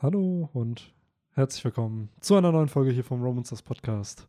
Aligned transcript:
Hallo 0.00 0.48
und 0.52 0.94
herzlich 1.32 1.64
willkommen 1.64 2.10
zu 2.20 2.36
einer 2.36 2.52
neuen 2.52 2.68
Folge 2.68 2.92
hier 2.92 3.02
vom 3.02 3.20
Romancers 3.20 3.62
Podcast. 3.62 4.28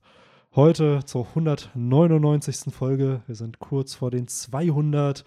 Heute 0.55 1.05
zur 1.05 1.27
199. 1.27 2.73
Folge. 2.73 3.21
Wir 3.27 3.35
sind 3.35 3.59
kurz 3.59 3.93
vor 3.93 4.09
den 4.09 4.27
200. 4.27 5.23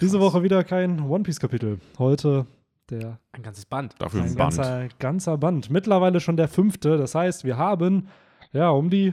Diese 0.00 0.20
Woche 0.20 0.44
wieder 0.44 0.62
kein 0.62 1.00
One 1.00 1.24
Piece 1.24 1.40
Kapitel. 1.40 1.80
Heute 1.98 2.46
der 2.88 3.18
Ein 3.32 3.42
ganzes 3.42 3.66
Band. 3.66 3.96
Dafür 3.98 4.20
ein 4.20 4.28
ein 4.28 4.36
Band. 4.36 4.56
ganzer, 4.56 4.88
ganzer 5.00 5.38
Band. 5.38 5.70
Mittlerweile 5.70 6.20
schon 6.20 6.36
der 6.36 6.46
fünfte. 6.46 6.96
Das 6.96 7.16
heißt, 7.16 7.42
wir 7.42 7.56
haben 7.56 8.06
ja 8.52 8.70
um 8.70 8.90
die 8.90 9.12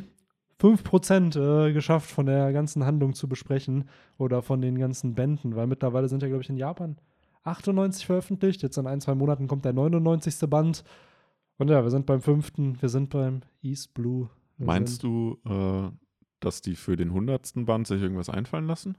5% 0.62 1.40
äh, 1.70 1.74
geschafft, 1.74 2.12
von 2.12 2.28
der 2.28 2.54
ganzen 2.54 2.86
Handlung 2.86 3.16
zu 3.16 3.28
besprechen 3.28 3.90
oder 4.20 4.44
von 4.44 4.62
den 4.62 4.78
ganzen 4.78 5.16
Bänden, 5.16 5.56
weil 5.56 5.66
mittlerweile 5.66 6.08
sind 6.08 6.22
ja, 6.22 6.28
glaube 6.28 6.44
ich, 6.44 6.50
in 6.52 6.58
Japan 6.58 6.98
98 7.44 8.06
veröffentlicht. 8.06 8.62
Jetzt 8.62 8.78
in 8.78 8.88
ein, 8.88 9.02
zwei 9.02 9.16
Monaten 9.16 9.48
kommt 9.48 9.66
der 9.66 9.74
99. 9.74 10.50
Band. 10.50 10.84
Und 11.58 11.70
ja, 11.70 11.84
wir 11.84 11.92
sind 11.92 12.06
beim 12.06 12.22
fünften, 12.22 12.82
wir 12.82 12.90
sind 12.90 13.10
beim 13.10 13.42
East 13.62 13.94
Blue. 13.94 14.30
Wir 14.58 14.68
Meinst 14.68 15.04
du, 15.04 15.38
äh, 15.46 15.92
dass 16.40 16.62
die 16.62 16.76
für 16.76 16.96
den 16.96 17.10
100. 17.10 17.54
Band 17.66 17.88
sich 17.88 18.02
irgendwas 18.02 18.30
einfallen 18.30 18.68
lassen? 18.68 18.98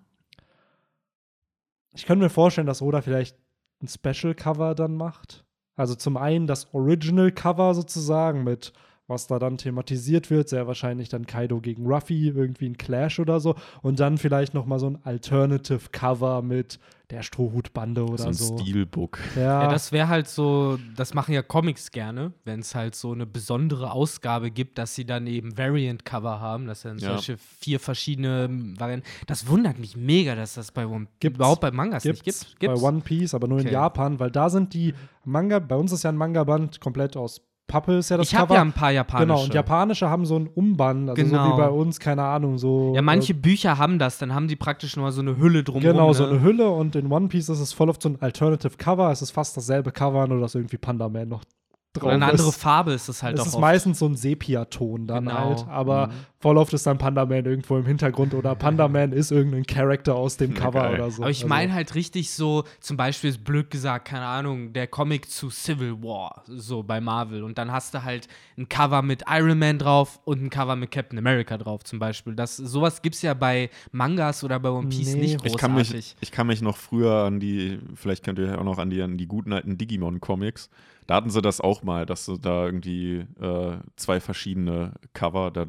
Ich 1.95 2.07
könnte 2.07 2.25
mir 2.25 2.31
vorstellen, 2.31 2.67
dass 2.67 2.83
Oda 2.83 3.03
vielleicht 3.03 3.37
ein 3.83 3.89
Special-Cover 3.89 4.75
dann 4.75 4.97
macht. 4.97 5.45
Also 5.75 5.95
zum 5.95 6.17
einen 6.17 6.47
das 6.47 6.73
Original-Cover 6.73 7.75
sozusagen 7.75 8.45
mit 8.45 8.73
was 9.13 9.27
da 9.29 9.39
dann 9.39 9.59
thematisiert 9.59 10.31
wird, 10.31 10.49
sehr 10.49 10.67
wahrscheinlich 10.67 11.09
dann 11.09 11.27
Kaido 11.27 11.61
gegen 11.61 11.87
Ruffy, 11.87 12.29
irgendwie 12.29 12.67
ein 12.67 12.77
Clash 12.79 13.21
oder 13.21 13.39
so 13.39 13.55
und 13.83 14.01
dann 14.01 14.19
vielleicht 14.19 14.55
noch 14.55 14.67
mal 14.67 14.79
so 14.81 14.89
ein 14.91 14.99
Alternative 15.05 15.91
Cover 15.93 16.43
mit 16.43 16.79
der 17.11 17.23
Strohhutbande 17.23 18.05
oder 18.05 18.17
so 18.17 18.29
ein 18.29 18.33
so. 18.33 18.59
Steelbook. 18.59 19.19
Ja, 19.37 19.65
Ja, 19.65 19.69
das 19.69 19.93
wäre 19.93 20.09
halt 20.09 20.29
so, 20.29 20.79
das 20.97 21.13
machen 21.13 21.35
ja 21.35 21.43
Comics 21.43 21.91
gerne, 21.91 22.33
wenn 22.45 22.61
es 22.61 22.75
halt 22.75 22.95
so 22.95 23.13
eine 23.13 23.27
besondere 23.27 23.93
Ausgabe 23.93 24.51
gibt, 24.51 24.79
dass 24.79 24.95
sie 24.95 25.05
dann 25.05 25.27
eben 25.27 25.59
Variant-Cover 25.59 26.41
haben, 26.41 26.67
dass 26.67 26.83
dann 26.83 26.99
Ja. 26.99 27.09
solche 27.09 27.37
vier 27.37 27.81
verschiedene 27.81 28.49
Varianten. 28.79 29.07
Das 29.27 29.47
wundert 29.47 29.79
mich 29.79 29.95
mega, 29.95 30.35
dass 30.35 30.55
das 30.55 30.73
bei 30.73 30.87
One 30.87 31.07
Gibt's. 31.21 31.37
überhaupt 31.37 31.61
bei 31.61 31.71
Mangas 31.71 32.03
gibt's, 32.03 32.25
nicht 32.25 32.59
gibt. 32.61 32.73
bei 32.75 32.81
One 32.81 33.01
Piece, 33.03 33.35
aber 33.35 33.47
nur 33.47 33.59
in 33.59 33.67
Okay. 33.67 33.75
Japan, 33.75 34.19
weil 34.19 34.31
da 34.31 34.49
sind 34.49 34.73
die 34.73 34.95
Manga, 35.25 35.59
bei 35.59 35.77
uns 35.77 35.93
ist 35.93 36.05
ja 36.05 36.11
ein 36.11 36.17
Manga-Band 36.17 36.81
komplett 36.81 37.17
aus 37.19 37.43
Pappe, 37.67 37.95
ist 37.95 38.11
ja 38.11 38.19
das 38.19 38.29
ich 38.29 38.35
habe 38.35 38.49
Cover. 38.49 38.55
ja 38.57 38.61
ein 38.63 38.73
paar 38.73 38.91
japanische. 38.91 39.27
Genau, 39.27 39.43
und 39.45 39.55
japanische 39.55 40.11
haben 40.11 40.27
so 40.27 40.37
ein 40.39 40.47
Umband, 40.47 41.09
also 41.09 41.23
so 41.23 41.29
Genau. 41.31 41.53
wie 41.55 41.61
bei 41.61 41.69
uns, 41.71 41.99
keine 42.01 42.23
Ahnung, 42.25 42.59
so. 42.59 42.93
ja, 42.95 43.01
manche 43.03 43.33
äh, 43.33 43.37
Bücher 43.37 43.79
haben 43.79 43.99
das, 43.99 44.19
dann 44.19 44.35
haben 44.35 44.47
die 44.49 44.57
praktisch 44.57 44.97
nur 44.97 45.11
so 45.13 45.23
eine 45.23 45.39
Hülle 45.39 45.65
drumherum. 45.65 45.97
Genau, 45.97 46.13
so 46.13 46.25
ne? 46.25 46.33
eine 46.33 46.43
Hülle 46.43 46.69
und 46.69 46.97
in 46.97 47.11
One 47.11 47.29
Piece 47.29 47.49
ist 47.49 47.61
es 47.61 47.73
voll 47.73 47.89
oft 47.89 48.03
so 48.03 48.11
ein 48.11 48.21
Alternative 48.21 48.77
Cover. 48.77 49.11
Es 49.11 49.23
ist 49.23 49.31
fast 49.31 49.57
dasselbe 49.57 49.91
Cover, 49.91 50.27
nur 50.27 50.41
dass 50.41 50.55
irgendwie 50.55 50.77
Panda 50.77 51.09
Man 51.09 51.29
noch 51.29 51.45
drauf 51.93 52.05
Oder 52.05 52.15
eine 52.15 52.27
andere 52.27 52.49
ist. 52.49 52.57
Farbe 52.57 52.93
ist 52.93 53.09
es 53.09 53.23
halt 53.23 53.35
es 53.35 53.43
auch 53.43 53.47
ist 53.49 53.55
oft. 53.55 53.61
meistens 53.61 53.99
so 53.99 54.07
ein 54.07 54.17
Sepia-Ton 54.17 55.07
dann 55.07 55.27
Genau. 55.27 55.35
halt, 55.39 55.67
aber 55.69 56.07
Mhm. 56.07 56.13
voll 56.41 56.57
oft 56.57 56.73
ist 56.73 56.87
dann 56.87 56.97
Panda 56.97 57.27
Man 57.27 57.45
irgendwo 57.45 57.77
im 57.77 57.85
Hintergrund 57.85 58.33
oder 58.33 58.55
Panda 58.55 58.89
Man 58.89 59.13
ist 59.13 59.31
irgendein 59.31 59.65
Charakter 59.67 60.15
aus 60.15 60.39
dem 60.39 60.55
Cover 60.73 60.81
geil. 60.85 60.95
oder 60.95 61.11
so. 61.11 61.23
Aber 61.23 61.31
ich 61.31 61.39
Also- 61.43 61.49
meine 61.49 61.75
halt 61.75 61.95
richtig 61.95 62.31
so, 62.31 62.65
zum 62.81 62.97
Beispiel 62.97 63.29
ist 63.31 63.45
blöd 63.45 63.71
gesagt, 63.71 64.09
keine 64.09 64.25
Ahnung, 64.25 64.73
der 64.73 64.87
Comic 64.87 65.31
zu 65.31 65.51
Civil 65.51 66.03
War, 66.03 66.43
so 66.47 66.83
bei 66.83 67.01
Marvel. 67.03 67.43
Und 67.45 67.59
dann 67.59 67.71
hast 67.71 67.93
du 67.93 68.03
halt 68.03 68.27
ein 68.57 68.69
Cover 68.71 69.03
mit 69.03 69.25
Iron 69.29 69.59
Man 69.59 69.79
drauf 69.79 70.19
und 70.25 70.43
ein 70.43 70.49
Cover 70.51 70.77
mit 70.77 70.91
Captain 70.91 71.19
America 71.19 71.59
drauf, 71.59 71.85
zum 71.85 71.99
Beispiel. 71.99 72.35
Das, 72.35 72.57
sowas 72.57 73.03
gibt 73.03 73.17
es 73.17 73.23
ja 73.23 73.35
bei 73.35 73.69
Mangas 73.93 74.43
oder 74.45 74.59
bei 74.59 74.71
One 74.71 74.89
Piece 74.89 75.15
Nee. 75.15 75.21
nicht 75.21 75.35
Ich 75.35 75.53
großartig. 75.53 75.61
kann, 75.61 75.75
mich, 75.75 76.17
ich 76.21 76.33
kann 76.33 76.47
mich 76.47 76.63
noch 76.63 76.79
früher 76.79 77.25
an 77.25 77.39
die, 77.39 77.79
vielleicht 77.95 78.25
könnt 78.25 78.39
ihr 78.39 78.47
ja 78.47 78.59
auch 78.59 78.65
noch 78.65 78.79
an 78.79 78.89
die, 78.89 79.03
an 79.03 79.19
die 79.19 79.27
guten 79.27 79.53
alten 79.53 79.77
Digimon-Comics. 79.77 80.71
Da 81.13 81.17
hatten 81.17 81.29
sie 81.29 81.43
das 81.43 81.61
auch 81.61 81.83
mal, 81.83 82.07
dass 82.07 82.25
sie 82.25 82.39
da 82.39 82.65
irgendwie 82.65 83.27
äh, 83.39 83.77
zwei 83.97 84.19
verschiedene 84.19 84.95
Cover, 85.13 85.51
da, 85.51 85.67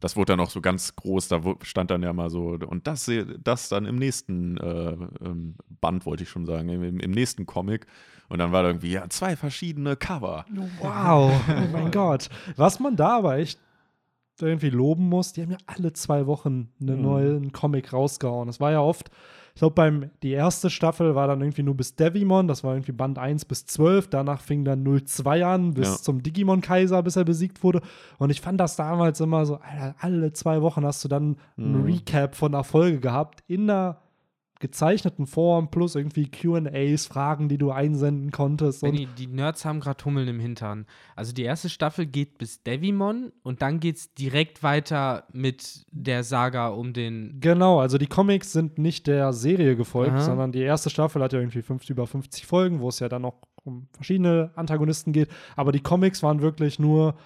das 0.00 0.16
wurde 0.16 0.32
dann 0.32 0.40
auch 0.40 0.48
so 0.48 0.62
ganz 0.62 0.96
groß, 0.96 1.28
da 1.28 1.42
stand 1.60 1.90
dann 1.90 2.02
ja 2.02 2.14
mal 2.14 2.30
so, 2.30 2.56
und 2.66 2.86
das, 2.86 3.10
das 3.44 3.68
dann 3.68 3.84
im 3.84 3.96
nächsten 3.96 4.56
äh, 4.56 4.96
ähm, 5.22 5.56
Band, 5.82 6.06
wollte 6.06 6.22
ich 6.22 6.30
schon 6.30 6.46
sagen, 6.46 6.70
im, 6.70 6.98
im 6.98 7.10
nächsten 7.10 7.44
Comic. 7.44 7.86
Und 8.30 8.38
dann 8.38 8.52
war 8.52 8.62
da 8.62 8.70
irgendwie, 8.70 8.92
ja, 8.92 9.06
zwei 9.10 9.36
verschiedene 9.36 9.96
Cover. 9.96 10.46
Wow, 10.80 11.30
oh 11.46 11.68
mein 11.74 11.90
Gott. 11.90 12.30
Was 12.56 12.80
man 12.80 12.96
da 12.96 13.18
aber 13.18 13.36
echt 13.36 13.60
irgendwie 14.40 14.70
loben 14.70 15.10
muss, 15.10 15.34
die 15.34 15.42
haben 15.42 15.50
ja 15.50 15.58
alle 15.66 15.92
zwei 15.92 16.26
Wochen 16.26 16.70
einen 16.80 16.96
Mhm. 16.96 17.02
neuen 17.02 17.52
Comic 17.52 17.92
rausgehauen. 17.92 18.48
Es 18.48 18.60
war 18.60 18.72
ja 18.72 18.80
oft, 18.80 19.10
ich 19.56 19.60
glaube, 19.60 19.74
beim 19.74 20.10
die 20.22 20.32
erste 20.32 20.68
Staffel 20.68 21.14
war 21.14 21.26
dann 21.28 21.40
irgendwie 21.40 21.62
nur 21.62 21.74
bis 21.74 21.96
Devimon, 21.96 22.46
das 22.46 22.62
war 22.62 22.74
irgendwie 22.74 22.92
Band 22.92 23.18
1 23.18 23.46
bis 23.46 23.64
12, 23.64 24.08
danach 24.08 24.42
fing 24.42 24.66
dann 24.66 24.84
02 24.84 25.46
an 25.46 25.72
bis 25.72 25.88
Ja. 25.88 25.96
zum 25.96 26.22
Digimon 26.22 26.60
Kaiser, 26.60 27.02
bis 27.02 27.16
er 27.16 27.24
besiegt 27.24 27.62
wurde. 27.64 27.80
Und 28.18 28.28
ich 28.28 28.42
fand 28.42 28.60
das 28.60 28.76
damals 28.76 29.18
immer 29.20 29.46
so, 29.46 29.54
Alter, 29.56 29.94
alle 29.98 30.30
zwei 30.34 30.60
Wochen 30.60 30.84
hast 30.84 31.02
du 31.04 31.08
dann 31.08 31.38
ein 31.56 31.72
Mhm. 31.80 31.84
Recap 31.86 32.34
von 32.34 32.52
Erfolge 32.52 33.00
gehabt 33.00 33.42
in 33.46 33.70
einer 33.70 33.96
gezeichneten 34.60 35.26
Form 35.26 35.70
plus 35.70 35.94
irgendwie 35.94 36.30
Q&As, 36.30 37.06
Fragen, 37.06 37.48
die 37.48 37.58
du 37.58 37.70
einsenden 37.70 38.30
konntest. 38.30 38.80
Benni, 38.82 39.06
die 39.18 39.26
Nerds 39.26 39.64
haben 39.64 39.80
gerade 39.80 40.04
Hummeln 40.04 40.28
im 40.28 40.40
Hintern. 40.40 40.86
Also 41.14 41.32
die 41.32 41.42
erste 41.42 41.68
Staffel 41.68 42.06
geht 42.06 42.38
bis 42.38 42.62
Devimon 42.62 43.32
und 43.42 43.62
dann 43.62 43.80
geht 43.80 43.96
es 43.96 44.14
direkt 44.14 44.62
weiter 44.62 45.24
mit 45.32 45.84
der 45.90 46.24
Saga 46.24 46.68
um 46.68 46.92
den. 46.92 47.38
Genau, 47.40 47.80
also 47.80 47.98
die 47.98 48.06
Comics 48.06 48.52
sind 48.52 48.78
nicht 48.78 49.06
der 49.06 49.32
Serie 49.32 49.76
gefolgt, 49.76 50.12
Aha. 50.12 50.20
sondern 50.20 50.52
die 50.52 50.62
erste 50.62 50.90
Staffel 50.90 51.22
hat 51.22 51.32
ja 51.32 51.38
irgendwie 51.38 51.62
fünf, 51.62 51.88
über 51.90 52.06
50 52.06 52.46
Folgen, 52.46 52.80
wo 52.80 52.88
es 52.88 52.98
ja 53.00 53.08
dann 53.08 53.22
noch 53.22 53.34
um 53.64 53.88
verschiedene 53.92 54.50
Antagonisten 54.54 55.12
geht. 55.12 55.28
Aber 55.56 55.72
die 55.72 55.80
Comics 55.80 56.22
waren 56.22 56.40
wirklich 56.40 56.78
nur 56.78 57.16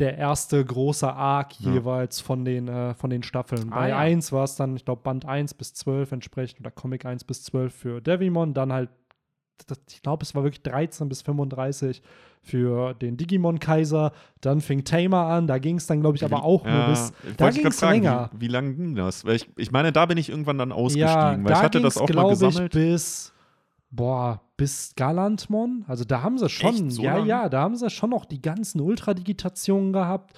der 0.00 0.16
erste 0.18 0.64
große 0.64 1.12
Arc 1.12 1.60
Ja. 1.60 1.72
jeweils 1.74 2.20
von 2.20 2.44
den, 2.44 2.68
äh, 2.68 2.94
von 2.94 3.10
den 3.10 3.22
Staffeln. 3.22 3.70
Ah, 3.72 3.76
Bei 3.80 3.88
ja. 3.90 3.98
1 3.98 4.32
war 4.32 4.44
es 4.44 4.56
dann, 4.56 4.74
ich 4.76 4.84
glaube, 4.84 5.02
Band 5.02 5.26
1 5.26 5.54
bis 5.54 5.74
12 5.74 6.12
entsprechend 6.12 6.60
oder 6.60 6.70
Comic 6.70 7.04
1 7.04 7.24
bis 7.24 7.42
12 7.44 7.74
für 7.74 8.00
Devimon, 8.00 8.54
dann 8.54 8.72
halt, 8.72 8.88
das, 9.66 9.78
ich 9.90 10.02
glaube, 10.02 10.22
es 10.24 10.34
war 10.34 10.42
wirklich 10.42 10.62
13 10.62 11.08
bis 11.10 11.20
35 11.22 12.00
für 12.42 12.94
den 12.94 13.18
Digimon-Kaiser. 13.18 14.12
Dann 14.40 14.62
fing 14.62 14.84
Tamer 14.84 15.26
an, 15.26 15.46
da 15.46 15.58
ging 15.58 15.76
es 15.76 15.86
dann, 15.86 16.00
glaube 16.00 16.16
ich, 16.16 16.24
aber 16.24 16.42
auch 16.44 16.64
nur 16.64 16.84
bis, 16.84 17.12
ich 17.28 17.36
da 17.36 17.50
ging 17.50 17.66
es 17.66 17.80
länger. 17.82 18.30
Wie, 18.32 18.40
wie 18.40 18.48
lange 18.48 18.72
ging 18.74 18.94
das? 18.94 19.26
Weil 19.26 19.36
ich, 19.36 19.50
ich 19.58 19.70
meine, 19.70 19.92
da 19.92 20.06
bin 20.06 20.16
ich 20.16 20.30
irgendwann 20.30 20.56
dann 20.56 20.72
ausgestiegen, 20.72 21.10
Ja, 21.10 21.30
weil 21.44 21.52
ich 21.52 21.58
da 21.58 21.62
hatte 21.62 21.80
das 21.82 21.98
auch 21.98 22.08
mal 22.08 22.12
glaube 22.12 22.32
ich, 22.32 22.38
gesammelt. 22.40 22.72
bis, 22.72 23.34
boah, 23.90 24.40
bis 24.56 24.92
Galantmon. 24.96 25.84
Also 25.88 26.04
da 26.04 26.22
haben 26.22 26.38
sie 26.38 26.48
schon, 26.48 26.74
Echt? 26.74 26.92
So 26.92 27.02
ja, 27.02 27.16
lang? 27.18 27.26
ja, 27.26 27.48
da 27.48 27.62
haben 27.62 27.76
sie 27.76 27.90
schon 27.90 28.10
noch 28.10 28.24
die 28.24 28.40
ganzen 28.42 28.80
Ultradigitationen 28.80 29.92
gehabt. 29.92 30.34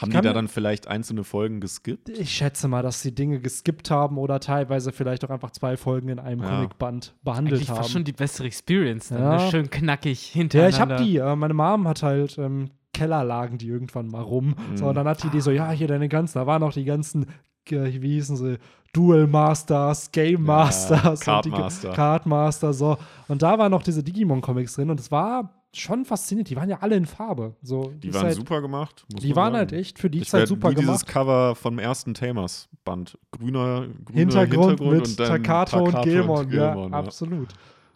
Haben 0.00 0.10
die 0.10 0.16
da 0.16 0.22
mir- 0.22 0.32
dann 0.32 0.48
vielleicht 0.48 0.88
einzelne 0.88 1.22
Folgen 1.22 1.60
geskippt? 1.60 2.08
Ich 2.08 2.30
schätze 2.32 2.66
mal, 2.66 2.82
dass 2.82 3.00
sie 3.00 3.14
Dinge 3.14 3.38
geskippt 3.40 3.90
haben 3.90 4.18
oder 4.18 4.40
teilweise 4.40 4.90
vielleicht 4.92 5.24
auch 5.24 5.30
einfach 5.30 5.52
zwei 5.52 5.76
Folgen 5.76 6.08
in 6.08 6.18
einem 6.18 6.42
Ja. 6.42 6.48
Comicband 6.50 7.14
behandelt 7.22 7.54
Eigentlich 7.56 7.70
haben. 7.70 7.76
fast 7.76 7.90
schon 7.90 8.04
die 8.04 8.12
bessere 8.12 8.46
Experience. 8.46 9.08
Dann, 9.10 9.20
Ja. 9.22 9.36
ne? 9.44 9.50
Schön 9.50 9.70
knackig 9.70 10.34
ja, 10.34 10.40
hintereinander. 10.40 10.74
ich 10.76 10.80
habe 10.80 10.96
die. 11.04 11.16
Äh, 11.18 11.36
meine 11.36 11.54
Mom 11.54 11.86
hat 11.86 12.02
halt 12.02 12.36
ähm, 12.38 12.70
Keller 12.92 13.24
lagen 13.24 13.58
die 13.58 13.68
irgendwann 13.68 14.08
mal 14.08 14.22
rum. 14.22 14.54
So, 14.74 14.84
Mhm. 14.84 14.88
und 14.90 14.94
dann 14.96 15.08
hat 15.08 15.22
die 15.22 15.28
die 15.28 15.40
so, 15.40 15.50
ja, 15.50 15.70
hier 15.70 15.88
deine 15.88 16.08
ganzen, 16.08 16.38
da 16.38 16.46
waren 16.46 16.60
noch 16.60 16.72
die 16.72 16.84
ganzen, 16.84 17.26
äh, 17.70 18.00
wie 18.02 18.14
hießen 18.14 18.36
sie, 18.36 18.58
Duel 18.94 19.26
Masters, 19.26 20.10
Game 20.10 20.42
Masters, 20.44 21.20
Card 21.20 21.44
und 21.46 21.54
die 21.54 21.60
Master. 21.60 21.92
Card 21.92 22.26
Master, 22.26 22.72
so. 22.72 22.96
Und 23.28 23.42
da 23.42 23.58
waren 23.58 23.70
noch 23.70 23.82
diese 23.82 24.02
Digimon-Comics 24.02 24.74
drin 24.74 24.88
und 24.88 24.98
es 25.00 25.10
war 25.10 25.50
schon 25.72 26.04
faszinierend. 26.04 26.48
Die 26.50 26.56
waren 26.56 26.70
ja 26.70 26.78
alle 26.80 26.94
in 26.96 27.04
Farbe. 27.04 27.54
So, 27.60 27.92
Die 28.02 28.14
waren 28.14 28.26
halt, 28.26 28.36
super 28.36 28.60
gemacht. 28.62 29.04
Die 29.08 29.34
waren 29.34 29.46
sagen. 29.46 29.56
halt 29.56 29.72
echt 29.72 29.98
für 29.98 30.08
die 30.08 30.20
Ich 30.20 30.28
Zeit 30.28 30.46
super 30.46 30.70
wie 30.70 30.76
dieses 30.76 31.00
gemacht. 31.00 31.06
Cover 31.08 31.54
vom 31.56 31.78
ersten 31.80 32.14
Tamers-Band. 32.14 33.18
Grüner, 33.32 33.88
grüner 34.04 34.18
Hintergrund, 34.18 34.80
mit 34.80 35.08
und 35.08 35.16
Takato 35.16 35.82
und 35.84 36.02
Gilmon, 36.02 36.50
ja, 36.52 36.72
Gilmon, 36.72 36.94
absolut. 36.94 37.48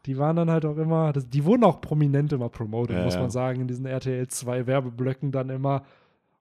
Die 0.06 0.18
waren 0.18 0.36
dann 0.36 0.50
halt 0.50 0.64
auch 0.64 0.76
immer, 0.76 1.12
das, 1.12 1.28
die 1.28 1.44
wurden 1.44 1.64
auch 1.64 1.80
prominent 1.80 2.32
immer 2.32 2.48
promoted, 2.48 2.96
Ja, 2.96 3.04
muss 3.04 3.14
ja. 3.14 3.20
man 3.20 3.30
sagen, 3.30 3.60
in 3.60 3.68
diesen 3.68 3.86
RTL 3.86 4.26
2 4.26 4.66
Werbeblöcken 4.66 5.30
dann 5.30 5.50
immer. 5.50 5.82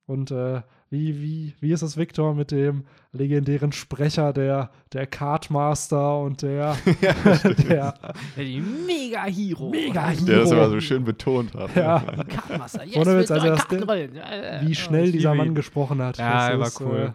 Und 0.08 0.32
äh, 0.32 0.62
wie, 0.90 1.22
wie, 1.22 1.54
wie 1.60 1.72
ist 1.72 1.82
es, 1.82 1.98
Victor, 1.98 2.34
mit 2.34 2.52
dem 2.52 2.86
legendären 3.12 3.72
Sprecher 3.72 4.32
der, 4.32 4.72
der 4.94 5.06
Cardmaster 5.08 6.20
und 6.20 6.42
der, 6.42 6.78
der 7.70 7.76
Ja, 7.76 7.94
die 8.38 8.62
Mega-Hero. 8.62 9.70
Mega 9.70 10.14
Der 10.14 10.40
das 10.40 10.52
immer 10.52 10.70
so 10.70 10.80
schön 10.80 11.04
betont 11.04 11.54
hat. 11.56 11.76
Ja. 11.76 12.00
Kartenmaster. 12.00 12.86
Yes, 12.86 12.96
Ohne 12.96 13.20
Witz, 13.20 13.30
mit 13.30 13.32
also 13.32 13.48
das-. 13.48 13.66
Äh, 13.72 14.62
wie 14.66 14.72
äh, 14.72 14.76
schnell 14.76 15.12
dieser 15.12 15.36
Mann 15.36 15.48
ihn. 15.48 15.56
gesprochen 15.56 16.02
hat. 16.02 16.18
Ja, 16.18 16.50
er 16.50 16.60
war 16.60 16.68
ist, 16.68 16.82
cool. 16.82 17.14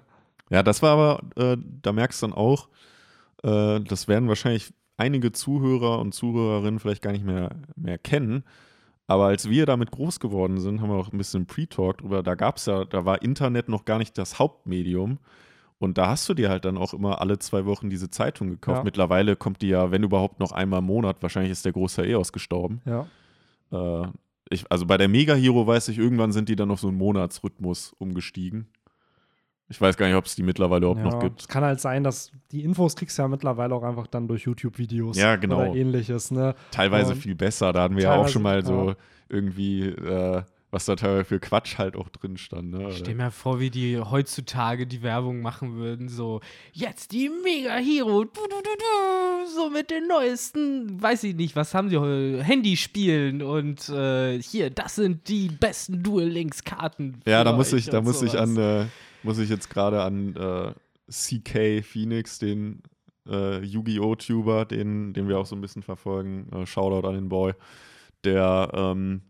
Ja, 0.51 0.63
das 0.63 0.83
war 0.83 0.91
aber, 0.91 1.53
äh, 1.53 1.57
da 1.83 1.93
merkst 1.93 2.23
du 2.23 2.27
dann 2.27 2.37
auch, 2.37 2.69
äh, 3.43 3.81
das 3.81 4.07
werden 4.07 4.29
wahrscheinlich 4.29 4.75
einige 4.99 5.33
Zuhörer 5.33 5.99
und 5.99 6.13
Zuhörerinnen 6.13 6.79
vielleicht 6.79 7.03
gar 7.03 7.13
nicht 7.13 7.25
mehr, 7.25 7.51
mehr 7.77 7.99
kennen. 7.99 8.45
Aber 9.07 9.27
als 9.27 9.49
wir 9.49 9.67
damit 9.67 9.91
groß 9.91 10.21
geworden 10.21 10.59
sind, 10.59 10.81
haben 10.81 10.89
wir 10.89 10.97
auch 10.97 11.13
ein 11.13 11.19
bisschen 11.19 11.47
Pre-Talk 11.47 11.99
drüber. 11.99 12.23
Da 12.23 12.35
gab 12.35 12.57
es 12.57 12.67
ja, 12.67 12.85
da 12.85 13.05
war 13.05 13.23
Internet 13.23 13.69
noch 13.69 13.85
gar 13.85 13.99
nicht 13.99 14.17
das 14.17 14.39
Hauptmedium. 14.39 15.19
Und 15.79 15.99
da 15.99 16.09
hast 16.09 16.29
du 16.29 16.35
dir 16.35 16.49
halt 16.49 16.65
dann 16.65 16.79
auch 16.79 16.95
immer 16.95 17.21
alle 17.21 17.41
zwei 17.41 17.67
Wochen 17.67 17.91
diese 17.91 18.09
Zeitung 18.09 18.51
gekauft. 18.51 18.79
Ja. 18.79 18.85
Mittlerweile 18.85 19.35
kommt 19.35 19.63
die 19.63 19.69
ja, 19.69 19.91
wenn 19.91 20.05
überhaupt, 20.05 20.39
noch 20.39 20.53
einmal 20.53 20.79
im 20.79 20.87
Monat. 20.87 21.23
Wahrscheinlich 21.23 21.51
ist 21.51 21.65
der 21.65 21.73
Großteil 21.73 22.09
eh 22.09 22.15
ausgestorben. 22.15 22.81
Ja. 22.85 23.07
Äh, 23.73 24.07
ich, 24.49 24.71
also 24.71 24.87
bei 24.87 24.97
der 24.97 25.09
Mega 25.09 25.35
Hero 25.35 25.67
weiß 25.67 25.89
ich, 25.89 25.99
irgendwann 25.99 26.31
sind 26.31 26.49
die 26.49 26.57
dann 26.57 26.71
auf 26.71 26.79
so 26.79 26.89
einen 26.89 26.99
Monatsrhythmus 26.99 27.95
umgestiegen. 27.99 28.69
Ich 29.69 29.81
weiß 29.81 29.97
gar 29.97 30.07
nicht, 30.07 30.17
ob 30.17 30.27
es 30.27 30.35
die 30.35 30.43
mittlerweile 30.43 30.87
überhaupt 30.87 31.03
noch 31.03 31.21
gibt. 31.21 31.41
Es 31.43 31.49
kann 31.49 31.65
halt 31.65 31.81
sein, 31.81 32.05
dass 32.05 32.31
die 32.51 32.63
Infos 32.63 32.95
kriegst 32.95 33.17
du 33.17 33.23
ja 33.23 33.29
mittlerweile 33.29 33.75
auch 33.75 33.83
einfach 33.83 34.07
dann 34.07 34.29
durch 34.29 34.43
YouTube-Videos 34.43 35.17
Ja, 35.17 35.37
genau. 35.37 35.63
oder 35.63 35.75
ähnliches. 35.75 36.31
Ne? 36.31 36.55
Teilweise 36.71 37.13
Und 37.15 37.19
viel 37.21 37.35
besser. 37.35 37.73
Da 37.73 37.85
hatten 37.85 37.97
wir 37.97 38.03
ja 38.03 38.17
auch 38.17 38.29
schon 38.29 38.43
mal 38.43 38.65
so 38.65 38.91
ja. 38.91 38.97
irgendwie, 39.31 39.87
äh, 39.87 40.43
was 40.71 40.85
da 40.85 40.97
teilweise 40.97 41.25
für 41.25 41.41
Quatsch 41.41 41.79
halt 41.79 41.97
auch 41.97 42.11
drin 42.11 42.37
stand. 42.37 42.71
Ne? 42.71 42.89
Ich 42.91 42.99
stell 42.99 43.15
mir 43.15 43.31
vor, 43.31 43.61
wie 43.61 43.71
die 43.71 43.99
heutzutage 43.99 44.87
die 44.87 45.03
Werbung 45.03 45.41
machen 45.41 45.77
würden. 45.77 46.09
So, 46.11 46.41
jetzt 46.73 47.13
die 47.13 47.31
Mega 47.31 47.77
Hero. 47.77 48.25
Du, 48.25 48.31
du, 48.43 48.49
du, 48.49 48.63
du, 48.63 49.51
so 49.55 49.71
mit 49.71 49.91
den 49.91 50.07
neuesten, 50.07 51.01
weiß 51.01 51.25
ich 51.25 51.35
nicht, 51.35 51.57
was 51.57 51.75
haben 51.75 51.89
die 51.89 51.97
heu- 51.97 52.43
Handyspielen 52.43 53.41
und 53.43 53.89
äh, 53.89 54.39
hier, 54.43 54.69
das 54.69 54.97
sind 54.97 55.29
die 55.29 55.49
besten 55.49 56.03
Duel 56.03 56.29
Links 56.29 56.63
Karten. 56.65 57.21
Ja, 57.27 57.43
da 57.43 57.53
muss 57.53 57.73
ich, 57.73 57.87
da 57.87 58.01
muss 58.03 58.21
ich 58.23 58.39
an, 58.39 58.57
äh, 58.57 58.85
muss 59.23 59.39
ich 59.39 59.49
jetzt 59.49 59.71
gerade 59.71 60.03
an 60.03 60.37
äh, 60.37 60.73
CK 61.11 61.85
Phoenix, 61.85 62.39
den 62.39 62.83
äh, 63.29 63.63
Yu-Gi-Oh! 63.63 64.15
Tuber, 64.17 64.65
den, 64.65 65.13
den 65.13 65.29
wir 65.29 65.39
auch 65.39 65.47
so 65.47 65.57
ein 65.57 65.61
bisschen 65.61 65.83
verfolgen. 65.83 66.49
Äh, 66.53 66.67
Shoutout 66.67 67.07
an 67.07 67.15
den 67.15 67.29
Boy. 67.29 67.55
Der 68.25 68.71
ähm, 68.75 69.23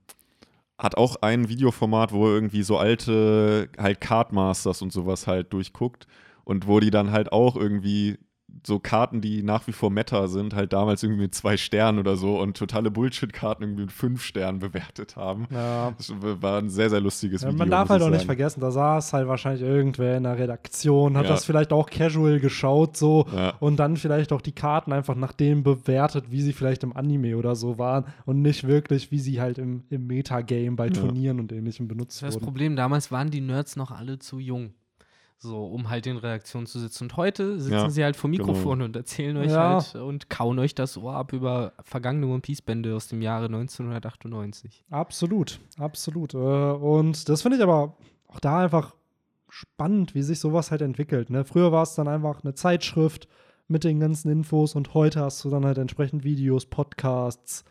hat 0.78 0.96
auch 0.96 1.16
ein 1.22 1.48
Videoformat, 1.48 2.12
wo 2.12 2.26
er 2.26 2.34
irgendwie 2.34 2.62
so 2.62 2.76
alte 2.76 3.68
halt 3.78 4.00
Cardmasters 4.00 4.82
und 4.82 4.92
sowas 4.92 5.26
halt 5.26 5.52
durchguckt 5.52 6.06
und 6.44 6.66
wo 6.66 6.80
die 6.80 6.90
dann 6.90 7.12
halt 7.12 7.32
auch 7.32 7.56
irgendwie 7.56 8.18
so 8.66 8.78
Karten, 8.78 9.20
die 9.20 9.42
nach 9.42 9.66
wie 9.66 9.72
vor 9.72 9.90
Meta 9.90 10.28
sind, 10.28 10.54
halt 10.54 10.72
damals 10.72 11.02
irgendwie 11.02 11.22
mit 11.22 11.34
zwei 11.34 11.56
Sternen 11.56 11.98
oder 11.98 12.16
so 12.16 12.40
und 12.40 12.56
totale 12.56 12.90
Bullshit-Karten 12.90 13.62
irgendwie 13.62 13.82
mit 13.82 13.92
fünf 13.92 14.22
Sternen 14.22 14.58
bewertet 14.60 15.16
haben. 15.16 15.46
Ja. 15.50 15.92
Das 15.96 16.12
war 16.20 16.58
ein 16.58 16.70
sehr, 16.70 16.90
sehr 16.90 17.00
lustiges 17.00 17.42
Ja, 17.42 17.48
Video. 17.48 17.58
man 17.58 17.70
darf 17.70 17.88
halt 17.88 18.02
auch 18.02 18.10
nicht 18.10 18.24
vergessen, 18.24 18.60
da 18.60 18.70
saß 18.70 19.12
halt 19.14 19.26
wahrscheinlich 19.28 19.62
irgendwer 19.62 20.16
in 20.16 20.22
der 20.24 20.38
Redaktion, 20.38 21.16
hat 21.16 21.24
Ja. 21.24 21.30
das 21.30 21.44
vielleicht 21.44 21.72
auch 21.72 21.88
casual 21.90 22.40
geschaut 22.40 22.96
so 22.96 23.26
Ja. 23.34 23.54
und 23.60 23.76
dann 23.78 23.96
vielleicht 23.96 24.32
auch 24.32 24.40
die 24.42 24.52
Karten 24.52 24.92
einfach 24.92 25.14
nach 25.16 25.32
dem 25.32 25.62
bewertet, 25.62 26.26
wie 26.30 26.40
sie 26.42 26.52
vielleicht 26.52 26.82
im 26.84 26.96
Anime 26.96 27.36
oder 27.36 27.56
so 27.56 27.78
waren 27.78 28.04
und 28.26 28.42
nicht 28.42 28.66
wirklich, 28.66 29.10
wie 29.10 29.18
sie 29.18 29.40
halt 29.40 29.58
im, 29.58 29.82
im 29.90 30.06
Metagame 30.06 30.72
bei 30.76 30.86
Ja. 30.86 30.92
Turnieren 30.92 31.40
und 31.40 31.52
ähnlichem 31.52 31.88
benutzt 31.88 32.18
Das 32.18 32.22
war 32.22 32.26
das 32.28 32.34
wurden. 32.36 32.44
Problem, 32.44 32.76
damals 32.76 33.10
waren 33.10 33.30
die 33.30 33.40
Nerds 33.40 33.76
noch 33.76 33.90
alle 33.90 34.18
zu 34.18 34.38
jung. 34.38 34.70
So, 35.42 35.64
um 35.66 35.90
halt 35.90 36.06
in 36.06 36.18
Redaktion 36.18 36.66
zu 36.66 36.78
sitzen. 36.78 37.04
Und 37.04 37.16
heute 37.16 37.58
sitzen 37.60 37.72
Ja, 37.74 37.90
sie 37.90 38.04
halt 38.04 38.14
vor 38.14 38.30
genau. 38.30 38.46
Mikrofon 38.46 38.80
und 38.80 38.94
erzählen 38.94 39.36
euch 39.36 39.50
Ja. 39.50 39.82
halt 39.82 39.96
und 39.96 40.30
kauen 40.30 40.56
euch 40.60 40.72
das 40.76 40.96
Ohr 40.96 41.14
ab 41.16 41.32
über 41.32 41.72
vergangene 41.82 42.26
One 42.28 42.40
Piece-Bände 42.40 42.94
aus 42.94 43.08
dem 43.08 43.20
Jahre 43.22 43.46
1998. 43.46 44.84
Absolut, 44.90 45.58
absolut. 45.78 46.34
Äh, 46.34 46.36
Und 46.38 47.28
das 47.28 47.42
finde 47.42 47.56
ich 47.56 47.62
aber 47.62 47.96
auch 48.28 48.38
da 48.40 48.60
einfach 48.60 48.94
spannend, 49.48 50.14
wie 50.14 50.22
sich 50.22 50.38
sowas 50.38 50.70
halt 50.70 50.80
entwickelt. 50.80 51.28
Ne? 51.28 51.44
Früher 51.44 51.72
war 51.72 51.82
es 51.82 51.94
dann 51.96 52.08
einfach 52.08 52.42
eine 52.44 52.54
Zeitschrift 52.54 53.28
mit 53.68 53.84
den 53.84 54.00
ganzen 54.00 54.30
Infos 54.30 54.74
und 54.74 54.94
heute 54.94 55.20
hast 55.20 55.44
du 55.44 55.50
dann 55.50 55.64
halt 55.64 55.78
entsprechend 55.78 56.24
Videos, 56.24 56.66
Podcasts, 56.66 57.64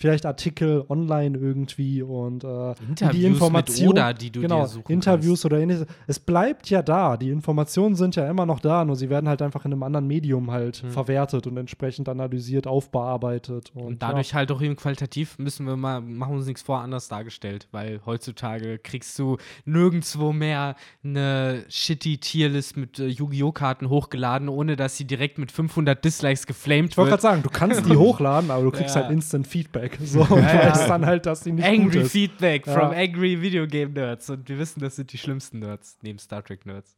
vielleicht 0.00 0.24
Artikel 0.26 0.84
online 0.88 1.36
irgendwie 1.36 2.02
und 2.02 2.44
äh, 2.44 2.74
die 3.00 3.04
mit 3.04 3.14
Information, 3.24 3.88
Oda, 3.90 4.12
die 4.12 4.30
du 4.30 4.40
genau, 4.42 4.60
dir 4.62 4.66
suchen 4.68 4.92
Interviews 4.92 5.44
oder 5.44 5.58
ähnliches. 5.58 5.86
Es 6.06 6.20
bleibt 6.20 6.70
ja 6.70 6.82
da. 6.82 7.16
Die 7.16 7.30
Informationen 7.30 7.96
sind 7.96 8.14
ja 8.16 8.30
immer 8.30 8.46
noch 8.46 8.60
da, 8.60 8.84
nur 8.84 8.94
sie 8.96 9.10
werden 9.10 9.28
halt 9.28 9.42
einfach 9.42 9.64
in 9.64 9.72
einem 9.72 9.82
anderen 9.82 10.06
Medium 10.06 10.50
halt 10.50 10.82
Hm. 10.82 10.90
verwertet 10.90 11.46
und 11.48 11.56
entsprechend 11.56 12.08
analysiert, 12.08 12.66
aufbearbeitet. 12.66 13.72
Und, 13.74 13.82
Und 13.86 14.02
dadurch 14.02 14.34
halt 14.34 14.52
auch 14.52 14.62
eben 14.62 14.76
qualitativ 14.76 15.38
müssen 15.38 15.66
wir 15.66 15.76
mal, 15.76 16.00
machen 16.00 16.32
wir 16.32 16.36
uns 16.38 16.46
nichts 16.46 16.62
vor, 16.62 16.78
anders 16.80 17.08
dargestellt. 17.08 17.66
Weil 17.72 18.00
heutzutage 18.06 18.78
kriegst 18.78 19.18
du 19.18 19.36
nirgendwo 19.64 20.32
mehr 20.32 20.76
eine 21.02 21.64
shitty 21.68 22.18
Tierlist 22.18 22.76
mit 22.76 22.98
äh, 22.98 23.06
Yu-Gi-Oh! 23.08 23.52
Karten 23.52 23.88
hochgeladen, 23.88 24.48
ohne 24.48 24.76
dass 24.76 24.96
sie 24.96 25.04
direkt 25.06 25.38
mit 25.38 25.50
500 25.50 26.04
Dislikes 26.04 26.46
geflamed 26.46 26.90
Ich 26.92 26.96
wollte 26.98 27.10
wird. 27.12 27.20
gerade 27.22 27.34
sagen, 27.34 27.42
du 27.42 27.50
kannst 27.50 27.86
die 27.86 27.96
hochladen, 27.96 28.50
aber 28.50 28.62
du 28.62 28.70
kriegst 28.70 28.94
Ja. 28.94 29.02
halt 29.02 29.10
Instant 29.12 29.46
Feedback. 29.46 29.87
So, 30.00 30.20
und 30.22 30.42
Ja, 30.42 30.54
ja. 30.54 30.70
weißt 30.70 30.88
dann 30.88 31.06
halt, 31.06 31.26
dass 31.26 31.40
die 31.40 31.52
nicht 31.52 31.64
gut 31.66 31.74
Angry 31.80 32.00
ist. 32.00 32.12
Feedback 32.12 32.66
Ja. 32.66 32.72
from 32.74 32.90
angry 32.90 33.40
Video 33.40 33.66
Game 33.66 33.92
Nerds. 33.92 34.28
Und 34.30 34.48
wir 34.48 34.58
wissen, 34.58 34.80
das 34.80 34.96
sind 34.96 35.12
die 35.12 35.18
schlimmsten 35.18 35.58
Nerds, 35.60 35.98
neben 36.02 36.18
Star 36.18 36.42
Trek 36.44 36.66
Nerds. 36.66 36.96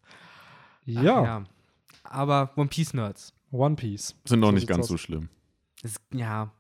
Ach 0.97 1.03
Ja, 1.03 1.43
Aber 2.05 2.51
One 2.57 2.69
Piece 2.69 2.95
Nerds. 2.95 3.33
One 3.53 3.77
Piece. 3.77 4.15
Sind 4.25 4.41
noch 4.41 4.49
So 4.49 4.55
nicht 4.55 4.67
ganz 4.69 4.83
aus. 4.85 4.89
so 4.89 4.97
schlimm. 4.97 5.29
Das, 5.83 5.97
ja. 6.13 6.51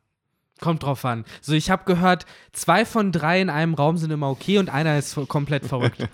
Kommt 0.60 0.82
drauf 0.82 1.04
an. 1.06 1.24
So, 1.40 1.54
ich 1.54 1.70
habe 1.70 1.84
gehört, 1.86 2.26
zwei 2.52 2.84
von 2.84 3.12
drei 3.12 3.40
in 3.40 3.48
einem 3.48 3.72
Raum 3.72 3.96
sind 3.96 4.10
immer 4.10 4.28
okay 4.28 4.58
und 4.58 4.68
einer 4.68 4.98
ist 4.98 5.18
komplett 5.28 5.64
verrückt. 5.64 6.06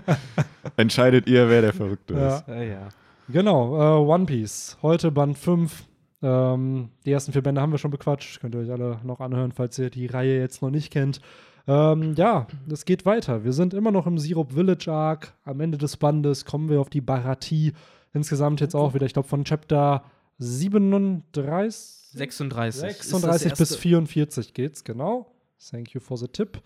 Entscheidet 0.76 1.26
ihr, 1.26 1.48
wer 1.50 1.60
der 1.60 1.72
Verrückte 1.74 2.14
Ja. 2.14 2.36
ist. 2.38 2.48
ja, 2.48 2.62
ja. 2.62 2.88
Genau, 3.28 3.76
äh, 3.76 4.06
One 4.08 4.24
Piece. 4.26 4.76
Heute 4.82 5.10
Band 5.10 5.38
5. 5.38 5.84
Ähm, 6.24 6.88
die 7.04 7.12
ersten 7.12 7.32
vier 7.32 7.42
Bände 7.42 7.60
haben 7.60 7.70
wir 7.70 7.78
schon 7.78 7.90
bequatscht. 7.90 8.40
Könnt 8.40 8.54
ihr 8.54 8.62
euch 8.62 8.70
alle 8.72 8.98
noch 9.04 9.20
anhören, 9.20 9.52
falls 9.52 9.78
ihr 9.78 9.90
die 9.90 10.06
Reihe 10.06 10.40
jetzt 10.40 10.62
noch 10.62 10.70
nicht 10.70 10.90
kennt. 10.90 11.20
Ähm, 11.66 12.14
ja, 12.16 12.46
es 12.70 12.84
geht 12.86 13.04
weiter. 13.04 13.44
Wir 13.44 13.52
sind 13.52 13.74
immer 13.74 13.90
noch 13.90 14.06
im 14.06 14.18
Syrup 14.18 14.52
Village 14.52 14.90
Arc. 14.90 15.34
Am 15.44 15.60
Ende 15.60 15.76
des 15.78 15.96
Bandes 15.98 16.44
kommen 16.46 16.68
wir 16.70 16.80
auf 16.80 16.88
die 16.90 17.00
Baratie. 17.02 17.72
Insgesamt 18.14 18.60
jetzt 18.60 18.74
auch 18.74 18.94
wieder, 18.94 19.04
ich 19.06 19.12
glaube, 19.12 19.28
von 19.28 19.44
Chapter 19.44 20.02
37. 20.38 22.10
36. 22.12 22.80
36 22.80 23.52
ist 23.52 23.58
bis 23.58 23.58
das 23.58 23.70
erste- 23.70 23.78
44 23.78 24.54
geht's, 24.54 24.84
genau. 24.84 25.26
Thank 25.70 25.94
you 25.94 26.00
for 26.00 26.16
the 26.16 26.28
tip. 26.28 26.60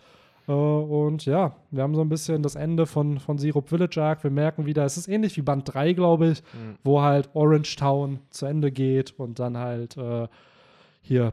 Äh, 0.49 0.51
und 0.53 1.25
ja, 1.25 1.55
wir 1.71 1.83
haben 1.83 1.93
so 1.95 2.01
ein 2.01 2.09
bisschen 2.09 2.41
das 2.43 2.55
Ende 2.55 2.85
von, 2.87 3.19
von 3.19 3.37
Syrup 3.37 3.69
Village 3.69 4.01
Arc. 4.01 4.23
Wir 4.23 4.31
merken 4.31 4.65
wieder, 4.65 4.83
es 4.83 4.97
ist 4.97 5.07
ähnlich 5.07 5.37
wie 5.37 5.41
Band 5.43 5.71
3, 5.73 5.93
glaube 5.93 6.29
ich, 6.31 6.41
Mhm. 6.53 6.75
wo 6.83 7.01
halt 7.01 7.29
Orange 7.33 7.75
Town 7.75 8.19
zu 8.31 8.45
Ende 8.47 8.71
geht 8.71 9.11
und 9.19 9.39
dann 9.39 9.55
halt 9.57 9.95
äh, 9.97 10.27
hier 11.01 11.31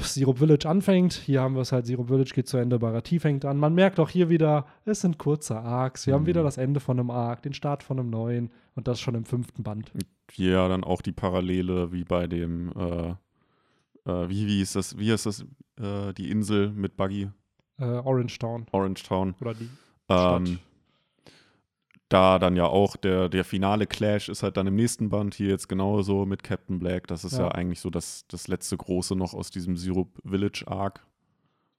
Syrup 0.00 0.38
Village 0.38 0.68
anfängt. 0.68 1.12
Hier 1.12 1.40
haben 1.42 1.54
wir 1.54 1.60
es 1.62 1.72
halt, 1.72 1.86
Syrup 1.86 2.08
Village 2.08 2.32
geht 2.34 2.48
zu 2.48 2.56
Ende, 2.56 2.78
Baratie 2.78 3.18
fängt 3.18 3.44
an. 3.44 3.56
Man 3.58 3.74
merkt 3.74 4.00
auch 4.00 4.08
hier 4.08 4.28
wieder, 4.28 4.66
es 4.84 5.00
sind 5.02 5.18
kurze 5.18 5.56
Arcs. 5.58 6.06
Wir 6.06 6.14
haben 6.14 6.22
Mhm. 6.22 6.26
wieder 6.26 6.42
das 6.42 6.56
Ende 6.58 6.80
von 6.80 6.98
einem 6.98 7.10
Arc, 7.10 7.42
den 7.42 7.52
Start 7.54 7.82
von 7.82 7.98
einem 7.98 8.10
neuen 8.10 8.50
und 8.74 8.88
das 8.88 8.98
schon 9.00 9.14
im 9.14 9.24
fünften 9.24 9.62
Band. 9.62 9.92
Ja, 10.34 10.68
dann 10.68 10.84
auch 10.84 11.02
die 11.02 11.12
Parallele 11.12 11.92
wie 11.92 12.04
bei 12.04 12.26
dem, 12.26 12.72
äh, 12.76 13.10
äh, 14.10 14.28
wie, 14.28 14.46
wie 14.46 14.60
ist 14.62 14.74
das, 14.74 14.98
wie 14.98 15.10
ist 15.10 15.26
das, 15.26 15.42
äh, 15.80 16.12
die 16.16 16.30
Insel 16.30 16.70
mit 16.70 16.96
Buggy, 16.96 17.28
Äh, 17.78 17.84
Orange 17.84 18.38
Town 18.38 18.66
Orange 18.72 19.02
Town. 19.04 19.34
oder 19.40 19.54
die 19.54 19.68
Ähm, 20.08 20.46
Stadt. 20.46 20.58
da 22.08 22.38
dann 22.38 22.56
ja 22.56 22.64
auch 22.66 22.96
der, 22.96 23.28
der 23.28 23.44
finale 23.44 23.86
Clash 23.86 24.28
ist 24.28 24.42
halt 24.42 24.56
dann 24.56 24.66
im 24.66 24.74
nächsten 24.76 25.08
Band 25.08 25.34
hier 25.34 25.48
jetzt 25.48 25.68
genauso 25.68 26.26
mit 26.26 26.42
Captain 26.42 26.78
Black. 26.78 27.06
Das 27.06 27.24
ist 27.24 27.32
ja, 27.32 27.44
Ja. 27.44 27.48
eigentlich 27.52 27.80
so 27.80 27.88
das, 27.90 28.26
das 28.28 28.48
letzte 28.48 28.76
große 28.76 29.16
noch 29.16 29.32
aus 29.34 29.50
diesem 29.50 29.76
Syrup 29.76 30.20
Village 30.24 30.64
Arc. 30.66 31.00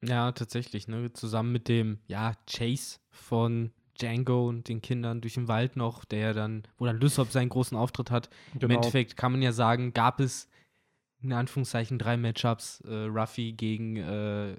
Ja, 0.04 0.32
tatsächlich, 0.34 0.88
ne? 0.88 1.14
Zusammen 1.14 1.52
mit 1.52 1.68
dem, 1.70 2.00
ja, 2.08 2.34
Chase 2.50 2.98
von 3.12 3.72
Django 4.02 4.50
und 4.50 4.68
den 4.68 4.82
Kindern 4.82 5.22
durch 5.22 5.36
den 5.36 5.48
Wald 5.48 5.76
noch, 5.78 6.04
der 6.04 6.34
dann, 6.34 6.64
wo 6.78 6.86
dann 6.86 7.00
Lysop 7.00 7.32
seinen 7.32 7.50
großen 7.50 7.78
Auftritt 7.78 8.10
hat. 8.12 8.30
Im 8.56 8.60
Genau. 8.62 8.76
Endeffekt 8.76 9.16
kann 9.16 9.32
man 9.32 9.42
ja 9.44 9.52
sagen, 9.52 9.94
gab 9.94 10.20
es 10.20 10.50
in 11.22 11.32
Anführungszeichen 11.32 12.00
drei 12.00 12.18
Matchups. 12.18 12.82
Äh, 12.82 13.06
Ruffy 13.06 13.54
gegen 13.54 13.96
äh, 13.98 14.58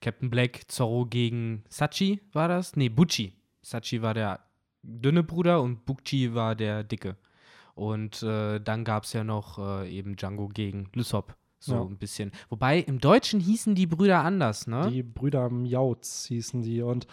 Captain 0.00 0.30
Black, 0.30 0.62
Zorro 0.68 1.04
gegen 1.06 1.62
Sachi 1.68 2.20
war 2.32 2.48
das? 2.48 2.76
Nee, 2.76 2.88
Butchi. 2.88 3.34
Sachi 3.62 4.00
war 4.02 4.14
der 4.14 4.40
dünne 4.82 5.22
Bruder 5.22 5.60
und 5.62 5.84
Bukchi 5.84 6.34
war 6.34 6.54
der 6.54 6.84
dicke. 6.84 7.16
Und 7.74 8.22
äh, 8.22 8.60
dann 8.60 8.84
gab 8.84 9.04
es 9.04 9.12
ja 9.12 9.24
noch 9.24 9.58
äh, 9.58 9.90
eben 9.90 10.16
Django 10.16 10.48
gegen 10.48 10.88
Lysop. 10.94 11.34
So 11.58 11.74
Ja. 11.74 11.82
ein 11.82 11.98
bisschen. 11.98 12.32
Wobei 12.48 12.78
im 12.78 12.98
Deutschen 13.00 13.38
hießen 13.40 13.74
die 13.74 13.86
Brüder 13.86 14.24
anders, 14.24 14.66
ne? 14.66 14.90
Die 14.90 15.02
Brüder 15.02 15.50
Miauts 15.50 16.26
hießen 16.26 16.62
die 16.62 16.80
und 16.80 17.06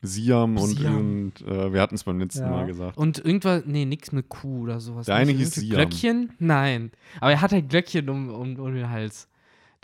Siam 0.00 0.56
und, 0.56 0.68
Siam. 0.76 0.96
und 0.96 1.42
äh, 1.46 1.72
wir 1.72 1.80
hatten 1.80 1.96
es 1.96 2.04
beim 2.04 2.18
letzten 2.20 2.42
Ja. 2.42 2.50
Mal 2.50 2.66
gesagt. 2.66 2.96
Und 2.96 3.18
irgendwas, 3.18 3.64
nee, 3.66 3.84
nix 3.84 4.12
mit 4.12 4.28
Kuh 4.28 4.62
oder 4.62 4.78
sowas. 4.80 5.06
Der 5.06 5.16
eine 5.16 5.32
hieß 5.32 5.52
Siam. 5.54 5.70
Glöckchen? 5.76 6.32
Nein. 6.38 6.92
Aber 7.20 7.32
er 7.32 7.40
hat 7.40 7.52
halt 7.52 7.68
Glöckchen 7.68 8.08
um, 8.08 8.28
um, 8.30 8.56
um 8.58 8.74
den 8.74 8.90
Hals. 8.90 9.28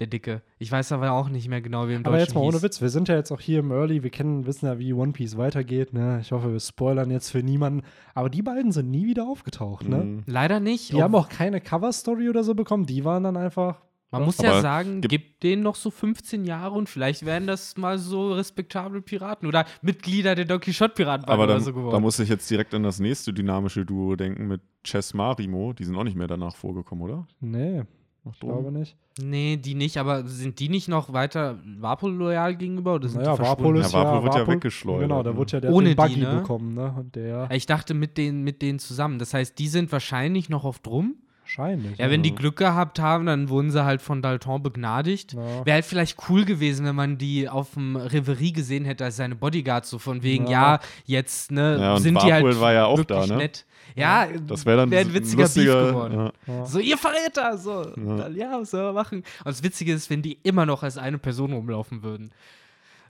Der 0.00 0.08
Dicke. 0.08 0.42
Ich 0.58 0.72
weiß 0.72 0.90
aber 0.90 1.12
auch 1.12 1.28
nicht 1.28 1.48
mehr 1.48 1.60
genau, 1.60 1.86
wie 1.88 1.94
im 1.94 2.00
aber 2.04 2.16
Deutschen 2.16 2.20
jetzt 2.26 2.34
mal 2.34 2.40
ohne. 2.40 2.62
Witz, 2.62 2.80
wir 2.80 2.88
sind 2.88 3.06
ja 3.08 3.14
jetzt 3.14 3.30
auch 3.30 3.40
hier 3.40 3.60
im 3.60 3.70
Early, 3.70 4.02
wir 4.02 4.10
kennen, 4.10 4.44
wissen 4.44 4.66
ja, 4.66 4.78
wie 4.78 4.92
One 4.92 5.12
Piece 5.12 5.36
weitergeht, 5.36 5.92
ne? 5.92 6.18
Ich 6.20 6.32
hoffe, 6.32 6.52
wir 6.52 6.58
spoilern 6.58 7.10
jetzt 7.12 7.30
für 7.30 7.44
niemanden, 7.44 7.82
aber 8.12 8.28
die 8.28 8.42
beiden 8.42 8.72
sind 8.72 8.90
nie 8.90 9.06
wieder 9.06 9.24
aufgetaucht, 9.28 9.88
ne? 9.88 9.96
Mhm. 9.98 10.22
Leider 10.26 10.58
nicht. 10.58 10.92
Die 10.92 11.00
haben 11.02 11.14
auch 11.14 11.28
keine 11.28 11.60
Cover-Story 11.60 12.28
oder 12.28 12.42
so 12.42 12.54
bekommen, 12.56 12.86
die 12.86 13.04
waren 13.04 13.22
dann 13.22 13.36
einfach 13.36 13.82
Man 14.10 14.24
muss 14.24 14.38
Aber 14.40 14.48
ja 14.48 14.60
sagen, 14.60 15.00
gibt- 15.00 15.10
gibt 15.10 15.42
denen 15.44 15.62
noch 15.62 15.74
so 15.76 15.90
15 15.92 16.44
Jahre 16.44 16.74
und 16.76 16.88
vielleicht 16.88 17.24
werden 17.24 17.46
das 17.46 17.76
mal 17.76 17.98
so 17.98 18.32
respektable 18.32 19.00
Piraten 19.00 19.46
oder 19.46 19.64
Mitglieder 19.82 20.34
der 20.34 20.44
Don 20.44 20.58
Quixote-Piraten 20.60 21.26
Aber 21.28 21.44
oder 21.44 21.54
dann, 21.54 21.62
so 21.62 21.70
da 21.70 21.76
geworden. 21.76 22.02
muss 22.02 22.18
ich 22.18 22.28
jetzt 22.28 22.50
direkt 22.50 22.74
an 22.74 22.82
das 22.82 22.98
nächste 22.98 23.32
dynamische 23.32 23.84
Duo 23.84 24.16
denken 24.16 24.48
mit 24.48 24.60
Chess 24.84 25.14
Marimo. 25.14 25.72
Die 25.72 25.84
sind 25.84 25.96
auch 25.96 26.04
nicht 26.04 26.16
mehr 26.16 26.26
danach 26.28 26.56
vorgekommen, 26.56 27.04
oder? 27.04 27.26
Nee. 27.40 27.82
Nach 28.24 28.32
Ich 28.32 28.40
glaube 28.40 28.72
nicht. 28.72 28.96
Nee, 29.22 29.56
die 29.58 29.74
nicht, 29.74 29.98
aber 29.98 30.26
sind 30.26 30.58
die 30.58 30.68
nicht 30.68 30.88
noch 30.88 31.12
weiter 31.12 31.58
Warpol 31.78 32.12
loyal 32.12 32.56
gegenüber 32.56 32.94
oder 32.94 33.06
sind 33.08 33.20
Naja, 33.22 33.34
die 33.36 33.42
Warpol 33.42 33.76
verschwunden? 33.76 33.80
ist 33.82 33.92
Ja, 33.92 33.98
Warpol 34.04 34.22
wird 34.24 34.34
ja 34.34 34.40
Warpol- 34.42 34.52
weggeschleudert, 34.54 35.02
Genau, 35.02 35.22
der 35.22 35.32
ne? 35.32 35.38
wurde 35.38 35.52
ja 35.52 35.60
der 35.60 35.70
Ohne 35.72 35.84
den 35.84 35.90
die, 35.90 36.02
Buggy 36.02 36.20
ne? 36.20 36.40
bekommen, 36.40 36.74
ne? 36.74 36.94
Und 36.98 37.14
der 37.14 37.48
Ich 37.52 37.66
dachte 37.66 37.94
mit 37.94 38.16
denen, 38.18 38.42
mit 38.42 38.62
denen 38.62 38.78
zusammen. 38.78 39.18
Das 39.18 39.34
heißt, 39.34 39.58
die 39.58 39.68
sind 39.68 39.92
wahrscheinlich 39.92 40.48
noch 40.48 40.64
auf 40.64 40.78
Drum. 40.80 41.16
Wahrscheinlich. 41.58 41.98
Ja, 41.98 42.10
wenn 42.10 42.22
die 42.22 42.34
Glück 42.34 42.56
gehabt 42.56 42.98
haben, 42.98 43.26
dann 43.26 43.48
wurden 43.48 43.70
sie 43.70 43.84
halt 43.84 44.02
von 44.02 44.22
Dalton 44.22 44.62
begnadigt. 44.62 45.32
Ja. 45.34 45.64
Wäre 45.66 45.74
halt 45.74 45.84
vielleicht 45.84 46.16
cool 46.28 46.44
gewesen, 46.44 46.86
wenn 46.86 46.94
man 46.96 47.18
die 47.18 47.48
auf 47.48 47.74
dem 47.74 47.96
Reverie 47.96 48.52
gesehen 48.52 48.84
hätte 48.84 49.04
als 49.04 49.16
seine 49.16 49.34
Bodyguards, 49.34 49.90
so 49.90 49.98
von 49.98 50.22
wegen, 50.22 50.46
Ja. 50.46 50.74
ja, 50.74 50.80
jetzt, 51.06 51.50
ne, 51.50 51.78
Ja, 51.80 51.94
und 51.94 52.02
sind 52.02 52.22
die 52.22 52.32
halt 52.32 52.60
war 52.60 52.72
ja 52.72 52.86
auch 52.86 52.98
wirklich 52.98 53.18
da, 53.18 53.26
ne? 53.26 53.36
nett. 53.36 53.64
Ja, 53.96 54.26
Das 54.46 54.66
wäre 54.66 54.78
dann 54.78 54.90
wär 54.90 55.00
ein 55.00 55.14
witziger 55.14 55.42
lustiger, 55.42 55.74
Beef 55.82 55.88
geworden. 55.92 56.30
So, 56.66 56.78
ihr 56.80 56.98
Verräter! 56.98 57.56
So, 57.58 57.92
ja, 58.34 58.58
was 58.60 58.70
soll 58.70 58.82
man 58.84 58.94
machen? 58.94 59.18
Und 59.18 59.46
das 59.46 59.62
Witzige 59.62 59.92
ist, 59.92 60.10
wenn 60.10 60.22
die 60.22 60.38
immer 60.42 60.66
noch 60.66 60.82
als 60.82 60.98
eine 60.98 61.18
Person 61.18 61.52
rumlaufen 61.52 62.02
würden. 62.02 62.32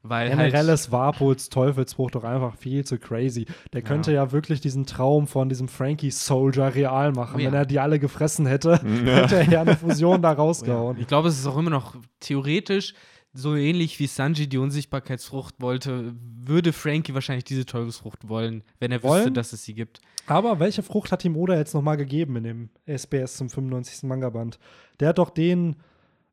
Weil 0.07 0.29
Generell 0.29 0.53
halt, 0.53 0.69
ist 0.69 0.93
Warpols 0.93 1.49
Teufelsbruch 1.49 2.11
doch 2.11 2.25
einfach 2.25 2.57
viel 2.57 2.85
zu 2.85 2.99
crazy. 2.99 3.47
Der 3.73 3.81
könnte 3.81 4.13
ja, 4.13 4.33
wirklich 4.33 4.61
diesen 4.61 4.85
Traum 4.85 5.27
von 5.27 5.49
diesem 5.49 5.67
Frankie 5.67 6.11
Soldier 6.11 6.75
real 6.75 7.13
machen. 7.13 7.37
Oh 7.37 7.39
ja. 7.39 7.47
Wenn 7.47 7.55
er 7.55 7.65
die 7.65 7.81
alle 7.81 7.99
gefressen 7.99 8.45
hätte, 8.45 8.79
hätte 9.05 9.37
er 9.37 9.49
ja 9.49 9.61
eine 9.63 9.77
Fusion 9.77 10.21
da 10.21 10.33
rausgehauen. 10.33 10.99
ich 11.01 11.07
glaube, 11.07 11.29
es 11.29 11.39
ist 11.39 11.47
auch 11.47 11.57
immer 11.57 11.71
noch 11.71 11.97
theoretisch 12.21 12.93
so 13.33 13.57
ähnlich 13.57 13.99
wie 13.99 14.07
Sanji 14.07 14.47
die 14.47 14.59
Unsichtbarkeitsfrucht 14.59 15.57
wollte, 15.59 16.15
würde 16.21 16.73
Frankie 16.73 17.15
wahrscheinlich 17.15 17.45
diese 17.45 17.67
Teufelsfrucht 17.67 18.29
wollen, 18.29 18.63
wenn 18.79 18.93
er 18.93 18.99
wüsste, 18.99 19.09
Wollen? 19.09 19.35
dass 19.35 19.53
es 19.53 19.65
sie 19.65 19.75
gibt. 19.75 20.01
Aber 20.27 20.61
welche 20.61 20.83
Frucht 20.83 21.13
hat 21.13 21.25
ihm 21.25 21.37
Oda 21.37 21.57
jetzt 21.57 21.75
nochmal 21.75 21.97
gegeben 21.97 22.37
in 22.37 22.45
dem 22.45 22.69
SBS 22.87 23.37
zum 23.39 23.49
95. 23.49 24.05
Manga-Band? 24.05 24.59
Der 25.01 25.09
hat 25.09 25.19
doch 25.19 25.31
den, 25.31 25.77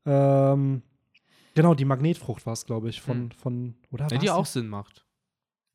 ähm, 0.05 0.83
genau, 1.53 1.73
die 1.73 1.85
Magnetfrucht 1.85 2.45
war 2.45 2.53
es, 2.53 2.65
glaube 2.65 2.89
ich, 2.89 3.01
von, 3.01 3.17
Hm. 3.23 3.31
von, 3.31 3.75
oder 3.91 4.07
Ja, 4.11 4.17
die 4.17 4.29
auch 4.29 4.45
Sinn 4.45 4.67
macht. 4.67 5.05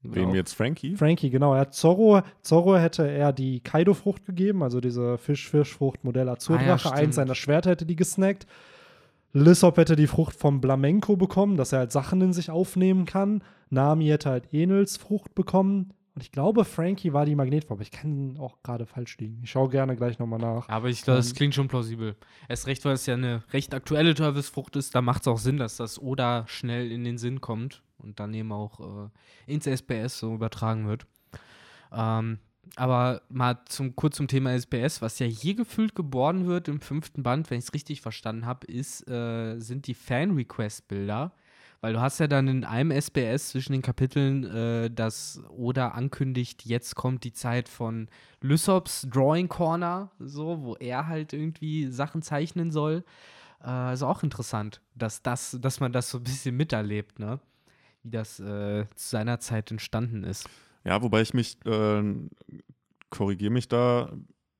Wem 0.02 0.34
jetzt 0.34 0.52
Frankie? 0.54 0.94
Frankie, 0.94 1.30
genau. 1.30 1.54
Er 1.54 1.60
hat 1.62 1.74
Zorro, 1.74 2.20
Zorro 2.42 2.76
hätte 2.76 3.08
er 3.10 3.32
die 3.32 3.60
Kaido-Frucht 3.60 4.24
gegeben, 4.24 4.62
also 4.62 4.80
diese 4.80 5.18
Fisch-Fisch-Frucht 5.18 6.04
Modell 6.04 6.28
Azurdrache. 6.28 6.88
Ah, 6.88 6.90
ja, 6.90 6.96
Eins 7.02 7.16
seiner 7.16 7.34
Schwerter 7.34 7.70
hätte 7.70 7.86
die 7.86 7.96
gesnackt. 7.96 8.46
Lissop 9.32 9.76
hätte 9.78 9.96
die 9.96 10.06
Frucht 10.06 10.36
vom 10.36 10.60
Blamenco 10.60 11.16
bekommen, 11.16 11.56
dass 11.56 11.72
er 11.72 11.80
halt 11.80 11.92
Sachen 11.92 12.20
in 12.20 12.32
sich 12.32 12.50
aufnehmen 12.50 13.04
kann. 13.04 13.42
Nami 13.68 14.06
hätte 14.06 14.30
halt 14.30 14.52
Enels 14.52 14.96
Frucht 14.96 15.34
bekommen. 15.34 15.92
Und 16.16 16.22
ich 16.22 16.32
glaube, 16.32 16.64
Frankie 16.64 17.12
war 17.12 17.26
die 17.26 17.34
Magnetfrucht. 17.34 17.72
Aber 17.72 17.82
ich 17.82 17.90
kann 17.90 18.38
auch 18.38 18.62
gerade 18.62 18.86
falsch 18.86 19.18
liegen. 19.18 19.38
Ich 19.42 19.50
schaue 19.50 19.68
gerne 19.68 19.96
gleich 19.96 20.18
nochmal 20.18 20.38
nach. 20.38 20.66
Aber 20.70 20.88
ich 20.88 21.02
glaube, 21.02 21.18
das 21.18 21.28
Ähm, 21.28 21.36
klingt 21.36 21.54
schon 21.54 21.68
plausibel. 21.68 22.16
Erst 22.48 22.66
recht, 22.66 22.82
weil 22.86 22.94
es 22.94 23.04
ja 23.04 23.12
eine 23.14 23.44
recht 23.52 23.74
aktuelle 23.74 24.14
Teufelsfrucht 24.14 24.76
ist, 24.76 24.94
da 24.94 25.02
macht 25.02 25.20
es 25.20 25.28
auch 25.28 25.36
Sinn, 25.36 25.58
dass 25.58 25.76
das 25.76 26.00
Oda 26.00 26.44
schnell 26.48 26.90
in 26.90 27.04
den 27.04 27.18
Sinn 27.18 27.42
kommt 27.42 27.82
und 27.98 28.18
dann 28.18 28.32
eben 28.32 28.50
auch 28.50 28.80
äh, 28.80 29.10
ins 29.52 29.66
SBS 29.66 30.18
so 30.18 30.34
übertragen 30.34 30.88
wird. 30.88 31.06
Ähm, 31.92 32.38
aber 32.76 33.20
mal 33.28 33.58
zum, 33.66 33.94
kurz 33.94 34.16
zum 34.16 34.26
Thema 34.26 34.52
SBS, 34.58 35.02
was 35.02 35.18
ja 35.18 35.26
hier 35.26 35.54
gefühlt 35.54 35.94
geboren 35.94 36.46
wird 36.46 36.66
im 36.68 36.80
fünften 36.80 37.22
Band, 37.22 37.50
wenn 37.50 37.58
ich 37.58 37.66
es 37.66 37.74
richtig 37.74 38.00
verstanden 38.00 38.46
habe, 38.46 38.66
ist, 38.66 39.06
äh, 39.06 39.58
sind 39.60 39.86
die 39.86 39.94
Fan-Request-Bilder. 39.94 41.32
Weil 41.80 41.92
du 41.92 42.00
hast 42.00 42.18
ja 42.18 42.26
dann 42.26 42.48
in 42.48 42.64
einem 42.64 42.90
SBS 42.90 43.50
zwischen 43.50 43.72
den 43.72 43.82
Kapiteln, 43.82 44.44
äh, 44.44 44.90
dass 44.90 45.42
Oda 45.48 45.88
ankündigt, 45.88 46.64
jetzt 46.64 46.94
kommt 46.94 47.24
die 47.24 47.32
Zeit 47.32 47.68
von 47.68 48.08
Lysops 48.40 49.06
Drawing 49.10 49.48
Corner, 49.48 50.10
so, 50.18 50.62
wo 50.62 50.76
er 50.76 51.06
halt 51.06 51.32
irgendwie 51.32 51.86
Sachen 51.88 52.22
zeichnen 52.22 52.70
soll. 52.70 53.04
Äh, 53.64 53.94
ist 53.94 54.02
auch 54.02 54.22
interessant, 54.22 54.80
dass, 54.94 55.22
das, 55.22 55.56
dass 55.60 55.80
man 55.80 55.92
das 55.92 56.10
so 56.10 56.18
ein 56.18 56.24
bisschen 56.24 56.56
miterlebt, 56.56 57.18
ne? 57.18 57.40
Wie 58.02 58.10
das 58.10 58.40
äh, 58.40 58.86
zu 58.94 59.08
seiner 59.08 59.40
Zeit 59.40 59.70
entstanden 59.70 60.24
ist. 60.24 60.48
Ja, 60.84 61.02
wobei 61.02 61.22
ich 61.22 61.34
mich, 61.34 61.58
äh, 61.66 62.02
korrigiere 63.10 63.52
mich 63.52 63.68
da, 63.68 64.12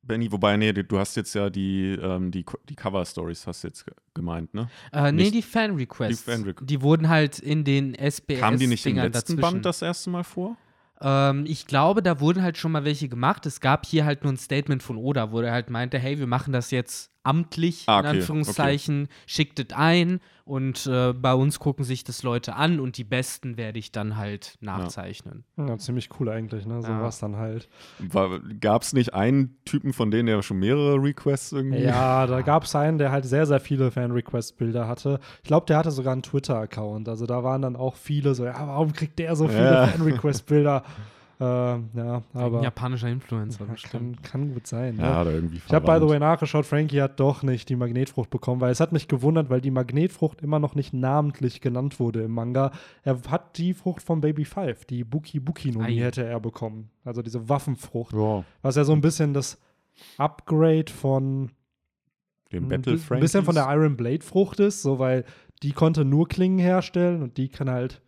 Benny, 0.07 0.31
wobei, 0.31 0.57
nee, 0.57 0.73
du 0.73 0.99
hast 0.99 1.17
jetzt 1.17 1.35
ja 1.35 1.51
die, 1.51 1.99
ähm, 2.01 2.31
die, 2.31 2.45
die 2.69 2.77
Cover-Stories 2.77 3.47
hast 3.47 3.65
du 3.65 3.69
jetzt 3.69 3.85
ge- 3.85 3.95
gemeint, 4.15 4.55
ne? 4.55 4.69
Äh, 4.93 5.11
nee, 5.13 5.25
Nicht- 5.25 5.35
die 5.35 5.43
Fan-Requests. 5.43 6.25
die 6.25 6.31
Fan-Requ- 6.31 6.65
die 6.65 6.81
wurden 6.83 7.09
halt 7.09 7.39
in 7.39 7.65
den 7.65 7.95
SBS. 7.95 8.41
Kamen 8.41 8.59
die 8.59 8.67
nicht 8.69 8.87
im 8.87 8.97
letzten 8.97 9.13
dazwischen. 9.13 9.41
Band 9.41 9.65
das 9.65 9.83
erste 9.83 10.11
Mal 10.11 10.23
vor? 10.25 10.57
Ähm, 11.01 11.45
ich 11.47 11.67
glaube, 11.67 12.03
da 12.03 12.21
wurden 12.21 12.43
halt 12.43 12.57
schon 12.57 12.73
mal 12.73 12.85
welche 12.85 13.09
gemacht. 13.09 13.45
Es 13.47 13.61
gab 13.61 13.85
hier 13.85 14.05
halt 14.05 14.23
nur 14.25 14.33
ein 14.33 14.37
Statement 14.39 14.83
von 14.83 14.97
Oda, 14.97 15.31
wo 15.33 15.41
er 15.41 15.53
halt 15.53 15.69
meinte, 15.71 15.99
hey, 15.99 16.19
wir 16.19 16.27
machen 16.27 16.53
das 16.53 16.71
jetzt 16.71 17.11
amtlich, 17.27 17.85
Ah, 17.87 18.01
in 18.01 18.07
okay, 18.07 18.17
Anführungszeichen, 18.19 19.09
schickt 19.27 19.59
es 19.59 19.67
ein 19.77 20.21
und 20.45 20.87
äh, 20.87 21.13
bei 21.13 21.35
uns 21.35 21.59
gucken 21.59 21.85
sich 21.85 22.05
das 22.05 22.23
Leute 22.23 22.55
an 22.55 22.79
und 22.81 22.97
die 22.99 23.05
besten 23.05 23.57
werde 23.57 23.79
ich 23.79 23.91
dann 23.93 24.17
halt 24.17 24.57
nachzeichnen. 24.61 25.45
Ja, 25.57 25.77
ziemlich 25.79 26.09
cool 26.21 26.29
eigentlich, 26.29 26.67
ne? 26.67 26.81
So 26.83 26.89
Ja. 26.89 27.03
was 27.03 27.19
dann 27.19 27.37
halt. 27.37 27.69
Gab 28.61 28.83
es 28.83 28.93
nicht 28.93 29.13
einen 29.15 29.57
Typen 29.65 29.93
von 29.93 30.11
denen, 30.11 30.27
der 30.27 30.41
schon 30.43 30.59
mehrere 30.59 31.03
Requests 31.03 31.53
irgendwie? 31.53 31.81
Ja, 31.83 32.27
da 32.29 32.43
gab 32.43 32.63
es 32.65 32.75
einen, 32.77 32.99
der 32.99 33.11
halt 33.11 33.25
sehr, 33.25 33.47
sehr 33.47 33.59
viele 33.61 33.91
Fan-Request-Bilder 33.91 34.87
hatte. 34.87 35.19
Ich 35.43 35.49
glaube, 35.49 35.67
der 35.67 35.79
hatte 35.79 35.91
sogar 35.91 36.13
einen 36.13 36.23
Twitter-Account. 36.23 37.09
Also 37.09 37.27
da 37.27 37.43
waren 37.43 37.63
dann 37.63 37.75
auch 37.77 37.97
viele 37.97 38.35
so, 38.35 38.45
ja, 38.45 38.55
warum 38.67 38.93
kriegt 38.93 39.19
der 39.19 39.35
so 39.37 39.49
viele 39.49 39.65
Ja. 39.73 39.87
Fan-Request-Bilder? 39.89 40.85
ähm, 41.39 41.91
ja, 41.95 42.23
Ein 42.33 42.41
aber 42.41 42.63
japanischer 42.63 43.09
Influencer. 43.09 43.67
ja, 43.67 43.73
bestimmt. 43.73 44.23
kann, 44.23 44.43
kann 44.43 44.55
gut 44.55 44.67
sein. 44.67 44.97
Ja, 44.99 45.23
Ne? 45.25 45.33
irgendwie 45.33 45.61
Ich 45.67 45.73
habe, 45.73 45.85
by 45.87 46.05
the 46.05 46.11
way, 46.11 46.19
nachgeschaut, 46.19 46.65
Frankie 46.67 47.03
hat 47.03 47.21
doch 47.21 47.43
nicht 47.43 47.69
die 47.69 47.77
Magnetfrucht 47.77 48.31
bekommen, 48.31 48.61
weil 48.61 48.73
es 48.73 48.81
hat 48.81 48.93
mich 48.93 49.07
gewundert, 49.09 49.51
weil 49.51 49.61
die 49.61 49.71
Magnetfrucht 49.71 50.41
immer 50.41 50.59
noch 50.59 50.75
nicht 50.75 50.95
namentlich 50.95 51.61
genannt 51.61 52.01
wurde 52.01 52.23
im 52.23 52.33
Manga. 52.33 52.71
Er 53.03 53.19
hat 53.29 53.59
die 53.59 53.75
Frucht 53.75 54.03
von 54.03 54.21
Baby 54.21 54.45
Five, 54.45 54.85
die 54.87 55.05
Buki 55.05 55.41
Buki 55.41 55.75
Ei. 55.79 55.95
hätte 55.97 56.25
er 56.25 56.41
bekommen. 56.41 56.91
Also 57.05 57.21
diese 57.23 57.49
Waffenfrucht. 57.49 58.15
Ja, 58.15 58.45
Was 58.63 58.77
ja 58.77 58.85
so 58.85 58.93
ein 58.93 59.01
bisschen 59.03 59.35
das 59.35 59.61
Upgrade 60.19 60.91
von 60.93 61.51
den 62.53 62.69
Battle 62.69 62.93
ein 62.95 62.99
Frankies. 62.99 63.25
bisschen 63.33 63.45
von 63.45 63.55
der 63.55 63.67
Iron 63.71 63.97
Blade 63.97 64.23
Frucht 64.25 64.61
ist, 64.61 64.83
so 64.83 64.99
weil 64.99 65.25
die 65.63 65.73
konnte 65.73 66.05
nur 66.05 66.29
Klingen 66.29 66.59
herstellen 66.59 67.23
und 67.23 67.37
die 67.37 67.49
kann 67.49 67.69
halt 67.71 68.03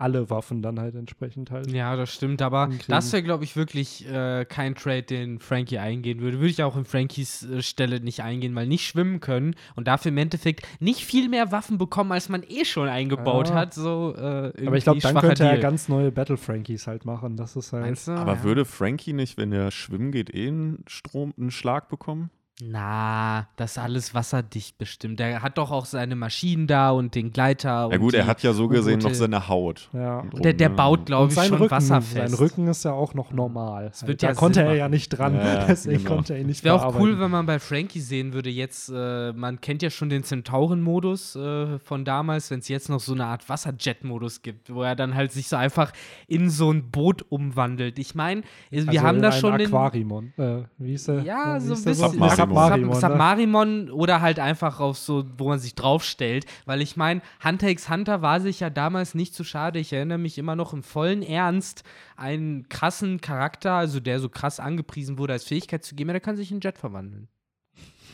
alle 0.00 0.30
Waffen 0.30 0.62
dann 0.62 0.80
halt 0.80 0.94
entsprechend 0.94 1.50
halt. 1.50 1.70
Ja, 1.72 1.94
das 1.96 2.12
stimmt, 2.12 2.42
aber 2.42 2.62
hinkriegen. 2.68 2.86
das 2.88 3.12
wäre, 3.12 3.22
glaube 3.22 3.44
ich, 3.44 3.54
wirklich 3.56 4.08
äh, 4.08 4.44
kein 4.46 4.74
Trade, 4.74 5.02
den 5.02 5.38
Frankie 5.38 5.78
eingehen 5.78 6.20
würde. 6.20 6.38
Würde 6.38 6.48
ich 6.50 6.62
auch 6.62 6.76
in 6.76 6.84
Frankies 6.84 7.42
äh, 7.42 7.62
Stelle 7.62 8.00
nicht 8.00 8.22
eingehen, 8.22 8.54
weil 8.54 8.66
nicht 8.66 8.86
schwimmen 8.86 9.20
können 9.20 9.54
und 9.76 9.86
dafür 9.88 10.10
im 10.10 10.18
Endeffekt 10.18 10.66
nicht 10.80 11.04
viel 11.04 11.28
mehr 11.28 11.52
Waffen 11.52 11.78
bekommen, 11.78 12.12
als 12.12 12.28
man 12.28 12.42
eh 12.48 12.64
schon 12.64 12.88
eingebaut 12.88 13.50
Ja. 13.50 13.54
hat. 13.54 13.74
So, 13.74 14.14
äh, 14.16 14.52
Aber 14.66 14.76
ich 14.76 14.84
glaube, 14.84 15.00
dann 15.00 15.16
könnte 15.16 15.44
er 15.44 15.50
Deal. 15.52 15.60
ganz 15.60 15.88
neue 15.88 16.10
Battle 16.10 16.36
Frankies 16.36 16.86
halt 16.86 17.04
machen. 17.04 17.36
Das 17.36 17.56
ist 17.56 17.72
halt. 17.72 17.84
Meinst 17.84 18.08
du? 18.08 18.12
Aber 18.12 18.34
ja. 18.36 18.42
würde 18.42 18.64
Frankie 18.64 19.12
nicht, 19.12 19.36
wenn 19.38 19.52
er 19.52 19.70
schwimmen 19.70 20.12
geht, 20.12 20.34
eh 20.34 20.48
einen 20.48 20.84
Strom, 20.86 21.34
einen 21.38 21.50
Schlag 21.50 21.88
bekommen? 21.88 22.30
Na, 22.62 23.48
das 23.56 23.72
ist 23.72 23.78
alles 23.78 24.14
wasserdicht 24.14 24.78
bestimmt. 24.78 25.18
Der 25.20 25.42
hat 25.42 25.58
doch 25.58 25.70
auch 25.70 25.84
seine 25.86 26.14
Maschinen 26.16 26.66
da 26.66 26.90
und 26.90 27.14
den 27.14 27.32
Gleiter. 27.32 27.68
Ja 27.68 27.84
und 27.86 27.98
gut, 27.98 28.14
er 28.14 28.26
hat 28.26 28.42
ja 28.42 28.52
so 28.52 28.68
gesehen 28.68 29.00
noch 29.00 29.14
seine 29.14 29.48
Haut. 29.48 29.88
Ja. 29.92 30.22
drum, 30.22 30.42
Der, 30.42 30.52
der 30.52 30.68
ne? 30.68 30.74
baut, 30.76 31.06
glaube 31.06 31.28
ich, 31.28 31.34
sein 31.34 31.48
schon 31.48 31.58
Rücken, 31.58 31.70
wasserfest. 31.70 32.14
sein 32.14 32.34
Rücken 32.34 32.68
ist 32.68 32.84
ja 32.84 32.92
auch 32.92 33.14
noch 33.14 33.32
normal. 33.32 33.86
Es 33.92 34.02
Halt. 34.02 34.08
wird 34.08 34.22
da 34.22 34.28
ja 34.28 34.34
konnte 34.34 34.60
Sinn 34.60 34.68
er 34.68 34.74
ja 34.74 34.84
machen. 34.84 34.90
nicht 34.92 35.08
dran, 35.10 35.34
Ja, 35.36 35.64
deswegen 35.68 35.98
genau. 36.04 36.14
konnte 36.16 36.34
er 36.34 36.40
ihn 36.40 36.46
nicht 36.46 36.58
Es 36.58 36.64
wäre 36.64 36.84
auch 36.84 36.98
cool, 36.98 37.18
wenn 37.18 37.30
man 37.30 37.46
bei 37.46 37.58
Frankie 37.58 38.00
sehen 38.00 38.32
würde, 38.32 38.50
jetzt, 38.50 38.90
äh, 38.94 39.32
man 39.32 39.60
kennt 39.60 39.82
ja 39.82 39.90
schon 39.90 40.08
den 40.10 40.22
Zentauren-Modus 40.22 41.36
äh, 41.36 41.78
von 41.78 42.04
damals, 42.04 42.50
wenn 42.50 42.60
es 42.60 42.68
jetzt 42.68 42.88
noch 42.88 43.00
so 43.00 43.12
eine 43.14 43.24
Art 43.26 43.48
Wasserjet-Modus 43.48 44.42
gibt, 44.42 44.72
wo 44.74 44.82
er 44.82 44.96
dann 44.96 45.14
halt 45.14 45.32
sich 45.32 45.48
so 45.48 45.56
einfach 45.56 45.92
in 46.26 46.50
so 46.50 46.70
ein 46.72 46.90
Boot 46.90 47.24
umwandelt. 47.28 47.98
Ich 47.98 48.14
meine, 48.14 48.42
wir 48.70 48.86
Also 48.88 49.00
haben 49.02 49.16
in 49.16 49.22
da 49.22 49.32
schon 49.32 49.56
den. 49.58 49.68
Aquarimon. 49.68 50.32
Äh, 50.36 50.62
wie 50.78 50.90
hieß 50.90 51.04
der? 51.04 51.22
Ja, 51.22 51.56
wie 51.56 51.60
so 51.66 51.74
ein 51.74 51.84
bisschen. 51.84 52.49
Submarimon. 52.54 53.00
Submarimon, 53.00 53.78
Sub- 53.80 53.86
ne? 53.86 53.94
Oder 53.94 54.20
halt 54.20 54.38
einfach 54.38 54.80
auf 54.80 54.98
so, 54.98 55.24
wo 55.38 55.48
man 55.48 55.58
sich 55.58 55.74
draufstellt. 55.74 56.46
Weil 56.66 56.80
ich 56.82 56.96
meine, 56.96 57.22
Hunter 57.44 57.68
x 57.68 57.88
Hunter 57.88 58.22
war 58.22 58.40
sich 58.40 58.60
ja 58.60 58.70
damals 58.70 59.14
nicht 59.14 59.34
zu 59.34 59.44
schade. 59.44 59.78
Ich 59.78 59.92
erinnere 59.92 60.18
mich 60.18 60.38
immer 60.38 60.56
noch 60.56 60.72
im 60.72 60.82
vollen 60.82 61.22
Ernst, 61.22 61.84
einen 62.16 62.68
krassen 62.68 63.20
Charakter, 63.20 63.72
also 63.72 64.00
der 64.00 64.20
so 64.20 64.28
krass 64.28 64.60
angepriesen 64.60 65.18
wurde, 65.18 65.32
als 65.32 65.44
Fähigkeit 65.44 65.84
zu 65.84 65.94
geben, 65.94 66.10
ja, 66.10 66.14
der 66.14 66.20
kann 66.20 66.36
sich 66.36 66.50
in 66.52 66.60
Jet 66.60 66.78
verwandeln. 66.78 67.28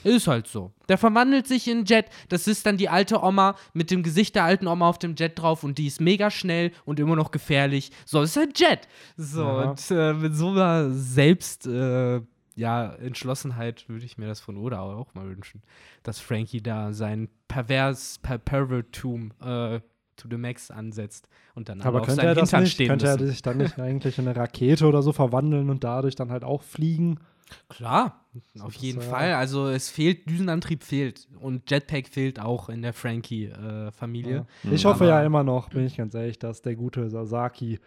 Ist 0.05 0.29
halt 0.29 0.47
so. 0.47 0.73
Der 0.89 0.99
verwandelt 0.99 1.49
sich 1.49 1.67
in 1.67 1.85
Jet. 1.85 2.07
Das 2.29 2.47
ist 2.47 2.65
dann 2.65 2.77
die 2.77 2.89
alte 2.89 3.25
Oma 3.25 3.57
mit 3.73 3.91
dem 3.91 4.05
Gesicht 4.05 4.37
der 4.37 4.45
alten 4.45 4.69
Oma 4.69 4.89
auf 4.89 4.99
dem 5.01 5.17
Jet 5.17 5.37
drauf 5.37 5.65
und 5.65 5.79
die 5.79 5.89
ist 5.89 6.01
mega 6.01 6.31
schnell 6.31 6.71
und 6.85 7.01
immer 7.01 7.17
noch 7.17 7.33
gefährlich. 7.33 7.91
So, 8.05 8.23
ist 8.23 8.37
halt 8.37 8.57
Jet. 8.57 8.87
So, 9.17 9.45
Aha. 9.45 9.71
und 9.71 9.91
äh, 9.91 10.13
mit 10.13 10.37
so 10.37 10.51
einer 10.51 10.91
Selbst, 10.91 11.67
äh, 11.67 12.21
ja, 12.57 12.93
Entschlossenheit 12.95 13.89
würde 13.89 14.05
ich 14.05 14.19
mir 14.19 14.27
das 14.27 14.41
von 14.41 14.57
Oda 14.57 14.81
auch 14.81 15.15
mal 15.15 15.29
wünschen. 15.29 15.63
Dass 16.03 16.19
Frankie 16.19 16.63
da 16.63 16.93
sein 16.93 17.29
pervers, 17.49 18.19
per 18.23 18.39
Pervertum 18.39 19.31
äh, 19.41 19.81
to 20.17 20.29
the 20.31 20.39
max 20.39 20.71
ansetzt 20.71 21.29
und 21.55 21.69
dann 21.69 21.83
Aber 21.83 22.01
auf 22.01 22.07
könnte 22.07 22.23
seinem 22.23 22.29
er 22.29 22.35
das 22.35 22.49
Hintern 22.51 22.63
nicht? 22.65 22.73
stehen 22.73 22.89
Könnte 22.89 23.07
er 23.07 23.13
müssen. 23.19 23.29
sich 23.29 23.43
dann 23.43 23.59
nicht 23.59 23.79
eigentlich 23.79 24.19
in 24.19 24.27
eine 24.27 24.35
Rakete 24.37 24.87
oder 24.87 25.03
so 25.03 25.13
verwandeln 25.13 25.69
und 25.71 25.85
dadurch 25.85 26.15
dann 26.17 26.31
halt 26.33 26.43
auch 26.45 26.63
fliegen? 26.63 27.21
Klar, 27.69 28.25
auf 28.61 28.73
Das, 28.75 28.83
jeden 28.83 29.01
äh, 29.03 29.05
Fall. 29.05 29.35
Also 29.35 29.69
es 29.69 29.89
fehlt, 29.91 30.29
Düsenantrieb 30.29 30.83
fehlt 30.83 31.29
und 31.39 31.71
Jetpack 31.71 32.09
fehlt 32.09 32.41
auch 32.41 32.69
in 32.71 32.83
der 32.83 32.93
Frankie-Familie. 32.93 34.47
Ja. 34.65 34.73
Ich 34.73 34.85
Mhm. 34.85 34.89
hoffe 34.89 35.07
ja 35.07 35.17
Aber- 35.19 35.27
immer 35.27 35.45
noch, 35.45 35.69
bin 35.69 35.85
ich 35.87 35.97
ganz 35.97 36.15
ehrlich, 36.15 36.39
dass 36.39 36.63
der 36.63 36.75
gute 36.77 37.09
Sasaki 37.11 37.79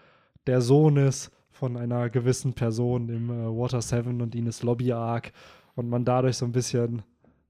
der 0.48 0.62
Sohn 0.62 0.98
ist 0.98 1.32
von 1.60 1.76
einer 1.76 2.10
gewissen 2.10 2.54
Person 2.54 3.10
im 3.10 3.30
äh, 3.30 3.46
Water 3.46 3.82
7 3.82 4.22
und 4.22 4.34
Ines 4.34 4.64
Lobby 4.64 4.94
Arc 4.94 5.34
und 5.76 5.90
man 5.90 6.06
dadurch 6.06 6.38
so 6.38 6.46
ein 6.46 6.54
bisschen 6.54 7.02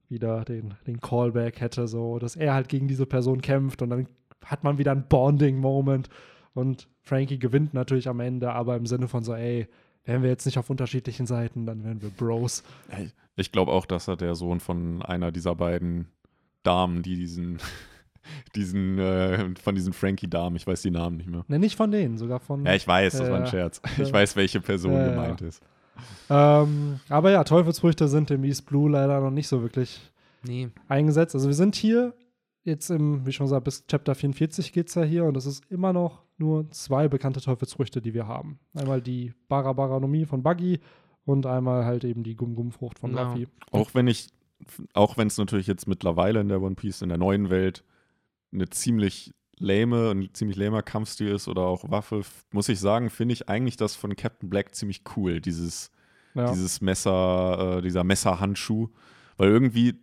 wieder 0.08 0.44
den, 0.44 0.74
den 0.88 1.00
Callback 1.00 1.60
hätte, 1.60 1.86
so 1.86 2.18
dass 2.18 2.34
er 2.34 2.52
halt 2.54 2.68
gegen 2.68 2.88
diese 2.88 3.06
Person 3.06 3.40
kämpft 3.40 3.82
und 3.82 3.90
dann 3.90 4.08
hat 4.44 4.64
man 4.64 4.78
wieder 4.78 4.90
einen 4.90 5.06
Bonding-Moment 5.08 6.08
und 6.54 6.88
Frankie 7.02 7.38
gewinnt 7.38 7.72
natürlich 7.72 8.08
am 8.08 8.18
Ende, 8.18 8.52
aber 8.52 8.76
im 8.76 8.86
Sinne 8.86 9.06
von 9.06 9.22
so, 9.22 9.32
ey, 9.32 9.68
wären 10.04 10.22
wir 10.22 10.30
jetzt 10.30 10.44
nicht 10.44 10.58
auf 10.58 10.70
unterschiedlichen 10.70 11.26
Seiten, 11.26 11.66
dann 11.66 11.84
wären 11.84 12.02
wir 12.02 12.10
Bros. 12.10 12.64
Ich 13.36 13.52
glaube 13.52 13.70
auch, 13.70 13.86
dass 13.86 14.08
er 14.08 14.16
der 14.16 14.34
Sohn 14.34 14.58
von 14.58 15.02
einer 15.02 15.30
dieser 15.30 15.54
beiden 15.54 16.08
Damen, 16.64 17.02
die 17.02 17.14
diesen, 17.14 17.58
diesen, 18.54 18.98
äh, 18.98 19.54
von 19.62 19.74
diesen 19.74 19.92
Frankie-Damen, 19.92 20.56
ich 20.56 20.66
weiß 20.66 20.82
die 20.82 20.90
Namen 20.90 21.16
nicht 21.16 21.28
mehr. 21.30 21.44
Ne, 21.48 21.58
nicht 21.58 21.76
von 21.76 21.90
denen, 21.90 22.18
sogar 22.18 22.40
von. 22.40 22.64
Ja, 22.64 22.74
ich 22.74 22.86
weiß, 22.86 23.18
das 23.18 23.28
war 23.30 23.36
ein 23.38 23.44
Ja. 23.44 23.50
Scherz. 23.50 23.80
Ja. 23.96 24.04
Ich 24.06 24.12
weiß, 24.12 24.36
welche 24.36 24.60
Person 24.60 24.92
Ja, 24.92 25.06
ja. 25.06 25.10
gemeint 25.10 25.40
ist. 25.42 25.62
ähm, 26.28 27.00
aber 27.08 27.30
ja, 27.30 27.44
Teufelsfrüchte 27.44 28.08
sind 28.08 28.30
im 28.30 28.44
East 28.44 28.66
Blue 28.66 28.90
leider 28.90 29.20
noch 29.20 29.30
nicht 29.30 29.48
so 29.48 29.62
wirklich 29.62 30.00
Nee. 30.42 30.68
eingesetzt. 30.88 31.34
Also 31.34 31.48
wir 31.48 31.54
sind 31.54 31.74
hier 31.74 32.14
jetzt 32.62 32.90
im, 32.90 33.26
wie 33.26 33.32
schon 33.32 33.46
gesagt, 33.46 33.64
bis 33.64 33.86
Chapter 33.86 34.14
44 34.14 34.72
geht 34.72 34.88
es 34.88 34.94
ja 34.94 35.02
hier 35.02 35.24
und 35.24 35.36
es 35.36 35.46
ist 35.46 35.64
immer 35.70 35.92
noch 35.92 36.22
nur 36.38 36.70
zwei 36.70 37.08
bekannte 37.08 37.40
Teufelsfrüchte, 37.40 38.00
die 38.00 38.14
wir 38.14 38.26
haben. 38.26 38.58
Einmal 38.74 39.02
die 39.02 39.34
Barabaranomie 39.48 40.24
von 40.24 40.42
Buggy 40.42 40.80
und 41.24 41.44
einmal 41.46 41.84
halt 41.84 42.04
eben 42.04 42.22
die 42.22 42.36
Gum-Gum-Frucht 42.36 42.98
von 42.98 43.14
Ja. 43.14 43.22
Luffy. 43.24 43.48
Auch 43.70 43.94
wenn 43.94 44.06
ich, 44.06 44.28
auch 44.94 45.16
wenn 45.18 45.26
es 45.28 45.36
natürlich 45.36 45.66
jetzt 45.66 45.86
mittlerweile 45.86 46.40
in 46.40 46.48
der 46.48 46.62
One 46.62 46.74
Piece, 46.74 47.02
in 47.02 47.10
der 47.10 47.18
neuen 47.18 47.50
Welt, 47.50 47.84
eine 48.52 48.68
ziemlich 48.68 49.32
lame, 49.58 50.10
ein 50.10 50.30
ziemlich 50.32 50.56
lamer 50.56 50.82
Kampfstil 50.82 51.28
ist 51.28 51.48
oder 51.48 51.62
auch 51.62 51.90
Waffe, 51.90 52.22
muss 52.52 52.68
ich 52.68 52.80
sagen, 52.80 53.10
finde 53.10 53.34
ich 53.34 53.48
eigentlich 53.48 53.76
das 53.76 53.94
von 53.94 54.16
Captain 54.16 54.48
Black 54.48 54.74
ziemlich 54.74 55.02
cool, 55.16 55.40
dieses, 55.40 55.90
Ja. 56.34 56.50
dieses 56.50 56.80
Messer, 56.80 57.78
äh, 57.78 57.82
dieser 57.82 58.04
Messerhandschuh. 58.04 58.88
Weil 59.36 59.48
irgendwie 59.50 59.94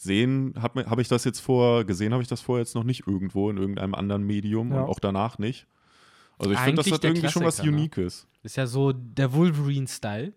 sehen, 0.00 0.54
habe 0.60 0.88
hab 0.88 0.98
ich 0.98 1.08
das 1.08 1.24
jetzt 1.24 1.40
vor, 1.40 1.84
gesehen 1.84 2.12
habe 2.12 2.22
ich 2.22 2.28
das 2.28 2.40
vorher 2.40 2.62
jetzt 2.62 2.74
noch 2.74 2.84
nicht 2.84 3.06
irgendwo 3.06 3.50
in 3.50 3.56
irgendeinem 3.56 3.94
anderen 3.94 4.22
Medium 4.24 4.70
Ja. 4.72 4.82
und 4.82 4.88
auch 4.88 5.00
danach 5.00 5.38
nicht. 5.38 5.66
Also 6.38 6.52
ich 6.52 6.58
finde, 6.60 6.82
das 6.82 6.92
hat 6.92 7.04
irgendwie 7.04 7.28
schon 7.28 7.42
was 7.44 7.56
Klassiker, 7.56 7.72
ne? 7.72 7.78
Uniques. 7.78 8.26
Ist 8.44 8.56
ja 8.56 8.66
so 8.66 8.92
der 8.92 9.32
Wolverine-Style. 9.32 10.32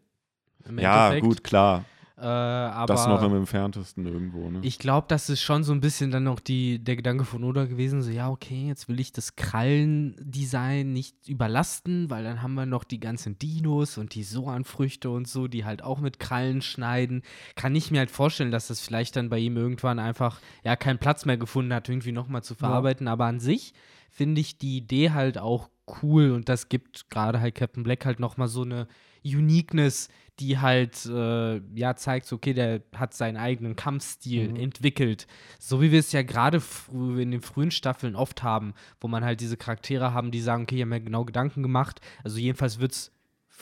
Ja, 0.77 1.07
Endeffekt. 1.09 1.23
gut, 1.25 1.43
klar. 1.43 1.85
Äh, 2.21 2.25
aber 2.25 2.93
das 2.93 3.07
noch 3.07 3.23
am 3.23 3.33
entferntesten 3.35 4.05
irgendwo, 4.05 4.51
ne? 4.51 4.59
Ich 4.61 4.77
glaube, 4.77 5.07
das 5.09 5.27
ist 5.27 5.41
schon 5.41 5.63
so 5.63 5.73
ein 5.73 5.81
bisschen 5.81 6.11
dann 6.11 6.23
noch 6.23 6.39
die, 6.39 6.77
der 6.77 6.95
Gedanke 6.95 7.25
von 7.25 7.43
Oda 7.43 7.65
gewesen, 7.65 8.03
so 8.03 8.11
ja, 8.11 8.29
okay, 8.29 8.67
jetzt 8.67 8.87
will 8.87 8.99
ich 8.99 9.11
das 9.11 9.35
Krallendesign 9.35 10.93
nicht 10.93 11.27
überlasten, 11.27 12.11
weil 12.11 12.23
dann 12.23 12.43
haben 12.43 12.53
wir 12.53 12.67
noch 12.67 12.83
die 12.83 12.99
ganzen 12.99 13.39
Dinos 13.39 13.97
und 13.97 14.13
die 14.13 14.21
Soan-Früchte 14.21 15.09
und 15.09 15.27
so, 15.27 15.47
die 15.47 15.65
halt 15.65 15.83
auch 15.83 15.99
mit 15.99 16.19
Krallen 16.19 16.61
schneiden. 16.61 17.23
Kann 17.55 17.73
ich 17.75 17.89
mir 17.89 17.97
halt 17.97 18.11
vorstellen, 18.11 18.51
dass 18.51 18.67
das 18.67 18.81
vielleicht 18.81 19.15
dann 19.15 19.29
bei 19.29 19.39
ihm 19.39 19.57
irgendwann 19.57 19.97
einfach, 19.97 20.41
ja, 20.63 20.75
keinen 20.75 20.99
Platz 20.99 21.25
mehr 21.25 21.37
gefunden 21.37 21.73
hat, 21.73 21.89
irgendwie 21.89 22.11
nochmal 22.11 22.43
zu 22.43 22.53
verarbeiten. 22.53 23.07
Aber 23.07 23.25
an 23.25 23.39
sich 23.39 23.73
finde 24.11 24.41
ich 24.41 24.59
die 24.59 24.77
Idee 24.77 25.09
halt 25.09 25.39
auch 25.39 25.71
cool 26.03 26.29
und 26.29 26.49
das 26.49 26.69
gibt 26.69 27.09
gerade 27.09 27.41
halt 27.41 27.55
Captain 27.55 27.81
Black 27.81 28.05
halt 28.05 28.19
nochmal 28.19 28.47
so 28.47 28.61
eine 28.61 28.87
Uniqueness, 29.23 30.09
die 30.41 30.57
halt, 30.59 31.05
äh, 31.05 31.61
ja, 31.75 31.95
zeigt, 31.95 32.25
so, 32.25 32.35
okay, 32.37 32.53
der 32.53 32.81
hat 32.95 33.13
seinen 33.13 33.37
eigenen 33.37 33.75
Kampfstil 33.75 34.49
Mhm. 34.49 34.55
entwickelt. 34.55 35.27
So 35.59 35.81
wie 35.81 35.91
wir 35.91 35.99
es 35.99 36.11
ja 36.11 36.23
gerade 36.23 36.61
in 36.91 37.31
den 37.31 37.41
frühen 37.41 37.71
Staffeln 37.71 38.15
oft 38.15 38.43
haben, 38.43 38.73
wo 38.99 39.07
man 39.07 39.23
halt 39.23 39.39
diese 39.39 39.55
Charaktere 39.57 40.13
haben, 40.13 40.31
die 40.31 40.41
sagen, 40.41 40.63
okay, 40.63 40.75
ich 40.75 40.81
habe 40.81 40.89
mir 40.89 41.01
genau 41.01 41.23
Gedanken 41.25 41.61
gemacht. 41.61 42.01
Also 42.23 42.39
jedenfalls 42.39 42.79
wird 42.79 42.91
es 42.93 43.11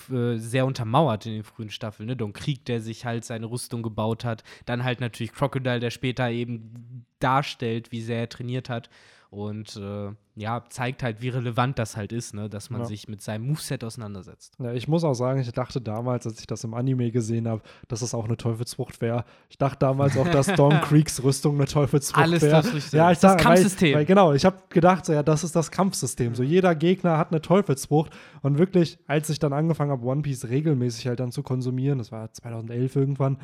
sehr 0.08 0.65
untermauert 0.65 1.26
in 1.26 1.34
den 1.34 1.44
frühen 1.44 1.70
Staffeln. 1.70 2.08
Ne? 2.08 2.15
Don 2.15 2.32
Krieg, 2.32 2.63
der 2.65 2.80
sich 2.80 3.04
halt 3.06 3.26
seine 3.26 3.48
Rüstung 3.52 3.84
gebaut 3.84 4.24
hat. 4.24 4.44
Dann 4.65 4.86
halt 4.86 5.02
natürlich 5.02 5.34
Crocodile, 5.34 5.82
der 5.82 5.89
später 5.89 6.30
eben 6.30 7.06
darstellt, 7.20 7.92
wie 7.92 8.02
sehr 8.02 8.20
er 8.22 8.30
trainiert 8.30 8.70
hat. 8.70 8.89
Und 9.30 9.76
äh, 9.76 10.12
ja, 10.39 10.63
zeigt 10.69 11.04
halt, 11.04 11.21
wie 11.21 11.28
relevant 11.28 11.78
das 11.78 11.97
halt 11.97 12.13
ist, 12.13 12.34
ne? 12.34 12.49
dass 12.49 12.69
man 12.69 12.82
Ja. 12.82 12.88
sich 12.88 13.10
mit 13.10 13.21
seinem 13.21 13.45
Moveset 13.47 13.84
auseinandersetzt. 13.84 14.54
Ja, 14.58 14.71
ich 14.71 14.88
muss 14.88 15.04
auch 15.04 15.13
sagen, 15.13 15.41
ich 15.41 15.52
dachte 15.52 15.82
damals, 15.82 16.25
als 16.25 16.39
ich 16.39 16.47
das 16.47 16.63
im 16.63 16.73
Anime 16.73 17.12
gesehen 17.12 17.45
habe, 17.45 17.62
dass 17.89 18.02
es 18.02 18.13
auch 18.13 18.23
eine 18.23 18.38
Teufelsfrucht 18.38 19.02
wäre. 19.02 19.25
Ich 19.49 19.58
dachte 19.58 19.80
damals 19.80 20.17
auch, 20.17 20.28
dass 20.30 20.49
Storm 20.49 20.80
Creeks 20.82 21.21
Rüstung 21.23 21.56
eine 21.56 21.65
Teufelsfrucht 21.65 22.23
Alles 22.23 22.41
wäre. 22.41 22.63
Ja, 22.93 23.12
ich 23.12 23.19
Das 23.19 23.34
sag, 23.34 23.41
Kampfsystem. 23.41 23.89
Weil, 23.89 23.97
weil, 23.99 24.06
genau, 24.06 24.32
ich 24.34 24.45
habe 24.45 24.58
gedacht, 24.69 25.06
so, 25.06 25.12
ja, 25.12 25.23
das 25.23 25.43
ist 25.43 25.58
das 25.58 25.71
Kampfsystem. 25.71 26.34
So 26.36 26.43
jeder 26.43 26.73
Gegner 26.73 27.17
hat 27.17 27.32
eine 27.32 27.41
Teufelsfrucht. 27.41 28.13
Und 28.41 28.58
wirklich, 28.58 28.97
als 29.08 29.30
ich 29.30 29.39
dann 29.39 29.52
angefangen 29.52 29.91
habe, 29.91 30.06
One 30.06 30.21
Piece 30.21 30.47
regelmäßig 30.47 31.08
halt 31.08 31.19
dann 31.19 31.34
zu 31.34 31.43
konsumieren, 31.43 31.97
das 31.97 32.13
war 32.13 32.32
2011 32.32 32.95
irgendwann, 32.95 33.39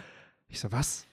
ich 0.47 0.62
so, 0.62 0.71
was? 0.71 1.05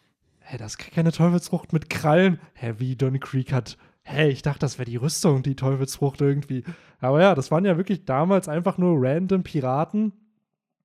Hä, 0.44 0.58
das 0.58 0.72
ist 0.72 0.78
keine 0.78 1.10
Teufelsfrucht 1.10 1.72
mit 1.72 1.90
Krallen? 1.90 2.38
Hä, 2.54 2.74
wie 2.78 2.94
Don 2.94 3.18
Creek 3.18 3.52
hat. 3.52 3.76
Hä, 4.04 4.28
ich 4.28 4.42
dachte, 4.42 4.60
das 4.60 4.78
wäre 4.78 4.90
die 4.90 4.96
Rüstung, 4.96 5.42
die 5.42 5.54
Teufelsfrucht 5.56 6.20
irgendwie. 6.20 6.64
Aber 7.00 7.20
ja, 7.22 7.34
das 7.34 7.50
waren 7.50 7.64
ja 7.64 7.76
wirklich 7.76 8.04
damals 8.04 8.48
einfach 8.48 8.76
nur 8.78 8.96
random 9.00 9.42
Piraten, 9.44 10.12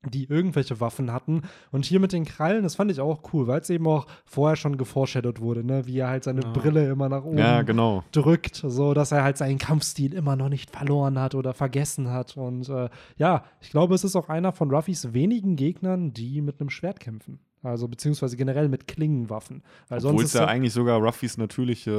die 0.06 0.25
irgendwelche 0.30 0.80
Waffen 0.80 1.12
hatten. 1.12 1.41
Und 1.71 1.86
hier 1.86 1.99
mit 1.99 2.13
den 2.13 2.23
Krallen, 2.23 2.62
das 2.63 2.75
fand 2.75 2.91
ich 2.91 3.01
auch 3.01 3.21
cool, 3.34 3.47
weil 3.47 3.60
es 3.60 3.69
eben 3.71 3.88
auch 3.88 4.06
vorher 4.25 4.56
schon 4.56 4.77
geforeshadowt 4.77 5.41
wurde, 5.41 5.63
ne? 5.65 5.88
wie 5.88 5.97
er 5.97 6.10
halt 6.10 6.23
seine 6.23 6.41
Ja. 6.43 6.51
Brille 6.51 6.88
immer 6.89 7.10
nach 7.10 7.23
oben 7.23 7.39
ja, 7.39 7.63
genau. 7.63 8.03
drückt, 8.12 8.56
so 8.56 8.93
dass 8.93 9.12
er 9.12 9.23
halt 9.23 9.38
seinen 9.38 9.58
Kampfstil 9.58 10.13
immer 10.13 10.36
noch 10.36 10.49
nicht 10.49 10.69
verloren 10.69 11.19
hat 11.19 11.34
oder 11.34 11.53
vergessen 11.56 12.12
hat. 12.12 12.38
Und 12.38 12.69
äh, 12.69 12.89
ja, 13.17 13.43
ich 13.60 13.71
glaube, 13.71 13.95
es 13.95 14.03
ist 14.03 14.15
auch 14.15 14.30
einer 14.30 14.51
von 14.53 14.69
Ruffys 14.71 15.12
wenigen 15.13 15.56
Gegnern, 15.56 16.13
die 16.13 16.41
mit 16.41 16.62
einem 16.62 16.69
Schwert 16.69 16.99
kämpfen. 16.99 17.39
Also 17.63 17.88
beziehungsweise 17.88 18.38
generell 18.38 18.69
mit 18.69 18.88
Klingenwaffen. 18.88 19.63
Weil 19.89 19.97
Obwohl 19.97 20.12
sonst 20.12 20.21
es 20.21 20.27
ist 20.27 20.34
ja 20.36 20.41
er- 20.41 20.49
eigentlich 20.49 20.73
sogar 20.73 20.99
Ruffys 20.99 21.38
natürliche, 21.38 21.91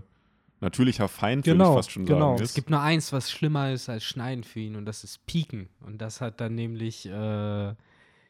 natürlicher 0.60 1.08
Feind, 1.08 1.46
würde 1.46 1.58
Genau, 1.58 1.70
ich 1.70 1.76
fast 1.76 1.90
schon 1.92 2.04
genau. 2.06 2.32
sagen. 2.32 2.42
Es 2.42 2.50
Ist. 2.50 2.54
gibt 2.54 2.70
nur 2.70 2.80
eins, 2.80 3.12
was 3.12 3.30
schlimmer 3.30 3.72
ist 3.72 3.88
als 3.88 4.04
Schneiden 4.04 4.44
für 4.44 4.60
ihn, 4.60 4.76
und 4.76 4.84
das 4.84 5.04
ist 5.04 5.24
Pieken. 5.26 5.68
Und 5.84 5.98
das 6.00 6.20
hat 6.20 6.40
dann 6.40 6.54
nämlich 6.54 7.06
äh, 7.06 7.74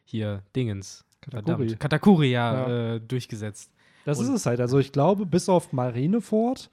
hier 0.05 0.43
Dingens. 0.55 1.05
Katakuri. 1.21 1.55
Verdammt. 1.57 1.79
Katakuri, 1.79 2.31
ja, 2.31 2.95
Äh, 2.95 2.99
durchgesetzt. 3.01 3.71
Das 4.05 4.17
Und- 4.19 4.25
ist 4.25 4.31
es 4.31 4.45
halt. 4.45 4.59
Also 4.59 4.79
ich 4.79 4.91
glaube, 4.91 5.25
bis 5.25 5.47
auf 5.49 5.71
Marineford, 5.73 6.71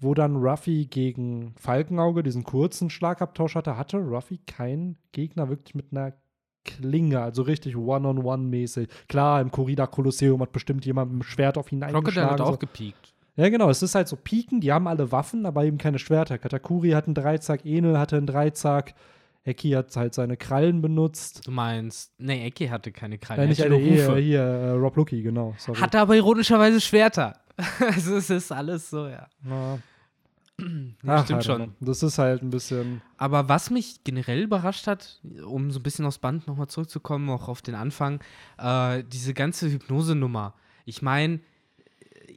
wo 0.00 0.14
dann 0.14 0.36
Ruffy 0.36 0.86
gegen 0.86 1.54
Falkenauge 1.56 2.22
diesen 2.22 2.44
kurzen 2.44 2.90
Schlagabtausch 2.90 3.54
hatte, 3.54 3.76
hatte 3.76 3.98
Ruffy 3.98 4.38
keinen 4.46 4.96
Gegner 5.12 5.48
wirklich 5.48 5.74
mit 5.74 5.86
einer 5.92 6.12
Klinge, 6.64 7.20
also 7.20 7.42
richtig 7.42 7.76
One-on-One-mäßig. 7.76 8.88
Klar, 9.08 9.40
im 9.40 9.50
Corrida 9.50 9.86
Kolosseum 9.86 10.40
hat 10.42 10.52
bestimmt 10.52 10.84
jemand 10.84 11.12
mit 11.12 11.22
dem 11.22 11.24
Schwert 11.24 11.56
auf 11.56 11.70
ihn 11.72 11.80
Crocodile 11.80 11.98
eingeschlagen. 11.98 12.30
hat 12.32 12.38
so. 12.38 12.44
auch 12.44 12.58
gepiekt. 12.58 13.14
Ja, 13.38 13.48
genau. 13.48 13.70
Es 13.70 13.82
ist 13.82 13.94
halt 13.94 14.08
so 14.08 14.16
Piken, 14.16 14.60
die 14.60 14.72
haben 14.72 14.86
alle 14.88 15.12
Waffen, 15.12 15.46
aber 15.46 15.64
eben 15.64 15.78
keine 15.78 15.98
Schwerter. 15.98 16.38
Katakuri 16.38 16.90
hat 16.90 17.06
einen 17.06 17.14
Dreizack, 17.14 17.64
Enel 17.64 17.98
hatte 17.98 18.16
einen 18.16 18.26
Dreizack, 18.26 18.94
Eki 19.44 19.70
hat 19.70 19.96
halt 19.96 20.12
seine 20.12 20.36
Krallen 20.36 20.82
benutzt. 20.82 21.46
Du 21.46 21.52
meinst, 21.52 22.12
nee, 22.18 22.46
Ecke 22.46 22.70
hatte 22.70 22.92
keine 22.92 23.16
Krallen. 23.16 23.40
Nein, 23.40 23.48
nicht 23.50 23.60
hatte 23.60 23.74
alle, 23.74 24.06
nur 24.06 24.18
hier, 24.18 24.40
äh, 24.40 24.70
Rob 24.70 24.96
Lucky, 24.96 25.22
genau. 25.22 25.54
Sorry. 25.56 25.78
Hatte 25.78 26.00
aber 26.00 26.16
ironischerweise 26.16 26.80
Schwerter. 26.80 27.38
also 27.78 28.16
es 28.16 28.28
ist 28.28 28.52
alles 28.52 28.90
so, 28.90 29.06
ja. 29.06 29.28
Ja 29.48 29.78
ach, 31.06 31.24
stimmt 31.24 31.44
schon. 31.44 31.74
Das 31.80 32.02
ist 32.02 32.18
halt 32.18 32.42
ein 32.42 32.50
bisschen. 32.50 33.00
Aber 33.16 33.48
was 33.48 33.70
mich 33.70 34.02
generell 34.04 34.42
überrascht 34.42 34.86
hat, 34.86 35.20
um 35.46 35.70
so 35.70 35.78
ein 35.78 35.82
bisschen 35.82 36.04
aufs 36.04 36.18
Band 36.18 36.46
nochmal 36.46 36.68
zurückzukommen, 36.68 37.30
auch 37.30 37.48
auf 37.48 37.62
den 37.62 37.74
Anfang, 37.74 38.20
äh, 38.58 39.04
diese 39.04 39.34
ganze 39.34 39.70
Hypnose-Nummer. 39.70 40.54
Ich 40.84 41.02
meine, 41.02 41.40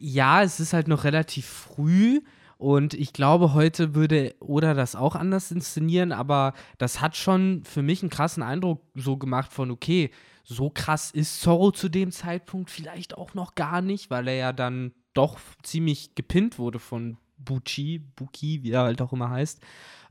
ja, 0.01 0.41
es 0.41 0.59
ist 0.59 0.73
halt 0.73 0.87
noch 0.87 1.03
relativ 1.03 1.45
früh 1.45 2.21
und 2.57 2.93
ich 2.95 3.13
glaube, 3.13 3.53
heute 3.53 3.93
würde 3.95 4.35
Oda 4.39 4.73
das 4.73 4.95
auch 4.95 5.15
anders 5.15 5.51
inszenieren, 5.51 6.11
aber 6.11 6.53
das 6.79 7.01
hat 7.01 7.15
schon 7.15 7.63
für 7.63 7.83
mich 7.83 8.01
einen 8.01 8.09
krassen 8.09 8.43
Eindruck 8.43 8.81
so 8.95 9.17
gemacht 9.17 9.53
von, 9.53 9.71
okay, 9.71 10.09
so 10.43 10.71
krass 10.71 11.11
ist 11.11 11.41
Zorro 11.41 11.71
zu 11.71 11.87
dem 11.87 12.11
Zeitpunkt 12.11 12.71
vielleicht 12.71 13.15
auch 13.15 13.35
noch 13.35 13.53
gar 13.55 13.81
nicht, 13.81 14.09
weil 14.09 14.27
er 14.27 14.35
ja 14.35 14.53
dann 14.53 14.91
doch 15.13 15.37
ziemlich 15.61 16.15
gepinnt 16.15 16.57
wurde 16.57 16.79
von 16.79 17.17
Bucci, 17.45 17.99
Buki, 17.99 18.63
wie 18.63 18.71
er 18.71 18.83
halt 18.83 19.01
auch 19.01 19.13
immer 19.13 19.29
heißt, 19.29 19.61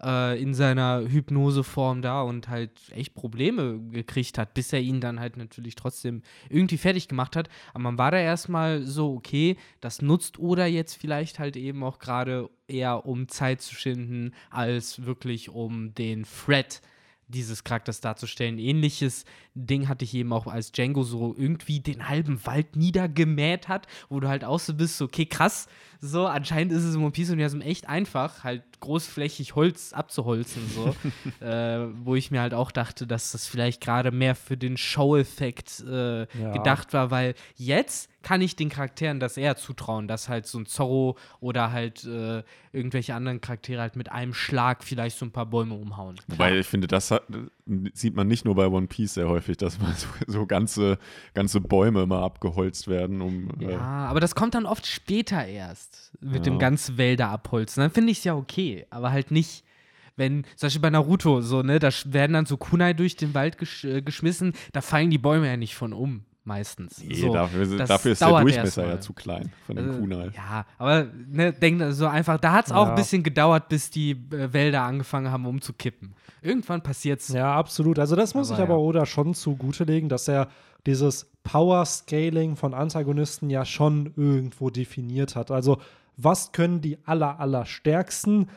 äh, 0.02 0.40
in 0.40 0.54
seiner 0.54 1.02
Hypnoseform 1.06 2.02
da 2.02 2.22
und 2.22 2.48
halt 2.48 2.70
echt 2.90 3.14
Probleme 3.14 3.80
gekriegt 3.90 4.38
hat, 4.38 4.54
bis 4.54 4.72
er 4.72 4.80
ihn 4.80 5.00
dann 5.00 5.20
halt 5.20 5.36
natürlich 5.36 5.74
trotzdem 5.74 6.22
irgendwie 6.48 6.78
fertig 6.78 7.08
gemacht 7.08 7.36
hat. 7.36 7.48
Aber 7.72 7.82
man 7.82 7.98
war 7.98 8.10
da 8.10 8.18
erstmal 8.18 8.82
so, 8.82 9.14
okay, 9.14 9.56
das 9.80 10.02
nutzt 10.02 10.38
Oda 10.38 10.66
jetzt 10.66 10.94
vielleicht 10.94 11.38
halt 11.38 11.56
eben 11.56 11.82
auch 11.82 11.98
gerade 11.98 12.50
eher, 12.68 13.06
um 13.06 13.28
Zeit 13.28 13.60
zu 13.60 13.74
schinden, 13.74 14.32
als 14.50 15.04
wirklich 15.04 15.50
um 15.50 15.94
den 15.94 16.24
Threat 16.24 16.80
dieses 17.30 17.64
Charakters 17.64 18.00
darzustellen. 18.00 18.58
Ähnliches 18.58 19.24
Ding 19.54 19.88
hatte 19.88 20.04
ich 20.04 20.14
eben 20.14 20.32
auch, 20.32 20.46
als 20.46 20.72
Django 20.72 21.02
so 21.02 21.34
irgendwie 21.36 21.80
den 21.80 22.08
halben 22.08 22.44
Wald 22.44 22.76
niedergemäht 22.76 23.68
hat, 23.68 23.86
wo 24.08 24.20
du 24.20 24.28
halt 24.28 24.44
auch 24.44 24.58
so 24.58 24.74
bist, 24.74 25.00
okay, 25.00 25.26
krass, 25.26 25.68
so, 26.00 26.26
anscheinend 26.26 26.72
ist 26.72 26.84
es 26.84 26.94
im 26.94 27.02
One 27.02 27.10
Piece-Universum 27.12 27.60
echt 27.60 27.88
einfach, 27.88 28.42
halt 28.44 28.62
großflächig 28.80 29.54
Holz 29.54 29.92
abzuholzen, 29.92 30.62
so. 30.68 30.94
äh, 31.44 31.86
wo 32.04 32.14
ich 32.14 32.30
mir 32.30 32.40
halt 32.40 32.54
auch 32.54 32.70
dachte, 32.72 33.06
dass 33.06 33.32
das 33.32 33.46
vielleicht 33.46 33.82
gerade 33.82 34.10
mehr 34.10 34.34
für 34.34 34.56
den 34.56 34.76
Show-Effekt 34.76 35.84
äh, 35.86 36.20
Ja. 36.20 36.52
gedacht 36.52 36.92
war, 36.92 37.10
weil 37.10 37.34
jetzt 37.56 38.08
kann 38.22 38.40
ich 38.42 38.56
den 38.56 38.68
Charakteren 38.68 39.20
das 39.20 39.36
eher 39.36 39.56
zutrauen, 39.56 40.06
dass 40.08 40.28
halt 40.28 40.46
so 40.46 40.58
ein 40.58 40.66
Zorro 40.66 41.16
oder 41.40 41.72
halt 41.72 42.04
äh, 42.04 42.42
irgendwelche 42.72 43.14
anderen 43.14 43.40
Charaktere 43.40 43.80
halt 43.80 43.96
mit 43.96 44.10
einem 44.12 44.34
Schlag 44.34 44.84
vielleicht 44.84 45.18
so 45.18 45.24
ein 45.26 45.32
paar 45.32 45.46
Bäume 45.46 45.74
umhauen. 45.74 46.16
Wobei 46.28 46.58
ich 46.58 46.66
finde, 46.66 46.86
das 46.86 47.10
hat, 47.10 47.22
sieht 47.94 48.14
man 48.16 48.26
nicht 48.28 48.44
nur 48.44 48.54
bei 48.54 48.66
One 48.68 48.86
Piece 48.86 49.14
sehr 49.14 49.28
häufig, 49.28 49.56
dass 49.56 49.78
mal 49.80 49.92
so, 49.96 50.06
so 50.26 50.46
ganze, 50.46 50.98
ganze 51.34 51.60
Bäume 51.60 52.06
mal 52.06 52.22
abgeholzt 52.22 52.88
werden, 52.88 53.20
um. 53.20 53.50
Ja, 53.60 53.68
Äh, 53.70 53.74
aber 53.74 54.20
das 54.20 54.34
kommt 54.34 54.54
dann 54.54 54.66
oft 54.66 54.86
später 54.86 55.44
erst 55.46 56.12
mit 56.20 56.46
dem 56.46 56.54
Ja. 56.54 56.58
ganzen 56.58 56.98
Wälder 56.98 57.28
abholzen. 57.28 57.80
Dann 57.82 57.90
finde 57.90 58.12
ich 58.12 58.18
es 58.18 58.24
ja 58.24 58.34
okay, 58.34 58.86
aber 58.90 59.10
halt 59.12 59.30
nicht, 59.30 59.64
wenn, 60.16 60.44
zum 60.56 60.66
Beispiel 60.66 60.82
bei 60.82 60.90
Naruto, 60.90 61.40
so, 61.40 61.62
ne, 61.62 61.78
da 61.78 61.88
werden 62.06 62.32
dann 62.34 62.46
so 62.46 62.56
Kunai 62.56 62.92
durch 62.92 63.16
den 63.16 63.32
Wald 63.34 63.56
gesch 63.58 63.84
äh, 63.84 64.02
geschmissen, 64.02 64.52
da 64.72 64.80
fallen 64.82 65.10
die 65.10 65.18
Bäume 65.18 65.46
ja 65.46 65.56
nicht 65.56 65.74
von 65.74 65.92
um, 65.92 66.24
meistens. 66.50 67.02
nee, 67.02 67.14
so, 67.14 67.32
dafür, 67.32 67.76
dafür 67.86 68.12
ist 68.12 68.20
der 68.20 68.40
Durchmesser 68.40 68.86
ja 68.88 69.00
zu 69.00 69.12
klein 69.12 69.52
von 69.66 69.76
dem 69.76 69.86
Also, 69.88 70.00
Kunai. 70.00 70.30
Ja, 70.36 70.66
aber 70.78 71.06
ne, 71.30 71.52
denk 71.52 71.80
so 71.92 72.06
einfach, 72.06 72.38
da 72.38 72.52
hat 72.52 72.66
es 72.66 72.72
auch 72.72 72.86
Ja. 72.86 72.90
ein 72.90 72.96
bisschen 72.96 73.22
gedauert, 73.22 73.68
bis 73.68 73.90
die 73.90 74.10
äh, 74.32 74.52
Wälder 74.52 74.82
angefangen 74.82 75.30
haben 75.30 75.46
umzukippen. 75.46 76.14
Irgendwann 76.42 76.82
passiert's. 76.82 77.28
Ja, 77.28 77.54
absolut. 77.54 77.98
Also 77.98 78.16
das 78.16 78.34
muss 78.34 78.50
Aber 78.50 78.58
ich 78.58 78.64
aber 78.64 78.74
ja. 78.74 78.80
Oda 78.80 79.06
schon 79.06 79.34
zugute 79.34 79.84
legen, 79.84 80.08
dass 80.08 80.26
er 80.26 80.48
dieses 80.86 81.30
Power-Scaling 81.44 82.56
von 82.56 82.74
Antagonisten 82.74 83.48
ja 83.50 83.64
schon 83.64 84.12
irgendwo 84.16 84.70
definiert 84.70 85.36
hat. 85.36 85.50
Also 85.50 85.78
was 86.16 86.52
können 86.52 86.80
die 86.80 86.98
aller, 87.06 87.38
aller 87.40 87.64
stärksten 87.66 88.48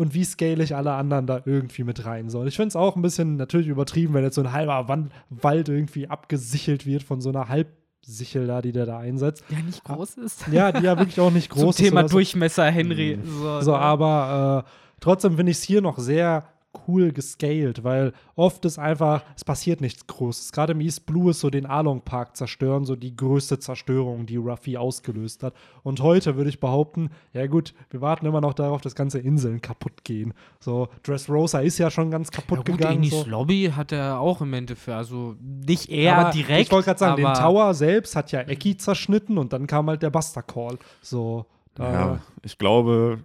und 0.00 0.14
wie 0.14 0.24
scale 0.24 0.64
ich 0.64 0.74
alle 0.74 0.92
anderen 0.92 1.26
da 1.26 1.42
irgendwie 1.44 1.84
mit 1.84 2.06
rein 2.06 2.30
soll. 2.30 2.48
Ich 2.48 2.56
finde 2.56 2.68
es 2.68 2.76
auch 2.76 2.96
ein 2.96 3.02
bisschen 3.02 3.36
natürlich 3.36 3.68
übertrieben, 3.68 4.14
wenn 4.14 4.24
jetzt 4.24 4.36
so 4.36 4.40
ein 4.40 4.52
halber 4.52 4.88
Wand 4.88 5.12
Wald 5.28 5.68
irgendwie 5.68 6.08
abgesichelt 6.08 6.86
wird 6.86 7.02
von 7.02 7.20
so 7.20 7.28
einer 7.28 7.50
Halbsichel 7.50 8.46
da, 8.46 8.62
die 8.62 8.72
der 8.72 8.86
da 8.86 8.98
einsetzt. 8.98 9.44
Ja, 9.50 9.58
nicht 9.60 9.84
groß 9.84 10.16
ist. 10.16 10.46
Ja, 10.50 10.72
die 10.72 10.84
ja 10.84 10.98
wirklich 10.98 11.20
auch 11.20 11.30
nicht 11.30 11.52
Zum 11.52 11.64
groß 11.64 11.78
ist 11.78 11.84
Thema 11.84 12.00
oder 12.00 12.08
so. 12.08 12.16
Durchmesser, 12.16 12.64
Henry. 12.70 13.18
So, 13.22 13.60
So, 13.60 13.72
ne? 13.72 13.78
aber 13.78 14.64
äh, 14.66 14.70
trotzdem 15.00 15.36
finde 15.36 15.52
ich 15.52 15.58
es 15.58 15.64
hier 15.64 15.82
noch 15.82 15.98
sehr 15.98 16.44
cool 16.86 17.12
gescaled, 17.12 17.84
weil 17.84 18.12
oft 18.36 18.64
ist 18.64 18.78
einfach, 18.78 19.24
es 19.36 19.44
passiert 19.44 19.80
nichts 19.80 20.06
Großes. 20.06 20.52
Gerade 20.52 20.72
im 20.72 20.80
East 20.80 21.06
Blue 21.06 21.30
ist 21.30 21.40
so 21.40 21.50
den 21.50 21.66
Along 21.66 22.02
Park 22.02 22.36
zerstören, 22.36 22.84
so 22.84 22.96
die 22.96 23.16
größte 23.16 23.58
Zerstörung, 23.58 24.26
die 24.26 24.36
Ruffy 24.36 24.76
ausgelöst 24.76 25.42
hat. 25.42 25.54
Und 25.82 26.00
heute 26.00 26.36
würde 26.36 26.50
ich 26.50 26.60
behaupten, 26.60 27.10
ja 27.32 27.46
gut, 27.46 27.74
wir 27.90 28.00
warten 28.00 28.26
immer 28.26 28.40
noch 28.40 28.54
darauf, 28.54 28.80
dass 28.80 28.94
ganze 28.94 29.18
Inseln 29.18 29.60
kaputt 29.60 30.04
gehen. 30.04 30.32
So, 30.60 30.88
Dressrosa 31.02 31.60
ist 31.60 31.78
ja 31.78 31.90
schon 31.90 32.10
ganz 32.10 32.28
Ja, 32.28 32.40
kaputt 32.40 32.58
gut, 32.58 32.78
gegangen. 32.78 32.98
Enis 32.98 33.10
So. 33.10 33.24
Lobby 33.24 33.72
hat 33.74 33.92
er 33.92 34.20
auch 34.20 34.40
im 34.40 34.52
Endeffekt, 34.52 34.96
also 34.96 35.36
nicht 35.40 35.88
er 35.90 36.16
aber 36.16 36.30
direkt. 36.30 36.62
Ich 36.62 36.72
wollte 36.72 36.86
gerade 36.86 36.98
sagen, 37.00 37.16
den 37.16 37.34
Tower 37.34 37.74
selbst 37.74 38.14
hat 38.16 38.32
ja 38.32 38.40
Eki 38.40 38.76
zerschnitten 38.76 39.38
und 39.38 39.52
dann 39.52 39.66
kam 39.66 39.88
halt 39.88 40.02
der 40.02 40.10
Buster 40.10 40.42
Call. 40.42 40.78
So, 41.02 41.46
da, 41.74 41.92
Ja, 41.92 42.20
ich 42.42 42.58
glaube, 42.58 43.20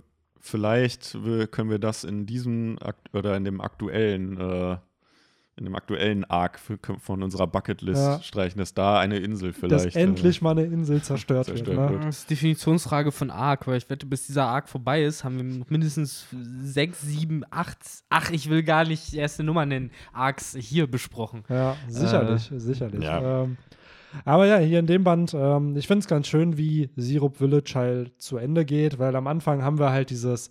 vielleicht 0.46 1.18
können 1.52 1.70
wir 1.70 1.80
das 1.80 2.04
in 2.04 2.26
diesem 2.26 2.78
Akt 2.82 3.14
oder 3.14 3.36
in 3.36 3.44
dem 3.46 3.62
aktuellen, 3.62 4.40
äh, 4.40 4.78
in 5.58 5.64
dem 5.64 5.76
aktuellen 5.76 6.26
Arc 6.26 6.60
von 7.00 7.24
unserer 7.24 7.48
Bucketlist 7.48 8.02
Ja. 8.06 8.22
streichen, 8.22 8.60
dass 8.60 8.74
da 8.74 9.00
eine 9.00 9.20
Insel 9.20 9.52
dass 9.54 9.60
vielleicht. 9.84 9.96
endlich 9.96 10.42
mal 10.42 10.52
eine 10.52 10.64
Insel 10.66 11.02
zerstört, 11.02 11.46
zerstört 11.46 11.78
wird. 11.78 11.90
wird. 11.92 12.00
Ne? 12.02 12.06
Das 12.08 12.20
ist 12.20 12.30
die 12.30 12.34
Definitionsfrage 12.36 13.12
von 13.14 13.32
Arc, 13.32 13.66
weil 13.66 13.78
ich 13.78 13.90
wette, 13.90 14.06
bis 14.06 14.28
dieser 14.28 14.46
Arc 14.48 14.68
vorbei 14.68 15.04
ist, 15.04 15.24
haben 15.24 15.38
wir 15.38 15.44
noch 15.60 15.70
mindestens 15.70 16.26
sechs, 16.62 17.02
sieben, 17.02 17.44
acht, 17.52 17.78
ach, 18.10 18.32
ich 18.32 18.50
will 18.50 18.64
gar 18.64 18.84
nicht 18.86 19.14
die 19.14 19.18
erste 19.18 19.44
Nummer 19.44 19.66
nennen, 19.66 19.92
Arcs 20.12 20.58
hier 20.60 20.88
besprochen. 20.88 21.44
Ja, 21.50 21.78
sicherlich, 21.88 22.52
sicherlich. 22.58 23.04
Ja. 23.04 23.44
Ähm, 23.44 23.58
aber 24.24 24.46
ja, 24.46 24.58
hier 24.58 24.80
in 24.80 24.88
dem 24.88 25.04
Band, 25.04 25.34
ähm, 25.34 25.76
ich 25.76 25.88
finde 25.88 26.00
es 26.00 26.08
ganz 26.08 26.28
schön, 26.28 26.58
wie 26.58 26.90
Syrup 26.96 27.38
Village 27.38 27.74
halt 27.76 28.22
zu 28.22 28.38
Ende 28.38 28.66
geht, 28.66 29.00
weil 29.00 29.16
am 29.16 29.28
Anfang 29.28 29.64
haben 29.64 29.80
wir 29.80 29.92
halt 29.92 30.10
dieses, 30.10 30.50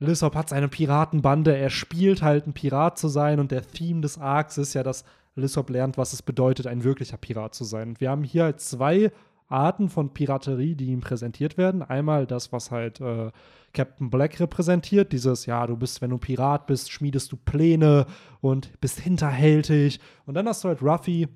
Lissop 0.00 0.34
hat 0.34 0.48
seine 0.48 0.68
Piratenbande, 0.68 1.56
er 1.56 1.68
spielt 1.68 2.22
halt 2.22 2.46
ein 2.46 2.54
Pirat 2.54 2.98
zu 2.98 3.08
sein 3.08 3.38
und 3.38 3.50
der 3.50 3.62
Theme 3.62 4.00
des 4.00 4.18
Arcs 4.18 4.56
ist 4.56 4.72
ja, 4.72 4.82
dass 4.82 5.04
Lissop 5.36 5.68
lernt, 5.68 5.98
was 5.98 6.14
es 6.14 6.22
bedeutet, 6.22 6.66
ein 6.66 6.84
wirklicher 6.84 7.18
Pirat 7.18 7.54
zu 7.54 7.64
sein. 7.64 7.90
Und 7.90 8.00
wir 8.00 8.10
haben 8.10 8.24
hier 8.24 8.44
halt 8.44 8.60
zwei 8.60 9.12
Arten 9.48 9.90
von 9.90 10.14
Piraterie, 10.14 10.74
die 10.74 10.86
ihm 10.86 11.00
präsentiert 11.00 11.58
werden. 11.58 11.82
Einmal 11.82 12.26
das, 12.26 12.50
was 12.50 12.70
halt 12.70 13.00
äh, 13.00 13.30
Captain 13.74 14.10
Black 14.10 14.40
repräsentiert, 14.40 15.12
dieses, 15.12 15.44
ja, 15.46 15.66
du 15.66 15.76
bist, 15.76 16.00
wenn 16.00 16.10
du 16.10 16.18
Pirat 16.18 16.66
bist, 16.66 16.90
schmiedest 16.90 17.30
du 17.30 17.36
Pläne 17.36 18.06
und 18.40 18.80
bist 18.80 19.00
hinterhältig. 19.00 20.00
Und 20.24 20.34
dann 20.34 20.48
hast 20.48 20.64
du 20.64 20.68
halt 20.68 20.82
Ruffy, 20.82 21.28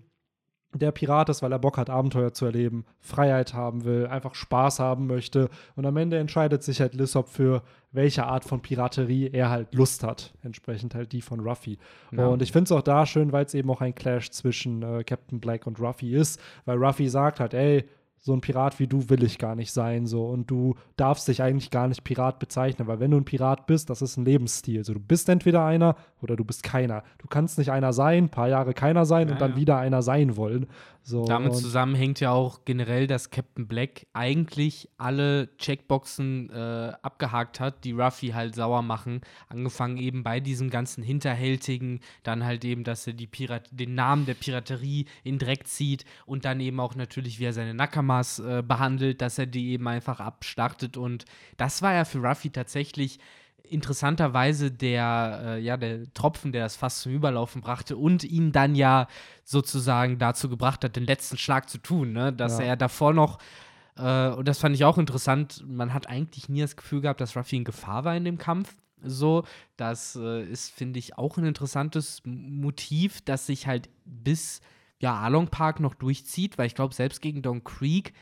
der 0.75 0.93
Pirat 0.93 1.29
ist, 1.29 1.43
weil 1.43 1.53
er 1.53 1.59
Bock 1.59 1.79
hat, 1.79 1.91
Abenteuer 1.91 2.33
zu 2.33 2.45
erleben, 2.47 2.85
Freiheit 3.01 3.55
haben 3.55 3.85
will, 3.85 4.07
einfach 4.07 4.35
Spaß 4.35 4.81
haben 4.81 5.07
möchte. 5.07 5.49
Und 5.77 5.87
am 5.87 5.97
Ende 5.97 6.19
entscheidet 6.19 6.63
sich 6.63 6.81
halt 6.81 6.95
Lissop 6.95 7.29
für 7.29 7.63
welche 7.93 8.25
Art 8.25 8.45
von 8.45 8.61
Piraterie 8.61 9.31
er 9.33 9.51
halt 9.51 9.75
Lust 9.75 10.03
hat. 10.03 10.35
Entsprechend 10.43 10.95
halt 10.95 11.13
die 11.13 11.23
von 11.23 11.41
Ruffy. 11.41 11.79
Ja. 12.11 12.27
Und 12.27 12.43
ich 12.43 12.53
finde 12.53 12.65
es 12.65 12.73
auch 12.73 12.83
da 12.83 13.07
schön, 13.07 13.33
weil 13.33 13.45
es 13.45 13.55
eben 13.55 13.71
auch 13.71 13.81
ein 13.81 13.95
Clash 13.95 14.31
zwischen 14.31 14.83
äh, 14.83 15.05
Captain 15.05 15.41
Black 15.41 15.67
und 15.67 15.81
Ruffy 15.81 16.15
ist, 16.15 16.41
weil 16.65 16.77
Ruffy 16.77 17.09
sagt 17.09 17.41
halt, 17.41 17.55
ey, 17.55 17.85
so 18.27 18.33
ein 18.33 18.41
Pirat 18.41 18.79
wie 18.81 18.87
du 18.87 19.11
will 19.11 19.23
ich 19.23 19.37
gar 19.37 19.55
nicht 19.55 19.71
sein, 19.71 20.07
so 20.07 20.25
und 20.25 20.51
du 20.51 20.77
darfst 20.97 21.29
dich 21.29 21.43
eigentlich 21.43 21.71
gar 21.71 21.89
nicht 21.89 22.05
Pirat 22.05 22.39
bezeichnen, 22.39 22.89
weil 22.89 22.99
wenn 22.99 23.11
du 23.11 23.19
ein 23.19 23.27
Pirat 23.27 23.67
bist, 23.67 23.91
das 23.91 24.01
ist 24.01 24.17
ein 24.17 24.25
Lebensstil. 24.25 24.83
So, 24.83 24.95
du 24.95 25.01
bist 25.01 25.29
entweder 25.29 25.63
einer 25.63 25.95
oder 26.23 26.35
du 26.35 26.43
bist 26.43 26.63
keiner. 26.63 27.03
Du 27.19 27.29
kannst 27.29 27.59
nicht 27.59 27.71
einer 27.71 27.93
sein, 27.93 28.25
ein 28.25 28.29
paar 28.31 28.49
Jahre 28.49 28.73
keiner 28.73 29.05
sein 29.05 29.29
Ja, 29.29 29.35
und 29.35 29.43
dann 29.43 29.51
ja. 29.53 29.57
wieder 29.59 29.77
einer 29.77 30.01
sein 30.01 30.39
wollen. 30.39 30.69
So, 31.07 31.27
Damit 31.27 31.55
zusammenhängt 31.55 32.21
ja 32.21 32.31
auch 32.31 32.65
generell, 32.65 33.07
dass 33.07 33.29
Captain 33.29 33.69
Black 33.69 34.07
eigentlich 34.15 34.89
alle 34.97 35.55
Checkboxen 35.59 36.49
äh, 36.49 36.93
abgehakt 37.03 37.61
hat, 37.61 37.85
die 37.85 37.93
Ruffy 37.93 38.29
halt 38.29 38.55
sauer 38.55 38.81
machen. 38.81 39.21
Angefangen 39.51 39.99
eben 39.99 40.23
bei 40.23 40.41
diesem 40.41 40.71
ganzen 40.71 41.05
Hinterhältigen, 41.05 42.01
dann 42.23 42.43
halt 42.43 42.65
eben, 42.65 42.85
dass 42.85 43.07
er 43.07 43.13
die 43.13 43.27
Pirat 43.27 43.69
den 43.71 43.95
Namen 43.95 44.25
der 44.25 44.33
Piraterie 44.33 45.05
in 45.25 45.39
Dreck 45.39 45.67
zieht 45.67 46.07
und 46.25 46.47
dann 46.47 46.59
eben 46.61 46.81
auch 46.81 46.95
natürlich, 46.95 47.39
wie 47.39 47.45
er 47.45 47.53
seine 47.53 47.75
Nakamas 47.75 48.39
äh, 48.39 48.63
behandelt, 48.67 49.21
dass 49.21 49.39
er 49.39 49.47
die 49.47 49.73
eben 49.73 49.87
einfach 49.87 50.21
abstartet. 50.21 50.97
Und 50.97 51.27
das 51.59 51.83
war 51.83 51.93
ja 51.93 52.07
für 52.07 52.21
Ruffy 52.21 52.49
tatsächlich 52.49 53.19
interessanterweise 53.69 54.71
der, 54.71 55.41
äh, 55.45 55.61
ja, 55.61 55.77
der 55.77 56.13
Tropfen, 56.15 56.53
der 56.53 56.65
das 56.65 56.77
fast 56.77 57.01
zum 57.01 57.13
Überlaufen 57.13 57.61
brachte 57.63 57.97
und 57.97 58.25
ihn 58.25 58.53
dann 58.53 58.75
ja 58.75 59.09
sozusagen 59.45 60.19
dazu 60.19 60.49
gebracht 60.49 60.85
hat, 60.85 60.97
den 60.97 61.05
letzten 61.05 61.39
Schlag 61.39 61.69
zu 61.69 61.79
tun, 61.79 62.13
ne? 62.13 62.33
Dass 62.33 62.59
Ja. 62.59 62.65
er 62.67 62.77
davor 62.77 63.13
noch, 63.13 63.39
äh, 63.97 64.29
und 64.31 64.47
das 64.47 64.59
fand 64.59 64.75
ich 64.75 64.85
auch 64.85 64.99
interessant, 64.99 65.65
man 65.67 65.93
hat 65.95 66.09
eigentlich 66.09 66.49
nie 66.49 66.61
das 66.61 66.77
Gefühl 66.77 67.01
gehabt, 67.01 67.21
dass 67.21 67.37
Ruffy 67.37 67.57
in 67.57 67.65
Gefahr 67.65 68.05
war 68.05 68.17
in 68.17 68.25
dem 68.25 68.39
Kampf. 68.39 68.75
So, 69.03 69.45
das 69.77 70.17
äh, 70.17 70.43
ist, 70.45 70.71
finde 70.71 70.99
ich, 70.99 71.19
auch 71.19 71.37
ein 71.37 71.45
interessantes 71.45 72.23
Motiv, 72.25 73.21
das 73.23 73.47
sich 73.47 73.67
halt 73.67 73.91
bis 74.05 74.61
ja, 74.99 75.17
Along 75.21 75.49
Park 75.49 75.81
noch 75.81 75.95
durchzieht, 75.95 76.57
weil 76.57 76.67
ich 76.67 76.75
glaube, 76.75 76.95
selbst 76.95 77.21
gegen 77.21 77.43
Don 77.43 77.63
Creek 77.65 78.15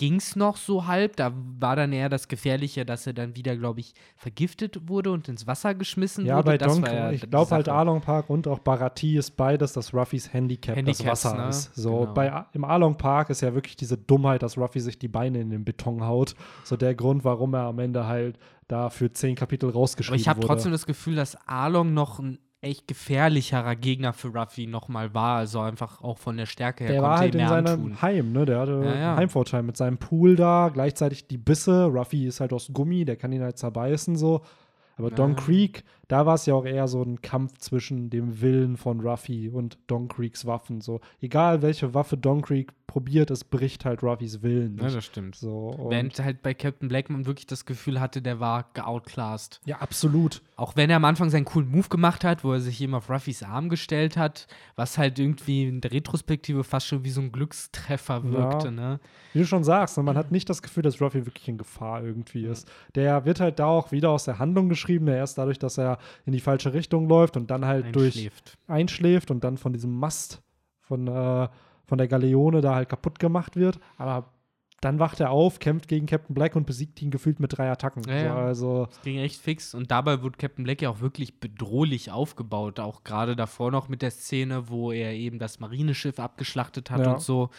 ging 0.00 0.16
es 0.16 0.34
noch 0.34 0.56
so 0.56 0.86
halb. 0.86 1.16
Da 1.16 1.30
war 1.58 1.76
dann 1.76 1.92
eher 1.92 2.08
das 2.08 2.26
Gefährliche, 2.26 2.86
dass 2.86 3.06
er 3.06 3.12
dann 3.12 3.36
wieder, 3.36 3.54
glaube 3.54 3.80
ich, 3.80 3.92
vergiftet 4.16 4.88
wurde 4.88 5.10
und 5.12 5.28
ins 5.28 5.46
Wasser 5.46 5.74
geschmissen 5.74 6.24
ja, 6.24 6.38
wurde. 6.38 6.46
bei 6.52 6.58
Das 6.58 6.72
Don, 6.72 6.82
war 6.82 6.94
ja 6.94 7.10
ich 7.12 7.28
glaube 7.28 7.50
halt 7.50 7.66
Sache. 7.66 7.76
Along 7.76 8.00
Park 8.00 8.30
und 8.30 8.48
auch 8.48 8.60
Barati 8.60 9.18
ist 9.18 9.32
beides, 9.32 9.74
dass 9.74 9.92
Ruffys 9.92 10.32
Handicap 10.32 10.74
Handicaps, 10.74 11.20
das 11.22 11.32
Wasser 11.32 11.42
ne? 11.42 11.48
ist. 11.50 11.74
So, 11.74 12.00
Genau. 12.00 12.14
bei, 12.14 12.44
im 12.54 12.64
Along 12.64 12.96
Park 12.96 13.28
ist 13.28 13.42
ja 13.42 13.52
wirklich 13.52 13.76
diese 13.76 13.98
Dummheit, 13.98 14.42
dass 14.42 14.56
Ruffy 14.56 14.80
sich 14.80 14.98
die 14.98 15.08
Beine 15.08 15.38
in 15.38 15.50
den 15.50 15.66
Beton 15.66 16.02
haut. 16.06 16.34
So 16.64 16.78
der 16.78 16.94
Grund, 16.94 17.22
warum 17.24 17.52
er 17.52 17.64
am 17.64 17.78
Ende 17.78 18.06
halt 18.06 18.38
da 18.68 18.88
für 18.88 19.12
zehn 19.12 19.34
Kapitel 19.34 19.66
Aber 19.68 19.74
rausgeschrieben 19.80 20.18
ich 20.18 20.28
habe 20.28 20.38
wurde. 20.38 20.46
trotzdem 20.46 20.72
das 20.72 20.86
Gefühl, 20.86 21.16
dass 21.16 21.36
Along 21.46 21.92
noch 21.92 22.20
ein 22.20 22.38
echt 22.62 22.86
gefährlicherer 22.86 23.74
Gegner 23.74 24.12
für 24.12 24.28
Ruffy 24.28 24.66
nochmal 24.66 25.14
war. 25.14 25.38
Also 25.38 25.60
einfach 25.60 26.02
auch 26.02 26.18
von 26.18 26.36
der 26.36 26.46
Stärke 26.46 26.84
her 26.84 26.92
Der 26.92 27.02
war 27.02 27.18
konnte 27.20 27.38
halt 27.42 27.62
in 27.62 27.66
seinem. 27.66 28.02
Heim, 28.02 28.32
ne? 28.32 28.44
Der 28.44 28.60
hatte 28.60 28.82
Ja, 28.84 28.94
ja. 28.96 29.16
Heimvorteil 29.16 29.62
mit 29.62 29.76
seinem 29.76 29.98
Pool 29.98 30.36
da, 30.36 30.70
gleichzeitig 30.72 31.26
die 31.26 31.38
Bisse. 31.38 31.86
Ruffy 31.86 32.26
ist 32.26 32.40
halt 32.40 32.52
aus 32.52 32.70
Gummi, 32.72 33.04
der 33.04 33.16
kann 33.16 33.32
ihn 33.32 33.42
halt 33.42 33.58
zerbeißen 33.58 34.16
so. 34.16 34.42
Aber 34.96 35.08
Ja. 35.08 35.14
Don 35.14 35.36
Creek, 35.36 35.84
da 36.10 36.26
war 36.26 36.34
es 36.34 36.44
ja 36.46 36.54
auch 36.54 36.64
eher 36.66 36.88
so 36.88 37.02
ein 37.02 37.22
Kampf 37.22 37.58
zwischen 37.58 38.10
dem 38.10 38.40
Willen 38.40 38.76
von 38.76 39.00
Ruffy 39.00 39.48
und 39.48 39.78
Don 39.86 40.08
Creeks 40.08 40.44
Waffen. 40.44 40.80
So, 40.80 41.00
egal 41.20 41.62
welche 41.62 41.94
Waffe 41.94 42.16
Don 42.16 42.42
Creek 42.42 42.72
probiert, 42.88 43.30
es 43.30 43.44
bricht 43.44 43.84
halt 43.84 44.02
Ruffys 44.02 44.42
Willen. 44.42 44.76
Ja, 44.76 44.84
Nicht. 44.84 44.96
das 44.96 45.04
stimmt. 45.04 45.36
so, 45.36 45.68
und, 45.68 45.90
Während 45.92 46.18
halt 46.18 46.42
bei 46.42 46.52
Captain 46.54 46.88
Blackman 46.88 47.24
wirklich 47.26 47.46
das 47.46 47.64
Gefühl 47.64 48.00
hatte, 48.00 48.20
der 48.20 48.40
war 48.40 48.64
geoutclassed. 48.74 49.60
ja, 49.64 49.76
absolut. 49.78 50.42
auch 50.56 50.74
wenn 50.74 50.90
er 50.90 50.96
am 50.96 51.04
Anfang 51.04 51.30
seinen 51.30 51.44
coolen 51.44 51.70
Move 51.70 51.88
gemacht 51.88 52.24
hat, 52.24 52.42
wo 52.42 52.52
er 52.52 52.60
sich 52.60 52.80
eben 52.80 52.94
auf 52.96 53.08
Ruffys 53.08 53.44
Arm 53.44 53.68
gestellt 53.68 54.16
hat, 54.16 54.48
was 54.74 54.98
halt 54.98 55.20
irgendwie 55.20 55.68
in 55.68 55.80
der 55.80 55.92
Retrospektive 55.92 56.64
fast 56.64 56.88
schon 56.88 57.04
wie 57.04 57.10
so 57.10 57.20
ein 57.20 57.30
Glückstreffer 57.30 58.24
wirkte, 58.24 58.66
Ja. 58.66 58.70
ne? 58.72 59.00
Wie 59.32 59.38
du 59.38 59.46
schon 59.46 59.62
sagst, 59.62 59.96
ne, 59.96 60.02
man 60.02 60.16
hat 60.16 60.32
nicht 60.32 60.50
das 60.50 60.60
Gefühl, 60.60 60.82
dass 60.82 61.00
Ruffy 61.00 61.24
wirklich 61.24 61.46
in 61.48 61.56
Gefahr 61.58 62.02
irgendwie 62.02 62.44
ist. 62.44 62.68
Der 62.96 63.24
wird 63.24 63.38
halt 63.38 63.60
da 63.60 63.66
auch 63.66 63.92
wieder 63.92 64.10
aus 64.10 64.24
der 64.24 64.40
Handlung 64.40 64.68
geschrieben, 64.68 65.06
der 65.06 65.16
erst 65.18 65.38
dadurch, 65.38 65.60
dass 65.60 65.78
er 65.78 65.98
in 66.26 66.32
die 66.32 66.40
falsche 66.40 66.72
Richtung 66.72 67.08
läuft 67.08 67.36
und 67.36 67.50
dann 67.50 67.64
halt 67.64 67.94
durch 67.94 68.14
Einschläft. 68.16 68.58
einschläft 68.66 69.30
und 69.30 69.44
dann 69.44 69.56
von 69.58 69.72
diesem 69.72 69.98
Mast 69.98 70.42
von, 70.80 71.06
äh, 71.08 71.48
von 71.86 71.98
der 71.98 72.08
Galeone 72.08 72.60
da 72.60 72.74
halt 72.74 72.88
kaputt 72.88 73.18
gemacht 73.18 73.56
wird. 73.56 73.78
Aber 73.98 74.32
dann 74.80 74.98
wacht 74.98 75.20
er 75.20 75.30
auf, 75.30 75.58
kämpft 75.58 75.88
gegen 75.88 76.06
Captain 76.06 76.34
Black 76.34 76.56
und 76.56 76.66
besiegt 76.66 77.02
ihn 77.02 77.10
gefühlt 77.10 77.38
mit 77.38 77.56
drei 77.58 77.70
Attacken. 77.70 78.02
Ja, 78.08 78.14
ja. 78.16 78.32
So, 78.32 78.38
also, 78.40 78.86
Das 78.86 79.02
ging 79.02 79.18
echt 79.18 79.38
fix 79.40 79.74
und 79.74 79.90
dabei 79.90 80.22
wurde 80.22 80.38
Captain 80.38 80.64
Black 80.64 80.80
ja 80.80 80.88
auch 80.88 81.00
wirklich 81.00 81.38
bedrohlich 81.38 82.10
aufgebaut. 82.10 82.80
Auch 82.80 83.04
gerade 83.04 83.36
davor 83.36 83.70
noch 83.70 83.88
mit 83.88 84.00
der 84.00 84.10
Szene, 84.10 84.70
wo 84.70 84.90
er 84.90 85.12
eben 85.12 85.38
das 85.38 85.60
Marineschiff 85.60 86.18
abgeschlachtet 86.18 86.90
hat 86.90 87.00
Ja. 87.00 87.12
und 87.12 87.20
so. 87.20 87.50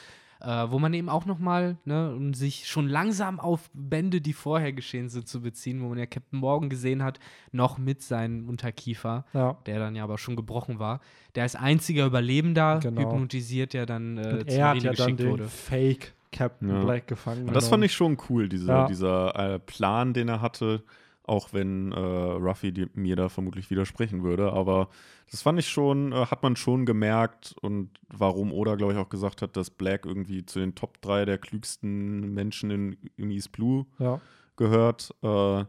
Äh, 0.44 0.72
wo 0.72 0.80
man 0.80 0.94
eben 0.94 1.08
auch 1.08 1.26
noch 1.26 1.38
mal, 1.40 1.78
ne, 1.86 2.14
um 2.16 2.34
sich 2.34 2.68
schon 2.68 2.88
langsam 2.88 3.40
auf 3.40 3.70
Bände, 3.74 4.22
die 4.22 4.34
vorher 4.34 4.74
geschehen 4.74 5.08
sind, 5.10 5.28
zu 5.28 5.42
beziehen, 5.42 5.82
wo 5.84 5.90
man 5.90 5.98
ja 6.00 6.06
Captain 6.08 6.40
Morgan 6.40 6.70
gesehen 6.70 7.04
hat, 7.04 7.20
noch 7.52 7.78
mit 7.78 8.02
seinem 8.02 8.50
Unterkiefer, 8.50 9.26
ja. 9.34 9.58
der 9.68 9.80
dann 9.80 9.96
ja 9.96 10.04
aber 10.04 10.18
schon 10.18 10.36
gebrochen 10.36 10.80
war. 10.80 11.00
Der 11.36 11.44
als 11.44 11.56
einziger 11.56 12.06
Überlebender 12.08 12.80
Genau. 12.82 13.02
hypnotisiert 13.02 13.74
ja 13.76 13.86
dann 13.86 14.18
äh, 14.18 14.40
zur 14.46 14.48
er 14.48 14.66
Marine 14.68 14.84
ja 14.86 14.92
dann 14.94 14.96
geschickt 14.96 15.20
den 15.20 15.30
wurde. 15.32 15.48
Fake 15.48 16.14
Captain 16.32 16.70
Ja. 16.70 16.84
Black 16.84 17.08
gefangen. 17.08 17.48
Und 17.48 17.54
das 17.54 17.66
fand 17.66 17.72
genommen. 17.82 17.84
ich 17.84 17.94
schon 17.94 18.18
cool, 18.30 18.50
diese, 18.50 18.68
Ja. 18.68 18.88
dieser 18.88 19.36
äh, 19.56 19.60
Plan, 19.60 20.14
den 20.14 20.28
er 20.30 20.42
hatte, 20.42 20.82
auch 21.24 21.54
wenn 21.54 21.92
äh, 21.92 21.98
Ruffy 22.00 22.72
die, 22.72 22.88
mir 22.94 23.16
da 23.16 23.30
vermutlich 23.30 23.70
widersprechen 23.70 24.24
würde. 24.24 24.52
Aber 24.54 24.90
das 25.30 25.42
fand 25.42 25.60
ich 25.60 25.68
schon, 25.70 26.12
äh, 26.12 26.26
hat 26.26 26.44
man 26.44 26.56
schon 26.56 26.86
gemerkt 26.86 27.56
und 27.62 27.90
warum 28.10 28.52
Oda, 28.52 28.76
glaube 28.76 28.94
ich, 28.94 29.00
auch 29.00 29.10
gesagt 29.10 29.42
hat, 29.42 29.56
dass 29.56 29.70
Black 29.70 30.06
irgendwie 30.06 30.46
zu 30.46 30.60
den 30.60 30.76
Top 30.76 31.02
3 31.02 31.26
der 31.26 31.38
klügsten 31.38 32.34
Menschen 32.34 32.72
in, 32.72 32.98
in 33.18 33.30
East 33.32 33.52
Blue 33.52 33.86
Ja. 34.00 34.20
gehört. 34.58 35.14
Äh, 35.22 35.66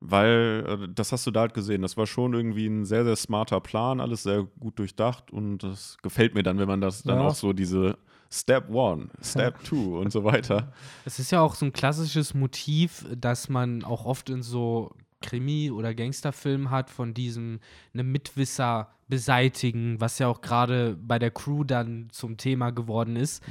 weil, 0.00 0.64
äh, 0.68 0.88
das 0.94 1.10
hast 1.12 1.26
du 1.26 1.30
da 1.32 1.40
halt 1.40 1.54
gesehen, 1.54 1.82
das 1.82 1.96
war 1.96 2.06
schon 2.06 2.32
irgendwie 2.34 2.66
ein 2.66 2.84
sehr, 2.84 3.04
sehr 3.04 3.16
smarter 3.16 3.60
Plan, 3.60 4.00
alles 4.00 4.22
sehr 4.22 4.44
gut 4.60 4.78
durchdacht 4.78 5.32
und 5.32 5.58
das 5.58 5.96
gefällt 6.02 6.34
mir 6.34 6.42
dann, 6.44 6.58
wenn 6.58 6.68
man 6.68 6.80
das 6.80 7.02
dann 7.02 7.18
Ja. 7.18 7.26
auch 7.26 7.34
so 7.34 7.52
diese 7.52 7.98
Step 8.30 8.70
One, 8.70 9.08
Step 9.22 9.62
Two 9.64 9.98
und 9.98 10.12
so 10.12 10.24
weiter. 10.24 10.72
Es 11.04 11.18
ist 11.18 11.30
ja 11.30 11.40
auch 11.40 11.54
so 11.54 11.66
ein 11.66 11.72
klassisches 11.72 12.34
Motiv, 12.34 13.06
das 13.16 13.48
man 13.48 13.84
auch 13.84 14.04
oft 14.04 14.28
in 14.30 14.42
so 14.42 14.94
Krimi- 15.20 15.70
oder 15.70 15.94
Gangsterfilmen 15.94 16.70
hat, 16.70 16.90
von 16.90 17.14
diesem 17.14 17.60
eine 17.92 18.04
Mitwisser 18.04 18.90
beseitigen, 19.08 20.00
was 20.00 20.18
ja 20.18 20.28
auch 20.28 20.42
gerade 20.42 20.96
bei 21.00 21.18
der 21.18 21.30
Crew 21.30 21.64
dann 21.64 22.08
zum 22.12 22.36
Thema 22.36 22.70
geworden 22.70 23.16
ist. 23.16 23.42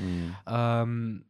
Ähm, 0.47 1.25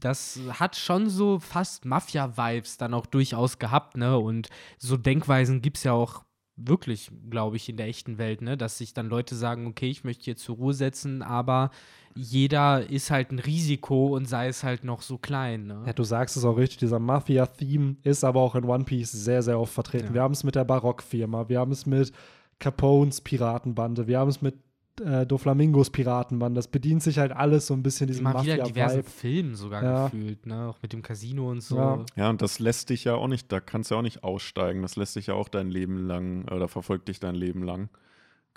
das 0.00 0.40
hat 0.58 0.74
schon 0.74 1.08
so 1.08 1.38
fast 1.38 1.84
Mafia-Vibes 1.84 2.76
dann 2.76 2.92
auch 2.92 3.06
durchaus 3.06 3.58
gehabt, 3.58 3.96
ne? 3.96 4.18
Und 4.18 4.48
so 4.78 4.96
Denkweisen 4.96 5.62
gibt 5.62 5.76
es 5.76 5.84
ja 5.84 5.92
auch 5.92 6.24
wirklich, 6.56 7.10
glaube 7.30 7.56
ich, 7.56 7.68
in 7.68 7.76
der 7.76 7.86
echten 7.86 8.18
Welt, 8.18 8.42
ne? 8.42 8.56
Dass 8.56 8.78
sich 8.78 8.94
dann 8.94 9.08
Leute 9.08 9.36
sagen, 9.36 9.66
okay, 9.66 9.88
ich 9.88 10.02
möchte 10.02 10.24
hier 10.24 10.36
zur 10.36 10.56
Ruhe 10.56 10.74
setzen, 10.74 11.22
aber 11.22 11.70
jeder 12.14 12.88
ist 12.90 13.10
halt 13.10 13.30
ein 13.32 13.38
Risiko 13.38 14.16
und 14.16 14.26
sei 14.28 14.48
es 14.48 14.64
halt 14.64 14.84
noch 14.84 15.02
so 15.02 15.18
klein, 15.18 15.66
ne? 15.66 15.82
Ja, 15.86 15.92
du 15.92 16.04
sagst 16.04 16.36
es 16.36 16.44
auch 16.44 16.56
richtig, 16.56 16.78
dieser 16.78 16.98
Mafia-Theme 16.98 17.96
ist 18.02 18.24
aber 18.24 18.40
auch 18.40 18.54
in 18.54 18.64
One 18.64 18.84
Piece 18.84 19.12
sehr, 19.12 19.42
sehr 19.42 19.58
oft 19.60 19.72
vertreten. 19.72 20.08
Ja. 20.08 20.14
Wir 20.14 20.22
haben 20.22 20.32
es 20.34 20.44
mit 20.44 20.54
der 20.54 20.64
Barock-Firma, 20.64 21.48
wir 21.48 21.58
haben 21.60 21.72
es 21.72 21.86
mit 21.86 22.12
Capones 22.58 23.20
Piratenbande, 23.20 24.06
wir 24.06 24.18
haben 24.18 24.28
es 24.28 24.42
mit 24.42 24.54
äh, 25.00 25.24
Doflamingos 25.24 25.88
Piratenbande. 25.90 26.58
Das 26.58 26.68
bedient 26.68 27.02
sich 27.02 27.18
halt 27.18 27.32
alles 27.32 27.66
so 27.68 27.74
ein 27.74 27.82
bisschen 27.82 28.06
diesem 28.08 28.26
Immer 28.26 28.42
wieder 28.42 28.64
diversen. 28.64 29.02
Filmen 29.02 29.54
sogar 29.54 29.82
Ja. 29.82 30.04
gefühlt, 30.08 30.44
ne? 30.46 30.68
Auch 30.68 30.82
mit 30.82 30.92
dem 30.92 31.00
Casino 31.00 31.50
und 31.50 31.62
so. 31.62 31.76
Ja. 31.76 32.04
Ja, 32.16 32.28
und 32.30 32.42
das 32.42 32.58
lässt 32.58 32.90
dich 32.90 33.04
ja 33.04 33.14
auch 33.14 33.28
nicht, 33.28 33.50
da 33.50 33.60
kannst 33.60 33.90
du 33.90 33.94
ja 33.94 33.98
auch 34.00 34.02
nicht 34.02 34.24
aussteigen. 34.24 34.82
Das 34.82 34.96
lässt 34.96 35.16
dich 35.16 35.28
ja 35.28 35.34
auch 35.34 35.48
dein 35.48 35.70
Leben 35.70 35.96
lang, 36.06 36.46
oder 36.48 36.68
verfolgt 36.68 37.08
dich 37.08 37.18
dein 37.20 37.34
Leben 37.34 37.62
lang. 37.62 37.88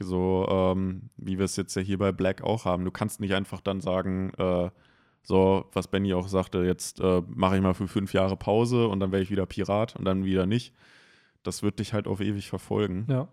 So, 0.02 0.48
ähm, 0.50 1.10
wie 1.18 1.38
wir 1.38 1.46
es 1.46 1.56
jetzt 1.56 1.76
ja 1.76 1.82
hier 1.82 1.98
bei 1.98 2.12
Black 2.12 2.42
auch 2.42 2.66
haben. 2.66 2.86
Du 2.86 2.92
kannst 2.92 3.20
nicht 3.20 3.34
einfach 3.34 3.62
dann 3.62 3.82
sagen, 3.82 4.32
äh, 4.38 4.70
so, 5.22 5.70
was 5.72 5.88
Benny 5.88 6.14
auch 6.14 6.28
sagte, 6.28 6.60
jetzt 6.64 7.00
äh, 7.00 7.22
mache 7.28 7.56
ich 7.56 7.62
mal 7.62 7.74
für 7.74 7.88
fünf 7.88 8.14
Jahre 8.14 8.36
Pause 8.36 8.88
und 8.88 9.00
dann 9.00 9.12
werde 9.12 9.24
ich 9.24 9.32
wieder 9.32 9.46
Pirat 9.46 9.96
und 9.96 10.06
dann 10.06 10.26
wieder 10.26 10.46
nicht. 10.46 10.74
Das 11.44 11.64
wird 11.64 11.80
dich 11.80 11.94
halt 11.94 12.08
auf 12.08 12.22
ewig 12.22 12.50
verfolgen. 12.50 13.06
Ja, 13.10 13.28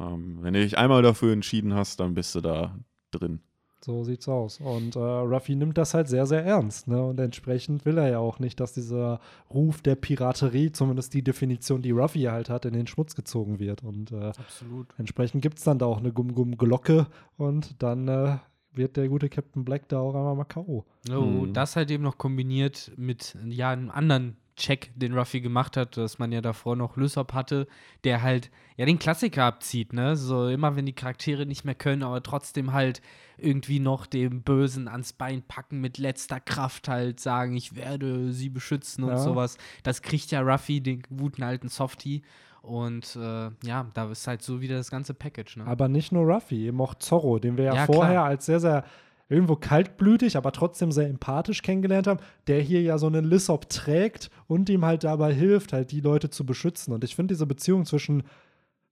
Ähm, 0.00 0.38
wenn 0.42 0.54
du 0.54 0.62
dich 0.62 0.78
einmal 0.78 1.02
dafür 1.02 1.32
entschieden 1.32 1.74
hast, 1.74 2.00
dann 2.00 2.14
bist 2.14 2.34
du 2.34 2.40
da 2.40 2.78
drin. 3.10 3.40
So 3.84 4.04
sieht's 4.04 4.28
aus. 4.28 4.60
Und 4.60 4.96
äh, 4.96 4.98
Ruffy 4.98 5.54
nimmt 5.54 5.78
das 5.78 5.94
halt 5.94 6.08
sehr, 6.08 6.26
sehr 6.26 6.44
ernst. 6.44 6.88
Ne? 6.88 7.02
Und 7.02 7.18
entsprechend 7.20 7.84
will 7.84 7.98
er 7.98 8.08
ja 8.08 8.18
auch 8.18 8.38
nicht, 8.38 8.60
dass 8.60 8.72
dieser 8.72 9.20
Ruf 9.52 9.82
der 9.82 9.96
Piraterie, 9.96 10.72
zumindest 10.72 11.14
die 11.14 11.22
Definition, 11.22 11.82
die 11.82 11.90
Ruffy 11.90 12.22
halt 12.22 12.48
hat, 12.48 12.64
in 12.64 12.72
den 12.74 12.86
Schmutz 12.86 13.14
gezogen 13.14 13.58
wird. 13.58 13.82
Und 13.82 14.12
äh, 14.12 14.32
Absolut. 14.38 14.88
Entsprechend 14.98 15.42
gibt 15.42 15.58
es 15.58 15.64
dann 15.64 15.78
da 15.78 15.86
auch 15.86 15.98
eine 15.98 16.12
Gum-Gum-Glocke 16.12 17.06
und 17.36 17.82
dann 17.82 18.08
äh, 18.08 18.36
wird 18.74 18.96
der 18.96 19.08
gute 19.08 19.28
Captain 19.28 19.64
Black 19.64 19.88
da 19.88 19.98
auch 19.98 20.14
einmal 20.14 20.34
mal 20.34 20.44
K.O. 20.44 20.84
Oh, 21.10 21.20
Mhm. 21.20 21.52
Das 21.52 21.76
halt 21.76 21.90
eben 21.90 22.02
noch 22.02 22.18
kombiniert 22.18 22.92
mit 22.96 23.36
ja, 23.44 23.70
einem 23.70 23.90
anderen 23.90 24.36
Check, 24.56 24.90
den 24.94 25.14
Ruffy 25.16 25.40
gemacht 25.40 25.76
hat, 25.76 25.96
dass 25.96 26.18
man 26.18 26.30
ja 26.32 26.40
davor 26.40 26.76
noch 26.76 26.96
Lysop 26.96 27.32
hatte, 27.32 27.66
der 28.04 28.22
halt 28.22 28.50
ja 28.76 28.84
den 28.84 28.98
Klassiker 28.98 29.44
abzieht, 29.44 29.92
ne? 29.92 30.16
So 30.16 30.48
immer 30.48 30.76
wenn 30.76 30.86
die 30.86 30.92
Charaktere 30.92 31.46
nicht 31.46 31.64
mehr 31.64 31.74
können, 31.74 32.02
aber 32.02 32.22
trotzdem 32.22 32.72
halt 32.72 33.00
irgendwie 33.38 33.80
noch 33.80 34.06
dem 34.06 34.42
Bösen 34.42 34.88
ans 34.88 35.12
Bein 35.14 35.42
packen 35.42 35.80
mit 35.80 35.98
letzter 35.98 36.38
Kraft 36.40 36.88
halt 36.88 37.18
sagen, 37.18 37.56
ich 37.56 37.74
werde 37.76 38.32
sie 38.32 38.50
beschützen 38.50 39.04
und 39.04 39.10
Ja. 39.10 39.18
sowas. 39.18 39.56
Das 39.82 40.02
kriegt 40.02 40.30
ja 40.30 40.40
Ruffy, 40.42 40.80
den 40.80 41.02
guten 41.16 41.42
alten 41.42 41.68
Softie. 41.68 42.22
Und 42.60 43.16
äh, 43.16 43.50
ja, 43.64 43.86
da 43.94 44.10
ist 44.10 44.26
halt 44.28 44.42
so 44.42 44.60
wieder 44.60 44.76
das 44.76 44.90
ganze 44.90 45.14
Package, 45.14 45.56
ne? 45.56 45.66
Aber 45.66 45.88
nicht 45.88 46.12
nur 46.12 46.24
Ruffy, 46.32 46.66
eben 46.68 46.80
auch 46.80 46.94
Zorro, 46.94 47.40
den 47.40 47.56
wir 47.56 47.64
ja, 47.64 47.74
Ja, 47.74 47.86
vorher 47.86 48.12
klar. 48.14 48.24
als 48.26 48.46
sehr, 48.46 48.60
sehr 48.60 48.84
irgendwo 49.32 49.56
kaltblütig, 49.56 50.36
aber 50.36 50.52
trotzdem 50.52 50.92
sehr 50.92 51.08
empathisch 51.08 51.62
kennengelernt 51.62 52.06
haben, 52.06 52.20
der 52.46 52.60
hier 52.60 52.82
ja 52.82 52.98
so 52.98 53.06
einen 53.06 53.24
Lissop 53.24 53.68
trägt 53.68 54.30
und 54.46 54.68
ihm 54.68 54.84
halt 54.84 55.04
dabei 55.04 55.32
hilft, 55.32 55.72
halt 55.72 55.90
die 55.90 56.00
Leute 56.00 56.30
zu 56.30 56.46
beschützen. 56.46 56.92
Und 56.92 57.02
ich 57.02 57.16
finde 57.16 57.34
diese 57.34 57.46
Beziehung 57.46 57.84
zwischen 57.84 58.22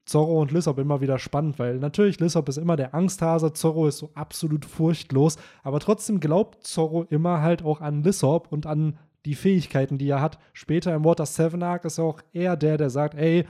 Zorro 0.06 0.40
und 0.40 0.50
Lissop 0.50 0.78
immer 0.78 1.00
wieder 1.00 1.18
spannend, 1.18 1.58
weil 1.58 1.78
natürlich 1.78 2.18
Lissop 2.18 2.48
ist 2.48 2.56
immer 2.56 2.76
der 2.76 2.94
Angsthase, 2.94 3.52
Zorro 3.52 3.86
ist 3.86 3.98
so 3.98 4.10
absolut 4.14 4.64
furchtlos, 4.64 5.36
aber 5.62 5.78
trotzdem 5.78 6.18
glaubt 6.18 6.64
Zorro 6.66 7.04
immer 7.10 7.42
halt 7.42 7.64
auch 7.64 7.80
an 7.80 8.02
Lissop 8.02 8.50
und 8.50 8.66
an 8.66 8.98
die 9.24 9.34
Fähigkeiten, 9.34 9.98
die 9.98 10.08
er 10.08 10.20
hat. 10.20 10.38
Später 10.52 10.94
im 10.94 11.04
Water 11.04 11.26
7 11.26 11.62
Arc 11.62 11.84
ist 11.84 11.98
er 11.98 12.04
auch 12.04 12.20
eher 12.32 12.56
der, 12.56 12.78
der 12.78 12.90
sagt, 12.90 13.14
ey, 13.14 13.46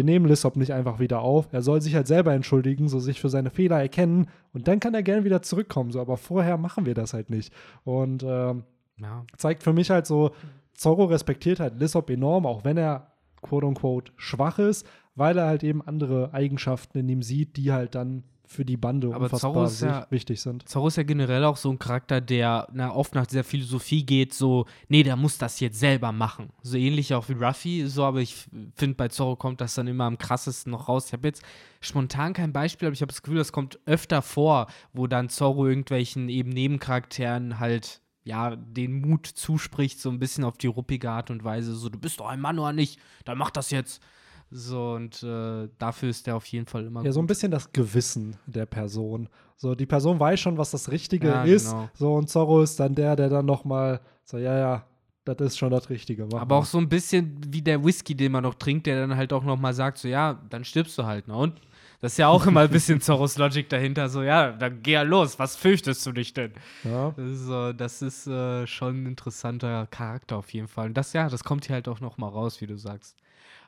wir 0.00 0.04
nehmen 0.04 0.24
Lissop 0.24 0.56
nicht 0.56 0.72
einfach 0.72 0.98
wieder 0.98 1.20
auf. 1.20 1.52
Er 1.52 1.60
soll 1.60 1.82
sich 1.82 1.94
halt 1.94 2.06
selber 2.06 2.32
entschuldigen, 2.32 2.88
so 2.88 3.00
sich 3.00 3.20
für 3.20 3.28
seine 3.28 3.50
Fehler 3.50 3.78
erkennen 3.78 4.28
und 4.54 4.66
dann 4.66 4.80
kann 4.80 4.94
er 4.94 5.02
gern 5.02 5.24
wieder 5.24 5.42
zurückkommen. 5.42 5.90
So, 5.90 6.00
aber 6.00 6.16
vorher 6.16 6.56
machen 6.56 6.86
wir 6.86 6.94
das 6.94 7.12
halt 7.12 7.28
nicht. 7.28 7.52
Und 7.84 8.22
ähm, 8.22 8.64
ja. 8.98 9.26
zeigt 9.36 9.62
für 9.62 9.74
mich 9.74 9.90
halt 9.90 10.06
so, 10.06 10.30
Zorro 10.72 11.04
respektiert 11.04 11.60
halt 11.60 11.78
Lissop 11.78 12.08
enorm, 12.08 12.46
auch 12.46 12.64
wenn 12.64 12.78
er 12.78 13.08
quote 13.42 13.66
unquote 13.66 14.10
schwach 14.16 14.58
ist, 14.58 14.86
weil 15.16 15.36
er 15.36 15.48
halt 15.48 15.64
eben 15.64 15.86
andere 15.86 16.32
Eigenschaften 16.32 17.00
in 17.00 17.08
ihm 17.10 17.22
sieht, 17.22 17.58
die 17.58 17.70
halt 17.70 17.94
dann 17.94 18.24
für 18.50 18.64
die 18.64 18.76
Bande 18.76 19.14
Aber 19.14 19.26
unfassbar 19.32 19.70
ja- 19.80 20.06
wichtig 20.10 20.40
sind. 20.40 20.68
Zorro 20.68 20.88
ist 20.88 20.96
ja 20.96 21.04
generell 21.04 21.44
auch 21.44 21.56
so 21.56 21.70
ein 21.70 21.78
Charakter, 21.78 22.20
der 22.20 22.66
na, 22.72 22.92
oft 22.92 23.14
nach 23.14 23.26
dieser 23.26 23.44
Philosophie 23.44 24.04
geht, 24.04 24.34
so, 24.34 24.66
nee, 24.88 25.04
der 25.04 25.14
muss 25.14 25.38
das 25.38 25.60
jetzt 25.60 25.78
selber 25.78 26.10
machen. 26.10 26.50
So 26.60 26.76
ähnlich 26.76 27.14
auch 27.14 27.28
wie 27.28 27.34
Ruffy, 27.34 27.86
so, 27.86 28.04
aber 28.04 28.18
ich 28.20 28.34
finde, 28.74 28.96
bei 28.96 29.06
Zorro 29.06 29.36
kommt 29.36 29.60
das 29.60 29.74
dann 29.76 29.86
immer 29.86 30.04
am 30.04 30.18
krassesten 30.18 30.72
noch 30.72 30.88
raus. 30.88 31.06
Ich 31.06 31.12
habe 31.12 31.28
jetzt 31.28 31.44
spontan 31.80 32.32
kein 32.32 32.52
Beispiel, 32.52 32.88
aber 32.88 32.94
ich 32.94 33.02
habe 33.02 33.12
das 33.12 33.22
Gefühl, 33.22 33.38
das 33.38 33.52
kommt 33.52 33.78
öfter 33.86 34.20
vor, 34.20 34.66
wo 34.92 35.06
dann 35.06 35.28
Zorro 35.28 35.68
irgendwelchen 35.68 36.28
eben 36.28 36.50
Nebencharakteren 36.50 37.60
halt 37.60 38.02
ja, 38.24 38.56
den 38.56 39.00
Mut 39.00 39.26
zuspricht, 39.26 40.00
so 40.00 40.10
ein 40.10 40.18
bisschen 40.18 40.42
auf 40.42 40.58
die 40.58 40.66
ruppige 40.66 41.08
Art 41.08 41.30
und 41.30 41.44
Weise, 41.44 41.74
so, 41.76 41.88
du 41.88 42.00
bist 42.00 42.18
doch 42.18 42.26
ein 42.26 42.40
Mann 42.40 42.58
oder 42.58 42.72
nicht, 42.72 42.98
dann 43.24 43.38
mach 43.38 43.50
das 43.50 43.70
jetzt. 43.70 44.02
So, 44.50 44.92
und 44.94 45.22
äh, 45.22 45.68
dafür 45.78 46.08
ist 46.10 46.26
der 46.26 46.36
auf 46.36 46.46
jeden 46.46 46.66
Fall 46.66 46.84
immer 46.86 47.04
Ja, 47.04 47.12
so 47.12 47.20
ein 47.20 47.22
gut. 47.22 47.28
bisschen 47.28 47.50
das 47.52 47.72
Gewissen 47.72 48.36
der 48.46 48.66
Person. 48.66 49.28
So, 49.56 49.74
die 49.74 49.86
Person 49.86 50.18
weiß 50.18 50.40
schon, 50.40 50.58
was 50.58 50.70
das 50.72 50.90
Richtige 50.90 51.28
Ja, 51.28 51.44
ist. 51.44 51.66
genau. 51.70 51.88
So, 51.94 52.14
und 52.14 52.28
Zorro 52.28 52.62
ist 52.62 52.80
dann 52.80 52.94
der, 52.94 53.14
der 53.14 53.28
dann 53.28 53.46
nochmal 53.46 54.00
so, 54.24 54.38
ja, 54.38 54.58
ja, 54.58 54.86
das 55.24 55.36
ist 55.40 55.58
schon 55.58 55.70
das 55.70 55.88
Richtige. 55.90 56.26
Mach 56.32 56.40
Aber 56.40 56.56
mal. 56.56 56.60
auch 56.62 56.64
so 56.64 56.78
ein 56.78 56.88
bisschen 56.88 57.40
wie 57.48 57.62
der 57.62 57.84
Whisky, 57.84 58.14
den 58.16 58.32
man 58.32 58.42
noch 58.42 58.54
trinkt, 58.54 58.86
der 58.86 59.06
dann 59.06 59.16
halt 59.16 59.32
auch 59.32 59.44
noch 59.44 59.58
mal 59.58 59.74
sagt, 59.74 59.98
so 59.98 60.08
ja, 60.08 60.40
dann 60.50 60.64
stirbst 60.64 60.96
du 60.98 61.04
halt, 61.04 61.28
ne? 61.28 61.36
Und 61.36 61.60
das 62.00 62.12
ist 62.12 62.18
ja 62.18 62.28
auch 62.28 62.46
immer 62.46 62.60
ein 62.62 62.70
bisschen 62.70 63.00
Zorros 63.02 63.36
Logic 63.36 63.68
dahinter, 63.68 64.08
so 64.08 64.22
ja, 64.22 64.50
dann 64.52 64.82
geh 64.82 64.92
ja 64.92 65.02
los, 65.02 65.38
was 65.38 65.54
fürchtest 65.56 66.04
du 66.06 66.12
dich 66.12 66.32
denn? 66.32 66.52
Ja. 66.82 67.12
Das 67.14 67.26
ist, 67.28 67.44
so, 67.44 67.72
das 67.74 68.00
ist 68.02 68.26
äh, 68.26 68.66
schon 68.66 69.02
ein 69.02 69.06
interessanter 69.06 69.86
Charakter 69.88 70.38
auf 70.38 70.50
jeden 70.54 70.66
Fall. 70.68 70.86
Und 70.88 70.94
das, 70.96 71.12
ja, 71.12 71.28
das 71.28 71.44
kommt 71.44 71.66
hier 71.66 71.74
halt 71.74 71.86
auch 71.88 72.00
noch 72.00 72.16
mal 72.16 72.28
raus, 72.28 72.60
wie 72.62 72.66
du 72.66 72.76
sagst. 72.78 73.16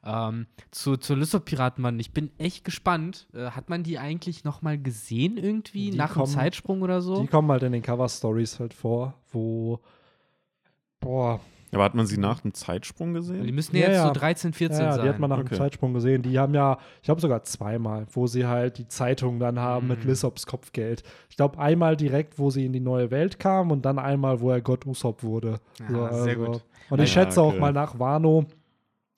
Ähm, 0.04 0.46
zu, 0.72 0.96
zur 0.96 1.16
Lysop-Piratenbande, 1.16 2.00
ich 2.00 2.12
bin 2.12 2.30
echt 2.38 2.64
gespannt. 2.64 3.28
Äh, 3.34 3.50
hat 3.50 3.68
man 3.70 3.82
die 3.84 3.98
eigentlich 3.98 4.42
noch 4.44 4.60
mal 4.62 4.76
gesehen 4.76 5.36
irgendwie 5.36 5.90
Die 5.92 5.96
nach 5.96 6.10
dem 6.12 6.14
kommen- 6.22 6.26
Zeitsprung 6.32 6.82
oder 6.82 7.00
so? 7.02 7.20
Die 7.20 7.28
kommen 7.28 7.50
halt 7.52 7.62
in 7.62 7.72
den 7.72 7.82
Cover-Stories 7.82 8.58
halt 8.58 8.74
vor, 8.74 9.14
wo, 9.30 9.78
boah, 11.00 11.40
Aber 11.72 11.84
hat 11.84 11.94
man 11.94 12.06
sie 12.06 12.18
nach 12.18 12.40
dem 12.40 12.52
Zeitsprung 12.52 13.14
gesehen? 13.14 13.44
die 13.44 13.52
müssen 13.52 13.76
ja, 13.76 13.82
Ja, 13.82 13.88
jetzt 13.88 13.96
ja. 13.98 14.06
so 14.08 14.12
13, 14.12 14.52
14 14.52 14.78
ja, 14.78 14.84
ja, 14.84 14.92
sein. 14.94 15.02
die 15.04 15.08
hat 15.08 15.18
man 15.20 15.30
nach 15.30 15.38
dem 15.38 15.46
Okay. 15.46 15.56
Zeitsprung 15.56 15.94
gesehen. 15.94 16.22
Die 16.22 16.38
haben 16.38 16.52
ja, 16.54 16.78
ich 16.96 17.02
glaube 17.02 17.20
sogar 17.20 17.44
zweimal, 17.44 18.06
wo 18.10 18.26
sie 18.26 18.44
halt 18.46 18.78
die 18.78 18.88
Zeitung 18.88 19.38
dann 19.38 19.58
haben 19.58 19.86
mit 19.88 20.02
Mhm. 20.02 20.10
Lysops 20.10 20.46
Kopfgeld. 20.46 21.02
Ich 21.30 21.36
glaube 21.36 21.58
einmal 21.58 21.96
direkt, 21.96 22.38
wo 22.38 22.50
sie 22.50 22.66
in 22.66 22.72
die 22.72 22.80
neue 22.80 23.10
Welt 23.10 23.38
kam 23.38 23.70
und 23.70 23.82
dann 23.86 23.98
einmal, 23.98 24.40
wo 24.40 24.50
er 24.50 24.60
Gott 24.60 24.84
Usopp 24.84 25.22
wurde. 25.22 25.60
Ja, 25.92 26.12
sehr 26.12 26.36
gut. 26.36 26.62
Und 26.90 27.00
ich 27.00 27.14
Ja, 27.14 27.22
schätze 27.24 27.40
okay. 27.42 27.56
auch 27.56 27.60
mal 27.60 27.72
nach 27.72 27.98
Wano, 27.98 28.44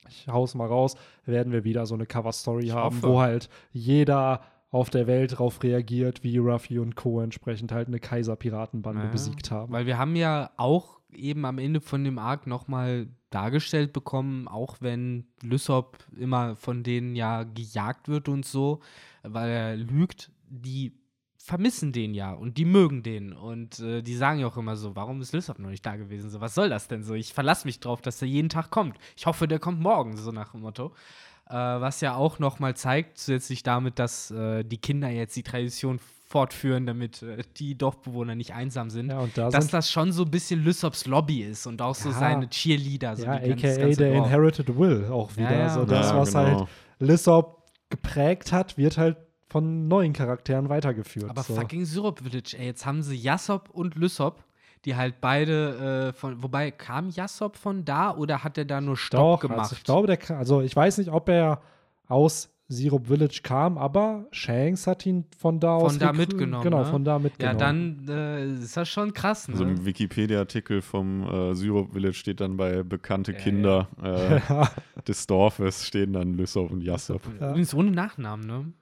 ich 0.09 0.29
hau's 0.29 0.55
mal 0.55 0.67
raus, 0.67 0.97
werden 1.25 1.53
wir 1.53 1.65
wieder 1.65 1.87
so 1.87 1.95
eine 1.95 2.07
Cover-Story 2.07 2.69
haben, 2.69 2.97
hoffe. 2.97 3.09
wo 3.09 3.21
halt 3.21 3.49
jeder 3.73 4.43
auf 4.71 4.91
der 4.91 5.07
Welt 5.07 5.33
darauf 5.33 5.63
reagiert, 5.63 6.25
wie 6.25 6.37
Ruffy 6.39 6.81
und 6.81 6.97
Co. 6.97 7.21
entsprechend 7.21 7.71
halt 7.71 7.87
eine 7.87 8.01
Kaiserpiratenbande 8.01 9.05
Ja, 9.05 9.11
besiegt 9.11 9.51
haben. 9.51 9.73
Weil 9.73 9.87
wir 9.87 9.99
haben 9.99 10.17
ja 10.17 10.51
auch 10.57 10.99
eben 11.13 11.45
am 11.45 11.59
Ende 11.59 11.81
von 11.81 12.03
dem 12.03 12.19
Arc 12.19 12.49
nochmal 12.49 13.07
dargestellt 13.31 13.93
bekommen, 13.93 14.49
auch 14.49 14.77
wenn 14.81 15.27
Lysop 15.43 15.99
immer 16.19 16.57
von 16.57 16.83
denen 16.83 17.15
ja 17.15 17.45
gejagt 17.45 18.09
wird 18.09 18.29
und 18.29 18.45
so, 18.45 18.81
weil 19.23 19.49
er 19.49 19.77
lügt, 19.77 20.33
die 20.49 20.93
vermissen 21.47 21.93
den 21.93 22.15
ja 22.15 22.33
und 22.33 22.57
die 22.57 22.65
mögen 22.65 23.03
den 23.03 23.35
und 23.35 23.79
äh, 23.81 24.01
die 24.01 24.17
sagen 24.17 24.41
ja 24.41 24.47
auch 24.47 24.57
immer 24.57 24.77
so, 24.77 24.97
warum 24.97 25.21
ist 25.21 25.35
Lysop 25.35 25.59
noch 25.59 25.69
nicht 25.69 25.85
da 25.85 25.97
gewesen? 25.97 26.31
So, 26.31 26.41
was 26.41 26.55
soll 26.55 26.71
das 26.71 26.89
denn 26.89 27.03
so? 27.03 27.13
Ich 27.15 27.35
verlasse 27.35 27.67
mich 27.67 27.81
drauf, 27.81 28.01
dass 28.01 28.23
er 28.23 28.29
jeden 28.29 28.49
Tag 28.49 28.71
kommt. 28.71 28.97
Ich 29.15 29.27
hoffe, 29.27 29.47
der 29.47 29.59
kommt 29.59 29.79
morgen, 29.81 30.17
so 30.17 30.33
nach 30.33 30.53
dem 30.53 30.63
Motto. 30.63 30.93
Äh, 31.51 31.53
was 31.55 32.01
ja 32.01 32.15
auch 32.15 32.39
nochmal 32.39 32.75
zeigt, 32.75 33.19
zusätzlich 33.19 33.63
damit, 33.63 33.99
dass 33.99 34.31
äh, 34.31 34.65
die 34.65 34.79
Kinder 34.79 35.11
jetzt 35.11 35.37
die 35.37 35.43
Tradition 35.43 36.01
fortführen, 36.27 36.87
damit 36.87 37.23
äh, 37.23 37.43
die 37.59 37.77
Dorfbewohner 37.77 38.35
nicht 38.35 38.55
einsam 38.55 38.89
sind 38.89 39.11
ja, 39.11 39.19
und 39.19 39.37
da 39.37 39.51
dass 39.51 39.65
sind 39.65 39.75
das 39.75 39.91
schon 39.91 40.13
so 40.13 40.23
ein 40.25 40.31
bisschen 40.31 40.65
Lysops 40.65 41.05
Lobby 41.07 41.43
ist 41.43 41.67
und 41.67 41.83
auch 41.83 41.95
so 41.95 42.09
Ja. 42.09 42.19
seine 42.19 42.49
Cheerleader. 42.49 43.17
So 43.17 43.25
ja, 43.27 43.39
die 43.39 43.51
ganz- 43.51 43.63
aka 43.65 43.77
ganze 43.83 43.99
der 43.99 44.15
Dorf. 44.15 44.27
Inherited 44.27 44.79
Will 44.79 45.05
auch 45.13 45.37
wieder. 45.37 45.55
ja. 45.55 45.69
So 45.69 45.85
das, 45.85 46.09
Ja, 46.09 46.17
was 46.17 46.33
genau. 46.33 46.61
halt 46.61 46.69
Lissop 47.01 47.63
geprägt 47.91 48.51
hat, 48.51 48.79
wird 48.79 48.97
halt 48.97 49.19
von 49.49 49.89
neuen 49.89 50.13
Charakteren 50.13 50.69
weitergeführt. 50.69 51.31
Aber 51.31 51.43
so. 51.43 51.55
fucking 51.55 51.85
Syrup 51.85 52.21
Village, 52.21 52.57
ey, 52.59 52.67
jetzt 52.67 52.87
haben 52.87 53.03
sie 53.03 53.17
Yassop 53.17 53.71
und 53.71 53.95
Lysop, 53.95 54.43
die 54.85 54.97
halt 54.97 55.21
beide 55.21 56.09
äh, 56.09 56.13
von, 56.13 56.43
wobei 56.43 56.71
kam 56.71 57.09
Yassop 57.11 57.57
von 57.57 57.85
da 57.85 58.15
oder 58.15 58.43
hat 58.45 58.59
er 58.59 58.65
da 58.65 58.81
nur 58.81 58.97
Stopp 58.97 59.21
Doch, 59.21 59.41
gemacht? 59.41 59.61
Also 59.61 59.77
ich 59.77 59.85
glaube, 59.85 60.07
der, 60.07 60.37
also 60.37 60.61
ich 60.61 60.75
weiß 60.75 60.99
nicht, 60.99 61.11
ob 61.11 61.29
er 61.29 61.61
aus 62.09 62.51
Syrup 62.69 63.07
Village 63.09 63.41
kam, 63.43 63.77
aber 63.77 64.27
Shanks 64.33 64.87
hat 64.87 65.05
ihn 65.05 65.27
von 65.39 65.61
da 65.61 65.75
aus 65.75 65.93
Von 65.93 65.99
da 66.01 66.13
mitgenommen, 66.15 66.65
Genau, 66.65 66.79
ne? 66.79 66.85
von 66.87 67.05
da 67.05 67.13
ja, 67.13 67.19
mitgenommen. 67.19 67.59
dann 67.59 68.09
äh, 68.09 68.47
ist 68.55 68.75
das 68.77 68.89
schon 68.89 69.13
krass, 69.13 69.49
ne? 69.49 69.53
Also 69.55 69.65
im 69.65 69.85
Wikipedia-Artikel 69.85 70.81
vom 70.81 71.23
äh, 71.29 71.55
Syrup 71.55 71.93
Village 71.93 72.15
steht 72.15 72.41
dann 72.41 72.57
bei 72.57 72.83
bekannte 72.83 73.33
Ja, 73.33 73.39
Kinder 73.39 73.89
Äh, 74.03 74.41
des 75.07 75.27
Dorfes 75.27 75.87
stehen 75.87 76.15
dann 76.15 76.33
Lysop 76.35 76.71
und 76.71 76.81
Yassop. 76.83 77.21
Ja. 77.39 77.51
Übrigens 77.51 77.75
ohne 77.75 77.91
Nachnamen, 77.91 78.47
ne? 78.47 78.73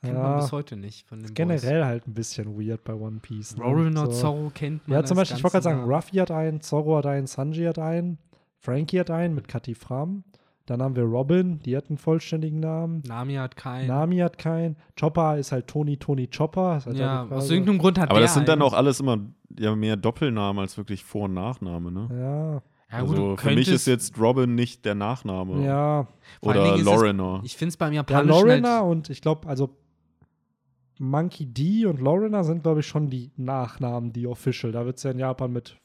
Kennt 0.00 0.14
man 0.14 0.22
Ja. 0.22 0.36
bis 0.40 0.52
heute 0.52 0.76
nicht 0.76 1.06
von 1.08 1.20
den 1.22 1.34
Generell 1.34 1.84
halt 1.84 2.06
ein 2.06 2.14
bisschen 2.14 2.58
weird 2.58 2.84
bei 2.84 2.94
One 2.94 3.18
Piece. 3.20 3.56
Ne? 3.56 3.64
Rollnor 3.64 4.06
So. 4.06 4.12
Zorro 4.20 4.50
kennt 4.54 4.86
man 4.88 4.98
Ja, 4.98 5.04
zum 5.04 5.16
Beispiel, 5.16 5.36
ich 5.38 5.42
wollte 5.44 5.60
gerade 5.60 5.64
sagen. 5.78 5.90
Ruffy 5.90 6.16
hat 6.18 6.30
einen, 6.30 6.60
Zorro 6.60 6.98
hat 6.98 7.06
einen, 7.06 7.26
Sanji 7.26 7.64
hat 7.64 7.78
einen, 7.78 8.18
Frankie 8.58 9.00
hat 9.00 9.10
einen 9.10 9.34
mit 9.34 9.48
Kati 9.48 9.74
Fram. 9.74 10.24
Dann 10.66 10.82
haben 10.82 10.94
wir 10.96 11.04
Robin, 11.04 11.60
die 11.60 11.74
hat 11.76 11.88
einen 11.88 11.96
vollständigen 11.96 12.60
Namen. 12.60 13.02
Nami 13.06 13.34
hat 13.36 13.56
keinen. 13.56 13.86
Nami 13.88 14.18
hat 14.18 14.36
keinen. 14.36 14.76
Chopper 15.00 15.38
ist 15.38 15.50
halt 15.50 15.66
Toni 15.66 15.96
Toni 15.96 16.26
Chopper. 16.28 16.76
Ist 16.76 16.86
halt 16.86 16.98
ja, 16.98 17.26
aus 17.30 17.50
irgendeinem 17.50 17.78
Grund 17.78 17.98
hat 17.98 18.10
Aber 18.10 18.18
der 18.18 18.26
das 18.26 18.34
sind 18.34 18.48
dann 18.48 18.60
einen. 18.60 18.68
auch 18.70 18.74
alles 18.74 19.00
immer 19.00 19.16
ja, 19.58 19.74
mehr 19.74 19.96
Doppelnamen 19.96 20.60
als 20.60 20.76
wirklich 20.76 21.04
Vor- 21.04 21.24
und 21.24 21.34
Nachname, 21.34 21.90
ne? 21.90 22.08
Ja, 22.10 22.62
Ja, 22.98 23.00
gut, 23.04 23.10
also 23.16 23.36
für 23.38 23.50
mich 23.54 23.68
ist 23.68 23.86
jetzt 23.86 24.18
Robin 24.20 24.54
nicht 24.54 24.84
der 24.84 24.94
Nachname. 24.94 25.64
ja. 25.64 26.06
Oder 26.42 26.76
Lorena. 26.76 27.40
Ich 27.44 27.56
finde 27.56 27.70
es 27.70 27.76
beim 27.78 27.92
Ja, 27.94 28.00
Japanischen 28.02 28.28
Lorena 28.28 28.76
halt, 28.80 28.84
und 28.84 29.08
ich 29.10 29.22
glaube, 29.22 29.48
also 29.48 29.70
Monkey 31.00 31.46
D 31.46 31.86
und 31.86 32.00
Lorena 32.00 32.42
sind, 32.44 32.62
glaube 32.62 32.80
ich, 32.80 32.86
schon 32.86 33.08
die 33.10 33.30
Nachnamen, 33.36 34.12
die 34.12 34.26
official. 34.26 34.72
Da 34.72 34.84
wird 34.84 34.96
es 34.98 35.02
ja 35.02 35.10
in 35.12 35.18
Japan 35.18 35.52
mit 35.52 35.76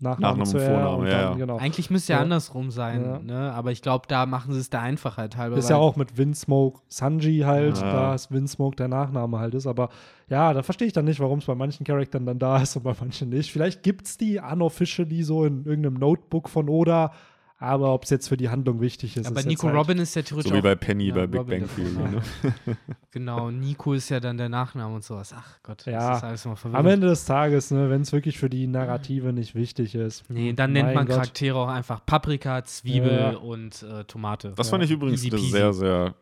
Nachnamen, 0.00 0.20
Nachnamen 0.20 0.40
und 0.40 0.46
zuerst 0.46 0.66
Vornamen, 0.68 1.00
und 1.02 1.06
ja, 1.06 1.12
dann, 1.12 1.32
ja. 1.38 1.46
genau. 1.46 1.56
eigentlich 1.58 1.88
müsste 1.88 2.12
ja 2.12 2.18
Ja. 2.18 2.22
andersrum 2.24 2.70
sein, 2.72 3.04
Ja. 3.04 3.18
ne? 3.20 3.52
aber 3.52 3.70
ich 3.70 3.80
glaube, 3.80 4.06
da 4.08 4.26
machen 4.26 4.52
sie 4.52 4.58
es 4.58 4.68
der 4.68 4.80
Einfachheit 4.80 5.36
halber. 5.36 5.56
Ist 5.56 5.70
ja 5.70 5.76
auch 5.76 5.94
mit 5.96 6.18
Windsmoke 6.18 6.80
Sanji 6.88 7.40
halt, 7.46 7.78
Ja. 7.78 7.92
da 7.92 8.14
ist 8.14 8.30
Windsmoke 8.32 8.74
der 8.76 8.88
Nachname 8.88 9.38
halt 9.38 9.54
ist. 9.54 9.66
Aber 9.68 9.90
ja, 10.28 10.52
da 10.52 10.62
verstehe 10.62 10.88
ich 10.88 10.92
dann 10.92 11.04
nicht, 11.04 11.20
warum 11.20 11.38
es 11.38 11.44
bei 11.46 11.54
manchen 11.54 11.84
Charakteren 11.84 12.26
dann 12.26 12.38
da 12.40 12.60
ist 12.60 12.74
und 12.76 12.82
bei 12.82 12.94
manchen 13.00 13.28
nicht. 13.28 13.52
Vielleicht 13.52 13.82
gibt 13.84 14.06
es 14.06 14.16
die 14.18 14.40
unofficially 14.40 15.22
so 15.22 15.44
in 15.44 15.64
irgendeinem 15.64 15.94
Notebook 15.94 16.48
von 16.48 16.68
Oda, 16.68 17.12
aber 17.58 17.94
ob 17.94 18.04
es 18.04 18.10
jetzt 18.10 18.28
für 18.28 18.36
die 18.36 18.48
Handlung 18.50 18.80
wichtig 18.80 19.16
ist. 19.16 19.26
Aber 19.26 19.40
ist 19.40 19.46
Nico 19.46 19.66
jetzt 19.68 19.74
halt, 19.74 19.80
Robin 19.88 19.98
ist 19.98 20.14
ja 20.16 20.22
theoretisch 20.22 20.50
So 20.50 20.54
wie 20.54 20.58
auch, 20.58 20.62
bei 20.64 20.74
Penny 20.74 21.06
Ja, 21.08 21.14
bei 21.14 21.26
Big 21.26 21.40
Robin 21.40 21.60
Bang 21.60 21.68
Theory. 21.76 22.10
Ne? 22.10 22.76
genau, 23.10 23.50
Nico 23.50 23.92
ist 23.94 24.08
ja 24.08 24.20
dann 24.20 24.36
der 24.36 24.48
Nachname 24.48 24.94
und 24.94 25.04
sowas. 25.04 25.34
Ach 25.36 25.58
Gott, 25.62 25.86
Ja. 25.86 26.08
das 26.10 26.18
ist 26.18 26.24
alles 26.24 26.44
immer 26.44 26.52
Am 26.52 26.56
verwirrend. 26.58 26.88
Ende 26.88 27.06
des 27.08 27.24
Tages, 27.24 27.70
ne, 27.70 27.88
wenn 27.90 28.02
es 28.02 28.12
wirklich 28.12 28.38
für 28.38 28.50
die 28.50 28.66
Narrative 28.66 29.32
nicht 29.32 29.54
wichtig 29.54 29.94
ist. 29.94 30.24
Nee, 30.28 30.52
dann 30.52 30.72
nennt 30.72 30.94
man 30.94 31.06
Gott. 31.06 31.16
Charaktere 31.16 31.56
auch 31.58 31.68
einfach 31.68 32.04
Paprika, 32.04 32.64
Zwiebel 32.64 33.12
Ja. 33.12 33.30
und 33.36 33.82
äh, 33.82 34.04
Tomate. 34.04 34.52
Das 34.56 34.66
Ja. 34.66 34.70
fand 34.72 34.84
ich 34.84 34.90
übrigens 34.90 35.20
Easy 35.24 35.30
eine 35.30 35.36
peasy. 35.40 35.50
sehr, 35.52 35.72
sehr 35.72 36.14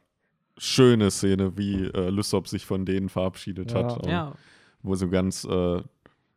schöne 0.59 1.11
Szene, 1.11 1.57
wie 1.57 1.87
äh, 1.87 2.11
Lysop 2.11 2.47
sich 2.47 2.67
von 2.67 2.85
denen 2.85 3.09
verabschiedet 3.09 3.73
Ja. 3.73 3.85
hat. 3.85 4.07
Ja, 4.07 4.33
Wo 4.83 4.95
so 4.97 5.09
ganz, 5.09 5.45
äh, 5.45 5.81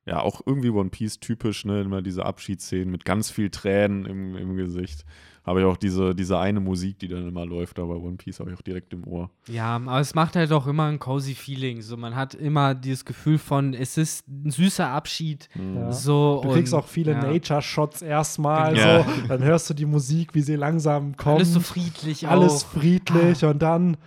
ja, 0.06 0.20
auch 0.20 0.42
irgendwie 0.46 0.70
One 0.70 0.90
Piece 0.90 1.20
typisch, 1.20 1.66
ne, 1.66 1.82
immer 1.82 2.02
diese 2.02 2.26
Abschiedsszenen 2.26 2.92
mit 2.92 3.06
ganz 3.06 3.32
viel 3.32 3.50
Tränen 3.50 4.06
im, 4.06 4.36
im 4.36 4.56
Gesicht. 4.56 5.04
Habe 5.44 5.60
ich 5.60 5.66
auch 5.68 5.78
diese, 5.78 6.16
diese 6.16 6.40
eine 6.40 6.60
Musik, 6.60 6.98
die 6.98 7.08
dann 7.08 7.28
immer 7.28 7.46
läuft, 7.46 7.78
aber 7.78 7.98
One 7.98 8.18
Piece 8.18 8.40
habe 8.40 8.50
ich 8.52 8.58
auch 8.58 8.64
direkt 8.64 8.94
im 8.94 9.08
Ohr. 9.08 9.30
ja, 9.48 9.76
aber 9.76 10.00
es 10.00 10.16
macht 10.16 10.36
halt 10.36 10.52
auch 10.52 10.66
immer 10.66 10.86
ein 10.86 10.98
cozy 10.98 11.36
Feeling. 11.36 11.84
So, 11.84 11.98
man 11.98 12.16
hat 12.16 12.34
immer 12.34 12.74
dieses 12.74 13.06
Gefühl 13.06 13.38
von, 13.38 13.76
es 13.76 13.96
ist 13.98 14.28
ein 14.28 14.50
süßer 14.50 14.88
Abschied. 14.88 15.50
Ja. 15.54 15.92
So, 15.92 16.42
Du 16.44 16.52
kriegst 16.52 16.74
und, 16.74 16.80
auch 16.80 16.88
viele 16.88 17.12
ja, 17.12 17.22
Nature-Shots 17.22 18.02
erstmal. 18.02 18.74
Genau. 18.74 19.04
So, 19.04 19.28
dann 19.28 19.44
hörst 19.44 19.70
du 19.70 19.76
die 19.76 19.86
Musik, 19.86 20.34
wie 20.34 20.42
sie 20.42 20.56
langsam 20.56 21.16
kommt. 21.16 21.38
Alles 21.38 21.54
so 21.54 21.60
friedlich 21.60 22.28
Alles 22.28 22.64
auch. 22.64 22.70
friedlich 22.70 23.46
und 23.46 23.62
dann 23.62 23.98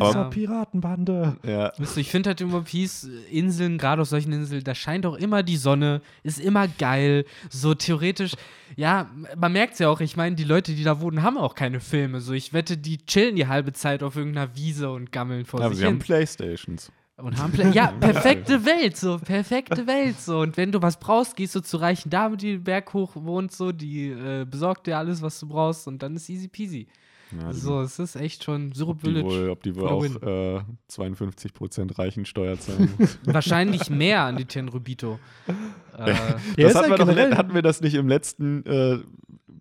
Aber- 0.00 0.08
Lesser 0.08 0.30
Piratenbande. 0.30 1.36
Ja, 1.44 1.72
Wisst 1.78 1.96
ihr, 1.96 2.00
Ich 2.00 2.10
finde 2.10 2.28
halt 2.30 2.40
in 2.40 2.52
One 2.52 2.62
Piece 2.64 3.08
Inseln, 3.30 3.78
gerade 3.78 4.02
auf 4.02 4.08
solchen 4.08 4.32
Inseln, 4.32 4.64
da 4.64 4.74
scheint 4.74 5.06
auch 5.06 5.14
immer 5.16 5.42
die 5.42 5.56
Sonne, 5.56 6.00
ist 6.22 6.40
immer 6.40 6.68
geil. 6.68 7.24
So 7.50 7.74
theoretisch, 7.74 8.32
ja, 8.76 9.10
man 9.36 9.52
merkt 9.52 9.74
es 9.74 9.78
ja 9.78 9.88
auch, 9.88 10.00
ich 10.00 10.16
meine, 10.16 10.36
die 10.36 10.44
Leute, 10.44 10.74
die 10.74 10.84
da 10.84 11.00
wohnen, 11.00 11.22
haben 11.22 11.38
auch 11.38 11.54
keine 11.54 11.80
Filme. 11.80 12.20
So, 12.20 12.32
ich 12.32 12.52
wette, 12.52 12.76
die 12.76 12.98
chillen 12.98 13.36
die 13.36 13.46
halbe 13.46 13.72
Zeit 13.72 14.02
auf 14.02 14.16
irgendeiner 14.16 14.54
Wiese 14.56 14.90
und 14.90 15.12
gammeln 15.12 15.44
vor 15.44 15.60
aber 15.60 15.70
sich 15.70 15.78
sie 15.80 15.86
haben. 15.86 15.98
Playstations. 15.98 16.92
Und 17.16 17.36
haben 17.36 17.50
Pla 17.52 17.68
ja, 17.72 17.88
perfekte 17.88 18.64
Welt, 18.64 18.96
so, 18.96 19.18
perfekte 19.18 19.88
Welt, 19.88 20.20
so. 20.20 20.38
Und 20.38 20.56
wenn 20.56 20.70
du 20.70 20.80
was 20.82 21.00
brauchst, 21.00 21.34
gehst 21.34 21.52
du 21.56 21.60
zu 21.60 21.78
reichen 21.78 22.10
Dame, 22.10 22.36
die 22.36 22.52
den 22.52 22.62
Berg 22.62 22.92
hoch 22.94 23.16
wohnt, 23.16 23.50
so, 23.50 23.72
die 23.72 24.10
äh, 24.10 24.46
besorgt 24.48 24.86
dir 24.86 24.98
alles, 24.98 25.20
was 25.20 25.40
du 25.40 25.48
brauchst 25.48 25.88
und 25.88 26.00
dann 26.00 26.14
ist 26.14 26.28
easy 26.28 26.46
peasy. 26.46 26.86
Ja, 27.32 27.48
die- 27.52 27.56
So, 27.58 27.80
es 27.82 27.98
ist 27.98 28.16
echt 28.16 28.44
schon 28.44 28.72
Syrup 28.72 28.96
ob 28.96 29.02
die 29.02 29.06
Village. 29.10 29.26
wohl, 29.26 29.50
ob 29.50 29.62
die 29.62 29.76
wohl 29.76 29.88
auch 29.88 30.02
the 30.04 30.14
äh, 30.26 30.60
52% 30.90 31.98
Reichensteuer 31.98 32.58
zahlen. 32.58 32.90
Wahrscheinlich 33.24 33.90
mehr 33.90 34.22
an 34.22 34.36
die 34.36 34.44
Tenrubito. 34.46 35.18
äh, 35.98 36.14
das 36.56 36.74
hatten, 36.74 36.90
wir 36.90 36.96
doch, 36.96 37.06
generell- 37.06 37.36
hatten 37.36 37.54
wir 37.54 37.62
das 37.62 37.80
nicht 37.80 37.94
im 37.94 38.08
letzten 38.08 38.64
äh, 38.66 38.98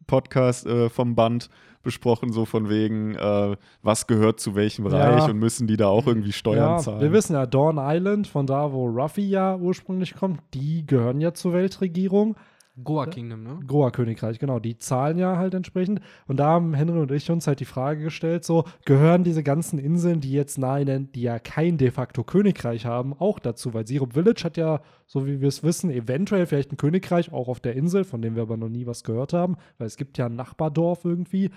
Podcast 0.06 0.65
äh, 0.65 0.89
vom 0.89 1.15
Band 1.15 1.49
besprochen, 1.84 2.32
so 2.34 2.45
von 2.45 2.69
wegen, 2.69 3.15
äh, 3.15 3.56
was 3.82 4.08
gehört 4.08 4.39
zu 4.39 4.56
welchem 4.56 4.84
Bereich 4.86 5.19
Ja. 5.23 5.25
und 5.30 5.38
müssen 5.39 5.67
die 5.67 5.77
da 5.77 5.88
auch 5.88 6.06
irgendwie 6.08 6.34
Steuern 6.34 6.58
Ja, 6.58 6.77
zahlen? 6.77 7.01
wir 7.01 7.12
wissen 7.13 7.34
ja, 7.34 7.45
Dawn 7.45 7.77
Island, 7.80 8.27
von 8.27 8.45
da, 8.45 8.71
wo 8.73 8.88
Ruffy 8.88 9.27
ja 9.30 9.56
ursprünglich 9.56 10.15
kommt, 10.15 10.41
die 10.53 10.86
gehören 10.86 11.21
ja 11.21 11.34
zur 11.34 11.53
Weltregierung. 11.53 12.36
Goa 12.83 13.08
Kingdom, 13.08 13.43
ne? 13.43 13.60
Goa-Königreich, 13.65 14.37
genau, 14.37 14.60
die 14.60 14.77
zahlen 14.77 15.17
ja 15.17 15.37
halt 15.37 15.54
entsprechend. 15.56 15.99
Und 16.27 16.37
da 16.37 16.47
haben 16.47 16.75
Henry 16.75 16.99
und 16.99 17.12
ich 17.12 17.29
uns 17.31 17.47
halt 17.47 17.60
die 17.60 17.65
Frage 17.65 18.04
gestellt: 18.04 18.43
so, 18.43 18.65
gehören 18.85 19.23
diese 19.23 19.41
ganzen 19.41 19.79
Inseln, 19.79 20.21
die 20.21 20.31
jetzt 20.31 20.58
nahe, 20.58 20.85
nennen, 20.85 21.12
die 21.12 21.23
ja 21.23 21.39
kein 21.39 21.77
de 21.77 21.89
facto 21.89 22.23
Königreich 22.23 22.85
haben, 22.85 23.13
auch 23.13 23.39
dazu? 23.39 23.73
Weil 23.73 23.87
Syrup 23.87 24.13
Village 24.13 24.43
hat 24.43 24.58
ja, 24.58 24.81
so 25.08 25.25
wie 25.25 25.41
wir 25.41 25.47
es 25.47 25.63
wissen, 25.63 25.89
eventuell 25.89 26.45
vielleicht 26.45 26.71
ein 26.71 26.77
Königreich, 26.77 27.33
auch 27.33 27.47
auf 27.47 27.60
der 27.60 27.75
Insel, 27.75 28.04
von 28.04 28.21
dem 28.21 28.35
wir 28.35 28.43
aber 28.43 28.58
noch 28.58 28.69
nie 28.69 28.85
was 28.85 29.04
gehört 29.04 29.33
haben, 29.33 29.58
weil 29.79 29.87
es 29.87 29.97
gibt 29.97 30.17
ja 30.19 30.27
ein 30.27 30.35
Nachbardorf 30.35 31.04
irgendwie. 31.04 31.49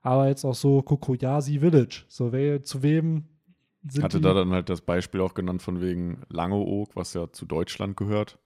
Aber 0.00 0.28
jetzt 0.28 0.44
auch 0.44 0.54
so 0.54 0.82
Kokoyasi 0.82 1.60
Village. 1.60 2.04
So, 2.08 2.32
wer, 2.32 2.62
zu 2.62 2.82
wem 2.82 3.24
sind 3.86 4.04
hatte 4.04 4.18
die? 4.18 4.22
da 4.22 4.34
dann 4.34 4.52
halt 4.52 4.68
das 4.68 4.80
Beispiel 4.80 5.20
auch 5.20 5.34
genannt 5.34 5.62
von 5.62 5.80
wegen 5.80 6.22
Langeoog, 6.28 6.96
was 6.96 7.14
ja 7.14 7.30
zu 7.30 7.46
Deutschland 7.46 7.96
gehört. 7.96 8.38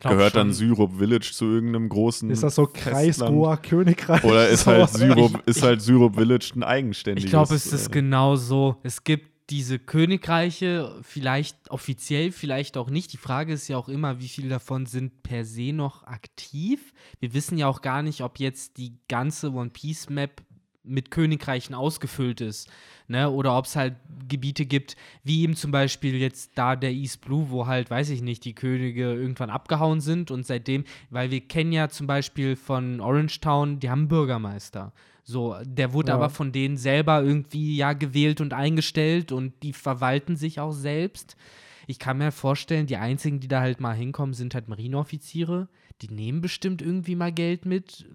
Gehört 0.00 0.36
dann 0.36 0.48
schon. 0.48 0.52
Syrup 0.54 0.98
Village 0.98 1.30
zu 1.32 1.46
irgendeinem 1.46 1.88
großen 1.88 2.30
Ist 2.30 2.42
das 2.42 2.54
so 2.54 2.66
Festland? 2.66 2.94
Kreis-Goa 2.94 3.56
Königreich? 3.56 4.22
Oder 4.24 4.48
ist 4.48 4.66
halt 4.68 4.88
Syrup, 4.90 5.40
Ich- 5.42 5.56
ist 5.56 5.62
halt 5.62 5.82
Syrup 5.82 6.14
Village 6.16 6.52
ein 6.54 6.62
eigenständiges? 6.62 7.24
Ich 7.24 7.30
glaube, 7.30 7.54
es 7.54 7.66
ist 7.72 7.88
äh, 7.88 7.90
genau 7.90 8.36
so. 8.36 8.76
Es 8.84 9.02
gibt 9.04 9.30
diese 9.50 9.78
Königreiche, 9.78 10.94
vielleicht 11.02 11.70
offiziell, 11.70 12.30
vielleicht 12.32 12.76
auch 12.76 12.88
nicht. 12.90 13.12
Die 13.12 13.16
Frage 13.18 13.52
ist 13.52 13.66
ja 13.68 13.76
auch 13.76 13.88
immer, 13.88 14.20
wie 14.20 14.28
viele 14.28 14.48
davon 14.48 14.86
sind 14.86 15.22
per 15.24 15.44
se 15.44 15.72
noch 15.72 16.04
aktiv. 16.04 16.92
Wir 17.18 17.34
wissen 17.34 17.58
ja 17.58 17.66
auch 17.66 17.82
gar 17.82 18.02
nicht, 18.02 18.22
ob 18.22 18.38
jetzt 18.38 18.76
die 18.78 18.98
ganze 19.08 19.52
One 19.52 19.70
Piece 19.70 20.08
Map 20.08 20.42
mit 20.84 21.10
Königreichen 21.10 21.74
ausgefüllt 21.74 22.40
ist. 22.40 22.68
Ne? 23.08 23.30
Oder 23.30 23.56
ob 23.56 23.66
es 23.66 23.76
halt 23.76 23.94
Gebiete 24.28 24.66
gibt, 24.66 24.96
wie 25.22 25.42
eben 25.42 25.54
zum 25.54 25.70
Beispiel 25.70 26.16
jetzt 26.16 26.52
da 26.54 26.76
der 26.76 26.92
East 26.92 27.20
Blue, 27.20 27.50
wo 27.50 27.66
halt, 27.66 27.90
weiß 27.90 28.10
ich 28.10 28.22
nicht, 28.22 28.44
die 28.44 28.54
Könige 28.54 29.12
irgendwann 29.12 29.50
abgehauen 29.50 30.00
sind 30.00 30.30
und 30.30 30.46
seitdem, 30.46 30.84
weil 31.10 31.30
wir 31.30 31.40
kennen 31.40 31.72
ja 31.72 31.88
zum 31.88 32.06
Beispiel 32.06 32.56
von 32.56 33.00
Orange 33.00 33.40
Town, 33.40 33.78
die 33.80 33.90
haben 33.90 34.00
einen 34.00 34.08
Bürgermeister. 34.08 34.92
So, 35.24 35.56
der 35.64 35.92
wurde 35.92 36.08
Ja. 36.08 36.16
aber 36.16 36.30
von 36.30 36.50
denen 36.52 36.76
selber 36.76 37.22
irgendwie 37.22 37.76
ja 37.76 37.92
gewählt 37.92 38.40
und 38.40 38.52
eingestellt 38.52 39.30
und 39.30 39.52
die 39.62 39.72
verwalten 39.72 40.36
sich 40.36 40.58
auch 40.58 40.72
selbst. 40.72 41.36
Ich 41.86 41.98
kann 41.98 42.18
mir 42.18 42.32
vorstellen, 42.32 42.86
die 42.86 42.96
einzigen, 42.96 43.40
die 43.40 43.48
da 43.48 43.60
halt 43.60 43.80
mal 43.80 43.94
hinkommen, 43.94 44.34
sind 44.34 44.54
halt 44.54 44.68
Marineoffiziere. 44.68 45.68
Die 46.00 46.08
nehmen 46.08 46.40
bestimmt 46.40 46.82
irgendwie 46.82 47.14
mal 47.14 47.32
Geld 47.32 47.66
mit, 47.66 48.06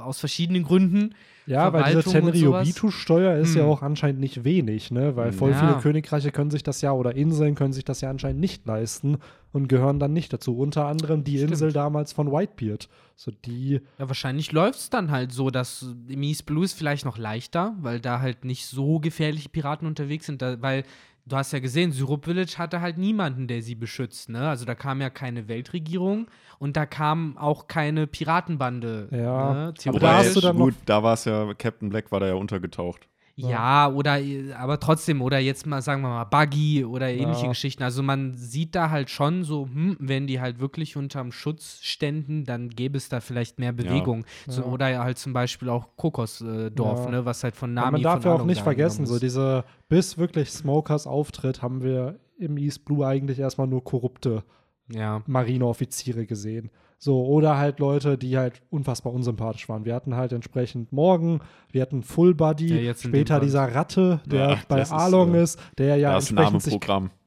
aus 0.00 0.18
verschiedenen 0.20 0.62
Gründen. 0.64 1.14
Ja, 1.46 1.72
weil 1.72 1.84
diese. 1.94 2.02
Tenryubitu-Steuer 2.02 3.36
ist 3.38 3.54
ja 3.54 3.62
Hm. 3.62 3.70
auch 3.70 3.82
anscheinend 3.82 4.20
nicht 4.20 4.44
wenig, 4.44 4.90
ne? 4.90 5.14
Weil 5.16 5.32
voll 5.32 5.52
Ja. 5.52 5.60
viele 5.60 5.78
Königreiche 5.80 6.30
können 6.32 6.50
sich 6.50 6.62
das 6.62 6.80
ja 6.80 6.92
oder 6.92 7.14
Inseln 7.14 7.54
können 7.54 7.72
sich 7.72 7.84
das 7.84 8.00
ja 8.00 8.10
anscheinend 8.10 8.40
nicht 8.40 8.66
leisten 8.66 9.18
und 9.52 9.68
gehören 9.68 9.98
dann 10.00 10.12
nicht 10.12 10.32
dazu. 10.32 10.56
Unter 10.58 10.86
anderem 10.86 11.22
die 11.24 11.36
Stimmt. 11.36 11.52
Insel 11.52 11.72
damals 11.72 12.12
von 12.12 12.32
Whitebeard. 12.32 12.88
So 13.14 13.30
die, 13.30 13.80
Ja, 13.98 14.08
wahrscheinlich 14.08 14.52
läuft 14.52 14.78
es 14.80 14.90
dann 14.90 15.10
halt 15.10 15.32
so, 15.32 15.50
dass 15.50 15.86
East 16.10 16.46
Blue 16.46 16.64
ist 16.64 16.74
vielleicht 16.74 17.04
noch 17.04 17.16
leichter, 17.18 17.74
weil 17.80 18.00
da 18.00 18.20
halt 18.20 18.44
nicht 18.44 18.66
so 18.66 18.98
gefährliche 18.98 19.48
Piraten 19.48 19.86
unterwegs 19.86 20.26
sind, 20.26 20.42
da, 20.42 20.60
weil 20.60 20.82
du 21.26 21.36
hast 21.36 21.52
ja 21.52 21.58
gesehen, 21.58 21.92
Syrup 21.92 22.24
Village 22.24 22.54
hatte 22.56 22.80
halt 22.80 22.98
niemanden, 22.98 23.48
der 23.48 23.60
sie 23.62 23.74
beschützt, 23.74 24.28
ne? 24.28 24.48
Also 24.48 24.64
da 24.64 24.74
kam 24.74 25.00
ja 25.00 25.10
keine 25.10 25.48
Weltregierung 25.48 26.28
und 26.58 26.76
da 26.76 26.86
kam 26.86 27.36
auch 27.36 27.66
keine 27.66 28.06
Piratenbande. 28.06 29.08
Ja, 29.10 29.52
ne? 29.52 29.74
aber 29.86 29.98
da 29.98 30.18
hast 30.18 30.36
du 30.36 30.40
dann 30.40 30.56
gut, 30.56 30.74
da 30.86 31.02
war 31.02 31.14
es 31.14 31.24
ja, 31.24 31.52
Captain 31.54 31.88
Black 31.88 32.12
war 32.12 32.20
da 32.20 32.28
ja 32.28 32.34
untergetaucht. 32.34 33.08
Ja, 33.38 33.88
oder 33.90 34.18
aber 34.56 34.80
trotzdem, 34.80 35.20
oder 35.20 35.38
jetzt 35.38 35.66
mal 35.66 35.82
sagen 35.82 36.00
wir 36.00 36.08
mal 36.08 36.24
Buggy 36.24 36.84
oder 36.86 37.10
ähnliche. 37.10 37.48
Geschichten. 37.48 37.82
Also 37.82 38.02
man 38.02 38.34
sieht 38.34 38.74
da 38.74 38.88
halt 38.90 39.10
schon 39.10 39.44
so, 39.44 39.66
hm, 39.66 39.96
wenn 40.00 40.26
die 40.26 40.40
halt 40.40 40.58
wirklich 40.58 40.96
unterm 40.96 41.32
Schutz 41.32 41.80
ständen, 41.82 42.44
dann 42.44 42.70
gäbe 42.70 42.96
es 42.96 43.10
da 43.10 43.20
vielleicht 43.20 43.58
mehr 43.58 43.72
Bewegung. 43.72 44.24
So, 44.48 44.64
oder 44.64 44.98
halt 44.98 45.18
zum 45.18 45.34
Beispiel 45.34 45.68
auch 45.68 45.88
Kokosdorf, 45.96 47.08
ne, 47.08 47.26
was 47.26 47.44
halt 47.44 47.56
von 47.56 47.74
Nami 47.74 47.92
man 47.92 48.02
darf 48.02 48.24
ja 48.24 48.32
auch 48.32 48.44
nicht 48.44 48.62
vergessen, 48.62 49.04
so 49.06 49.18
diese, 49.18 49.64
bis 49.88 50.16
wirklich 50.16 50.50
Smokers 50.50 51.06
auftritt, 51.06 51.60
haben 51.60 51.82
wir 51.82 52.18
im 52.38 52.56
East 52.56 52.84
Blue 52.86 53.06
eigentlich 53.06 53.38
erstmal 53.38 53.66
nur 53.66 53.84
korrupte 53.84 54.44
Ja. 54.88 55.22
Marineoffiziere 55.26 56.26
gesehen. 56.26 56.70
So, 56.98 57.24
oder 57.26 57.58
halt 57.58 57.78
Leute, 57.78 58.16
die 58.16 58.38
halt 58.38 58.62
unfassbar 58.70 59.12
unsympathisch 59.12 59.68
waren. 59.68 59.84
Wir 59.84 59.94
hatten 59.94 60.14
halt 60.16 60.32
entsprechend 60.32 60.92
Morgan, 60.92 61.40
wir 61.70 61.82
hatten 61.82 62.02
Full 62.02 62.34
dem 62.34 62.94
später 62.94 63.38
dieser 63.38 63.74
Ratte, 63.74 64.20
der 64.26 64.50
Ja, 64.50 64.58
bei 64.68 64.78
das 64.78 64.88
ist, 64.88 64.94
Arlong 64.94 65.34
äh, 65.34 65.42
ist, 65.42 65.60
der 65.76 65.96
ja 65.98 66.12
das 66.14 66.30
entsprechend 66.30 66.62
sich, 66.62 66.80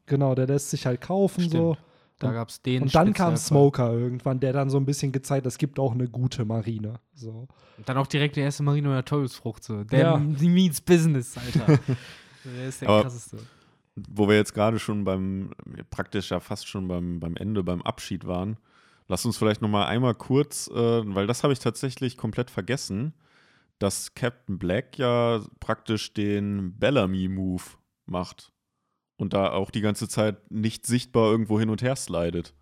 genau, 0.08 0.34
der 0.36 0.48
lässt 0.48 0.72
sich 0.72 0.86
halt 0.86 1.02
kaufen 1.02 1.50
so. 1.50 1.74
Stimmt. 1.76 1.86
Da 2.20 2.34
gab 2.34 2.50
es 2.50 2.62
den. 2.62 2.84
Und 2.84 2.94
dann 2.96 3.14
kam. 3.14 3.38
Smoker 3.38 3.94
irgendwann, 3.94 4.42
der 4.42 4.52
dann 4.52 4.70
so 4.70 4.78
ein 4.78 4.86
bisschen 4.86 5.14
gezeigt, 5.14 5.46
es 5.46 5.58
gibt 5.58 5.80
auch 5.80 5.94
eine 5.94 6.08
gute 6.10 6.44
Marine. 6.44 6.96
So. 7.14 7.48
Und 7.78 7.88
Dann 7.88 7.96
auch 7.98 8.08
direkt 8.08 8.36
der 8.36 8.44
erste 8.44 8.62
Marino 8.62 8.92
der 8.92 9.06
Teufelsfrucht. 9.06 9.64
So. 9.64 9.86
Der 9.86 10.00
Ja. 10.00 10.18
meets 10.50 10.82
Business, 10.82 11.38
Alter. 11.38 11.80
der 12.44 12.68
ist 12.68 12.82
der 12.82 12.90
Aber- 12.90 13.04
krasseste. 13.04 13.38
Wo 14.10 14.28
wir 14.30 14.36
jetzt 14.36 14.54
gerade 14.54 14.80
schon 14.80 15.04
beim, 15.04 15.52
praktisch 15.90 16.32
ja 16.32 16.40
fast 16.40 16.68
schon 16.68 16.88
beim, 16.88 17.20
beim 17.20 17.36
Ende, 17.36 17.64
beim 17.64 17.82
Abschied 17.82 18.26
waren, 18.28 18.58
lass 19.10 19.26
uns 19.26 19.38
vielleicht 19.38 19.62
noch 19.62 19.68
mal 19.68 19.88
einmal 19.88 20.16
kurz, 20.16 20.70
äh, 20.70 20.74
weil 20.74 21.28
das 21.28 21.44
habe 21.44 21.52
ich 21.52 21.60
tatsächlich 21.60 22.16
komplett 22.16 22.50
vergessen, 22.50 23.14
dass 23.80 24.14
Captain 24.14 24.58
Black 24.58 24.98
ja 24.98 25.42
praktisch 25.60 26.14
den 26.14 26.78
Bellamy-Move 26.78 27.64
macht 28.06 28.54
und 29.18 29.34
da 29.34 29.52
auch 29.52 29.72
die 29.72 29.82
ganze 29.82 30.08
Zeit 30.08 30.50
nicht 30.52 30.86
sichtbar 30.86 31.32
irgendwo 31.32 31.60
hin 31.60 31.70
und 31.70 31.82
her 31.82 31.96
slidet. 31.96 32.54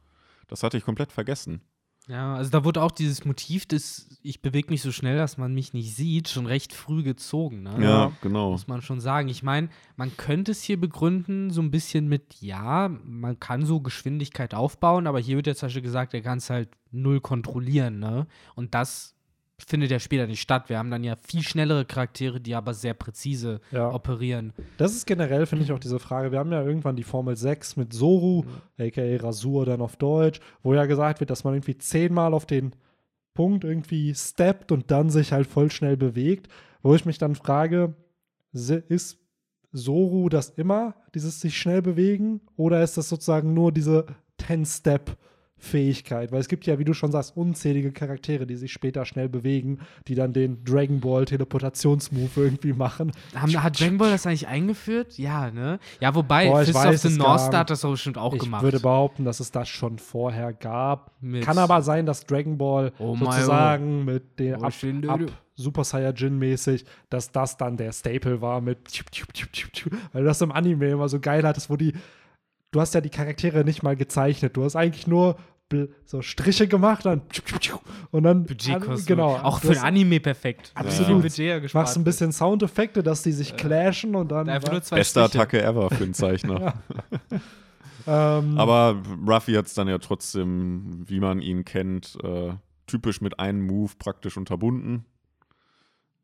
Das 0.47 0.63
hatte 0.63 0.77
ich 0.77 0.83
komplett 0.83 1.11
vergessen. 1.11 1.61
Ja, 2.07 2.35
also 2.35 2.49
da 2.49 2.63
wurde 2.63 2.81
auch 2.81 2.91
dieses 2.91 3.25
Motiv 3.25 3.65
des, 3.65 4.07
ich 4.23 4.41
bewege 4.41 4.69
mich 4.69 4.81
so 4.81 4.93
schnell, 4.93 5.17
dass 5.17 5.37
man 5.37 5.53
mich 5.53 5.73
nicht 5.73 5.93
sieht, 5.93 6.29
schon 6.29 6.45
recht 6.45 6.73
früh 6.73 7.03
gezogen. 7.03 7.63
Ne? 7.63 7.75
Ja, 7.81 8.11
genau. 8.21 8.51
Muss 8.51 8.67
man 8.67 8.81
schon 8.81 9.01
sagen. 9.01 9.27
Ich 9.27 9.43
meine, 9.43 9.67
man 9.97 10.15
könnte 10.15 10.51
es 10.51 10.61
hier 10.61 10.79
begründen, 10.79 11.49
so 11.49 11.61
ein 11.61 11.69
bisschen 11.69 12.07
mit, 12.07 12.39
ja, 12.39 12.89
man 13.03 13.39
kann 13.41 13.65
so 13.65 13.81
Geschwindigkeit 13.81 14.53
aufbauen, 14.53 15.05
aber 15.05 15.19
hier 15.19 15.35
wird 15.35 15.47
ja 15.47 15.55
zum 15.55 15.67
Beispiel 15.67 15.81
gesagt, 15.81 16.13
er 16.13 16.21
kann 16.21 16.37
es 16.37 16.49
halt 16.49 16.69
null 16.91 17.19
kontrollieren, 17.19 17.99
ne? 17.99 18.25
Und 18.55 18.73
das 18.73 19.16
findet 19.65 19.89
ja 19.91 19.99
später 19.99 20.27
nicht 20.27 20.41
statt. 20.41 20.69
Wir 20.69 20.77
haben 20.77 20.91
dann 20.91 21.03
ja 21.03 21.15
viel 21.15 21.41
schnellere 21.41 21.85
Charaktere, 21.85 22.39
die 22.39 22.53
aber 22.55 22.73
sehr 22.73 22.93
präzise 22.93 23.59
Ja. 23.71 23.91
operieren. 23.91 24.53
Das 24.77 24.93
ist 24.93 25.05
generell, 25.07 25.45
finde 25.45 25.63
ich, 25.65 25.71
auch 25.71 25.79
diese 25.79 25.99
Frage. 25.99 26.31
Wir 26.31 26.39
haben 26.39 26.51
ja 26.51 26.63
irgendwann 26.63 26.95
die 26.95 27.03
Formel 27.03 27.35
6 27.35 27.75
mit 27.75 27.91
Soru, 27.93 28.43
Mhm. 28.43 28.85
aka 28.85 29.15
Rasur 29.25 29.65
dann 29.65 29.81
auf 29.81 29.95
Deutsch, 29.97 30.39
wo 30.63 30.73
ja 30.73 30.85
gesagt 30.85 31.19
wird, 31.19 31.29
dass 31.29 31.43
man 31.43 31.55
irgendwie 31.55 31.77
zehnmal 31.77 32.33
auf 32.33 32.45
den 32.45 32.73
Punkt 33.33 33.63
irgendwie 33.63 34.13
steppt 34.15 34.71
und 34.71 34.89
dann 34.91 35.09
sich 35.09 35.31
halt 35.31 35.47
voll 35.47 35.71
schnell 35.71 35.97
bewegt. 35.97 36.47
Wo 36.83 36.93
ich 36.95 37.05
mich 37.05 37.17
dann 37.17 37.35
frage, 37.35 37.95
ist 38.53 39.17
Soru 39.71 40.29
das 40.29 40.49
immer, 40.49 40.95
dieses 41.13 41.41
sich 41.41 41.57
schnell 41.57 41.81
bewegen? 41.81 42.41
Oder 42.55 42.81
ist 42.83 42.97
das 42.97 43.09
sozusagen 43.09 43.53
nur 43.53 43.71
diese 43.71 44.05
10-Step? 44.39 45.17
Fähigkeit, 45.59 46.31
weil 46.31 46.39
es 46.39 46.47
gibt 46.47 46.65
ja, 46.67 46.77
wie 46.77 46.83
du 46.85 46.93
schon 46.93 47.11
sagst, 47.11 47.35
unzählige 47.35 47.91
Charaktere, 47.91 48.45
die 48.45 48.55
sich 48.55 48.71
später 48.71 49.05
schnell 49.05 49.27
bewegen, 49.27 49.79
die 50.07 50.13
dann 50.15 50.31
den 50.31 50.63
Dragon 50.63 50.99
Ball 50.99 51.25
Teleportationsmove 51.25 52.37
irgendwie 52.37 52.73
machen. 52.73 53.11
Haben, 53.35 53.63
hat 53.63 53.79
Dragon 53.79 53.97
Ball 53.97 54.11
das 54.11 54.25
eigentlich 54.27 54.47
eingeführt? 54.47 55.17
Ja, 55.17 55.49
ne? 55.51 55.79
Ja, 55.99 56.13
wobei, 56.13 56.47
Boah, 56.47 56.61
ich 56.61 56.67
Fist 56.67 56.77
of 56.77 56.85
weiß 56.85 57.01
the 57.01 57.07
es 57.09 57.17
North 57.17 57.39
Star 57.41 57.59
hat 57.61 57.69
das 57.71 57.83
auch 57.83 57.91
bestimmt 57.91 58.17
auch 58.17 58.33
ich 58.33 58.39
gemacht. 58.41 58.61
würde 58.63 58.79
behaupten, 58.79 59.25
dass 59.25 59.39
es 59.39 59.51
das 59.51 59.67
schon 59.67 59.97
vorher 59.97 60.53
gab. 60.53 61.11
Mit- 61.21 61.43
Kann 61.43 61.57
aber 61.57 61.81
sein, 61.81 62.05
dass 62.05 62.25
Dragon 62.25 62.57
Ball 62.57 62.91
Oh 62.99 63.15
sozusagen 63.15 64.05
mit 64.05 64.39
den 64.39 64.55
Oh, 64.57 64.63
ab, 64.65 64.73
ab. 65.07 65.21
Super 65.55 65.83
Saiyajin 65.83 66.37
mäßig, 66.37 66.85
dass 67.09 67.31
das 67.31 67.57
dann 67.57 67.77
der 67.77 67.91
Staple 67.91 68.41
war 68.41 68.61
mit 68.61 68.77
weil 70.13 70.21
du 70.21 70.27
das 70.27 70.39
im 70.41 70.51
Anime 70.51 70.89
immer 70.91 71.09
so 71.09 71.19
geil 71.19 71.43
hattest, 71.47 71.69
wo 71.71 71.75
die 71.75 71.93
du 72.71 72.81
hast 72.81 72.93
ja 72.93 73.01
die 73.01 73.09
Charaktere 73.09 73.63
nicht 73.63 73.83
mal 73.83 73.95
gezeichnet, 73.95 74.55
du 74.57 74.63
hast 74.63 74.75
eigentlich 74.75 75.07
nur 75.07 75.37
so 76.05 76.21
Striche 76.21 76.67
gemacht 76.67 77.05
dann 77.05 77.23
und 78.11 78.23
dann 78.23 78.45
genau 79.05 79.35
Auch 79.35 79.59
für 79.59 79.71
ein 79.71 79.79
Anime 79.79 80.19
perfekt. 80.19 80.71
Absolut. 80.75 81.37
Ja 81.37 81.59
machst 81.73 81.97
ein 81.97 82.05
bisschen 82.05 82.31
Soundeffekte, 82.31 83.03
dass 83.03 83.23
die 83.23 83.33
sich 83.33 83.57
clashen 83.57 84.15
und 84.15 84.31
dann 84.31 84.47
zwei 84.61 84.79
Beste 84.79 85.19
Striche. 85.19 85.39
Attacke 85.39 85.61
ever 85.61 85.89
für 85.89 86.05
einen 86.05 86.13
Zeichner. 86.13 86.75
ähm, 88.07 88.57
Aber 88.57 89.01
Ruffy 89.27 89.53
hat 89.53 89.65
es 89.65 89.73
dann 89.73 89.89
ja 89.89 89.97
trotzdem, 89.97 91.03
wie 91.05 91.19
man 91.19 91.41
ihn 91.41 91.65
kennt, 91.65 92.17
äh, 92.23 92.53
typisch 92.85 93.19
mit 93.19 93.37
einem 93.37 93.67
Move 93.67 93.91
praktisch 93.99 94.37
unterbunden. 94.37 95.05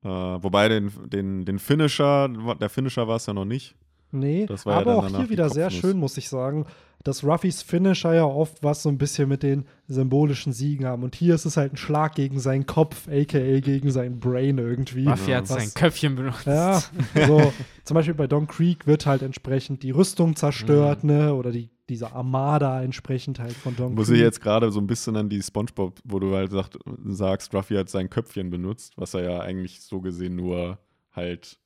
Äh, 0.04 0.08
wobei 0.08 0.70
den, 0.70 0.92
den, 1.10 1.44
den 1.44 1.60
Finisher, 1.60 2.30
der 2.30 2.70
Finisher 2.70 3.10
war 3.10 3.18
es 3.18 3.26
ja 3.26 3.34
noch 3.34 3.46
nicht. 3.46 3.76
Nee, 4.14 4.46
Das 4.46 4.66
war 4.66 4.76
ja 4.76 4.80
aber 4.82 5.02
dann 5.02 5.16
auch 5.16 5.20
hier 5.20 5.30
wieder 5.30 5.50
sehr 5.50 5.70
schön, 5.70 5.98
muss 5.98 6.18
ich 6.18 6.30
sagen, 6.30 6.66
dass 7.04 7.22
Ruffys 7.26 7.62
Finisher 7.62 8.14
ja 8.14 8.24
oft 8.24 8.64
was 8.64 8.84
so 8.84 8.88
ein 8.90 8.98
bisschen 8.98 9.28
mit 9.28 9.44
den 9.44 9.66
symbolischen 9.88 10.54
Siegen 10.54 10.86
haben. 10.86 11.04
Und 11.04 11.16
hier 11.16 11.36
ist 11.36 11.44
es 11.44 11.58
halt 11.58 11.74
ein 11.74 11.78
Schlag 11.78 12.16
gegen 12.16 12.40
seinen 12.40 12.66
Kopf, 12.66 13.10
aka 13.10 13.60
gegen 13.60 13.92
sein 13.92 14.22
Brain 14.22 14.58
irgendwie. 14.58 15.06
Ruffy 15.08 15.32
hat 15.32 15.46
sein 15.48 15.66
Was- 15.66 15.74
Köpfchen 15.74 16.16
benutzt. 16.16 16.46
Ja, 16.46 16.82
so 17.28 17.52
zum 17.84 17.96
Beispiel 17.96 18.14
bei 18.14 18.28
Don 18.28 18.48
Creek 18.48 18.88
wird 18.88 19.06
halt 19.06 19.22
entsprechend 19.22 19.84
die 19.84 19.92
Rüstung 19.92 20.38
zerstört, 20.38 21.04
ne? 21.04 21.34
Oder 21.34 21.52
die, 21.52 21.70
diese 21.90 22.14
Armada 22.14 22.82
entsprechend 22.82 23.38
halt 23.40 23.52
von 23.52 23.76
Don 23.76 23.96
Muss 23.96 24.08
Creek. 24.08 24.16
ich 24.18 24.22
jetzt 24.24 24.40
gerade 24.40 24.72
so 24.72 24.80
ein 24.80 24.88
bisschen 24.88 25.18
an 25.18 25.28
die 25.28 25.42
Spongebob, 25.42 26.00
wo 26.06 26.20
du 26.20 26.34
halt 26.34 26.52
sagt, 26.52 26.78
sagst, 27.04 27.54
Ruffy 27.54 27.76
hat 27.76 27.90
sein 27.90 28.10
Köpfchen 28.10 28.50
benutzt, 28.50 28.94
was 28.96 29.14
er 29.14 29.24
ja 29.30 29.40
eigentlich 29.42 29.82
so 29.82 30.00
gesehen 30.00 30.38
nur 30.38 30.80
halt 31.12 31.60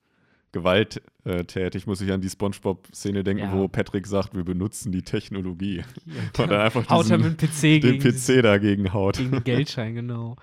Gewalt 0.52 1.02
äh, 1.24 1.44
muss 1.84 2.00
ich 2.00 2.10
an 2.10 2.20
die 2.22 2.30
Spongebob-Szene 2.30 3.22
denken, 3.22 3.42
Ja. 3.44 3.52
wo 3.52 3.68
Patrick 3.68 4.06
sagt, 4.06 4.34
wir 4.34 4.44
benutzen 4.44 4.92
die 4.92 5.02
Technologie. 5.02 5.84
Und 6.38 6.50
dann 6.50 6.60
einfach 6.60 6.88
Haut 6.88 7.10
er 7.10 7.18
diesen, 7.18 7.32
mit 7.32 7.42
dem 7.42 7.48
PC 7.48 7.82
den 7.82 7.98
PC 7.98 8.42
dagegen 8.42 8.92
haut. 8.94 9.18
gegen 9.18 9.32
den 9.32 9.44
Geldschein, 9.44 9.94
genau. 9.94 10.36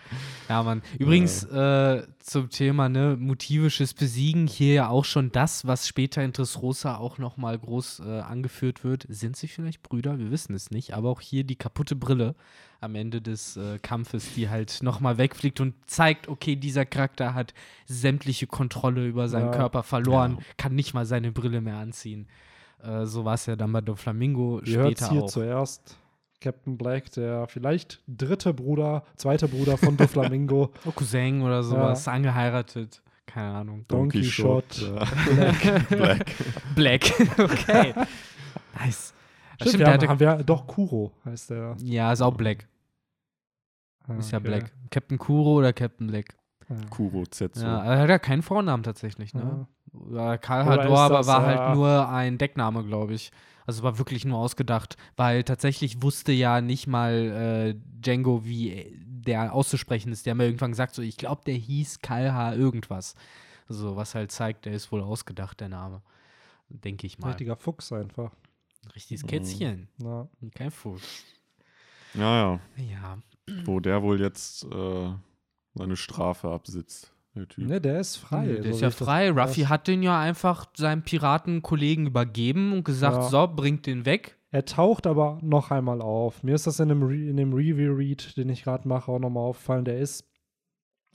Ja, 0.47 0.61
Mann. 0.61 0.83
Übrigens 0.99 1.43
äh, 1.45 2.03
zum 2.19 2.49
Thema 2.49 2.87
ne, 2.87 3.17
motivisches 3.19 3.95
Besiegen 3.95 4.45
hier 4.45 4.73
ja 4.73 4.89
auch 4.89 5.05
schon 5.05 5.31
das, 5.31 5.65
was 5.65 5.87
später 5.87 6.23
in 6.23 6.33
Dressrosa 6.33 6.97
auch 6.97 7.17
noch 7.17 7.37
mal 7.37 7.57
groß 7.57 8.01
äh, 8.05 8.19
angeführt 8.19 8.83
wird. 8.83 9.05
Sind 9.09 9.35
sie 9.35 9.47
vielleicht 9.47 9.81
Brüder? 9.81 10.19
Wir 10.19 10.29
wissen 10.29 10.53
es 10.53 10.69
nicht. 10.69 10.93
Aber 10.93 11.09
auch 11.09 11.21
hier 11.21 11.43
die 11.43 11.55
kaputte 11.55 11.95
Brille 11.95 12.35
am 12.81 12.95
Ende 12.95 13.21
des 13.21 13.57
äh, 13.57 13.79
Kampfes, 13.79 14.33
die 14.35 14.49
halt 14.49 14.79
noch 14.81 14.99
mal 14.99 15.17
wegfliegt 15.17 15.59
und 15.61 15.73
zeigt, 15.87 16.27
okay, 16.27 16.55
dieser 16.55 16.85
Charakter 16.85 17.33
hat 17.33 17.53
sämtliche 17.85 18.47
Kontrolle 18.47 19.07
über 19.07 19.27
seinen 19.27 19.47
Ja. 19.47 19.51
Körper 19.57 19.83
verloren, 19.83 20.37
Ja. 20.39 20.45
kann 20.57 20.75
nicht 20.75 20.93
mal 20.93 21.05
seine 21.05 21.31
Brille 21.31 21.61
mehr 21.61 21.77
anziehen. 21.77 22.27
Äh, 22.83 23.05
so 23.05 23.25
war 23.25 23.33
es 23.35 23.45
ja 23.47 23.55
dann 23.55 23.71
bei 23.71 23.81
Doflamingo 23.81 24.59
Ihr 24.65 24.77
hört 24.79 24.97
später 24.99 25.11
hier 25.11 25.23
auch. 25.23 25.29
zuerst. 25.29 25.97
Captain 26.41 26.77
Black, 26.77 27.11
der 27.13 27.47
vielleicht 27.47 28.01
dritte 28.07 28.53
Bruder, 28.53 29.03
zweite 29.15 29.47
Bruder 29.47 29.77
von 29.77 29.97
Doflamingo, 29.97 30.71
Oh, 30.85 30.91
Cousin 30.91 31.41
oder 31.41 31.63
sowas, 31.63 32.07
angeheiratet. 32.07 33.01
Keine 33.25 33.55
Ahnung. 33.55 33.85
Donkey 33.87 34.23
Shot, 34.23 34.65
ja. 34.79 35.03
Black. 35.89 35.89
Black. 35.89 36.25
Black. 36.75 37.13
okay. 37.39 37.93
nice. 38.79 39.13
Stimmt, 39.55 39.69
Stimmt, 39.69 39.79
wir 39.79 39.93
haben, 39.93 40.07
haben 40.09 40.19
wir, 40.19 40.43
doch, 40.43 40.67
Kuro 40.67 41.11
heißt 41.25 41.49
der. 41.51 41.75
ja, 41.79 42.11
ist 42.11 42.21
auch 42.21 42.35
Black. 42.35 42.67
Ah, 44.07 44.15
Ist 44.15 44.31
ja 44.31 44.39
okay. 44.39 44.47
Black. 44.47 44.71
Captain 44.91 45.17
Kuro 45.17 45.55
oder 45.55 45.73
Captain 45.73 46.07
Black. 46.07 46.35
Ja. 46.69 46.75
Kuro 46.89 47.25
Zetsu. 47.25 47.63
Ja, 47.63 47.83
er 47.83 48.01
hat 48.01 48.09
ja 48.09 48.19
keinen 48.19 48.41
Vornamen 48.41 48.83
tatsächlich, 48.83 49.33
ne? 49.33 49.67
Ja. 50.11 50.37
Karl 50.37 50.65
Hador, 50.65 50.99
aber 50.99 51.25
war 51.27 51.43
äh, 51.43 51.57
halt 51.57 51.75
nur 51.75 52.09
ein 52.09 52.37
Deckname, 52.37 52.83
glaube 52.83 53.13
ich. 53.13 53.31
Also 53.65 53.81
war 53.81 53.97
wirklich 53.97 54.25
nur 54.25 54.37
ausgedacht, 54.37 54.95
weil 55.15 55.43
tatsächlich 55.43 56.01
wusste 56.01 56.31
ja 56.31 56.61
nicht 56.61 56.87
mal 56.87 57.13
äh, 57.13 57.75
Django, 57.99 58.45
wie 58.45 58.71
äh, 58.71 58.91
der 58.95 59.53
auszusprechen 59.53 60.11
ist. 60.11 60.25
Der 60.25 60.31
hat 60.31 60.37
mir 60.37 60.45
irgendwann 60.45 60.71
gesagt, 60.71 60.93
so, 60.95 61.01
ich 61.01 61.17
glaube, 61.17 61.41
der 61.45 61.55
hieß 61.55 62.01
Kalha 62.01 62.53
irgendwas. 62.53 63.15
So, 63.67 63.95
was 63.95 64.13
halt 64.13 64.31
zeigt, 64.31 64.65
der 64.65 64.73
ist 64.73 64.91
wohl 64.91 65.01
ausgedacht, 65.01 65.59
der 65.59 65.69
Name. 65.69 66.01
Denke 66.69 67.07
ich 67.07 67.17
mal. 67.17 67.29
Richtiger 67.29 67.55
Fuchs 67.55 67.91
einfach. 67.91 68.31
Richtiges 68.93 69.23
Mhm. 69.23 69.27
Kätzchen. 69.27 69.87
Ja. 70.01 70.27
Kein 70.53 70.71
Fuchs. 70.71 71.23
ja, 72.13 72.37
ja. 72.53 72.59
Ja. 72.77 73.17
Wo 73.65 73.79
der 73.79 74.01
wohl 74.01 74.19
jetzt 74.19 74.63
äh, 74.65 75.13
seine 75.75 75.95
Strafe 75.95 76.49
absitzt, 76.49 77.13
der 77.35 77.47
Typ. 77.47 77.67
Ne, 77.67 77.79
der 77.81 77.99
ist 77.99 78.15
frei. 78.17 78.47
der 78.47 78.63
so 78.63 78.69
ist 78.69 78.81
ja 78.81 78.89
frei. 78.91 79.29
Ruffy 79.31 79.61
hat 79.63 79.87
den 79.87 80.01
ja 80.03 80.19
einfach 80.19 80.65
seinem 80.75 81.03
Piratenkollegen 81.03 82.07
übergeben 82.07 82.73
und 82.73 82.83
gesagt, 82.83 83.17
Ja. 83.17 83.23
so, 83.29 83.47
bringt 83.47 83.85
den 83.85 84.05
weg. 84.05 84.37
Er 84.51 84.65
taucht 84.65 85.05
aber 85.05 85.37
noch 85.41 85.69
einmal 85.69 86.01
auf. 86.01 86.41
Mir 86.43 86.55
ist 86.55 86.65
das 86.65 86.79
in 86.79 86.87
dem, 86.89 87.03
Re 87.03 87.15
in 87.15 87.35
dem 87.37 87.53
Review-Read, 87.53 88.37
den 88.37 88.49
ich 88.49 88.63
gerade 88.63 88.87
mache, 88.87 89.11
auch 89.11 89.19
nochmal 89.19 89.43
aufgefallen. 89.43 89.83
Der 89.85 89.99
ist, 89.99 90.23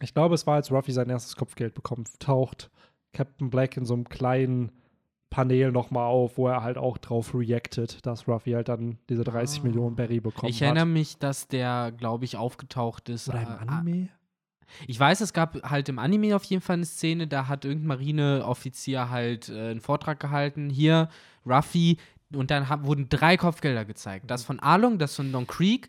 ich 0.02 0.12
glaube, 0.12 0.34
es 0.34 0.46
war, 0.46 0.56
als 0.56 0.70
Ruffy 0.70 0.92
sein 0.92 1.08
erstes 1.08 1.36
Kopfgeld 1.36 1.72
bekommt, 1.74 2.20
taucht 2.20 2.70
Captain 3.14 3.48
Black 3.50 3.76
in 3.78 3.86
so 3.86 3.94
einem 3.94 4.08
kleinen 4.08 4.70
Panel 5.30 5.70
nochmal 5.72 6.06
auf, 6.06 6.36
wo 6.36 6.48
er 6.48 6.62
halt 6.62 6.76
auch 6.76 6.98
drauf 6.98 7.34
reactet, 7.34 8.04
dass 8.04 8.26
Ruffy 8.28 8.50
halt 8.52 8.68
dann 8.68 8.98
diese 9.08 9.24
30 9.24 9.60
Ah. 9.60 9.62
Millionen 9.64 9.96
Berry 9.96 10.20
bekommen 10.20 10.50
ich 10.50 10.60
erinnere 10.60 10.82
hat. 10.82 10.88
mich, 10.88 11.18
dass 11.18 11.46
der, 11.48 11.92
glaube 11.96 12.24
ich, 12.24 12.36
aufgetaucht 12.36 13.08
ist. 13.08 13.28
Oder 13.28 13.38
äh, 13.40 13.42
im 13.62 13.68
Anime? 13.68 14.08
Ich 14.86 14.98
weiß, 15.00 15.20
es 15.20 15.32
gab 15.32 15.62
halt 15.68 15.88
im 15.88 15.98
Anime 15.98 16.34
auf 16.36 16.44
jeden 16.44 16.62
Fall 16.62 16.74
eine 16.74 16.84
Szene, 16.86 17.26
da 17.26 17.48
hat 17.48 17.64
irgendein 17.64 17.88
Marineoffizier 17.88 19.10
halt 19.10 19.48
äh, 19.48 19.70
einen 19.70 19.80
Vortrag 19.80 20.20
gehalten. 20.20 20.70
Hier, 20.70 21.08
Ruffy. 21.46 21.96
Und 22.32 22.50
dann 22.52 22.68
hab, 22.68 22.84
wurden 22.84 23.08
drei 23.08 23.36
Kopfgelder 23.36 23.84
gezeigt. 23.84 24.30
Das 24.30 24.44
von 24.44 24.60
Arlong, 24.60 24.98
das 24.98 25.16
von 25.16 25.32
Don 25.32 25.46
Creek. 25.48 25.88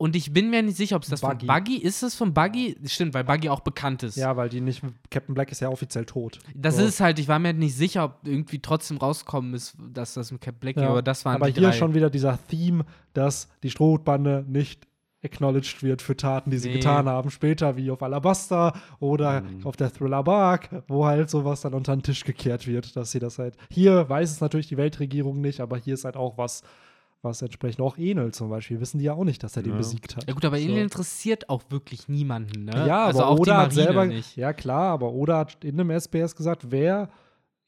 Und 0.00 0.14
ich 0.14 0.32
bin 0.32 0.48
mir 0.48 0.62
nicht 0.62 0.76
sicher, 0.76 0.94
ob 0.94 1.02
es 1.02 1.08
das 1.08 1.20
Buggy. 1.20 1.44
von 1.44 1.56
Buggy 1.56 1.76
ist. 1.78 2.02
Es 2.04 2.14
von 2.14 2.32
Buggy? 2.32 2.76
Stimmt, 2.86 3.14
weil 3.14 3.24
Buggy 3.24 3.48
auch 3.48 3.58
bekannt 3.60 4.04
ist. 4.04 4.16
Ja, 4.16 4.36
weil 4.36 4.48
die 4.48 4.60
nicht, 4.60 4.80
Captain 5.10 5.34
Black 5.34 5.50
ist 5.50 5.58
ja 5.60 5.68
offiziell 5.70 6.06
tot. 6.06 6.38
Das 6.54 6.76
So. 6.76 6.84
ist 6.84 7.00
halt, 7.00 7.18
ich 7.18 7.26
war 7.26 7.40
mir 7.40 7.52
nicht 7.52 7.74
sicher, 7.74 8.04
ob 8.04 8.18
irgendwie 8.24 8.60
trotzdem 8.60 8.98
rausgekommen 8.98 9.54
ist, 9.54 9.76
dass 9.92 10.14
das 10.14 10.30
mit 10.30 10.40
Cap 10.40 10.60
Black 10.60 10.76
Ja, 10.76 10.88
aber 10.90 11.02
das 11.02 11.24
waren 11.24 11.34
Aber 11.34 11.48
hier 11.48 11.62
drei. 11.64 11.72
schon 11.72 11.94
wieder 11.94 12.10
dieser 12.10 12.38
Theme, 12.46 12.84
dass 13.12 13.48
die 13.64 13.70
Strohbande 13.70 14.44
nicht 14.48 14.86
acknowledged 15.24 15.82
wird 15.82 16.00
für 16.00 16.16
Taten, 16.16 16.50
die 16.52 16.58
sie 16.58 16.68
Nee. 16.68 16.74
getan 16.74 17.08
haben, 17.08 17.30
später 17.32 17.76
wie 17.76 17.90
auf 17.90 18.00
Alabasta 18.04 18.74
oder 19.00 19.40
Mhm. 19.40 19.66
auf 19.66 19.76
der 19.76 19.92
Thriller 19.92 20.22
Bark, 20.22 20.84
wo 20.86 21.06
halt 21.06 21.28
sowas 21.28 21.62
dann 21.62 21.74
unter 21.74 21.96
den 21.96 22.04
Tisch 22.04 22.22
gekehrt 22.24 22.68
wird, 22.68 22.94
dass 22.94 23.10
sie 23.10 23.18
das 23.18 23.40
halt. 23.40 23.56
Hier 23.68 24.08
weiß 24.08 24.30
es 24.30 24.40
natürlich 24.40 24.68
die 24.68 24.76
Weltregierung 24.76 25.40
nicht, 25.40 25.58
aber 25.60 25.76
hier 25.76 25.94
ist 25.94 26.04
halt 26.04 26.16
auch 26.16 26.38
was, 26.38 26.62
was 27.22 27.42
entsprechend 27.42 27.80
auch 27.80 27.98
Enel 27.98 28.32
zum 28.32 28.48
Beispiel, 28.48 28.80
wissen 28.80 28.98
die 28.98 29.04
ja 29.06 29.12
auch 29.14 29.24
nicht, 29.24 29.42
dass 29.42 29.56
er 29.56 29.62
den 29.62 29.72
Ja. 29.72 29.78
besiegt 29.78 30.16
hat. 30.16 30.26
Ja 30.28 30.34
gut, 30.34 30.44
aber 30.44 30.56
So. 30.58 30.62
Enel 30.64 30.82
interessiert 30.84 31.48
auch 31.48 31.62
wirklich 31.70 32.08
niemanden, 32.08 32.64
ne? 32.66 32.86
Ja, 32.86 33.06
also 33.06 33.22
aber 33.22 33.30
auch 33.30 33.38
Oda 33.40 33.44
die 33.44 33.50
hat 33.50 33.68
Marine 33.70 33.82
selber, 33.84 34.06
nicht. 34.06 34.36
ja 34.36 34.52
klar, 34.52 34.92
aber 34.92 35.12
Oda 35.12 35.38
hat 35.38 35.64
in 35.64 35.76
dem 35.76 35.90
SBS 35.90 36.36
gesagt, 36.36 36.70
wer 36.70 37.08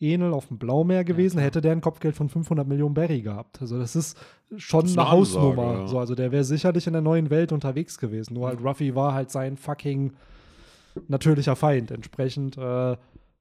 Enel 0.02 0.32
auf 0.32 0.46
dem 0.48 0.58
Blaumeer 0.58 1.04
gewesen, 1.04 1.36
klar. 1.36 1.46
hätte 1.46 1.60
der 1.60 1.72
ein 1.72 1.80
Kopfgeld 1.82 2.14
von 2.16 2.28
500 2.28 2.66
Millionen 2.66 2.94
Berry 2.94 3.20
gehabt. 3.22 3.60
Also 3.60 3.78
das 3.78 3.96
ist 3.96 4.16
schon 4.56 4.82
Das 4.82 4.92
ist 4.92 4.98
eine 4.98 5.08
eine 5.08 5.18
Ansage, 5.18 5.44
Hausnummer. 5.46 5.72
ja. 5.80 5.86
So, 5.88 5.98
also 5.98 6.14
der 6.14 6.32
wäre 6.32 6.44
sicherlich 6.44 6.86
in 6.86 6.94
der 6.94 7.02
neuen 7.02 7.28
Welt 7.28 7.52
unterwegs 7.52 7.98
gewesen. 7.98 8.34
Nur 8.34 8.48
halt 8.48 8.62
Ruffy 8.64 8.94
war 8.94 9.12
halt 9.14 9.30
sein 9.30 9.56
fucking 9.58 10.12
natürlicher 11.08 11.56
Feind 11.56 11.90
entsprechend. 11.90 12.56
Äh, 12.56 12.96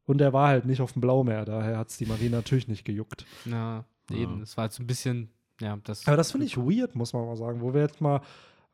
und 0.05 0.21
er 0.21 0.33
war 0.33 0.47
halt 0.49 0.65
nicht 0.65 0.81
auf 0.81 0.91
dem 0.93 1.01
Blaumeer, 1.01 1.45
daher 1.45 1.77
hat 1.77 1.89
es 1.89 1.97
die 1.97 2.07
Marine 2.07 2.37
natürlich 2.37 2.67
nicht 2.67 2.83
gejuckt. 2.83 3.25
Ja, 3.45 3.85
eben. 4.11 4.33
Ja. 4.33 4.39
Das 4.39 4.57
war 4.57 4.65
jetzt 4.65 4.79
ein 4.79 4.87
bisschen, 4.87 5.29
ja, 5.61 5.77
das. 5.83 6.07
Aber 6.07 6.17
das 6.17 6.31
finde 6.31 6.45
ich 6.47 6.57
weird, 6.57 6.95
muss 6.95 7.13
man 7.13 7.25
mal 7.25 7.35
sagen. 7.35 7.61
Wo 7.61 7.73
wir 7.73 7.81
jetzt 7.81 8.01
mal, 8.01 8.21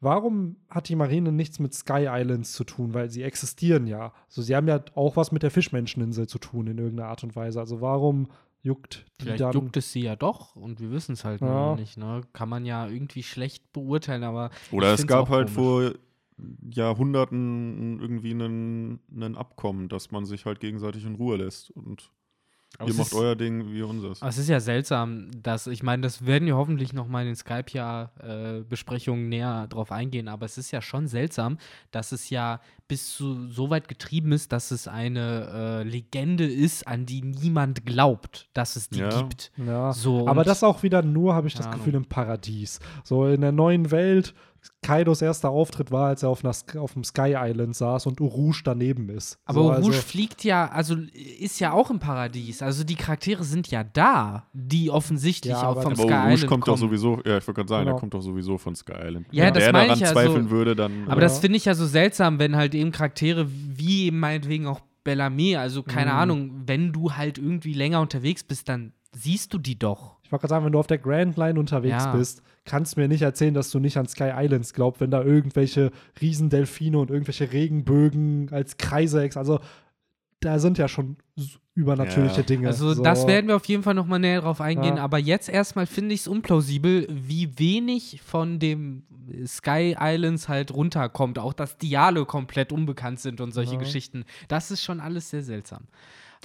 warum 0.02 0.56
hat 0.70 0.88
die 0.90 0.96
Marine 0.96 1.32
nichts 1.32 1.60
mit 1.60 1.74
Sky 1.74 2.06
Islands 2.10 2.54
zu 2.54 2.64
tun? 2.64 2.94
Weil 2.94 3.10
sie 3.10 3.24
existieren 3.24 3.88
ja. 3.88 4.14
Also 4.28 4.42
sie 4.42 4.56
haben 4.56 4.68
ja 4.68 4.82
auch 4.96 5.16
was 5.16 5.32
mit 5.32 5.44
der 5.44 5.52
Fischmenscheninsel 5.52 6.28
zu 6.28 6.38
tun 6.40 6.68
in 6.68 6.78
irgendeiner 6.78 7.10
Art 7.10 7.24
und 7.24 7.36
Weise. 7.36 7.60
Also 7.60 7.82
warum 7.82 8.28
juckt 8.62 9.06
die 9.20 9.26
Vielleicht 9.26 9.42
dann? 9.42 9.52
juckt 9.54 9.78
es 9.78 9.92
sie 9.92 10.02
ja 10.02 10.16
doch 10.16 10.56
und 10.56 10.80
wir 10.80 10.90
wissen 10.92 11.14
es 11.14 11.24
halt 11.24 11.42
Ja. 11.42 11.76
nicht, 11.76 11.98
ne? 11.98 12.22
Kann 12.34 12.50
man 12.50 12.66
ja 12.66 12.88
irgendwie 12.88 13.22
schlecht 13.24 13.72
beurteilen, 13.74 14.24
aber. 14.24 14.50
Oder 14.72 14.94
ich 14.94 15.02
es 15.02 15.08
gab 15.08 15.28
auch 15.28 15.30
halt 15.30 15.54
komisch. 15.54 15.56
vor 15.56 15.92
Jahrhunderten 16.72 18.00
irgendwie 18.00 18.32
einen 18.32 19.36
Abkommen, 19.36 19.88
dass 19.90 20.12
man 20.12 20.26
sich 20.26 20.46
halt 20.46 20.60
gegenseitig 20.60 21.06
in 21.06 21.16
Ruhe 21.16 21.38
lässt. 21.38 21.72
Und 21.72 22.12
Aber 22.78 22.88
ihr 22.88 22.92
es 22.92 22.98
macht 22.98 23.08
ist- 23.08 23.14
euer 23.16 23.36
Ding, 23.36 23.72
wir 23.72 23.88
unseres. 23.88 24.22
Aber 24.22 24.30
es 24.30 24.38
ist 24.38 24.50
ja 24.50 24.60
seltsam, 24.60 25.30
dass, 25.42 25.68
ich 25.68 25.82
meine, 25.84 26.02
das 26.04 26.26
werden 26.26 26.46
wir 26.46 26.56
hoffentlich 26.56 26.94
noch 26.94 27.08
mal 27.08 27.22
in 27.22 27.28
den 27.28 27.36
Skype-Besprechungen 27.36 29.30
näher 29.30 29.68
drauf 29.68 29.92
eingehen, 29.92 30.28
aber 30.28 30.46
es 30.46 30.58
ist 30.58 30.72
ja 30.72 30.82
schon 30.82 31.08
seltsam, 31.08 31.58
dass 31.92 32.12
es 32.12 32.30
ja 32.30 32.60
bis 32.88 33.14
zu 33.16 33.48
so 33.50 33.70
weit 33.70 33.88
getrieben 33.88 34.32
ist, 34.32 34.52
dass 34.52 34.72
es 34.72 34.88
eine 34.88 35.82
äh, 35.84 35.84
Legende 35.88 36.46
ist, 36.46 36.88
an 36.88 37.06
die 37.06 37.22
niemand 37.24 37.86
glaubt, 37.86 38.48
dass 38.54 38.76
es 38.76 38.90
die 38.90 39.00
Ja. 39.00 39.10
gibt. 39.22 39.52
Ja, 39.58 39.92
So, 39.94 40.28
aber 40.28 40.44
das 40.44 40.64
auch 40.64 40.84
wieder 40.84 41.02
nur, 41.02 41.34
habe 41.34 41.48
ich 41.48 41.56
das 41.56 41.70
Gefühl, 41.72 41.96
im 41.96 42.06
Paradies. 42.06 42.80
So 43.04 43.26
in 43.28 43.42
der 43.42 43.52
neuen 43.52 43.90
Welt, 43.92 44.34
Kaidos 44.82 45.22
erster 45.22 45.50
Auftritt 45.50 45.92
war, 45.92 46.08
als 46.08 46.24
er 46.24 46.30
auf, 46.30 46.44
einer, 46.46 46.54
auf 46.82 46.94
dem 46.94 47.04
Sky 47.04 47.34
Island 47.36 47.76
saß 47.76 48.06
und 48.06 48.22
Urush 48.22 48.64
daneben 48.64 49.10
ist. 49.10 49.40
Aber 49.46 49.60
so, 49.62 49.68
Rouge 49.72 49.78
also, 49.88 49.92
fliegt 49.94 50.44
ja, 50.44 50.68
also 50.70 50.96
ist 51.40 51.60
ja 51.60 51.72
auch 51.72 51.90
im 51.90 52.00
Paradies. 52.00 52.62
Also 52.62 52.84
die 52.84 52.96
Charaktere 52.96 53.44
sind 53.44 53.68
ja 53.70 53.84
da, 53.84 54.48
die 54.54 54.92
offensichtlich 54.92 55.54
Ja, 55.54 55.68
auch 55.70 55.82
vom 55.82 55.94
Aber 55.94 55.96
Sky 55.96 56.04
Rouge 56.14 56.34
Island 56.34 56.48
kommt 56.48 56.64
kommen. 56.64 56.76
doch 56.76 56.80
sowieso, 56.80 57.14
ja, 57.26 57.38
ich 57.38 57.48
wollte 57.48 57.54
gerade 57.54 57.70
sagen, 57.70 57.86
Genau. 57.86 57.96
der 57.96 58.00
kommt 58.00 58.14
doch 58.14 58.22
sowieso 58.22 58.58
von 58.58 58.76
Sky 58.76 58.94
Island. 58.94 59.28
Ja, 59.32 59.46
Wenn 59.46 59.54
das 59.54 59.64
der 59.64 59.74
meine 59.74 59.88
daran 59.88 59.98
ich 59.98 60.06
ja 60.06 60.12
zweifeln 60.14 60.44
so. 60.46 60.52
würde, 60.52 60.76
dann. 60.76 61.04
Aber 61.06 61.16
Ja. 61.22 61.28
das 61.28 61.40
finde 61.40 61.58
ich 61.58 61.66
ja 61.66 61.74
so 61.74 61.86
seltsam, 61.86 62.40
wenn 62.40 62.56
halt 62.56 62.76
eben 62.76 62.92
Charaktere 62.92 63.48
wie 63.50 64.06
eben 64.06 64.20
meinetwegen 64.20 64.68
auch 64.68 64.82
Bellamy, 65.04 65.56
also 65.56 65.84
keine 65.84 66.12
Mhm. 66.12 66.18
Ahnung, 66.18 66.52
wenn 66.66 66.92
du 66.92 67.14
halt 67.14 67.38
irgendwie 67.38 67.74
länger 67.74 68.02
unterwegs 68.02 68.44
bist, 68.44 68.68
dann 68.70 68.94
siehst 69.14 69.54
du 69.54 69.58
die 69.60 69.78
doch. 69.78 70.15
Ich 70.26 70.32
wollte 70.32 70.42
gerade 70.42 70.50
sagen, 70.50 70.66
wenn 70.66 70.72
du 70.74 70.80
auf 70.80 70.88
der 70.88 70.98
Grand 70.98 71.38
Line 71.38 71.60
unterwegs 71.60 72.04
Ja. 72.06 72.16
bist, 72.16 72.42
kannst 72.66 72.96
du 72.98 73.00
mir 73.02 73.08
nicht 73.08 73.22
erzählen, 73.22 73.54
dass 73.54 73.70
du 73.70 73.80
nicht 73.80 73.96
an 73.98 74.08
Sky 74.08 74.32
Islands 74.36 74.74
glaubst, 74.74 75.00
wenn 75.00 75.12
da 75.12 75.22
irgendwelche 75.24 75.92
Riesendelfine 76.20 76.98
und 76.98 77.12
irgendwelche 77.12 77.52
Regenbögen 77.54 78.50
als 78.52 78.78
Kreise, 78.78 79.30
also 79.36 79.60
da 80.40 80.58
sind 80.60 80.78
ja 80.80 80.88
schon 80.88 81.18
übernatürliche 81.76 82.38
Ja. 82.38 82.44
Dinge. 82.44 82.68
Also 82.68 82.94
so. 82.94 83.04
das 83.04 83.28
werden 83.28 83.48
wir 83.48 83.56
auf 83.56 83.66
jeden 83.66 83.84
Fall 83.84 83.94
noch 83.94 84.08
mal 84.08 84.18
näher 84.20 84.42
drauf 84.42 84.62
eingehen, 84.62 84.98
Ja. 84.98 85.04
aber 85.04 85.20
jetzt 85.20 85.48
erstmal 85.48 85.86
finde 85.86 86.16
ich 86.16 86.22
es 86.22 86.28
unplausibel, 86.28 87.08
wie 87.10 87.58
wenig 87.60 88.22
von 88.26 88.58
dem 88.60 89.04
Sky 89.46 89.96
Islands 90.00 90.48
halt 90.50 90.74
runterkommt, 90.74 91.38
auch 91.40 91.54
dass 91.54 91.78
Diale 91.78 92.26
komplett 92.26 92.72
unbekannt 92.72 93.20
sind 93.20 93.42
und 93.42 93.54
solche. 93.54 93.78
Geschichten. 93.78 94.24
Das 94.48 94.72
ist 94.72 94.84
schon 94.84 95.00
alles 95.00 95.30
sehr 95.30 95.44
seltsam. 95.44 95.84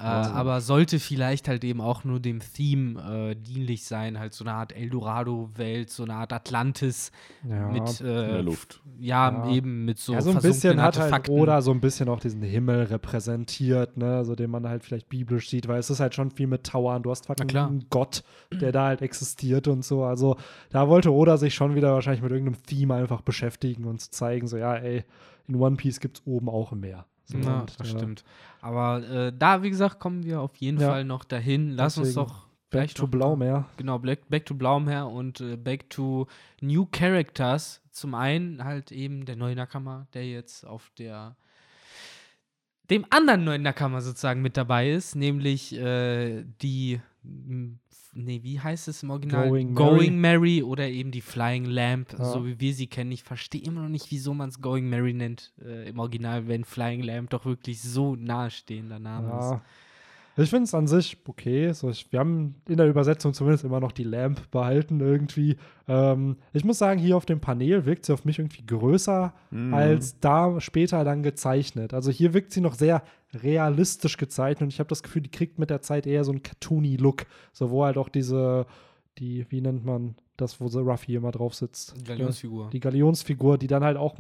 Äh, 0.01 0.05
Also. 0.05 0.31
aber 0.33 0.61
sollte 0.61 0.99
vielleicht 0.99 1.47
halt 1.49 1.63
eben 1.65 1.81
auch 1.81 2.05
nur 2.05 2.21
dem 2.21 2.41
Theme 2.41 3.31
äh, 3.31 3.35
dienlich 3.35 3.85
sein, 3.85 4.19
halt 4.19 4.33
so 4.33 4.45
eine 4.45 4.55
Art 4.55 4.73
Eldorado-Welt, 4.73 5.91
so 5.91 6.05
eine 6.05 6.15
Art 6.15 6.33
Atlantis 6.33 7.11
Ja. 7.49 7.69
mit 7.69 8.01
äh, 8.01 8.05
der 8.05 8.43
Luft. 8.43 8.81
Ja, 8.99 9.31
Ja. 9.47 9.51
eben 9.51 9.85
mit 9.85 9.99
so 9.99 10.13
ja, 10.15 10.21
so 10.23 10.31
ein 10.31 10.41
bisschen 10.41 10.81
hat 10.83 10.99
halt. 10.99 11.29
Oda 11.29 11.63
so 11.63 11.71
ein 11.71 11.81
bisschen 11.81 12.09
auch 12.09 12.21
diesen 12.21 12.43
Himmel 12.43 12.85
repräsentiert, 12.85 13.97
ne, 13.97 14.25
so 14.25 14.35
den 14.35 14.51
man 14.51 14.69
halt 14.69 14.85
vielleicht 14.85 15.09
biblisch 15.09 15.49
sieht, 15.51 15.69
weil 15.69 15.79
es 15.79 15.91
ist 15.91 16.01
halt 16.01 16.15
schon 16.15 16.31
viel 16.31 16.47
mit 16.47 16.65
Towern. 16.65 17.03
Du 17.03 17.11
hast 17.11 17.27
fucking 17.27 17.55
einen 17.57 17.87
Gott, 17.91 18.23
der 18.61 18.73
da 18.73 18.87
halt 18.87 19.03
existiert 19.03 19.69
und 19.69 19.85
so. 19.85 20.05
Also 20.05 20.37
da 20.71 20.89
wollte 20.89 21.13
Oda 21.13 21.37
sich 21.37 21.55
schon 21.55 21.75
wieder 21.75 21.93
wahrscheinlich 21.95 22.23
mit 22.23 22.33
irgendeinem 22.33 22.63
Theme 22.65 22.95
einfach 22.95 23.21
beschäftigen 23.21 23.85
und 23.85 24.01
zu 24.01 24.11
zeigen, 24.11 24.47
so 24.47 24.57
ja, 24.57 24.75
ey, 24.77 25.05
in 25.49 25.57
One 25.57 25.77
Piece 25.77 26.01
gibt 26.01 26.19
es 26.19 26.27
oben 26.27 26.49
auch 26.49 26.73
ein 26.73 26.81
So, 27.31 27.39
Ja, 27.39 27.61
und, 27.61 27.81
das 27.81 27.89
äh, 27.89 27.91
stimmt. 27.97 28.25
Aber 28.61 29.03
äh, 29.09 29.33
da, 29.37 29.63
wie 29.63 29.71
gesagt, 29.71 30.01
kommen 30.01 30.25
wir 30.25 30.41
auf 30.41 30.57
jeden 30.57 30.81
Ja. 30.81 30.89
Fall 30.91 31.05
noch 31.05 31.25
dahin. 31.25 31.71
Lass 31.71 31.97
uns 31.99 32.09
Deswegen 32.09 32.27
doch 32.27 32.47
Back 32.71 32.95
to 32.95 33.07
Blaumeer. 33.07 33.67
Genau, 33.77 33.99
Black, 33.99 34.29
Back 34.29 34.47
to 34.47 34.55
Blaumher 34.55 35.09
und 35.09 35.41
äh, 35.41 35.57
Back 35.57 35.91
to 35.91 36.27
New 36.61 36.87
Characters. 36.91 37.81
Zum 37.91 38.15
einen 38.15 38.65
halt 38.65 38.93
eben 38.93 39.25
der 39.25 39.37
neue 39.37 39.57
Nakama, 39.57 40.07
der 40.15 40.29
jetzt 40.29 40.65
auf 40.65 40.91
der 40.99 41.37
dem 42.91 43.07
anderen 43.11 43.45
neuen 43.45 43.63
Nakama 43.63 44.01
sozusagen 44.01 44.43
mit 44.43 44.57
dabei 44.57 44.91
ist, 44.91 45.15
nämlich 45.15 45.73
äh, 45.77 46.45
die 46.61 47.01
nee, 48.13 48.41
wie 48.43 48.61
heißt 48.61 48.89
es 48.89 49.03
im 49.03 49.11
Original? 49.11 49.49
Going 49.49 49.75
Going 49.75 50.21
Mary 50.21 50.63
oder 50.63 50.89
eben 50.89 51.11
die 51.11 51.21
Flying 51.21 51.65
Lamp, 51.65 52.13
Ja. 52.19 52.25
so 52.25 52.47
wie 52.47 52.59
wir 52.61 52.75
sie 52.75 52.87
kennen. 52.87 53.13
Ich 53.13 53.23
verstehe 53.23 53.63
immer 53.63 53.83
noch 53.83 53.89
nicht, 53.89 54.11
wieso 54.11 54.35
man 54.35 54.49
es 54.49 54.61
Going 54.61 54.89
Mary 54.89 55.13
nennt 55.13 55.53
äh, 55.65 55.89
im 55.89 55.99
Original, 55.99 56.49
wenn 56.49 56.65
Flying 56.65 57.03
Lamp 57.03 57.31
doch 57.31 57.45
wirklich 57.45 57.81
so 57.81 58.17
nahestehender 58.17 58.99
Name 58.99 59.29
ist. 59.39 59.61
Ich 60.37 60.49
finde 60.51 60.65
es 60.65 60.75
an 60.75 60.87
sich 60.87 61.19
okay. 61.27 61.73
So, 61.73 61.91
ich, 61.91 62.11
wir 62.13 62.21
haben 62.21 62.55
in 62.69 62.77
der 62.77 62.89
Übersetzung 62.89 63.35
zumindest 63.35 63.65
immer 63.65 63.81
noch 63.81 63.93
die 63.93 64.05
Lamp 64.05 64.51
behalten 64.51 65.01
irgendwie. 65.01 65.57
Ähm, 65.89 66.37
ich 66.53 66.65
muss 66.65 66.79
sagen, 66.79 66.99
hier 67.01 67.17
auf 67.17 67.27
dem 67.27 67.41
Panel 67.41 67.85
wirkt 67.85 68.07
sie 68.07 68.13
auf 68.13 68.25
mich 68.25 68.39
irgendwie 68.39 68.65
größer 68.65 69.33
Mhm. 69.51 69.75
als 69.75 70.19
da 70.21 70.61
später 70.61 71.03
dann 71.05 71.23
gezeichnet. 71.23 71.93
Also 71.93 72.11
hier 72.11 72.33
wirkt 72.33 72.53
sie 72.53 72.61
noch 72.61 72.75
sehr 72.75 73.03
realistisch 73.35 74.17
gezeichnet 74.17 74.63
und 74.63 74.73
ich 74.73 74.79
habe 74.79 74.89
das 74.89 75.03
Gefühl, 75.03 75.23
die 75.23 75.31
kriegt 75.31 75.59
mit 75.59 75.71
der 75.71 75.83
Zeit 75.83 76.07
eher 76.07 76.25
so 76.25 76.31
einen 76.33 76.43
cartoony 76.43 76.97
Look. 76.97 77.27
So, 77.53 77.71
wo 77.71 77.85
halt 77.85 77.97
auch 77.99 78.09
diese, 78.09 78.67
die, 79.19 79.47
wie 79.51 79.61
nennt 79.61 79.85
man 79.85 80.15
das, 80.37 80.61
wo 80.61 80.67
Ruffy 80.67 81.15
immer 81.17 81.31
drauf 81.33 81.55
sitzt? 81.55 81.95
Galionsfigur. 82.07 82.71
die 82.71 82.81
Galionsfigur, 82.81 83.59
die 83.59 83.67
dann 83.67 83.85
halt 83.85 83.97
auch 83.97 84.17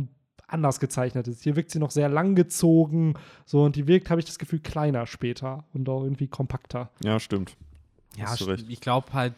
anders 0.52 0.80
gezeichnet 0.80 1.28
ist. 1.28 1.42
Hier 1.42 1.56
wirkt 1.56 1.70
sie 1.70 1.78
noch 1.78 1.90
sehr 1.90 2.08
langgezogen, 2.08 3.14
so 3.46 3.62
und 3.64 3.76
die 3.76 3.86
wirkt, 3.86 4.10
habe 4.10 4.20
ich 4.20 4.26
das 4.26 4.38
Gefühl, 4.38 4.60
kleiner 4.60 5.06
später 5.06 5.64
und 5.72 5.88
auch 5.88 6.02
irgendwie 6.02 6.28
kompakter. 6.28 6.90
Ja, 7.02 7.18
stimmt. 7.20 7.56
Ja, 8.16 8.24
Hast 8.26 8.40
du 8.40 8.46
st- 8.46 8.48
recht. 8.48 8.66
ich 8.68 8.80
glaube 8.80 9.12
halt 9.12 9.34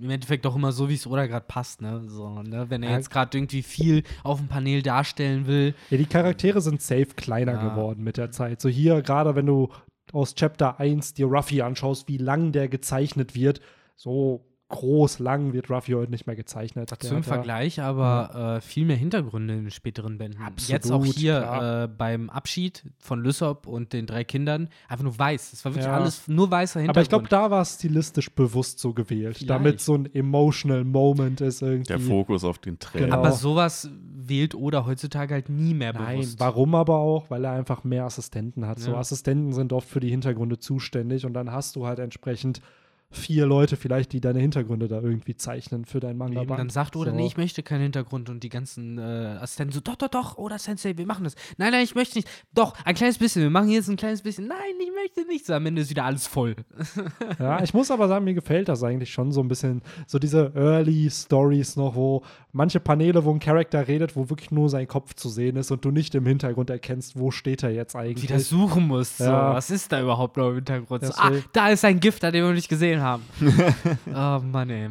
im 0.00 0.08
Endeffekt 0.08 0.46
auch 0.46 0.56
immer 0.56 0.72
so, 0.72 0.88
wie 0.88 0.94
es 0.94 1.06
Oda 1.06 1.26
gerade 1.26 1.44
passt, 1.46 1.82
ne? 1.82 2.04
So, 2.08 2.42
ne? 2.42 2.70
Wenn 2.70 2.82
er 2.82 2.90
Ja. 2.92 2.96
jetzt 2.96 3.10
gerade 3.10 3.36
irgendwie 3.36 3.62
viel 3.62 4.02
auf 4.22 4.38
dem 4.38 4.48
Panel 4.48 4.80
darstellen 4.80 5.46
will. 5.46 5.74
Ja, 5.90 5.98
die 5.98 6.06
Charaktere 6.06 6.62
sind 6.62 6.80
safe 6.80 7.08
kleiner 7.16 7.52
Ja. 7.52 7.68
geworden 7.68 8.02
mit 8.02 8.16
der 8.16 8.30
Zeit. 8.30 8.62
So 8.62 8.70
hier, 8.70 9.02
gerade 9.02 9.34
wenn 9.34 9.44
du 9.44 9.68
aus 10.12 10.34
Chapter 10.34 10.80
1 10.80 11.12
dir 11.14 11.26
Ruffy 11.26 11.60
anschaust, 11.60 12.08
wie 12.08 12.16
lang 12.16 12.52
der 12.52 12.68
gezeichnet 12.68 13.34
wird, 13.34 13.60
so 13.94 14.46
groß, 14.74 15.18
lang 15.20 15.52
wird 15.52 15.70
Ruffy 15.70 15.92
heute 15.92 16.10
nicht 16.10 16.26
mehr 16.26 16.36
gezeichnet. 16.36 16.90
Der 16.90 16.98
Zum 16.98 17.18
hat 17.18 17.26
ja- 17.26 17.32
Vergleich 17.34 17.80
aber 17.80 18.56
äh, 18.56 18.60
viel 18.60 18.84
mehr 18.84 18.96
Hintergründe 18.96 19.54
in 19.54 19.60
den 19.64 19.70
späteren 19.70 20.18
Bänden. 20.18 20.40
Jetzt 20.66 20.90
auch 20.90 20.96
Absolut, 20.96 21.16
hier 21.16 21.84
äh, 21.84 21.88
beim 21.96 22.28
Abschied 22.30 22.84
von 22.98 23.22
Lysop 23.22 23.66
und 23.66 23.92
den 23.92 24.06
drei 24.06 24.24
Kindern 24.24 24.68
einfach 24.88 25.04
nur 25.04 25.18
weiß. 25.18 25.52
Es 25.52 25.64
war 25.64 25.72
wirklich 25.72 25.86
Ja. 25.86 25.94
alles 25.96 26.26
nur 26.28 26.50
weißer 26.50 26.80
Hintergrund. 26.80 26.96
Aber 26.96 27.02
ich 27.02 27.08
glaube, 27.08 27.28
da 27.28 27.50
war 27.50 27.62
es 27.62 27.74
stilistisch 27.74 28.30
bewusst 28.30 28.78
so 28.80 28.92
gewählt, 28.92 29.36
Vielleicht. 29.38 29.50
damit 29.50 29.80
so 29.80 29.94
ein 29.94 30.12
emotional 30.14 30.84
Moment 30.84 31.40
ist 31.40 31.62
irgendwie. 31.62 31.86
Der 31.88 32.00
Fokus 32.00 32.44
auf 32.44 32.58
den 32.58 32.78
Tränen. 32.78 33.06
Genau. 33.10 33.18
aber 33.18 33.32
sowas 33.32 33.88
wählt 34.26 34.54
Oda 34.54 34.86
heutzutage 34.86 35.34
halt 35.34 35.48
nie 35.50 35.74
mehr 35.74 35.92
Nein, 35.92 36.16
bewusst. 36.20 36.40
warum 36.40 36.74
aber 36.74 36.96
auch? 36.96 37.30
Weil 37.30 37.44
er 37.44 37.52
einfach 37.52 37.84
mehr 37.84 38.04
Assistenten 38.04 38.66
hat. 38.66 38.78
So 38.80 38.92
Ja. 38.92 38.98
Assistenten 38.98 39.52
sind 39.52 39.72
oft 39.72 39.88
für 39.88 40.00
die 40.00 40.08
Hintergründe 40.10 40.58
zuständig 40.58 41.26
und 41.26 41.34
dann 41.34 41.52
hast 41.52 41.76
du 41.76 41.86
halt 41.86 41.98
entsprechend 41.98 42.60
vier 43.14 43.46
Leute 43.46 43.76
vielleicht, 43.76 44.12
die 44.12 44.20
deine 44.20 44.40
Hintergründe 44.40 44.88
da 44.88 45.00
irgendwie 45.00 45.36
zeichnen 45.36 45.84
für 45.84 46.00
dein 46.00 46.16
manga 46.16 46.42
Eben, 46.42 46.56
dann 46.56 46.70
sagt 46.70 46.96
Oda, 46.96 47.10
so. 47.10 47.16
nee, 47.16 47.26
ich 47.26 47.36
möchte 47.36 47.62
keinen 47.62 47.82
Hintergrund 47.82 48.28
und 48.28 48.42
die 48.42 48.48
ganzen 48.48 48.98
äh, 48.98 49.38
Assistenten 49.40 49.72
so, 49.72 49.80
doch, 49.80 49.96
doch, 49.96 50.08
doch, 50.08 50.38
Oda 50.38 50.58
Sensei, 50.58 50.96
wir 50.96 51.06
machen 51.06 51.24
das. 51.24 51.34
Nein, 51.56 51.72
nein, 51.72 51.84
ich 51.84 51.94
möchte 51.94 52.18
nicht. 52.18 52.28
Doch, 52.54 52.74
ein 52.84 52.94
kleines 52.94 53.18
bisschen, 53.18 53.42
wir 53.42 53.50
machen 53.50 53.68
jetzt 53.68 53.88
ein 53.88 53.96
kleines 53.96 54.22
bisschen. 54.22 54.46
Nein, 54.46 54.58
ich 54.80 54.90
möchte 54.92 55.26
nicht. 55.26 55.46
So, 55.46 55.54
am 55.54 55.66
Ende 55.66 55.82
ist 55.82 55.90
wieder 55.90 56.04
alles 56.04 56.26
voll. 56.26 56.56
Ja, 57.38 57.62
ich 57.62 57.74
muss 57.74 57.90
aber 57.90 58.06
sagen, 58.08 58.24
mir 58.24 58.34
gefällt 58.34 58.68
das 58.68 58.82
eigentlich 58.82 59.12
schon 59.12 59.32
so 59.32 59.40
ein 59.40 59.48
bisschen. 59.48 59.82
So 60.06 60.18
diese 60.18 60.52
Early 60.54 61.10
Stories 61.10 61.76
noch, 61.76 61.94
wo 61.94 62.22
manche 62.52 62.80
Paneele, 62.80 63.24
wo 63.24 63.32
ein 63.32 63.40
Charakter 63.40 63.86
redet, 63.88 64.16
wo 64.16 64.30
wirklich 64.30 64.50
nur 64.50 64.68
sein 64.68 64.86
Kopf 64.86 65.14
zu 65.14 65.28
sehen 65.28 65.56
ist 65.56 65.70
und 65.70 65.84
du 65.84 65.90
nicht 65.90 66.14
im 66.14 66.26
Hintergrund 66.26 66.70
erkennst, 66.70 67.18
wo 67.18 67.30
steht 67.30 67.62
er 67.62 67.70
jetzt 67.70 67.96
eigentlich. 67.96 68.28
Wieder 68.28 68.38
suchen 68.38 68.86
musst. 68.86 69.18
So. 69.18 69.24
Ja. 69.24 69.54
Was 69.54 69.70
ist 69.70 69.90
da 69.92 70.00
überhaupt 70.00 70.36
noch 70.36 70.50
im 70.50 70.56
Hintergrund? 70.56 71.04
So, 71.04 71.12
ah, 71.16 71.32
da 71.52 71.68
ist 71.68 71.84
ein 71.84 72.00
Gift, 72.00 72.24
an 72.24 72.32
dem 72.32 72.44
wir 72.44 72.52
nicht 72.52 72.68
gesehen 72.68 73.00
haben. 73.00 73.03
Oh 73.04 74.40
Mann, 74.40 74.70
ey. 74.70 74.90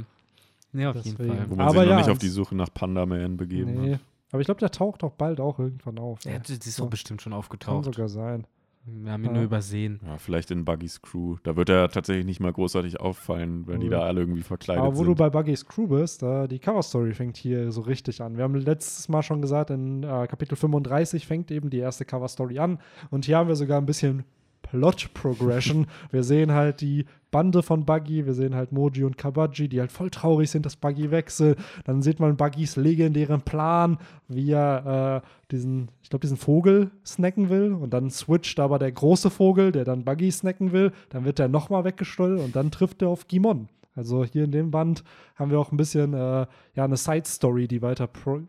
Nee, 0.72 0.86
auf 0.88 0.95
jeden 0.95 1.18
Deswegen. 1.18 1.36
Fall. 1.38 1.49
Wo 1.49 1.55
man 1.55 1.68
Aber 1.68 1.80
sich 1.80 1.84
noch 1.86 1.89
ja, 1.91 1.97
nicht 1.97 2.09
auf 2.09 2.18
die 2.18 2.30
Suche 2.30 2.55
nach 2.55 2.70
Panda 2.74 3.05
Man 3.05 3.38
begeben 3.38 3.74
Nee. 3.82 3.93
hat. 3.93 3.99
Aber 4.32 4.41
ich 4.41 4.45
glaube, 4.45 4.59
der 4.59 4.72
taucht 4.72 5.03
doch 5.03 5.11
bald 5.11 5.39
auch 5.39 5.59
irgendwann 5.59 5.99
auf. 5.99 6.24
Ja, 6.26 6.32
Ja, 6.32 6.39
das 6.39 6.49
ist 6.49 6.76
so. 6.76 6.84
doch 6.84 6.89
bestimmt 6.89 7.22
schon 7.22 7.32
Kann 7.34 7.39
aufgetaucht. 7.39 7.86
sogar 7.86 8.09
sein. 8.09 8.47
Wir 8.86 9.11
haben 9.14 9.22
ihn 9.24 9.28
Ja. 9.28 9.34
nur 9.34 9.43
übersehen. 9.43 9.99
Ja, 10.05 10.18
vielleicht 10.18 10.49
in 10.51 10.66
Buggys 10.66 11.01
Crew. 11.01 11.38
Da 11.43 11.55
wird 11.55 11.70
er 11.70 11.88
tatsächlich 11.89 12.26
nicht 12.26 12.39
mal 12.41 12.51
großartig 12.51 12.99
auffallen, 12.99 13.66
die 13.66 13.72
Cool. 13.86 13.89
da 13.91 14.01
alle 14.01 14.22
irgendwie 14.22 14.41
verkleidet 14.41 14.84
Aber 14.84 14.95
wo 14.97 15.01
du 15.03 15.11
sind. 15.11 15.20
bei 15.20 15.30
Buggy's 15.30 15.66
Crew 15.66 15.88
bist, 15.88 16.22
äh, 16.24 16.47
die 16.47 16.59
Cover-Story 16.59 17.14
fängt 17.14 17.38
hier 17.38 17.72
so 17.72 17.82
richtig 17.82 18.20
an. 18.22 18.36
Wir 18.36 18.43
haben 18.43 18.55
letztes 18.55 19.07
Mal 19.07 19.22
schon 19.22 19.41
gesagt, 19.41 19.70
in 19.70 20.03
äh, 20.03 20.28
Kapitel 20.28 20.55
35 20.57 21.26
fängt 21.28 21.49
eben 21.51 21.70
die 21.70 21.78
erste 21.78 22.03
Cover-Story 22.03 22.59
an. 22.59 22.80
Und 23.11 23.24
hier 23.26 23.38
haben 23.38 23.47
wir 23.47 23.55
sogar 23.55 23.78
ein 23.80 23.86
bisschen 23.86 24.24
Plot-Progression. 24.74 25.86
wir 26.09 26.24
sehen 26.24 26.51
halt 26.51 26.82
die 26.82 27.05
Bande 27.30 27.61
von 27.61 27.86
Buggy, 27.86 28.26
wir 28.26 28.34
sehen 28.34 28.55
halt 28.55 28.71
Moji 28.71 29.03
und 29.03 29.17
Kabaji, 29.19 29.67
die 29.67 29.80
halt 29.80 29.91
voll 29.91 30.09
traurig 30.09 30.49
sind, 30.49 30.65
dass 30.65 30.76
Buggy 30.76 31.11
wechselt. 31.11 31.59
Dann 31.86 32.01
sieht 32.01 32.19
man 32.19 32.38
Buggys 32.38 32.76
legendären 32.76 33.41
Plan, 33.41 33.99
wie 34.28 34.51
er 34.51 35.21
äh, 35.24 35.28
diesen, 35.51 35.89
ich 36.01 36.09
glaube, 36.09 36.21
diesen 36.21 36.38
Vogel 36.38 36.89
snacken 37.05 37.49
will. 37.49 37.74
Und 37.74 37.91
dann 37.91 38.09
switcht 38.09 38.59
aber 38.59 38.80
der 38.80 38.91
große 38.91 39.30
Vogel, 39.30 39.71
der 39.71 39.86
dann 39.86 40.05
Buggy 40.05 40.32
snacken 40.32 40.71
will. 40.71 40.91
Dann 41.09 41.24
wird 41.24 41.38
der 41.38 41.49
nochmal 41.49 41.84
weggestohlen 41.84 42.39
und 42.39 42.55
dann 42.55 42.71
trifft 42.71 43.03
er 43.03 43.09
auf 43.09 43.28
Gimon. 43.28 43.69
Also 43.95 44.26
hier 44.26 44.43
in 44.43 44.51
dem 44.51 44.71
Band 44.71 45.03
haben 45.36 45.51
wir 45.51 45.59
auch 45.59 45.71
ein 45.71 45.78
bisschen 45.78 46.13
äh, 46.13 46.47
ja, 46.76 46.84
eine 46.84 46.97
Side-Story, 46.97 47.67
die 47.67 47.84
weiter 47.84 48.07
pro 48.07 48.41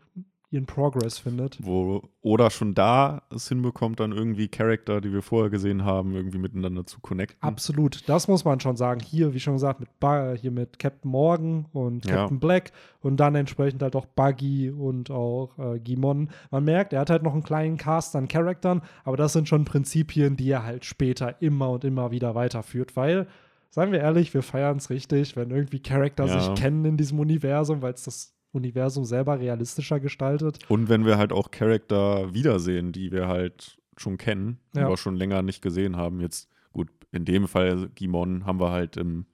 ihren 0.51 0.65
Progress 0.65 1.17
findet. 1.17 1.57
Wo 1.61 2.03
Oda 2.21 2.49
schon 2.49 2.73
da 2.73 3.23
es 3.33 3.49
hinbekommt, 3.49 3.99
dann 3.99 4.11
irgendwie 4.11 4.47
Charakter, 4.47 5.01
die 5.01 5.11
wir 5.11 5.21
vorher 5.21 5.49
gesehen 5.49 5.83
haben, 5.85 6.13
irgendwie 6.15 6.37
miteinander 6.37 6.85
zu 6.85 6.99
connecten. 7.01 7.41
Absolut, 7.41 8.07
das 8.07 8.27
muss 8.27 8.45
man 8.45 8.59
schon 8.59 8.77
sagen. 8.77 9.01
Hier, 9.01 9.33
wie 9.33 9.39
schon 9.39 9.53
gesagt, 9.53 9.79
mit 9.79 9.99
ba 9.99 10.33
hier 10.33 10.51
mit 10.51 10.79
Captain 10.79 11.09
Morgan 11.11 11.65
und 11.73 12.05
Ja. 12.05 12.15
Captain 12.17 12.39
Black 12.39 12.71
und 13.01 13.17
dann 13.17 13.35
entsprechend 13.35 13.81
halt 13.81 13.95
auch 13.95 14.05
Buggy 14.05 14.69
und 14.71 15.11
auch 15.11 15.57
äh, 15.57 15.79
Gimon. 15.79 16.29
Man 16.51 16.63
merkt, 16.63 16.93
er 16.93 17.01
hat 17.01 17.09
halt 17.09 17.23
noch 17.23 17.33
einen 17.33 17.43
kleinen 17.43 17.77
Cast 17.77 18.15
an 18.15 18.27
Charaktern, 18.27 18.81
aber 19.03 19.17
das 19.17 19.33
sind 19.33 19.47
schon 19.49 19.65
Prinzipien, 19.65 20.37
die 20.37 20.49
er 20.49 20.63
halt 20.63 20.85
später 20.85 21.41
immer 21.41 21.69
und 21.71 21.83
immer 21.83 22.11
wieder 22.11 22.35
weiterführt, 22.35 22.95
weil, 22.95 23.27
seien 23.69 23.91
wir 23.91 23.99
ehrlich, 23.99 24.33
wir 24.33 24.43
feiern 24.43 24.77
es 24.77 24.89
richtig, 24.89 25.35
wenn 25.35 25.51
irgendwie 25.51 25.79
Charakter 25.79 26.25
Ja. 26.25 26.39
sich 26.39 26.53
kennen 26.55 26.85
in 26.85 26.97
diesem 26.97 27.19
Universum, 27.19 27.81
weil 27.81 27.93
es 27.93 28.03
das 28.03 28.34
Universum 28.55 29.05
selber 29.05 29.39
realistischer 29.39 29.99
gestaltet. 29.99 30.59
Und 30.69 30.89
wenn 30.89 31.05
wir 31.05 31.17
halt 31.17 31.31
auch 31.31 31.51
Charakter 31.51 32.33
wiedersehen, 32.33 32.91
die 32.91 33.11
wir 33.11 33.27
halt 33.27 33.77
schon 33.97 34.17
kennen, 34.17 34.59
Ja. 34.73 34.85
aber 34.85 34.97
schon 34.97 35.15
länger 35.15 35.41
nicht 35.41 35.61
gesehen 35.61 35.95
haben. 35.97 36.19
Jetzt, 36.21 36.49
gut, 36.73 36.89
in 37.11 37.25
dem 37.25 37.47
Fall 37.47 37.89
Gimon 37.95 38.45
haben 38.45 38.59
wir 38.59 38.71
halt 38.71 38.97
im 38.97 39.25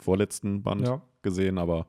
vorletzten 0.00 0.62
Band 0.62 0.82
Ja. 0.86 1.02
gesehen, 1.22 1.58
aber 1.58 1.86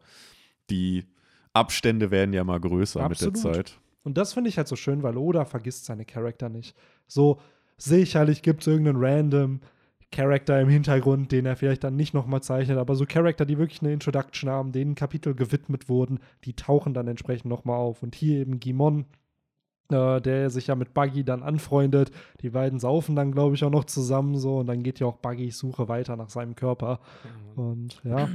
die 0.69 1.05
Abstände 1.53 2.11
werden 2.11 2.33
ja 2.33 2.43
mal 2.43 2.59
größer 2.59 3.01
mit 3.03 3.11
Absolut. 3.11 3.35
der 3.35 3.41
Zeit. 3.53 3.79
Und 4.03 4.17
das 4.17 4.33
finde 4.33 4.49
ich 4.49 4.57
halt 4.57 4.67
so 4.67 4.75
schön, 4.75 5.03
weil 5.03 5.17
Oda 5.17 5.45
vergisst 5.45 5.85
seine 5.85 6.05
Charakter 6.05 6.49
nicht. 6.49 6.75
So 7.07 7.39
sicherlich 7.77 8.41
gibt 8.41 8.61
es 8.61 8.67
irgendeinen 8.67 8.97
random 9.03 9.59
Charakter 10.11 10.59
im 10.59 10.69
Hintergrund, 10.69 11.31
den 11.31 11.45
er 11.45 11.55
vielleicht 11.55 11.83
dann 11.83 11.95
nicht 11.95 12.13
nochmal 12.13 12.41
zeichnet, 12.41 12.77
aber 12.77 12.95
so 12.95 13.05
Charakter, 13.05 13.45
die 13.45 13.57
wirklich 13.57 13.81
eine 13.81 13.93
Introduction 13.93 14.49
haben, 14.49 14.71
denen 14.71 14.95
Kapitel 14.95 15.35
gewidmet 15.35 15.87
wurden, 15.87 16.19
die 16.45 16.53
tauchen 16.53 16.93
dann 16.93 17.07
entsprechend 17.07 17.49
nochmal 17.49 17.77
auf. 17.77 18.01
Und 18.01 18.15
hier 18.15 18.39
eben 18.39 18.59
Gimon, 18.59 19.05
äh, 19.91 20.19
der 20.19 20.49
sich 20.49 20.67
ja 20.67 20.75
mit 20.75 20.93
Buggy 20.93 21.23
dann 21.23 21.43
anfreundet. 21.43 22.11
Die 22.41 22.49
beiden 22.49 22.79
saufen 22.79 23.15
dann, 23.15 23.31
glaube 23.31 23.55
ich, 23.55 23.63
auch 23.63 23.69
noch 23.69 23.85
zusammen 23.85 24.37
so 24.37 24.59
und 24.59 24.67
dann 24.67 24.83
geht 24.83 24.99
ja 24.99 25.07
auch 25.07 25.17
Buggys 25.17 25.59
Suche 25.59 25.87
weiter 25.87 26.15
nach 26.15 26.29
seinem 26.29 26.55
Körper. 26.55 26.99
Und 27.55 28.01
ja, 28.03 28.29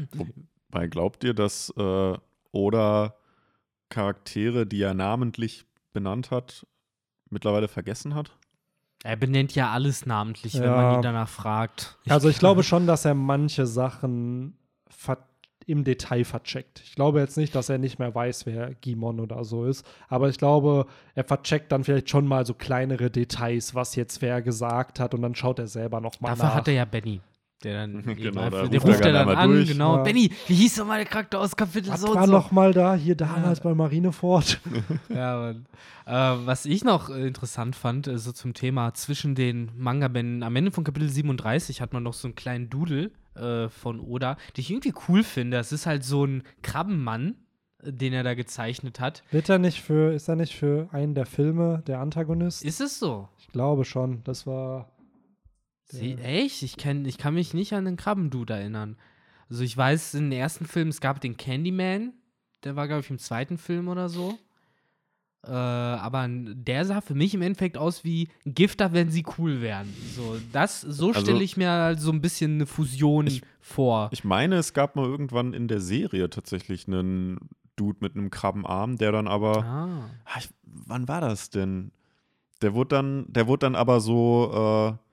Weil 0.68 0.88
glaubt 0.88 1.22
ihr, 1.24 1.34
dass 1.34 1.72
äh, 1.76 2.18
Oda 2.52 3.14
Charaktere, 3.88 4.66
die 4.66 4.82
er 4.82 4.94
namentlich 4.94 5.66
benannt 5.92 6.30
hat, 6.30 6.66
mittlerweile 7.30 7.68
vergessen 7.68 8.14
hat? 8.14 8.36
Er 9.04 9.14
benennt 9.16 9.54
ja 9.54 9.70
alles 9.70 10.06
namentlich, 10.06 10.54
wenn 10.54 10.64
Ja. 10.64 10.74
man 10.76 10.94
ihn 10.96 11.02
danach 11.02 11.28
fragt. 11.28 11.96
Also 12.08 12.28
ich 12.28 12.38
glaube 12.38 12.62
schon, 12.64 12.86
dass 12.88 13.04
er 13.04 13.14
manche 13.14 13.66
Sachen 13.66 14.56
im 15.66 15.82
Detail 15.84 16.24
vercheckt. 16.24 16.80
Ich 16.84 16.94
glaube 16.94 17.20
jetzt 17.20 17.36
nicht, 17.38 17.54
dass 17.54 17.70
er 17.70 17.78
nicht 17.78 17.98
mehr 17.98 18.14
weiß, 18.14 18.44
wer 18.44 18.74
Gimon 18.74 19.18
oder 19.18 19.44
so 19.44 19.64
ist, 19.64 19.86
aber 20.08 20.28
ich 20.28 20.36
glaube, 20.36 20.84
er 21.14 21.24
vercheckt 21.24 21.72
dann 21.72 21.84
vielleicht 21.84 22.10
schon 22.10 22.26
mal 22.26 22.44
so 22.44 22.52
kleinere 22.52 23.10
Details, 23.10 23.74
was 23.74 23.94
jetzt 23.96 24.20
wer 24.20 24.42
gesagt 24.42 25.00
hat 25.00 25.14
und 25.14 25.22
dann 25.22 25.34
schaut 25.34 25.58
er 25.58 25.66
selber 25.66 26.02
noch 26.02 26.20
mal 26.20 26.30
Dafür 26.30 26.44
nach. 26.46 26.54
hat 26.56 26.68
er 26.68 26.74
ja 26.74 26.84
Benny. 26.84 27.20
Der 27.64 27.86
dann 27.86 28.02
Genau, 28.16 28.50
da 28.50 28.60
ruft 28.60 28.72
der 28.72 28.80
er 28.80 28.86
ruft 28.86 29.00
er 29.00 29.12
dann 29.12 29.26
dann 29.28 29.36
an, 29.36 29.50
durch. 29.50 29.68
genau. 29.68 29.96
Ja. 29.96 30.02
Benny, 30.02 30.30
wie 30.46 30.54
hieß 30.54 30.76
doch 30.76 30.86
mal 30.86 30.98
der 30.98 31.06
Charakter 31.06 31.40
aus 31.40 31.56
Kapitel 31.56 31.90
was 31.90 32.02
so 32.02 32.08
und 32.10 32.14
war 32.16 32.26
so? 32.26 32.32
noch 32.32 32.52
mal 32.52 32.72
da 32.72 32.94
hier 32.94 33.14
damals 33.16 33.60
bei 33.60 33.74
Marineford? 33.74 34.60
Ja, 35.08 35.36
Mann. 35.36 35.66
Äh, 36.06 36.46
was 36.46 36.66
ich 36.66 36.84
noch 36.84 37.08
äh, 37.10 37.26
interessant 37.26 37.74
fand, 37.76 38.06
äh, 38.06 38.18
so 38.18 38.32
zum 38.32 38.52
Thema 38.54 38.92
zwischen 38.94 39.34
den 39.34 39.70
Manga-Bänden, 39.76 40.42
am 40.42 40.54
Ende 40.56 40.70
von 40.70 40.84
Kapitel 40.84 41.08
37 41.08 41.80
hat 41.80 41.92
man 41.92 42.02
noch 42.02 42.12
so 42.14 42.28
einen 42.28 42.34
kleinen 42.34 42.68
Doodle 42.68 43.10
äh, 43.34 43.68
von 43.68 44.00
Oda, 44.00 44.34
den 44.56 44.60
ich 44.60 44.70
irgendwie 44.70 44.92
cool 45.08 45.24
finde. 45.24 45.56
Es 45.56 45.72
ist 45.72 45.86
halt 45.86 46.04
so 46.04 46.24
ein 46.26 46.42
Krabbenmann, 46.62 47.36
äh, 47.82 47.92
den 47.92 48.12
er 48.12 48.22
da 48.22 48.34
gezeichnet 48.34 49.00
hat. 49.00 49.22
Wird 49.30 49.48
er 49.48 49.58
nicht 49.58 49.80
für, 49.80 50.12
ist 50.12 50.28
er 50.28 50.36
nicht 50.36 50.54
für 50.54 50.88
einen 50.92 51.14
der 51.14 51.26
Filme 51.26 51.82
der 51.86 52.00
Antagonist? 52.00 52.62
Ist 52.62 52.80
es 52.80 52.98
so? 52.98 53.28
ich 53.38 53.48
glaube 53.48 53.84
schon. 53.84 54.22
Das 54.24 54.46
war. 54.46 54.88
Sie, 55.86 56.14
echt? 56.14 56.62
Ich, 56.62 56.76
kenn, 56.76 57.04
ich 57.04 57.18
kann 57.18 57.34
mich 57.34 57.54
nicht 57.54 57.72
an 57.74 57.84
den 57.84 57.96
Krabbendude 57.96 58.54
erinnern. 58.54 58.96
Also 59.50 59.62
ich 59.62 59.76
weiß, 59.76 60.14
in 60.14 60.30
den 60.30 60.38
ersten 60.38 60.64
Film, 60.66 60.88
es 60.88 61.00
gab 61.00 61.20
den 61.20 61.36
Candyman, 61.36 62.12
der 62.64 62.76
war, 62.76 62.86
glaube 62.88 63.02
ich, 63.02 63.10
im 63.10 63.18
zweiten 63.18 63.58
Film 63.58 63.88
oder 63.88 64.08
so. 64.08 64.38
Äh, 65.46 65.50
aber 65.50 66.26
der 66.30 66.86
sah 66.86 67.02
für 67.02 67.14
mich 67.14 67.34
im 67.34 67.42
Endeffekt 67.42 67.76
aus 67.76 68.02
wie 68.02 68.28
Gifter, 68.46 68.94
wenn 68.94 69.10
sie 69.10 69.24
cool 69.36 69.60
wären. 69.60 69.92
So, 70.16 70.38
das, 70.52 70.80
so 70.80 71.08
Also- 71.08 71.20
stelle 71.20 71.42
ich 71.44 71.58
mir 71.58 71.70
halt 71.70 72.00
so 72.00 72.10
ein 72.10 72.22
bisschen 72.22 72.54
eine 72.54 72.66
Fusion 72.66 73.26
Ich- 73.26 73.42
vor. 73.60 74.08
Ich 74.12 74.24
meine, 74.24 74.56
es 74.56 74.72
gab 74.72 74.96
mal 74.96 75.04
irgendwann 75.04 75.52
in 75.52 75.68
der 75.68 75.80
Serie 75.80 76.30
tatsächlich 76.30 76.88
einen 76.88 77.50
Dude 77.76 77.98
mit 78.00 78.16
einem 78.16 78.30
Krabbenarm, 78.30 78.96
der 78.96 79.12
dann 79.12 79.28
aber. 79.28 79.64
ah. 79.64 80.10
Ah, 80.24 80.38
ich, 80.38 80.48
wann 80.62 81.08
war 81.08 81.20
das 81.20 81.50
denn? 81.50 81.90
Der 82.62 82.72
wurde 82.72 82.96
dann, 82.96 83.26
der 83.28 83.46
wurde 83.46 83.66
dann 83.66 83.74
aber 83.74 84.00
so, 84.00 84.96
äh, 84.96 85.03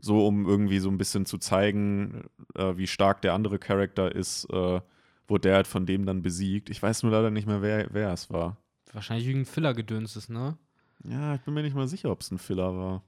so 0.00 0.26
um 0.26 0.46
irgendwie 0.46 0.78
so 0.78 0.88
ein 0.88 0.98
bisschen 0.98 1.26
zu 1.26 1.38
zeigen, 1.38 2.24
äh, 2.54 2.76
wie 2.76 2.86
stark 2.86 3.22
der 3.22 3.34
andere 3.34 3.58
Charakter 3.58 4.14
ist, 4.14 4.44
äh, 4.50 4.80
wurde 5.28 5.40
der 5.42 5.54
halt 5.54 5.66
von 5.66 5.86
dem 5.86 6.06
dann 6.06 6.22
besiegt. 6.22 6.70
Ich 6.70 6.82
weiß 6.82 7.02
nur 7.02 7.12
leider 7.12 7.30
nicht 7.30 7.46
mehr, 7.46 7.62
wer, 7.62 7.88
wer 7.92 8.12
es 8.12 8.30
war. 8.30 8.56
Wahrscheinlich 8.92 9.26
irgendein 9.26 9.52
Filler-Gedöns 9.52 10.16
ist, 10.16 10.30
ne? 10.30 10.58
Ja, 11.04 11.34
ich 11.34 11.40
bin 11.42 11.54
mir 11.54 11.62
nicht 11.62 11.76
mal 11.76 11.88
sicher, 11.88 12.10
ob 12.10 12.20
es 12.20 12.30
ein 12.30 12.38
Filler 12.38 12.76
war. 12.76 13.02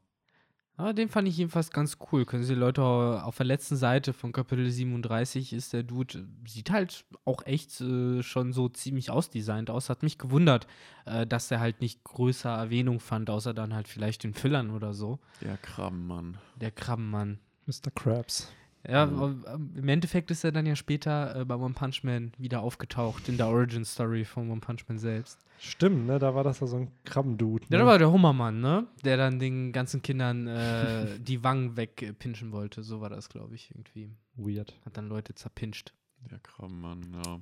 Aber 0.76 0.94
den 0.94 1.08
fand 1.08 1.28
ich 1.28 1.36
jedenfalls 1.36 1.70
ganz 1.70 1.98
cool. 2.10 2.24
Können 2.24 2.44
Sie 2.44 2.54
Leute 2.54 2.82
auf 2.82 3.36
der 3.36 3.46
letzten 3.46 3.76
Seite 3.76 4.12
von 4.12 4.32
Kapitel 4.32 4.70
37 4.70 5.52
ist 5.52 5.72
der 5.72 5.82
Dude, 5.82 6.26
sieht 6.46 6.70
halt 6.70 7.04
auch 7.24 7.44
echt 7.46 7.80
äh, 7.80 8.22
schon 8.22 8.52
so 8.52 8.68
ziemlich 8.68 9.10
ausdesignt 9.10 9.70
aus. 9.70 9.90
Hat 9.90 10.02
mich 10.02 10.18
gewundert, 10.18 10.66
äh, 11.04 11.26
dass 11.26 11.50
er 11.50 11.60
halt 11.60 11.80
nicht 11.82 12.02
größer 12.04 12.50
Erwähnung 12.50 13.00
fand, 13.00 13.28
außer 13.28 13.52
dann 13.52 13.74
halt 13.74 13.86
vielleicht 13.86 14.24
den 14.24 14.34
Fillern 14.34 14.70
oder 14.70 14.94
so. 14.94 15.18
Der 15.42 15.58
Krabbenmann. 15.58 16.38
Der 16.56 16.70
Krabbenmann. 16.70 17.38
Mr. 17.66 17.90
Krabs. 17.94 18.50
Ja, 18.88 19.06
Mhm. 19.06 19.44
ähm, 19.46 19.70
im 19.76 19.88
Endeffekt 19.88 20.30
ist 20.32 20.42
er 20.44 20.50
dann 20.50 20.66
ja 20.66 20.74
später 20.74 21.36
äh, 21.40 21.44
bei 21.44 21.54
One 21.54 21.74
Punch 21.74 22.02
Man 22.02 22.32
wieder 22.36 22.62
aufgetaucht 22.62 23.28
in 23.28 23.36
der 23.36 23.46
Origin 23.48 23.84
Story 23.84 24.24
von 24.24 24.50
One 24.50 24.60
Punch 24.60 24.88
Man 24.88 24.98
selbst. 24.98 25.38
Stimmt, 25.60 26.06
ne? 26.06 26.18
Da 26.18 26.34
war 26.34 26.42
das 26.42 26.58
ja 26.60 26.66
so 26.66 26.76
ein 26.78 26.90
Krabbendude. 27.04 27.64
Ja, 27.68 27.78
Ne? 27.78 27.84
da 27.84 27.86
war 27.86 27.98
der 27.98 28.10
Hummermann, 28.10 28.60
ne? 28.60 28.86
Der 29.04 29.16
dann 29.16 29.38
den 29.38 29.70
ganzen 29.72 30.02
Kindern 30.02 30.48
äh, 30.48 31.06
die 31.20 31.44
Wangen 31.44 31.76
wegpinschen 31.76 32.50
wollte. 32.50 32.82
So 32.82 33.00
war 33.00 33.08
das, 33.10 33.28
glaube 33.28 33.54
ich, 33.54 33.70
irgendwie. 33.70 34.10
Weird. 34.34 34.74
Hat 34.84 34.96
dann 34.96 35.08
Leute 35.08 35.34
zerpinscht. 35.34 35.92
Der 36.30 36.38
Krabbenmann, 36.40 37.02
ja. 37.24 37.40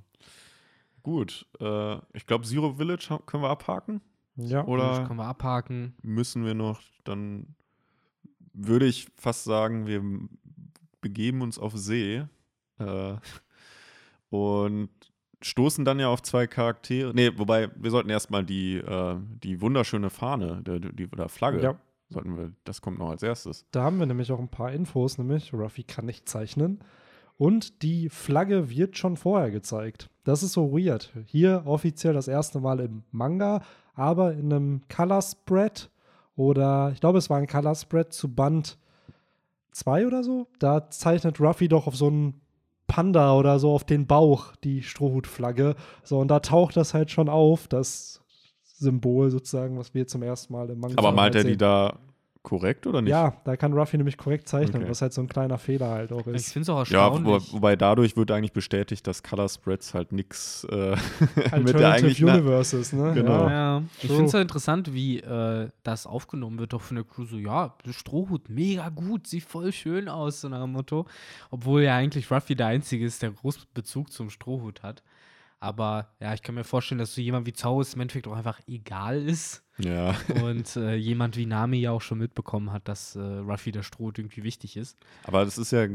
Gut, 1.03 1.47
äh, 1.61 1.97
ich 2.13 2.27
glaube, 2.27 2.45
Zero 2.45 2.75
Village 2.75 3.09
können 3.25 3.43
wir 3.43 3.49
abhaken. 3.51 4.03
Ja. 4.37 4.61
Das 4.61 4.69
Oder 4.69 5.05
können 5.07 5.19
wir 5.19 5.25
abhaken. 5.27 5.95
müssen 6.03 6.45
wir 6.45 6.55
noch, 6.55 6.81
dann 7.05 7.55
würde 8.53 8.85
ich 8.87 9.07
fast 9.17 9.45
sagen, 9.45 9.87
wir 9.87 10.03
begeben 11.01 11.43
uns 11.43 11.59
auf 11.59 11.77
See 11.77 12.25
äh, 12.79 13.15
und 14.31 14.89
stoßen 15.43 15.85
dann 15.85 15.99
ja 15.99 16.09
auf 16.09 16.23
zwei 16.23 16.47
Charaktere. 16.47 17.13
Nee, 17.15 17.31
wobei, 17.37 17.71
wir 17.77 17.91
sollten 17.91 18.11
erstmal 18.11 18.45
die, 18.45 18.77
äh, 18.77 19.17
die 19.43 19.61
wunderschöne 19.61 20.11
Fahne, 20.11 20.63
die, 20.67 20.81
die, 20.95 21.09
oder 21.09 21.29
Flagge, 21.29 21.63
Ja. 21.63 21.75
sollten 22.11 22.37
wir, 22.37 22.53
das 22.65 22.83
kommt 22.83 22.99
noch 22.99 23.11
als 23.11 23.23
erstes. 23.23 23.65
Da 23.71 23.83
haben 23.83 23.99
wir 23.99 24.07
nämlich 24.07 24.31
auch 24.33 24.39
ein 24.39 24.49
paar 24.51 24.73
Infos, 24.73 25.17
nämlich 25.19 25.53
Ruffy 25.55 25.83
kann 25.83 26.07
nicht 26.07 26.29
zeichnen. 26.29 26.81
Und 27.39 27.83
die 27.83 28.11
Flagge 28.11 28.69
wird 28.69 28.99
schon 28.99 29.17
vorher 29.17 29.51
gezeigt. 29.51 30.11
Das 30.25 30.43
ist 30.43 30.53
so 30.53 30.73
weird. 30.77 31.11
Hier 31.25 31.63
offiziell 31.65 32.13
das 32.13 32.29
erste 32.29 32.61
Mal 32.61 32.81
im 32.81 33.03
Manga, 33.13 33.63
aber 33.95 34.35
in 34.35 34.53
einem 34.53 34.83
Color 34.95 35.23
Spread 35.23 35.89
oder 36.37 36.91
ich 36.93 37.01
glaube, 37.01 37.17
es 37.17 37.31
war 37.31 37.39
ein 37.39 37.47
Color 37.47 37.75
Spread 37.75 38.13
zu 38.13 38.35
Band 38.35 38.77
2 39.73 40.07
oder 40.07 40.23
so. 40.23 40.49
Da 40.59 40.91
zeichnet 40.91 41.41
Ruffy 41.41 41.69
doch 41.69 41.87
auf 41.87 41.97
so 41.97 42.07
einen 42.09 42.41
Panda 42.87 43.35
oder 43.37 43.59
so 43.59 43.73
auf 43.73 43.85
den 43.85 44.07
Bauch 44.07 44.57
die 44.57 44.83
Strohhutflagge. 44.83 45.77
So, 46.03 46.19
und 46.19 46.29
da 46.29 46.41
taucht 46.41 46.77
das 46.77 46.93
halt 46.93 47.11
schon 47.11 47.29
auf, 47.29 47.69
das 47.69 48.21
Symbol 48.65 49.31
sozusagen, 49.31 49.79
was 49.79 49.95
wir 49.95 50.07
zum 50.07 50.23
ersten 50.23 50.53
Mal 50.53 50.71
im 50.71 50.81
Manga 50.81 50.97
Aber 50.99 51.13
malt 51.13 51.35
er 51.35 51.41
halt 51.41 51.47
die 51.47 51.53
sehen. 51.53 51.59
da 51.59 51.99
korrekt 52.43 52.87
oder 52.87 53.03
nicht? 53.03 53.11
Ja, 53.11 53.35
da 53.45 53.57
kann 53.57 53.73
Ruffy 53.75 53.97
nämlich 53.99 54.17
korrekt 54.17 54.49
zeichnen, 54.49 54.83
Okay. 54.83 54.91
was 54.91 55.03
halt 55.03 55.13
so 55.13 55.21
ein 55.21 55.29
kleiner 55.29 55.59
Fehler 55.59 55.91
halt 55.91 56.13
auch 56.13 56.27
Ich 56.27 56.35
ist. 56.37 56.53
finde 56.53 56.63
es 56.63 56.69
auch 56.71 56.87
Ja, 56.87 57.09
erstaunlich. 57.09 57.53
wo, 57.53 57.57
wobei 57.57 57.77
dadurch 57.77 58.17
wird 58.17 58.31
eigentlich 58.31 58.53
bestätigt, 58.53 59.07
dass 59.07 59.23
Color 59.23 59.49
Spreads 59.49 59.93
halt 59.95 60.13
nichts 60.13 60.65
äh, 60.65 60.97
mit 61.61 61.79
der 61.79 61.91
eigentlichen. 61.91 62.29
Universes, 62.29 62.93
ne? 62.93 63.13
Genau. 63.15 63.49
Ja. 63.49 63.51
ja, 63.51 63.83
ich 64.01 64.09
finde 64.09 64.25
es 64.25 64.33
ja 64.33 64.41
interessant, 64.41 64.95
wie 64.95 65.21
äh, 65.21 65.69
das 65.83 66.07
aufgenommen 66.07 66.59
wird, 66.59 66.73
doch 66.73 66.81
von 66.81 66.95
der 66.97 67.05
Crew 67.05 67.25
so, 67.25 67.37
ja, 67.37 67.75
der 67.85 67.93
Strohhut, 67.93 68.49
mega 68.49 68.89
gut, 68.89 69.27
sieht 69.27 69.45
voll 69.45 69.73
schön 69.73 70.09
aus, 70.09 70.41
so 70.41 70.49
nach 70.49 70.63
dem 70.63 70.73
Motto. 70.73 71.07
Obwohl 71.51 71.83
ja 71.83 71.97
eigentlich 71.97 72.31
Ruffy 72.31 72.55
der 72.57 72.69
Einzige 72.69 73.05
ist, 73.05 73.23
der 73.23 73.33
großen 73.33 73.63
Bezug 73.75 74.13
zum 74.13 74.31
Strohhut 74.31 74.83
hat. 74.83 75.03
Aber 75.61 76.09
ja, 76.21 76.33
ich 76.33 76.43
kann 76.43 76.55
mir 76.55 76.65
vorstellen, 76.65 76.99
dass 76.99 77.15
so 77.15 77.21
jemand 77.21 77.47
wie 77.47 77.53
Zau 77.53 77.83
es 77.83 77.95
im 77.95 78.01
Endeffekt 78.01 78.27
auch 78.27 78.37
einfach 78.37 78.59
egal 78.67 79.23
ist. 79.23 79.63
Ja. 79.79 80.17
Und 80.43 80.75
äh, 80.77 80.95
jemand 80.95 81.37
wie 81.37 81.45
Nami 81.45 81.79
ja 81.79 81.91
auch 81.91 82.01
schon 82.01 82.19
mitbekommen 82.19 82.73
hat, 82.73 82.89
dass 82.89 83.15
äh, 83.15 83.21
Ruffy 83.21 83.71
der 83.71 83.83
Strohhut 83.83 84.19
irgendwie 84.19 84.43
wichtig 84.43 84.79
ist. 84.79 84.99
Aber 85.25 85.45
das 85.45 85.59
ist 85.59 85.71
ja 85.71 85.87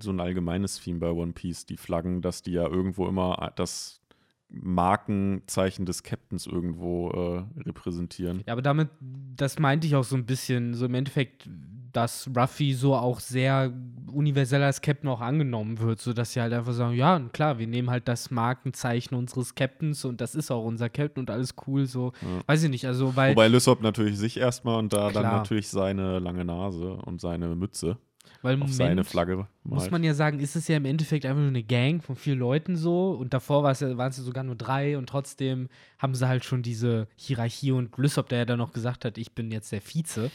so 0.00 0.10
ein 0.10 0.20
allgemeines 0.20 0.80
Theme 0.80 0.98
bei 0.98 1.10
One 1.10 1.32
Piece, 1.32 1.64
die 1.64 1.78
Flaggen, 1.78 2.20
dass 2.20 2.42
die 2.42 2.52
ja 2.52 2.66
irgendwo 2.66 3.08
immer 3.08 3.52
das 3.56 4.02
Markenzeichen 4.48 5.86
des 5.86 6.02
Captains 6.02 6.46
irgendwo 6.46 7.10
äh, 7.10 7.62
repräsentieren. 7.62 8.42
Ja, 8.46 8.52
aber 8.52 8.62
damit, 8.62 8.88
das 9.00 9.58
meinte 9.58 9.86
ich 9.86 9.96
auch 9.96 10.04
so 10.04 10.16
ein 10.16 10.26
bisschen, 10.26 10.74
so 10.74 10.86
im 10.86 10.94
Endeffekt, 10.94 11.48
dass 11.92 12.28
Ruffy 12.36 12.74
so 12.74 12.94
auch 12.94 13.20
sehr 13.20 13.72
universell 14.12 14.62
als 14.62 14.82
Captain 14.82 15.08
auch 15.08 15.22
angenommen 15.22 15.78
wird, 15.80 15.98
sodass 15.98 16.32
sie 16.32 16.40
halt 16.42 16.52
einfach 16.52 16.74
sagen, 16.74 16.94
ja, 16.94 17.18
klar, 17.32 17.58
wir 17.58 17.66
nehmen 17.66 17.90
halt 17.90 18.06
das 18.06 18.30
Markenzeichen 18.30 19.14
unseres 19.14 19.54
Captains 19.54 20.04
und 20.04 20.20
das 20.20 20.34
ist 20.34 20.50
auch 20.50 20.64
unser 20.64 20.90
Captain 20.90 21.22
und 21.22 21.30
alles 21.30 21.54
cool, 21.66 21.86
so, 21.86 22.12
Ja. 22.20 22.40
weiß 22.46 22.64
ich 22.64 22.70
nicht, 22.70 22.86
also, 22.86 23.16
weil, 23.16 23.32
Wobei 23.32 23.48
Lysop 23.48 23.80
natürlich 23.80 24.18
sich 24.18 24.36
erstmal 24.36 24.78
und 24.78 24.92
da 24.92 25.04
dann 25.10 25.22
Klar. 25.22 25.38
natürlich 25.38 25.68
seine 25.68 26.18
lange 26.18 26.44
Nase 26.44 26.92
und 26.92 27.20
seine 27.20 27.56
Mütze 27.56 27.96
weil 28.42 28.54
auf 28.54 28.60
Moment, 28.60 28.74
seine 28.74 29.04
Flagge 29.04 29.46
muss 29.64 29.82
malt. 29.82 29.92
man 29.92 30.04
ja 30.04 30.14
sagen, 30.14 30.38
ist 30.38 30.56
es 30.56 30.68
ja 30.68 30.76
im 30.76 30.84
Endeffekt 30.84 31.26
einfach 31.26 31.40
nur 31.40 31.48
eine 31.48 31.62
Gang 31.62 32.02
von 32.02 32.16
vier 32.16 32.34
Leuten 32.34 32.76
so 32.76 33.10
und 33.12 33.34
davor 33.34 33.62
war 33.62 33.72
es 33.72 33.80
ja, 33.80 33.96
waren 33.96 34.10
es 34.10 34.18
ja 34.18 34.22
sogar 34.22 34.44
nur 34.44 34.56
drei 34.56 34.96
und 34.98 35.08
trotzdem 35.08 35.68
haben 35.98 36.14
sie 36.14 36.28
halt 36.28 36.44
schon 36.44 36.62
diese 36.62 37.08
Hierarchie 37.16 37.72
und 37.72 37.96
Lysop, 37.98 38.28
der 38.28 38.38
ja 38.38 38.44
dann 38.44 38.58
noch 38.58 38.72
gesagt 38.72 39.04
hat, 39.04 39.18
ich 39.18 39.32
bin 39.32 39.50
jetzt 39.50 39.72
der 39.72 39.80
Vize, 39.80 40.30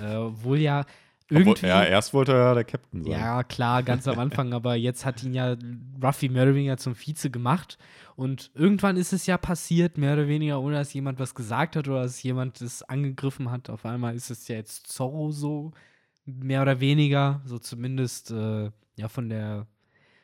äh, 0.00 0.04
wohl 0.04 0.58
ja 0.58 0.84
Obwohl, 1.30 1.46
irgendwie... 1.46 1.66
ja, 1.66 1.84
erst 1.84 2.12
wollte 2.12 2.32
er 2.32 2.38
ja 2.38 2.54
der 2.54 2.64
Captain 2.64 3.04
sein. 3.04 3.12
Ja, 3.12 3.42
klar, 3.44 3.82
ganz 3.82 4.08
am 4.08 4.18
Anfang, 4.18 4.52
aber 4.52 4.74
jetzt 4.74 5.04
hat 5.04 5.22
ihn 5.22 5.34
ja 5.34 5.56
Ruffy 6.02 6.28
mehr 6.28 6.44
oder 6.44 6.54
weniger 6.54 6.76
zum 6.76 6.94
Vize 6.94 7.30
gemacht. 7.30 7.78
Und 8.16 8.50
irgendwann 8.54 8.98
ist 8.98 9.14
es 9.14 9.24
ja 9.24 9.38
passiert, 9.38 9.96
mehr 9.96 10.12
oder 10.12 10.28
weniger, 10.28 10.60
ohne 10.60 10.76
dass 10.76 10.92
jemand 10.92 11.18
was 11.18 11.34
gesagt 11.34 11.76
hat 11.76 11.88
oder 11.88 12.02
dass 12.02 12.22
jemand 12.22 12.60
es 12.60 12.82
angegriffen 12.82 13.50
hat. 13.50 13.70
Auf 13.70 13.86
einmal 13.86 14.14
ist 14.14 14.30
es 14.30 14.46
ja 14.46 14.56
jetzt 14.56 14.88
Zorro 14.88 15.30
so, 15.30 15.72
mehr 16.38 16.62
oder 16.62 16.80
weniger, 16.80 17.40
so 17.44 17.58
zumindest 17.58 18.30
äh, 18.30 18.70
ja 18.96 19.08
von 19.08 19.28
der 19.28 19.66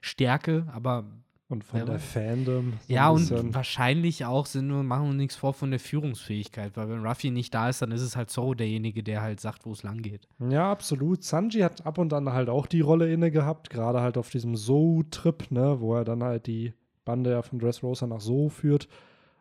Stärke, 0.01 0.67
aber 0.73 1.05
Und 1.49 1.63
von 1.65 1.79
Ja, 1.81 1.85
der 1.85 1.99
Fandom. 2.01 2.73
so 2.89 2.95
ja, 2.95 3.09
und 3.09 3.29
bisschen. 3.29 3.55
wahrscheinlich 3.55 4.25
auch 4.25 4.47
sind 4.47 4.69
wir, 4.69 4.83
machen 4.83 5.05
wir 5.05 5.09
uns 5.11 5.17
nichts 5.19 5.37
vor 5.37 5.55
von 5.55 5.71
der 5.71 5.79
Führungsfähigkeit, 5.81 6.77
weil 6.77 6.89
wenn 6.89 7.07
Ruffy 7.07 7.31
nicht 7.31 7.55
da 7.55 7.69
ist, 7.69 7.83
dann 7.83 7.93
ist 7.93 8.03
es 8.03 8.17
halt 8.17 8.31
Zorro 8.31 8.55
derjenige, 8.55 9.03
der 9.05 9.23
halt 9.23 9.41
sagt, 9.41 9.65
wo 9.65 9.73
es 9.73 9.83
lang 9.85 10.03
geht. 10.03 10.29
Ja, 10.41 10.71
absolut. 10.73 11.23
Sanji 11.23 11.61
hat 11.61 11.87
ab 11.87 11.99
und 11.99 12.13
an 12.13 12.33
halt 12.33 12.49
auch 12.49 12.67
die 12.67 12.81
Rolle 12.81 13.13
inne 13.13 13.31
gehabt, 13.31 13.71
gerade 13.71 14.01
halt 14.01 14.19
auf 14.19 14.31
diesem 14.31 14.57
So-Trip, 14.57 15.51
ne, 15.51 15.81
wo 15.81 15.95
er 15.95 16.05
dann 16.05 16.23
halt 16.25 16.47
die 16.49 16.73
Bande 17.05 17.31
ja 17.31 17.43
von 17.43 17.59
Dressrosa 17.61 18.07
nach 18.09 18.21
So 18.21 18.49
führt. 18.49 18.89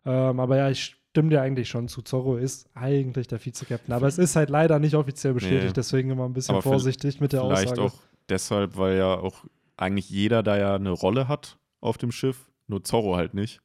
Ähm, 0.05 0.39
aber 0.39 0.57
ja, 0.57 0.69
ich 0.69 0.95
stimme 1.15 1.29
dir 1.29 1.41
eigentlich 1.41 1.69
schon 1.69 1.87
zu. 1.87 2.01
Zorro 2.01 2.35
ist 2.35 2.67
eigentlich 2.73 3.27
der 3.27 3.39
Vize-Captain. 3.39 3.93
Aber 3.93 4.05
es 4.07 4.17
ist 4.17 4.35
halt 4.35 4.49
leider 4.49 4.79
nicht 4.79 4.95
offiziell 4.95 5.33
bestätigt, 5.33 5.67
Nee. 5.67 5.73
deswegen 5.73 6.09
immer 6.11 6.25
ein 6.25 6.33
bisschen 6.33 6.55
Aber 6.55 6.61
vorsichtig 6.61 7.21
mit 7.21 7.31
der 7.31 7.39
Vielleicht 7.41 7.67
Aussage. 7.79 7.81
auch 7.83 7.93
deshalb, 8.27 8.75
weil 8.75 8.97
ja 8.97 9.13
auch 9.15 9.45
eigentlich 9.77 10.09
jeder 10.09 10.43
da 10.43 10.57
ja 10.57 10.75
eine 10.75 10.89
Rolle 10.91 11.29
hat 11.29 11.57
auf 11.79 11.97
dem 11.97 12.11
Schiff, 12.11 12.51
nur 12.67 12.83
Zorro 12.83 13.15
halt 13.15 13.33
nicht. 13.33 13.61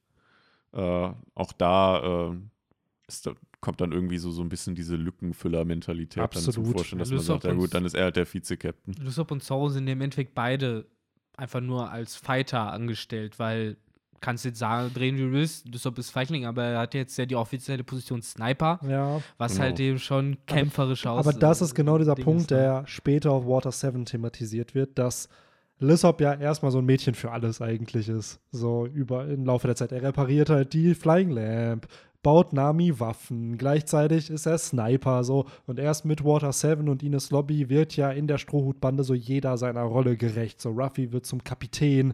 Äh, 0.73 1.11
auch 1.35 1.53
da 1.59 2.31
äh, 2.31 2.37
ist, 3.09 3.27
da 3.27 3.33
kommt 3.61 3.81
dann 3.81 3.91
irgendwie 3.91 4.19
so, 4.19 4.31
so 4.31 4.43
ein 4.43 4.49
bisschen 4.49 4.77
diese 4.77 4.95
Lückenfüller-Mentalität 4.95 6.19
dann 6.23 6.31
zum 6.31 6.49
Absolut. 6.51 6.73
Vorstellen, 6.73 7.01
dass 7.01 7.11
Ja, 7.11 7.17
man 7.17 7.25
sagt, 7.25 7.43
Lysop 7.43 7.53
ja 7.57 7.61
gut, 7.61 7.75
dann 7.75 7.85
ist 7.85 7.95
er 7.95 8.05
halt 8.05 8.17
der 8.17 8.27
Vize-Captain. 8.27 8.95
Lysop 9.01 9.33
und 9.33 9.43
Zorro 9.43 9.69
sind 9.71 9.89
im 9.89 10.01
Endeffekt 10.01 10.35
beide 10.37 10.87
einfach 11.37 11.61
nur 11.61 11.91
als 11.91 12.15
Fighter 12.15 12.73
angestellt, 12.73 13.41
weil 13.41 13.77
kannst 14.21 14.45
jetzt 14.45 14.59
sagen, 14.59 14.91
drehen 14.95 15.17
wie 15.17 15.23
du 15.23 15.33
willst, 15.33 15.67
Lysop 15.69 15.99
ist 15.99 16.11
Feigling, 16.11 16.45
aber 16.47 16.65
er 16.65 16.79
hat 16.81 16.95
jetzt 16.95 17.17
ja 17.17 17.27
die 17.27 17.37
offizielle 17.37 17.85
Position 17.85 18.23
Sniper, 18.23 18.79
ja, 18.89 19.21
was 19.39 19.53
Genau. 19.53 19.65
halt 19.65 19.81
eben 19.81 19.99
schon 19.99 20.37
kämpferisch 20.47 21.07
aus. 21.07 21.27
aber 21.27 21.39
das 21.39 21.63
ist 21.63 21.75
genau 21.75 21.99
dieser 21.99 22.15
Ding 22.15 22.25
Punkt, 22.25 22.43
ist, 22.43 22.51
ne? 22.51 22.57
der 22.59 22.87
später 22.87 23.31
auf 23.33 23.47
Water 23.47 23.73
7 23.73 24.05
thematisiert 24.05 24.75
wird, 24.75 24.99
dass 24.99 25.29
Lissop 25.79 26.21
ja 26.21 26.35
erstmal 26.35 26.71
so 26.71 26.79
ein 26.79 26.85
Mädchen 26.85 27.15
für 27.15 27.31
alles 27.33 27.63
eigentlich 27.63 28.09
ist. 28.11 28.39
So 28.51 28.85
über 28.87 29.27
im 29.29 29.47
Laufe 29.47 29.67
der 29.67 29.77
Zeit. 29.77 29.93
Er 29.93 30.03
repariert 30.03 30.51
halt 30.51 30.75
die 30.75 30.95
Flying 30.95 31.31
Lamp, 31.31 31.87
baut 32.23 32.53
Nami 32.53 33.01
Waffen, 33.01 33.57
gleichzeitig 33.57 34.29
ist 34.29 34.45
er 34.45 34.59
Sniper 34.59 35.25
so 35.25 35.47
und 35.67 35.79
erst 35.79 36.05
mit 36.05 36.23
Water 36.23 36.53
7 36.53 36.87
und 36.91 37.03
Ines 37.03 37.31
Lobby 37.31 37.71
wird 37.71 37.97
ja 37.97 38.11
in 38.11 38.27
der 38.27 38.37
Strohhutbande 38.37 39.05
so 39.05 39.15
jeder 39.15 39.57
seiner 39.57 39.85
Rolle 39.85 40.19
gerecht. 40.19 40.61
So 40.61 40.69
Ruffy 40.73 41.13
wird 41.13 41.25
zum 41.25 41.43
Kapitän, 41.45 42.13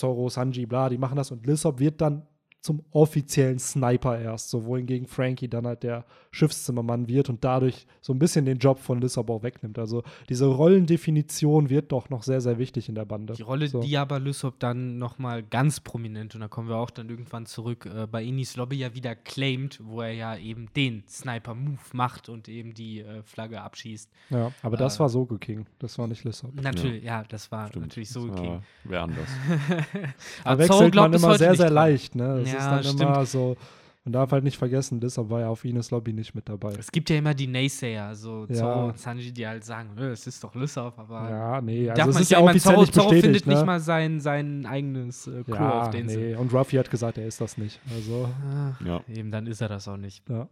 Zoro, 0.00 0.30
Sanji, 0.30 0.66
bla, 0.66 0.88
die 0.88 0.98
machen 0.98 1.16
das 1.16 1.30
und 1.30 1.46
Lissop 1.46 1.78
wird 1.78 2.00
dann 2.00 2.26
zum 2.62 2.82
offiziellen 2.90 3.58
Sniper 3.58 4.18
erst, 4.20 4.50
so 4.50 4.64
wohingegen 4.66 5.06
Frankie 5.06 5.48
dann 5.48 5.66
halt 5.66 5.82
der 5.82 6.04
Schiffszimmermann 6.30 7.08
wird 7.08 7.28
und 7.30 7.42
dadurch 7.42 7.86
so 8.02 8.12
ein 8.12 8.18
bisschen 8.18 8.44
den 8.44 8.58
Job 8.58 8.78
von 8.78 9.00
Lissop 9.00 9.30
auch 9.30 9.42
wegnimmt. 9.42 9.78
Also 9.78 10.02
diese 10.28 10.44
Rollendefinition 10.46 11.70
wird 11.70 11.90
doch 11.92 12.10
noch 12.10 12.22
sehr, 12.22 12.40
sehr 12.40 12.58
wichtig 12.58 12.88
in 12.88 12.94
der 12.94 13.04
Bande. 13.06 13.32
Die 13.34 13.42
Rolle, 13.42 13.66
so. 13.68 13.80
die 13.80 13.96
aber 13.96 14.20
Lysop 14.20 14.58
dann 14.60 14.98
nochmal 14.98 15.42
ganz 15.42 15.80
prominent, 15.80 16.34
und 16.34 16.42
da 16.42 16.48
kommen 16.48 16.68
wir 16.68 16.76
auch 16.76 16.90
dann 16.90 17.08
irgendwann 17.08 17.46
zurück, 17.46 17.86
äh, 17.86 18.06
bei 18.06 18.22
Inis 18.22 18.56
Lobby 18.56 18.76
ja 18.76 18.94
wieder 18.94 19.14
claimed, 19.14 19.80
wo 19.82 20.02
er 20.02 20.12
ja 20.12 20.36
eben 20.36 20.68
den 20.76 21.02
Sniper-Move 21.08 21.78
macht 21.94 22.28
und 22.28 22.48
eben 22.48 22.74
die 22.74 23.00
äh, 23.00 23.22
Flagge 23.22 23.60
abschießt. 23.62 24.10
Ja, 24.30 24.52
aber 24.62 24.76
das 24.76 24.96
Äh, 24.96 25.00
war 25.00 25.08
so 25.08 25.24
King, 25.26 25.66
das 25.78 25.98
war 25.98 26.06
nicht 26.06 26.24
Lissop. 26.24 26.54
Natürlich, 26.60 27.04
ja, 27.04 27.22
das 27.28 27.50
war 27.50 27.68
Stimmt. 27.68 27.86
natürlich 27.86 28.10
so 28.10 28.26
Das 28.28 28.38
okay. 28.38 28.48
war- 28.48 28.62
Wäre 28.84 29.02
anders. 29.04 29.28
Aber 30.44 30.64
Verwechselt 30.64 30.94
man 30.94 31.12
immer 31.12 31.38
sehr, 31.38 31.54
sehr 31.54 31.66
dran. 31.66 31.74
leicht, 31.74 32.14
ne? 32.14 32.42
Es 32.56 32.64
Ja, 32.64 32.78
ist 32.78 32.86
dann 32.86 32.94
stimmt. 32.94 33.00
immer 33.10 33.26
so, 33.26 33.56
man 34.04 34.12
darf 34.14 34.32
halt 34.32 34.44
nicht 34.44 34.56
vergessen, 34.56 34.98
Lissop 35.00 35.28
war 35.28 35.40
ja 35.40 35.48
auf 35.48 35.62
Ines 35.64 35.90
Lobby 35.90 36.12
nicht 36.14 36.34
mit 36.34 36.48
dabei. 36.48 36.72
Es 36.78 36.90
gibt 36.90 37.10
ja 37.10 37.16
immer 37.18 37.34
die 37.34 37.46
Naysayer, 37.46 38.14
so 38.14 38.46
Ja. 38.48 38.54
Zorro 38.54 38.84
und 38.88 38.98
Sanji, 38.98 39.30
die 39.32 39.46
halt 39.46 39.62
sagen, 39.62 39.90
"Nö, 39.94 40.10
es 40.12 40.26
ist 40.26 40.42
doch 40.42 40.54
Lysop, 40.54 40.98
aber 40.98 41.28
Ja, 41.28 41.60
nee, 41.60 41.86
darf 41.86 41.98
also 41.98 42.08
es 42.10 42.14
man 42.14 42.22
ist 42.22 42.30
ja 42.30 42.38
offiziell 42.40 42.60
Zorro, 42.74 42.80
nicht 42.80 42.94
Zorro 42.94 43.08
bestätigt, 43.10 43.24
findet 43.26 43.46
ne? 43.46 43.54
nicht 43.54 43.66
mal 43.66 43.78
sein, 43.80 44.20
sein 44.20 44.64
eigenes 44.66 45.26
äh, 45.26 45.44
Klo 45.44 45.54
ja, 45.54 45.82
auf 45.82 45.94
Insel. 45.94 46.30
nee. 46.30 46.34
Und 46.34 46.52
Ruffy 46.54 46.76
hat 46.76 46.90
gesagt, 46.90 47.18
er 47.18 47.26
ist 47.26 47.40
das 47.42 47.58
nicht. 47.58 47.78
Also, 47.94 48.28
Ah, 48.42 48.72
Ja. 48.84 49.00
Eben, 49.06 49.30
dann 49.30 49.46
ist 49.46 49.60
er 49.60 49.68
das 49.68 49.86
auch 49.86 49.96
nicht. 49.98 50.26
ja. 50.28 50.48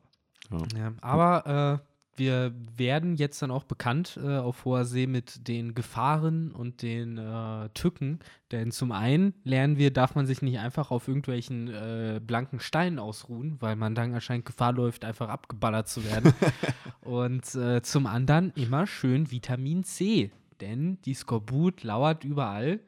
Ja, 0.77 0.93
aber 1.03 1.81
äh, 1.83 1.85
wir 2.19 2.55
werden 2.77 3.17
jetzt 3.17 3.41
dann 3.43 3.51
auch 3.51 3.65
bekannt 3.65 4.19
äh, 4.23 4.37
auf 4.37 4.65
hoher 4.65 4.85
See 4.85 5.07
mit 5.07 5.49
den 5.49 5.75
Gefahren 5.75 6.53
und 6.53 6.83
den 6.83 7.19
äh, 7.19 7.69
Tücken. 7.75 8.19
Denn 8.51 8.71
zum 8.71 8.93
einen 8.93 9.35
lernen 9.45 9.79
wir, 9.79 9.93
darf 9.93 10.15
man 10.15 10.27
sich 10.27 10.43
nicht 10.43 10.59
einfach 10.59 10.91
auf 10.91 11.09
irgendwelchen 11.09 11.69
äh, 11.69 12.21
blanken 12.25 12.61
Steinen 12.61 12.99
ausruhen, 12.99 13.57
weil 13.61 13.77
man 13.77 13.95
dann 13.95 14.15
anscheinend 14.15 14.47
Gefahr 14.47 14.73
läuft, 14.73 15.05
einfach 15.05 15.29
abgeballert 15.29 15.89
zu 15.89 16.05
werden. 16.05 16.33
und 17.01 17.55
äh, 17.55 17.83
zum 17.83 18.07
anderen 18.07 18.53
immer 18.57 18.87
schön 18.87 19.31
Vitamin 19.31 19.85
C. 19.85 20.31
Denn 20.61 21.01
die 21.03 21.15
Skorbut 21.15 21.83
lauert 21.85 22.25
überall 22.25 22.81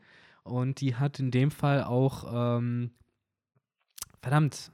und 0.43 0.81
die 0.81 0.97
hat 0.97 1.21
in 1.21 1.31
dem 1.31 1.51
Fall 1.51 1.85
auch, 1.85 2.59
ähm, 2.59 2.91
verdammt, 4.21 4.73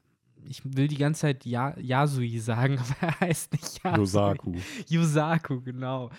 ich 0.48 0.62
will 0.64 0.88
die 0.88 0.96
ganze 0.96 1.22
Zeit 1.22 1.44
ja 1.44 1.74
Yasui 1.78 2.38
sagen, 2.38 2.78
aber 3.00 3.08
er 3.08 3.20
heißt 3.20 3.52
nicht 3.52 3.82
Yasui. 3.82 3.98
Yosaku. 3.98 4.54
Yusaku, 4.88 5.60
genau. 5.60 6.10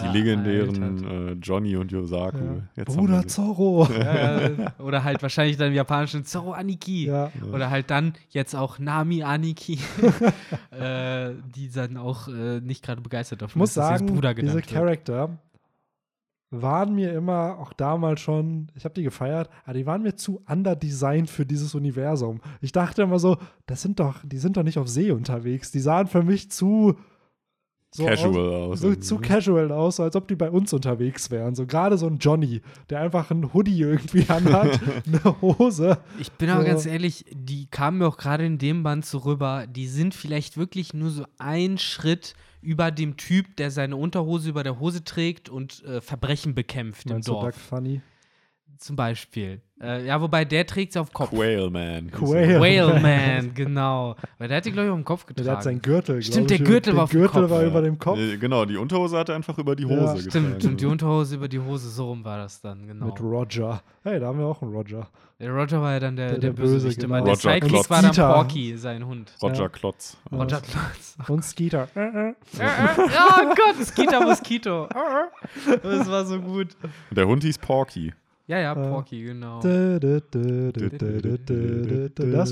Die 0.00 0.18
legendären 0.18 1.04
äh, 1.04 1.32
Johnny 1.34 1.76
und 1.76 1.92
Yosaku. 1.92 2.62
ja. 2.76 2.84
Bruder. 2.84 3.26
Zorro. 3.26 3.86
Äh, 3.86 4.52
oder 4.78 5.04
halt 5.04 5.22
wahrscheinlich 5.22 5.56
dann 5.56 5.68
im 5.68 5.74
japanischen 5.74 6.24
Zoro 6.24 6.52
Aniki. 6.52 7.06
ja. 7.06 7.30
Oder 7.52 7.70
halt 7.70 7.90
dann 7.90 8.14
jetzt 8.30 8.54
auch 8.54 8.78
Nami 8.78 9.22
Aniki, 9.22 9.78
äh, 10.70 11.30
die 11.54 11.70
dann 11.70 11.96
auch 11.96 12.28
äh, 12.28 12.60
nicht 12.60 12.84
gerade 12.84 13.00
begeistert 13.00 13.42
davon 13.42 13.50
Ich 13.50 13.56
muss 13.56 13.70
ist, 13.70 13.74
sagen, 13.74 14.06
Bruder 14.06 14.34
diese 14.34 14.46
genannt 14.46 14.66
wird. 14.66 14.66
Charakter 14.66 15.38
waren 16.50 16.94
mir 16.94 17.12
immer, 17.12 17.58
auch 17.58 17.72
damals 17.72 18.20
schon, 18.20 18.70
ich 18.74 18.84
habe 18.84 18.94
die 18.94 19.02
gefeiert, 19.02 19.50
aber 19.64 19.74
die 19.74 19.86
waren 19.86 20.02
mir 20.02 20.14
zu 20.14 20.42
underdesigned 20.48 21.28
für 21.28 21.44
dieses 21.44 21.74
Universum. 21.74 22.40
Ich 22.60 22.72
dachte 22.72 23.02
immer 23.02 23.18
so, 23.18 23.36
das 23.66 23.82
sind 23.82 23.98
doch, 23.98 24.16
die 24.24 24.38
sind 24.38 24.56
doch 24.56 24.62
nicht 24.62 24.78
auf 24.78 24.88
See 24.88 25.10
unterwegs. 25.10 25.72
Die 25.72 25.80
sahen 25.80 26.06
für 26.06 26.22
mich 26.22 26.50
zu 26.50 26.96
so 27.94 28.04
Casual 28.04 28.54
aus, 28.54 28.72
aus. 28.72 28.80
so 28.80 28.94
zu 28.96 29.18
casual 29.18 29.72
aus, 29.72 29.96
so 29.96 30.02
als 30.02 30.16
ob 30.16 30.28
die 30.28 30.34
bei 30.34 30.50
uns 30.50 30.72
unterwegs 30.72 31.30
wären. 31.30 31.54
So 31.54 31.66
gerade 31.66 31.96
so 31.96 32.06
ein 32.06 32.18
Johnny, 32.18 32.60
der 32.90 33.00
einfach 33.00 33.30
ein 33.30 33.54
Hoodie 33.54 33.80
irgendwie 33.80 34.28
anhat, 34.28 34.80
eine 35.06 35.40
Hose. 35.40 35.98
Ich 36.18 36.30
bin 36.32 36.50
aber 36.50 36.62
So. 36.62 36.66
ganz 36.66 36.84
ehrlich, 36.86 37.24
die 37.32 37.66
kamen 37.66 37.98
mir 37.98 38.08
auch 38.08 38.18
gerade 38.18 38.44
in 38.44 38.58
dem 38.58 38.82
Band 38.82 39.06
so 39.06 39.18
rüber, 39.18 39.66
die 39.66 39.86
sind 39.86 40.14
vielleicht 40.14 40.58
wirklich 40.58 40.92
nur 40.92 41.10
so 41.10 41.24
ein 41.38 41.78
Schritt 41.78 42.34
über 42.60 42.90
dem 42.90 43.16
Typ, 43.16 43.56
der 43.56 43.70
seine 43.70 43.96
Unterhose 43.96 44.48
über 44.48 44.62
der 44.62 44.80
Hose 44.80 45.04
trägt 45.04 45.48
und 45.48 45.84
äh, 45.84 46.00
Verbrechen 46.00 46.54
bekämpft 46.54 47.06
im 47.06 47.12
Meinst 47.12 47.28
du 47.28 47.32
Doug 47.32 47.42
Dorf. 47.42 47.56
Funny? 47.56 48.00
Zum 48.78 48.96
Beispiel. 48.96 49.60
Äh, 49.80 50.06
ja, 50.06 50.20
wobei 50.20 50.44
der 50.46 50.66
trägt 50.66 50.94
sie 50.94 50.98
auf 51.00 51.12
Kopf. 51.12 51.30
Quail 51.30 51.68
Man. 51.70 52.10
Quail. 52.10 52.60
Whale 52.60 52.98
Man, 53.42 53.52
genau. 53.54 54.16
Weil 54.38 54.48
der 54.48 54.56
hat 54.58 54.64
die, 54.64 54.72
glaube 54.72 54.86
ich, 54.88 54.92
auf 54.92 54.98
dem 54.98 55.04
Kopf 55.04 55.26
getragen. 55.26 55.44
Der 55.46 55.56
hat 55.56 55.62
seinen 55.62 55.82
Gürtel, 55.82 56.22
Stimmt, 56.22 56.48
der 56.50 56.58
Gürtel 56.58 56.92
der 56.92 56.96
war 56.96 57.04
auf 57.04 57.10
dem 57.10 57.20
Gürtel 57.20 57.42
Kopf. 57.42 57.50
war 57.50 57.62
Ja. 57.62 57.68
über 57.68 57.82
dem 57.82 57.98
Kopf. 57.98 58.18
Äh, 58.18 58.36
Genau, 58.38 58.64
die 58.64 58.76
Unterhose 58.78 59.18
hat 59.18 59.28
er 59.28 59.34
einfach 59.34 59.58
über 59.58 59.76
die 59.76 59.82
Ja, 59.84 59.88
Hose 59.90 60.18
Stimmt, 60.20 60.32
getragen. 60.32 60.60
stimmt, 60.60 60.80
die 60.80 60.86
Unterhose 60.86 61.34
über 61.36 61.48
die 61.48 61.58
Hose, 61.60 61.90
so 61.90 62.08
rum 62.08 62.24
war 62.24 62.38
das 62.38 62.60
dann, 62.62 62.86
genau. 62.86 63.06
Mit 63.06 63.20
Roger. 63.20 63.82
Hey, 64.02 64.18
da 64.18 64.28
haben 64.28 64.38
wir 64.38 64.46
auch 64.46 64.62
einen 64.62 64.72
Roger. 64.72 65.08
Der 65.38 65.50
Roger 65.50 65.82
war 65.82 65.92
ja 65.92 66.00
dann 66.00 66.16
der, 66.16 66.28
Der- 66.30 66.38
der, 66.38 66.50
der 66.52 66.56
Böse, 66.62 66.74
Bösewicht 66.76 67.00
genau. 67.00 67.14
Der 67.16 67.22
Roger 67.34 67.36
Sidekick 67.36 67.68
Klotz. 67.68 67.90
war 67.90 68.00
dann. 68.02 68.14
Porky, 68.14 68.76
sein 68.78 69.04
Hund. 69.06 69.30
Roger 69.42 69.62
Ja. 69.64 69.68
Klotz. 69.68 70.16
Ja. 70.30 70.38
Roger 70.38 70.60
Klotz. 70.62 71.16
Und 71.28 71.44
Skeeter. 71.44 71.88
Oh 72.58 73.54
Gott, 73.54 73.86
Skeeter 73.86 74.20
Mosquito. 74.24 74.88
Das 75.82 76.08
war 76.10 76.24
so 76.24 76.40
gut. 76.40 76.68
Und 77.10 77.16
der 77.18 77.26
Hund 77.26 77.42
hieß 77.44 77.58
Porky. 77.58 78.14
Ja, 78.48 78.58
ja, 78.60 78.72
Äh, 78.72 78.90
Porky, 78.90 79.22
genau. 79.24 79.60
Das 79.60 79.64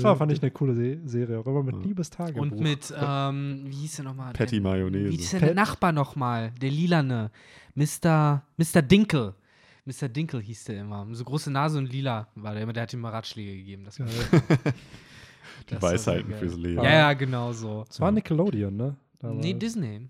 war, 0.03 0.15
fand 0.17 0.31
ich, 0.33 0.41
eine 0.41 0.51
coole 0.51 0.73
Se 0.75 0.99
Serie. 1.05 1.39
Auch 1.39 1.45
immer 1.47 1.63
mit 1.63 1.83
Liebestagebuch. 1.83 2.41
Und 2.41 2.59
mit, 2.59 2.93
ähm, 2.97 3.63
wie 3.65 3.75
hieß 3.75 3.97
der 3.97 4.05
nochmal? 4.05 4.33
Patty 4.33 4.59
Mayonnaise. 4.59 5.09
Wie 5.09 5.15
hieß 5.17 5.31
denn 5.31 5.39
der 5.41 5.47
Pat- 5.47 5.55
Nachbar 5.55 5.91
nochmal? 5.91 6.51
Der 6.61 6.71
Lilane. 6.71 7.31
Mr. 7.75 8.43
Mr. 8.57 8.81
Dinkel. 8.81 9.33
Mr. 9.85 10.09
Dinkel 10.09 10.41
hieß 10.41 10.65
der 10.65 10.81
immer. 10.81 11.05
So 11.11 11.23
große 11.23 11.51
Nase 11.51 11.77
und 11.77 11.91
lila 11.91 12.27
war 12.35 12.53
der 12.53 12.63
immer. 12.63 12.73
Der 12.73 12.83
hat 12.83 12.93
ihm 12.93 12.99
immer 12.99 13.13
Ratschläge 13.13 13.55
gegeben. 13.55 13.83
Das 13.85 13.99
war, 13.99 14.07
Die 15.69 15.73
das 15.73 15.81
Weisheiten 15.81 16.33
fürs. 16.33 16.55
Leben. 16.55 16.83
Ja, 16.83 16.91
ja, 16.91 17.13
genau 17.13 17.53
so. 17.53 17.85
Es 17.89 17.99
war 18.01 18.11
Nickelodeon, 18.11 18.75
ne? 18.75 18.95
Damals. 19.19 19.45
Nee, 19.45 19.53
Disney. 19.53 20.09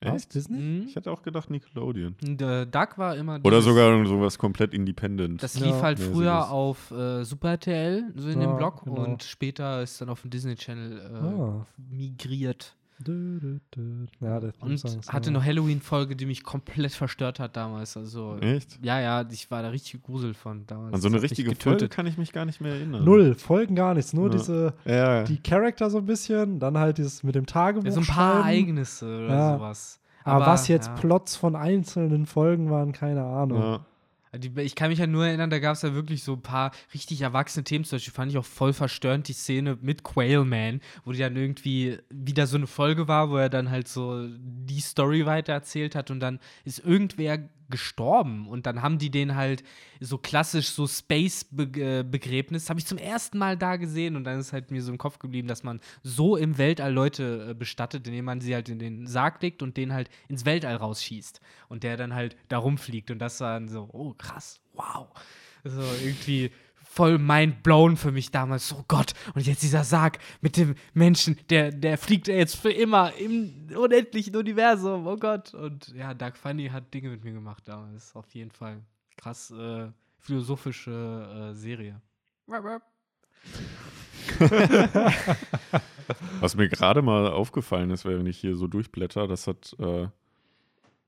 Echt? 0.00 0.32
Disney? 0.34 0.58
Mhm. 0.58 0.86
Ich 0.88 0.94
hatte 0.96 1.10
auch 1.10 1.22
gedacht 1.22 1.50
Nickelodeon. 1.50 2.14
Und, 2.22 2.40
äh, 2.40 2.66
Duck 2.66 2.98
war 2.98 3.16
immer. 3.16 3.40
Oder 3.42 3.60
sogar 3.62 4.04
sowas 4.06 4.38
komplett 4.38 4.72
independent. 4.72 5.42
Das 5.42 5.58
Ja. 5.58 5.66
lief 5.66 5.82
halt 5.82 5.98
mäßiges. 5.98 6.16
früher 6.16 6.50
auf 6.50 6.90
äh, 6.92 7.24
Super 7.24 7.50
RTL, 7.50 8.12
so 8.14 8.28
in 8.28 8.38
dem 8.40 8.50
Ja, 8.50 8.56
Blog. 8.56 8.84
genau. 8.84 9.02
Und 9.04 9.24
später 9.24 9.82
ist 9.82 10.00
dann 10.00 10.08
auf 10.08 10.22
den 10.22 10.30
Disney 10.30 10.54
Channel 10.54 10.98
äh, 11.00 11.14
Ah. 11.26 11.66
migriert. 11.90 12.76
Dö, 13.00 13.38
dö, 13.38 13.58
dö. 13.74 14.06
Ja, 14.20 14.40
der 14.40 14.52
Und 14.60 14.78
Song 14.78 15.00
hatte 15.08 15.30
eine 15.30 15.44
Halloween-Folge, 15.44 16.16
die 16.16 16.26
mich 16.26 16.42
komplett 16.42 16.92
verstört 16.94 17.38
hat 17.38 17.56
damals. 17.56 17.96
Also, 17.96 18.38
Echt? 18.40 18.78
ja, 18.82 19.00
ja, 19.00 19.24
ich 19.30 19.50
war 19.50 19.62
da 19.62 19.68
richtig 19.68 20.02
grusel 20.02 20.34
von 20.34 20.66
damals. 20.66 20.94
An 20.94 21.00
so 21.00 21.08
eine 21.08 21.22
richtige 21.22 21.54
Folge 21.54 21.88
kann 21.88 22.06
ich 22.06 22.18
mich 22.18 22.32
gar 22.32 22.44
nicht 22.44 22.60
mehr 22.60 22.72
erinnern. 22.74 23.04
Null, 23.04 23.34
Folgen 23.36 23.76
gar 23.76 23.94
nichts. 23.94 24.12
Nur 24.12 24.26
Ja. 24.26 24.30
diese, 24.36 24.74
Ja, 24.84 25.22
die 25.22 25.38
Charakter 25.40 25.90
so 25.90 25.98
ein 25.98 26.06
bisschen, 26.06 26.58
dann 26.58 26.76
halt 26.76 26.98
dieses 26.98 27.22
mit 27.22 27.34
dem 27.36 27.46
Tagebuch. 27.46 27.84
Ja, 27.86 27.92
so 27.92 28.00
ein 28.00 28.06
paar 28.06 28.42
schreiben. 28.42 28.48
Ereignisse 28.58 29.06
oder 29.06 29.28
Ja. 29.28 29.54
sowas. 29.56 30.00
Aber, 30.24 30.46
was 30.46 30.68
jetzt 30.68 30.88
ja. 30.88 30.94
Plots 30.94 31.36
von 31.36 31.54
einzelnen 31.56 32.26
Folgen 32.26 32.68
waren, 32.70 32.92
keine 32.92 33.22
Ahnung. 33.24 33.60
ja. 33.62 33.80
Ich 34.56 34.74
kann 34.74 34.90
mich 34.90 34.98
ja 34.98 35.06
nur 35.06 35.26
erinnern, 35.26 35.50
da 35.50 35.58
gab 35.58 35.74
es 35.74 35.82
ja 35.82 35.94
wirklich 35.94 36.22
so 36.22 36.34
ein 36.34 36.42
paar 36.42 36.72
richtig 36.94 37.20
erwachsene 37.20 37.64
Themen. 37.64 37.84
Zum 37.84 37.96
Beispiel 37.96 38.14
fand 38.14 38.32
ich 38.32 38.38
auch 38.38 38.44
voll 38.44 38.72
verstörend 38.72 39.28
die 39.28 39.32
Szene 39.32 39.78
mit 39.80 40.02
Quailman, 40.02 40.80
wo 41.04 41.12
die 41.12 41.18
dann 41.18 41.36
irgendwie 41.36 41.98
wieder 42.10 42.46
so 42.46 42.56
eine 42.56 42.66
Folge 42.66 43.08
war, 43.08 43.30
wo 43.30 43.36
er 43.36 43.48
dann 43.48 43.70
halt 43.70 43.88
so 43.88 44.26
die 44.40 44.80
Story 44.80 45.26
weiter 45.26 45.52
erzählt 45.52 45.94
hat 45.94 46.10
und 46.10 46.20
dann 46.20 46.38
ist 46.64 46.78
irgendwer 46.80 47.38
gestorben. 47.70 48.46
Und 48.48 48.66
dann 48.66 48.82
haben 48.82 48.98
die 48.98 49.10
den 49.10 49.34
halt 49.34 49.62
so 50.00 50.18
klassisch 50.18 50.68
so 50.70 50.86
Space-Begräbnis, 50.86 52.70
habe 52.70 52.80
ich 52.80 52.86
zum 52.86 52.98
ersten 52.98 53.38
Mal 53.38 53.56
da 53.56 53.76
gesehen. 53.76 54.16
Und 54.16 54.24
dann 54.24 54.38
ist 54.38 54.52
halt 54.52 54.70
mir 54.70 54.82
so 54.82 54.92
im 54.92 54.98
Kopf 54.98 55.18
geblieben, 55.18 55.48
dass 55.48 55.62
man 55.62 55.80
so 56.02 56.36
im 56.36 56.58
Weltall 56.58 56.92
Leute 56.92 57.48
äh, 57.50 57.54
bestattet, 57.54 58.06
indem 58.06 58.24
man 58.24 58.40
sie 58.40 58.54
halt 58.54 58.68
in 58.68 58.78
den 58.78 59.06
Sarg 59.06 59.42
legt 59.42 59.62
und 59.62 59.76
den 59.76 59.92
halt 59.92 60.08
ins 60.28 60.44
Weltall 60.44 60.76
rausschießt. 60.76 61.40
Und 61.68 61.82
der 61.82 61.96
dann 61.96 62.14
halt 62.14 62.36
da 62.48 62.58
rumfliegt. 62.58 63.10
Und 63.10 63.18
das 63.18 63.40
war 63.40 63.54
dann 63.54 63.68
so, 63.68 63.88
oh 63.92 64.14
krass, 64.16 64.60
wow. 64.74 65.08
So 65.64 65.82
irgendwie 66.02 66.50
voll 66.98 67.18
mind 67.18 67.62
blown 67.62 67.96
für 67.96 68.10
mich 68.10 68.32
damals. 68.32 68.74
Oh 68.76 68.84
Gott, 68.88 69.12
und 69.32 69.46
jetzt 69.46 69.62
dieser 69.62 69.84
Sarg 69.84 70.18
mit 70.40 70.56
dem 70.56 70.74
Menschen, 70.94 71.38
der, 71.48 71.70
der 71.70 71.96
fliegt 71.96 72.26
jetzt 72.26 72.56
für 72.56 72.72
immer 72.72 73.12
im 73.14 73.68
unendlichen 73.76 74.34
Universum. 74.34 75.06
Oh 75.06 75.14
Gott. 75.14 75.54
Und 75.54 75.94
ja, 75.94 76.12
Doug 76.12 76.32
Funny 76.34 76.70
hat 76.70 76.92
Dinge 76.92 77.10
mit 77.10 77.22
mir 77.22 77.30
gemacht 77.30 77.62
damals. 77.68 78.16
Auf 78.16 78.28
jeden 78.34 78.50
Fall. 78.50 78.82
Krass 79.16 79.52
äh, 79.52 79.86
philosophische 80.18 81.52
äh, 81.52 81.54
Serie. 81.54 82.00
Was 86.40 86.56
mir 86.56 86.68
gerade 86.68 87.02
mal 87.02 87.28
aufgefallen 87.28 87.90
ist, 87.90 88.06
wenn 88.06 88.26
ich 88.26 88.38
hier 88.38 88.56
so 88.56 88.66
durchblätter, 88.66 89.28
das 89.28 89.46
hat, 89.46 89.76
äh, 89.78 90.08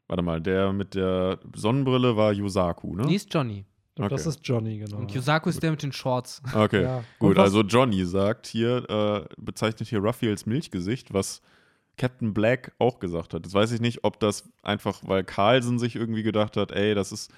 warte 0.07 0.22
mal, 0.22 0.41
der 0.41 0.72
mit 0.72 0.95
der 0.95 1.41
Sonnenbrille 1.57 2.16
war 2.16 2.32
Yusaku, 2.32 2.95
ne? 2.95 3.09
Die 3.09 3.16
ist 3.16 3.34
Johnny. 3.34 3.64
Und 4.03 4.12
Das 4.12 4.22
Okay. 4.22 4.28
ist 4.30 4.40
Johnny, 4.44 4.78
genau. 4.78 4.96
Und 4.98 5.12
Yusaku 5.12 5.48
ist 5.51 5.62
der 5.62 5.70
mit 5.70 5.82
den 5.82 5.92
Shorts. 5.92 6.42
Okay, 6.55 6.82
Ja. 6.82 7.05
Gut. 7.18 7.38
Also 7.38 7.62
Johnny 7.62 8.05
sagt 8.05 8.46
hier, 8.46 8.88
äh, 8.88 9.34
bezeichnet 9.36 9.88
hier 9.88 10.01
Ruffy 10.01 10.28
als 10.28 10.46
Milchgesicht, 10.46 11.12
was 11.12 11.42
Captain 11.96 12.32
Black 12.32 12.72
auch 12.78 12.98
gesagt 12.98 13.34
hat. 13.34 13.44
Jetzt 13.44 13.53
weiß 13.55 13.72
ich 13.72 13.80
nicht, 13.80 14.05
ob 14.05 14.18
das 14.20 14.48
einfach, 14.62 15.01
weil 15.05 15.22
Carlson 15.24 15.78
sich 15.78 15.96
irgendwie 15.96 16.22
gedacht 16.22 16.57
hat, 16.57 16.72
ey, 16.72 16.94
das 16.94 17.12
ist. 17.12 17.30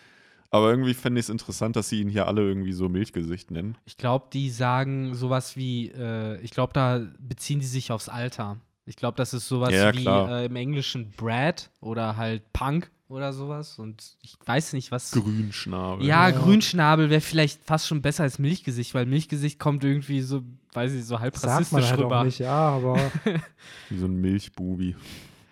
Aber 0.51 0.69
irgendwie 0.71 0.93
fände 0.93 1.19
ich 1.19 1.25
es 1.27 1.31
interessant, 1.31 1.77
dass 1.77 1.89
sie 1.89 2.01
ihn 2.03 2.11
hier 2.11 2.29
alle 2.29 2.43
irgendwie 2.43 2.73
so 2.73 2.89
Milchgesicht 2.91 3.51
nennen. 3.51 3.79
Ich 3.87 3.97
glaube, 3.97 4.27
die 4.35 4.51
sagen 4.51 5.15
sowas 5.15 5.57
wie, 5.57 5.89
äh, 5.89 6.39
ich 6.43 6.51
glaube, 6.51 6.75
da 6.75 7.01
beziehen 7.19 7.59
die 7.61 7.67
sich 7.67 7.91
aufs 7.91 8.11
Alter. 8.11 8.59
Ich 8.85 8.97
glaube, 8.97 9.17
das 9.17 9.33
ist 9.33 9.49
sowas 9.49 9.73
Ja, 9.73 9.95
wie 9.95 10.05
äh, 10.05 10.45
im 10.47 10.57
Englischen 10.57 11.11
Brad 11.17 11.71
oder 11.81 12.17
halt 12.19 12.53
Punk 12.53 12.91
oder 13.13 13.33
sowas. 13.33 13.79
Und 13.79 14.17
ich 14.23 14.37
weiß 14.45 14.73
nicht, 14.73 14.91
was. 14.91 15.13
Grünschnabel. 15.13 16.07
Ja, 16.07 16.29
Ja. 16.29 16.39
Grünschnabel 16.39 17.11
wäre 17.11 17.21
vielleicht 17.21 17.63
fast 17.65 17.87
schon 17.87 18.03
besser 18.03 18.25
als 18.25 18.39
Milchgesicht, 18.39 18.95
weil 18.95 19.07
Milchgesicht 19.07 19.59
kommt 19.59 19.85
irgendwie 19.85 20.21
so, 20.21 20.43
weiß 20.73 20.93
ich, 20.95 21.05
so 21.05 21.21
halb 21.21 21.37
Sagt 21.37 21.47
man 21.47 21.55
rassistisch 21.59 21.91
halt 21.91 22.01
rüber. 22.01 22.21
auch 22.21 22.25
nicht, 22.25 22.39
ja, 22.41 22.51
aber 22.71 22.99
Wie 23.91 23.99
so 23.99 24.07
ein 24.07 24.17
Milchbubi. 24.21 24.97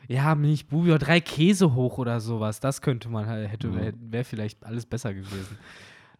Ja, 0.08 0.34
Milchbubi 0.34 0.88
oder 0.90 0.98
drei 0.98 1.20
Käse 1.20 1.74
hoch 1.74 1.98
oder 1.98 2.20
sowas. 2.20 2.58
Das 2.58 2.82
könnte 2.82 3.08
man 3.08 3.26
halt, 3.26 3.48
hätte, 3.50 3.68
Ja. 3.68 3.92
wäre 4.11 4.24
vielleicht 4.24 4.64
alles 4.64 4.84
besser 4.86 5.14
gewesen. 5.14 5.56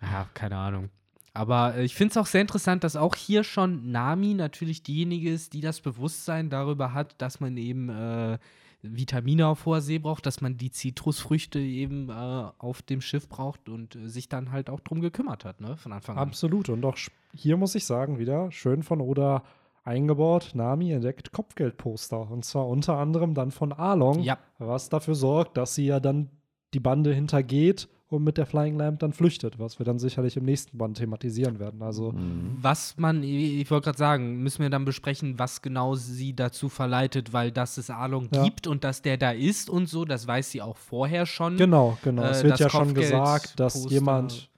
Ja, 0.01 0.29
keine 0.35 0.57
Ahnung. 0.57 0.91
Aber 1.33 1.77
äh, 1.77 1.85
ich 1.85 1.95
finde 1.95 2.11
es 2.13 2.17
auch 2.17 2.27
sehr 2.27 2.41
interessant, 2.41 2.83
dass 2.85 2.97
auch 2.97 3.15
hier 3.15 3.45
schon 3.45 3.91
Nami 3.93 4.35
natürlich 4.35 4.83
diejenige 4.83 5.31
ist, 5.31 5.53
die 5.53 5.61
das 5.61 5.81
Bewusstsein 5.81 6.51
darüber 6.51 6.93
hat, 6.93 7.15
dass 7.21 7.39
man 7.41 7.57
eben 7.57 7.89
äh, 7.89 8.39
Vitamine 8.83 9.47
auf 9.49 9.67
hoher 9.67 9.81
See 9.81 9.99
braucht, 9.99 10.25
dass 10.27 10.41
man 10.41 10.57
die 10.57 10.71
Zitrusfrüchte 10.71 11.59
eben 11.59 12.09
äh, 12.09 12.13
auf 12.59 12.83
dem 12.83 13.01
Schiff 13.01 13.29
braucht 13.29 13.69
und 13.69 13.95
äh, 13.97 14.09
sich 14.09 14.29
dann 14.29 14.53
halt 14.53 14.71
auch 14.71 14.81
drum 14.81 15.01
gekümmert 15.01 15.45
hat, 15.45 15.61
ne, 15.61 15.77
von 15.77 15.93
Anfang 15.93 16.17
an. 16.17 16.29
absolut. 16.29 16.69
Und 16.71 16.85
auch 16.85 16.97
hier 17.35 17.57
muss 17.57 17.75
ich 17.75 17.85
sagen, 17.85 18.19
wieder 18.19 18.51
schön 18.53 18.83
von 18.83 19.01
Oda 19.01 19.43
eingebaut, 19.85 20.51
Nami 20.55 20.93
entdeckt 20.93 21.33
Kopfgeldposter. 21.33 22.31
Und 22.31 22.45
zwar 22.45 22.67
unter 22.69 22.97
anderem 22.99 23.35
dann 23.35 23.51
von 23.51 23.73
Arlong, 23.73 24.21
Ja. 24.21 24.39
was 24.59 24.89
dafür 24.89 25.15
sorgt, 25.15 25.57
dass 25.57 25.75
sie 25.75 25.87
ja 25.87 26.01
dann 26.01 26.31
die 26.75 26.81
Bande 26.81 27.13
hintergeht 27.15 27.89
und 28.11 28.25
mit 28.25 28.37
der 28.37 28.45
Flying 28.45 28.77
Lamp 28.77 28.99
dann 28.99 29.13
flüchtet, 29.13 29.59
was 29.59 29.79
wir 29.79 29.87
dann 29.87 29.99
sicherlich 29.99 30.37
im 30.37 30.45
nächsten 30.45 30.77
Band 30.77 30.99
thematisieren 30.99 31.59
werden. 31.61 31.81
Also 31.81 32.13
Mhm. 32.13 32.59
Was 32.61 32.97
man, 32.99 33.23
ich 33.23 33.71
wollte 33.71 33.85
gerade 33.87 33.99
sagen, 33.99 34.43
müssen 34.43 34.61
wir 34.63 34.69
dann 34.69 34.85
besprechen, 34.85 35.39
was 35.39 35.63
genau 35.63 35.95
sie 35.95 36.35
dazu 36.35 36.69
verleitet, 36.69 37.33
weil 37.33 37.53
dass 37.53 37.79
es 37.79 37.89
Arlong 37.89 38.29
Ja. 38.35 38.43
gibt 38.43 38.67
und 38.67 38.83
dass 38.85 39.01
der 39.01 39.17
da 39.17 39.31
ist 39.31 39.71
und 39.71 39.89
so, 39.89 40.05
das 40.05 40.27
weiß 40.27 40.51
sie 40.51 40.61
auch 40.61 40.77
vorher 40.77 41.25
schon. 41.25 41.57
Genau, 41.57 41.97
genau. 42.03 42.23
Äh, 42.25 42.31
es 42.31 42.43
wird 42.45 42.59
ja 42.59 42.69
schon 42.69 42.89
Kopfgeld- 42.89 42.95
gesagt, 43.01 43.61
dass 43.61 43.75
Poster- 43.75 43.91
jemand 43.95 44.51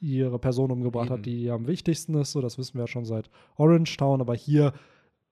ihre 0.00 0.38
Person 0.38 0.70
umgebracht 0.70 1.06
Eben. 1.06 1.14
hat, 1.18 1.26
die 1.26 1.42
ihr 1.44 1.54
am 1.54 1.66
wichtigsten 1.66 2.14
ist. 2.16 2.32
So, 2.32 2.40
das 2.40 2.58
wissen 2.58 2.74
wir 2.74 2.82
ja 2.82 2.86
schon 2.86 3.04
seit 3.06 3.30
Orange 3.56 3.96
Town. 3.96 4.20
Aber 4.20 4.34
hier 4.34 4.72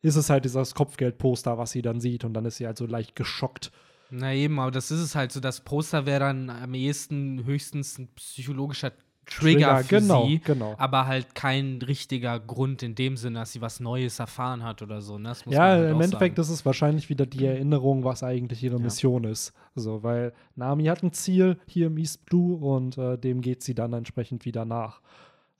ist 0.00 0.16
es 0.16 0.30
halt 0.30 0.44
dieses 0.44 0.74
Kopfgeldposter, 0.74 1.58
was 1.58 1.72
sie 1.72 1.82
dann 1.82 2.00
sieht. 2.00 2.24
Und 2.24 2.34
dann 2.34 2.44
ist 2.46 2.56
sie 2.56 2.66
halt 2.66 2.76
so 2.78 2.86
leicht 2.86 3.14
geschockt. 3.16 3.72
Na 4.10 4.32
eben, 4.32 4.58
aber 4.60 4.70
das 4.70 4.90
ist 4.90 5.00
es 5.00 5.14
halt 5.14 5.32
so, 5.32 5.40
das 5.40 5.60
Poster 5.60 6.06
wäre 6.06 6.20
dann 6.20 6.50
am 6.50 6.74
ehesten 6.74 7.44
höchstens 7.44 7.98
ein 7.98 8.08
psychologischer 8.14 8.92
Trigger, 9.26 9.78
für 9.78 10.00
genau, 10.00 10.26
sie, 10.26 10.38
genau. 10.38 10.74
aber 10.78 11.06
halt 11.06 11.34
kein 11.34 11.80
richtiger 11.80 12.38
Grund 12.38 12.82
in 12.82 12.94
dem 12.94 13.16
Sinne, 13.16 13.40
dass 13.40 13.52
sie 13.52 13.60
was 13.60 13.80
Neues 13.80 14.18
erfahren 14.18 14.62
hat 14.62 14.82
oder 14.82 15.00
so. 15.00 15.18
Ne? 15.18 15.32
Ja, 15.46 15.62
halt 15.62 15.90
im 15.90 16.00
Endeffekt 16.00 16.36
sagen. 16.36 16.42
ist 16.42 16.50
es 16.50 16.66
wahrscheinlich 16.66 17.08
wieder 17.08 17.26
die 17.26 17.44
Erinnerung, 17.44 18.04
was 18.04 18.22
eigentlich 18.22 18.62
ihre 18.62 18.78
Mission 18.78 19.24
ist. 19.24 19.52
So, 19.74 20.02
weil 20.02 20.32
Nami 20.56 20.84
hat 20.84 21.02
ein 21.02 21.12
Ziel 21.12 21.58
hier 21.66 21.86
im 21.86 21.98
East 21.98 22.26
Blue 22.26 22.56
und 22.56 22.98
äh, 22.98 23.16
dem 23.16 23.40
geht 23.40 23.62
sie 23.62 23.74
dann 23.74 23.92
entsprechend 23.92 24.44
wieder 24.44 24.64
nach. 24.64 25.00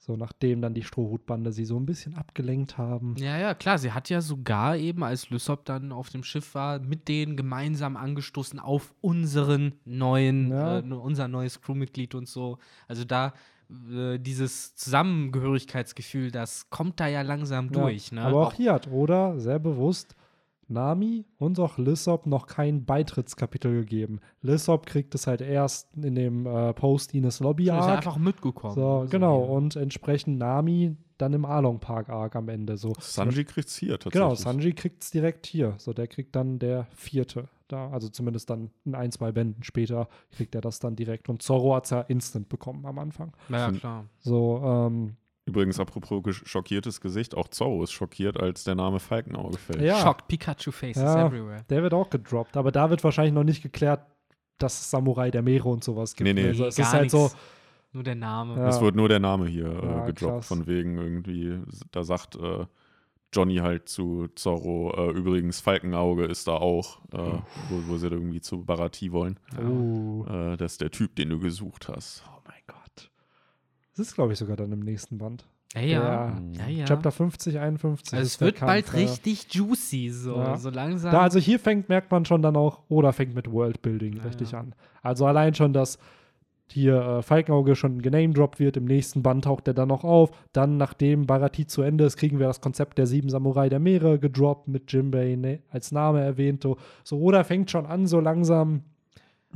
So, 0.05 0.15
nachdem 0.15 0.61
dann 0.61 0.75
die 0.75 0.83
Strohhutbande 0.83 1.51
sie 1.51 1.65
so 1.65 1.79
ein 1.79 1.87
bisschen 1.87 2.13
abgelenkt 2.15 2.77
haben. 2.77 3.15
Ja, 3.17 3.39
ja, 3.39 3.55
klar. 3.55 3.79
Sie 3.79 3.91
hat 3.91 4.07
ja 4.11 4.21
sogar 4.21 4.77
eben, 4.77 5.03
als 5.03 5.31
Lysop 5.31 5.65
dann 5.65 5.91
auf 5.91 6.09
dem 6.11 6.23
Schiff 6.23 6.53
war, 6.53 6.77
mit 6.77 7.07
denen 7.07 7.35
gemeinsam 7.35 7.97
angestoßen 7.97 8.59
auf 8.59 8.93
unseren 9.01 9.73
neuen, 9.83 10.51
Ja. 10.51 10.77
äh, 10.77 10.83
unser 10.83 11.27
neues 11.27 11.59
Crewmitglied 11.59 12.13
und 12.13 12.27
so. 12.27 12.59
Also 12.87 13.03
da 13.03 13.33
äh, 13.91 14.19
dieses 14.19 14.75
Zusammengehörigkeitsgefühl, 14.75 16.29
das 16.29 16.69
kommt 16.69 16.99
da 16.99 17.07
ja 17.07 17.23
langsam 17.23 17.71
durch. 17.71 18.11
Ja, 18.11 18.15
Ne? 18.15 18.21
Aber 18.27 18.47
auch 18.47 18.53
hier 18.53 18.73
hat 18.73 18.87
Oda 18.91 19.39
sehr 19.39 19.57
bewusst 19.57 20.15
Nami 20.67 21.25
und 21.37 21.59
auch 21.59 21.77
Lissop 21.77 22.25
noch 22.25 22.47
kein 22.47 22.85
Beitrittskapitel 22.85 23.81
gegeben. 23.81 24.19
Lissop 24.41 24.85
kriegt 24.85 25.15
es 25.15 25.27
halt 25.27 25.41
erst 25.41 25.95
in 25.95 26.15
dem 26.15 26.45
äh, 26.45 26.73
Post-Ines 26.73 27.39
Lobby 27.39 27.63
ist 27.63 27.69
ja 27.69 27.79
Arc. 27.79 27.97
einfach 27.97 28.17
mitgekommen. 28.17 28.75
So, 28.75 29.05
genau. 29.09 29.43
hier. 29.43 29.49
Und 29.49 29.75
entsprechend 29.75 30.37
Nami 30.37 30.97
dann 31.17 31.33
im 31.33 31.45
Arlong 31.45 31.79
Park 31.79 32.09
Arc 32.09 32.35
am 32.35 32.49
Ende. 32.49 32.77
So. 32.77 32.93
Sanji 32.99 33.45
kriegt's 33.45 33.77
hier 33.77 33.93
tatsächlich. 33.93 34.13
Genau, 34.13 34.35
Sanji 34.35 34.73
kriegt 34.73 35.03
es 35.03 35.11
direkt 35.11 35.45
hier. 35.45 35.75
So, 35.77 35.93
der 35.93 36.07
kriegt 36.07 36.35
dann 36.35 36.59
der 36.59 36.87
vierte. 36.93 37.47
Da, 37.67 37.89
also 37.89 38.09
zumindest 38.09 38.49
dann 38.49 38.69
in 38.83 38.93
ein, 38.93 39.11
zwei 39.11 39.31
Bänden 39.31 39.63
später 39.63 40.07
kriegt 40.31 40.53
er 40.53 40.61
das 40.61 40.79
dann 40.79 40.95
direkt. 40.95 41.29
Und 41.29 41.41
Zorro 41.41 41.75
hat 41.75 41.85
es 41.85 41.91
ja 41.91 42.01
instant 42.01 42.49
bekommen 42.49 42.85
am 42.85 42.99
Anfang. 42.99 43.33
Ja, 43.49 43.57
ja, 43.57 43.71
klar. 43.71 44.05
So, 44.19 44.61
ähm, 44.63 45.15
Übrigens, 45.47 45.79
apropos 45.79 46.23
schockiertes 46.45 47.01
Gesicht, 47.01 47.35
auch 47.35 47.47
Zorro 47.49 47.83
ist 47.83 47.91
schockiert, 47.91 48.39
als 48.39 48.63
der 48.63 48.73
Name 48.75 48.99
Falkenauge 48.99 49.57
fällt. 49.59 49.81
Ja. 49.81 49.99
Shocked 50.01 50.27
Pikachu 50.27 50.71
Faces 50.71 51.03
Ja. 51.03 51.27
everywhere. 51.27 51.63
der 51.69 51.83
wird 51.83 51.93
auch 51.93 52.09
gedroppt. 52.09 52.57
Aber 52.57 52.71
da 52.71 52.89
wird 52.89 53.03
wahrscheinlich 53.03 53.33
noch 53.33 53.43
nicht 53.43 53.61
geklärt, 53.61 54.01
dass 54.57 54.79
es 54.79 54.89
Samurai 54.89 55.29
der 55.29 55.43
Meere 55.43 55.69
und 55.69 55.83
sowas 55.83 56.15
gibt. 56.15 56.25
Nee, 56.25 56.33
nee. 56.33 56.47
Also 56.47 56.65
es 56.65 56.75
Gar 56.77 56.87
ist 56.87 56.93
halt 56.93 57.11
so, 57.11 57.23
nix. 57.23 57.37
Nur 57.93 58.03
der 58.03 58.15
Name. 58.15 58.55
Ja. 58.57 58.67
Es 58.69 58.81
wurde 58.81 58.97
nur 58.97 59.07
der 59.07 59.19
Name 59.19 59.47
hier 59.47 59.67
äh, 59.67 59.85
Ja, 59.85 60.05
gedroppt, 60.05 60.33
krass. 60.33 60.47
von 60.47 60.65
wegen 60.67 60.97
irgendwie, 60.97 61.59
da 61.91 62.03
sagt 62.03 62.35
äh, 62.35 62.65
Johnny 63.31 63.57
halt 63.57 63.87
zu 63.87 64.27
Zorro, 64.35 64.93
äh, 64.97 65.11
übrigens 65.11 65.59
Falkenauge 65.61 66.25
ist 66.25 66.47
da 66.47 66.53
auch, 66.53 66.99
äh, 67.13 67.17
wo, 67.69 67.83
wo 67.87 67.97
sie 67.97 68.07
irgendwie 68.07 68.41
zu 68.41 68.63
Barati 68.65 69.11
wollen. 69.11 69.39
oh, 69.61 70.25
Äh, 70.27 70.57
das 70.57 70.73
ist 70.73 70.81
der 70.81 70.91
Typ, 70.91 71.15
den 71.15 71.29
du 71.29 71.39
gesucht 71.39 71.87
hast. 71.87 72.23
Das 73.97 74.07
ist, 74.07 74.15
glaube 74.15 74.33
ich, 74.33 74.39
sogar 74.39 74.57
dann 74.57 74.71
im 74.71 74.81
nächsten 74.81 75.17
Band. 75.17 75.45
Ja, 75.73 75.81
ja. 75.81 76.41
Ja. 76.53 76.67
ja. 76.67 76.85
Chapter 76.85 77.11
50, 77.11 77.59
51. 77.59 78.13
also 78.13 78.25
es 78.25 78.39
wird 78.39 78.59
bald 78.59 78.85
Kampf, 78.85 78.97
ja. 78.97 79.07
richtig 79.07 79.53
juicy, 79.53 80.09
so, 80.09 80.35
Ja. 80.35 80.57
so 80.57 80.69
langsam. 80.69 81.11
Da, 81.11 81.21
also 81.21 81.39
hier 81.39 81.59
fängt, 81.59 81.89
merkt 81.89 82.11
man 82.11 82.25
schon 82.25 82.41
dann 82.41 82.55
auch, 82.55 82.83
oder 82.87 83.11
fängt 83.13 83.35
mit 83.35 83.51
Worldbuilding 83.51 84.19
richtig 84.21 84.53
an. 84.55 84.73
Also 85.01 85.25
allein 85.25 85.53
schon, 85.53 85.73
dass 85.73 85.99
hier 86.71 86.95
äh, 86.99 87.21
Falkenauge 87.21 87.75
schon 87.75 88.01
genamedroppt 88.01 88.59
wird, 88.59 88.77
im 88.77 88.85
nächsten 88.85 89.21
Band 89.21 89.43
taucht 89.45 89.67
er 89.67 89.73
dann 89.73 89.89
noch 89.89 90.03
auf. 90.03 90.31
Dann, 90.51 90.77
nachdem 90.77 91.25
Barati 91.27 91.67
zu 91.67 91.81
Ende 91.81 92.05
ist, 92.05 92.17
kriegen 92.17 92.39
wir 92.39 92.47
das 92.47 92.61
Konzept 92.61 92.97
der 92.97 93.05
sieben 93.07 93.29
Samurai 93.29 93.69
der 93.69 93.79
Meere 93.79 94.17
gedroppt, 94.17 94.67
mit 94.67 94.91
Jimbei 94.91 95.35
ne, 95.35 95.59
als 95.69 95.91
Name 95.91 96.21
erwähnt. 96.21 96.65
So, 97.03 97.17
Oda 97.17 97.43
fängt 97.43 97.69
schon 97.69 97.85
an, 97.85 98.07
so 98.07 98.19
langsam 98.19 98.81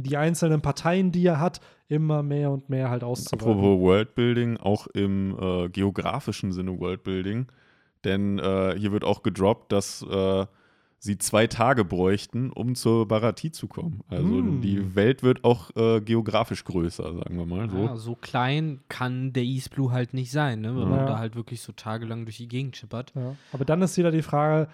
die 0.02 0.18
einzelnen 0.18 0.62
Parteien, 0.62 1.12
die 1.12 1.26
er 1.26 1.40
hat, 1.40 1.60
immer 1.88 2.22
mehr 2.24 2.52
und 2.52 2.70
mehr 2.70 2.90
halt 2.90 3.04
auszuweiten. 3.04 3.48
Apropos 3.50 3.80
Worldbuilding, 3.80 4.58
auch 4.58 4.88
im 4.88 5.36
äh, 5.40 5.70
geografischen 5.70 6.52
Sinne 6.52 6.80
Worldbuilding. 6.80 7.48
Denn 8.04 8.40
äh, 8.40 8.76
hier 8.78 8.92
wird 8.92 9.04
auch 9.04 9.24
gedroppt, 9.24 9.72
dass 9.72 10.02
äh, 10.04 10.46
sie 11.00 11.18
zwei 11.18 11.48
Tage 11.48 11.84
bräuchten, 11.84 12.52
um 12.52 12.76
zur 12.76 13.08
Barati 13.08 13.52
zu 13.52 13.68
kommen. 13.68 14.02
Also 14.10 14.28
Hm. 14.38 14.62
die 14.62 14.96
Welt 14.96 15.24
wird 15.24 15.44
auch 15.44 15.70
äh, 15.76 16.00
geografisch 16.02 16.64
größer, 16.64 17.04
sagen 17.14 17.38
wir 17.38 17.46
mal 17.46 17.70
so. 17.70 17.78
Ja, 17.78 17.96
so 17.98 18.16
klein 18.16 18.80
kann 18.88 19.34
der 19.34 19.44
East 19.44 19.72
Blue 19.72 19.92
halt 19.92 20.14
nicht 20.14 20.32
sein, 20.32 20.62
ne? 20.62 20.70
wenn 20.76 20.90
man 20.90 21.00
Ja. 21.00 21.06
da 21.08 21.18
halt 21.20 21.36
wirklich 21.36 21.62
so 21.62 21.72
tagelang 21.74 22.26
durch 22.26 22.38
die 22.38 22.48
Gegend 22.48 22.76
chippert. 22.76 23.12
Ja. 23.16 23.36
Aber 23.52 23.66
dann 23.66 23.82
ist 23.82 23.98
wieder 23.98 24.12
die 24.12 24.22
Frage, 24.22 24.70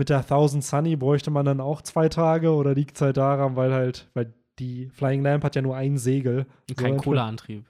mit 0.00 0.08
der 0.08 0.26
Thousand 0.26 0.64
Sunny 0.64 0.96
bräuchte 0.96 1.30
man 1.30 1.44
dann 1.44 1.60
auch 1.60 1.82
zwei 1.82 2.08
Tage 2.08 2.50
oder 2.54 2.74
liegt 2.74 2.96
es 2.96 3.02
halt 3.02 3.18
daran, 3.18 3.54
weil 3.54 3.70
halt, 3.72 4.08
weil 4.14 4.32
die 4.58 4.88
Flying 4.88 5.22
Lamp 5.22 5.44
hat 5.44 5.54
ja 5.56 5.62
nur 5.62 5.76
ein 5.76 5.98
Segel. 5.98 6.46
Und 6.70 6.76
kein 6.78 6.96
So, 6.96 7.02
Kohleantrieb. 7.04 7.66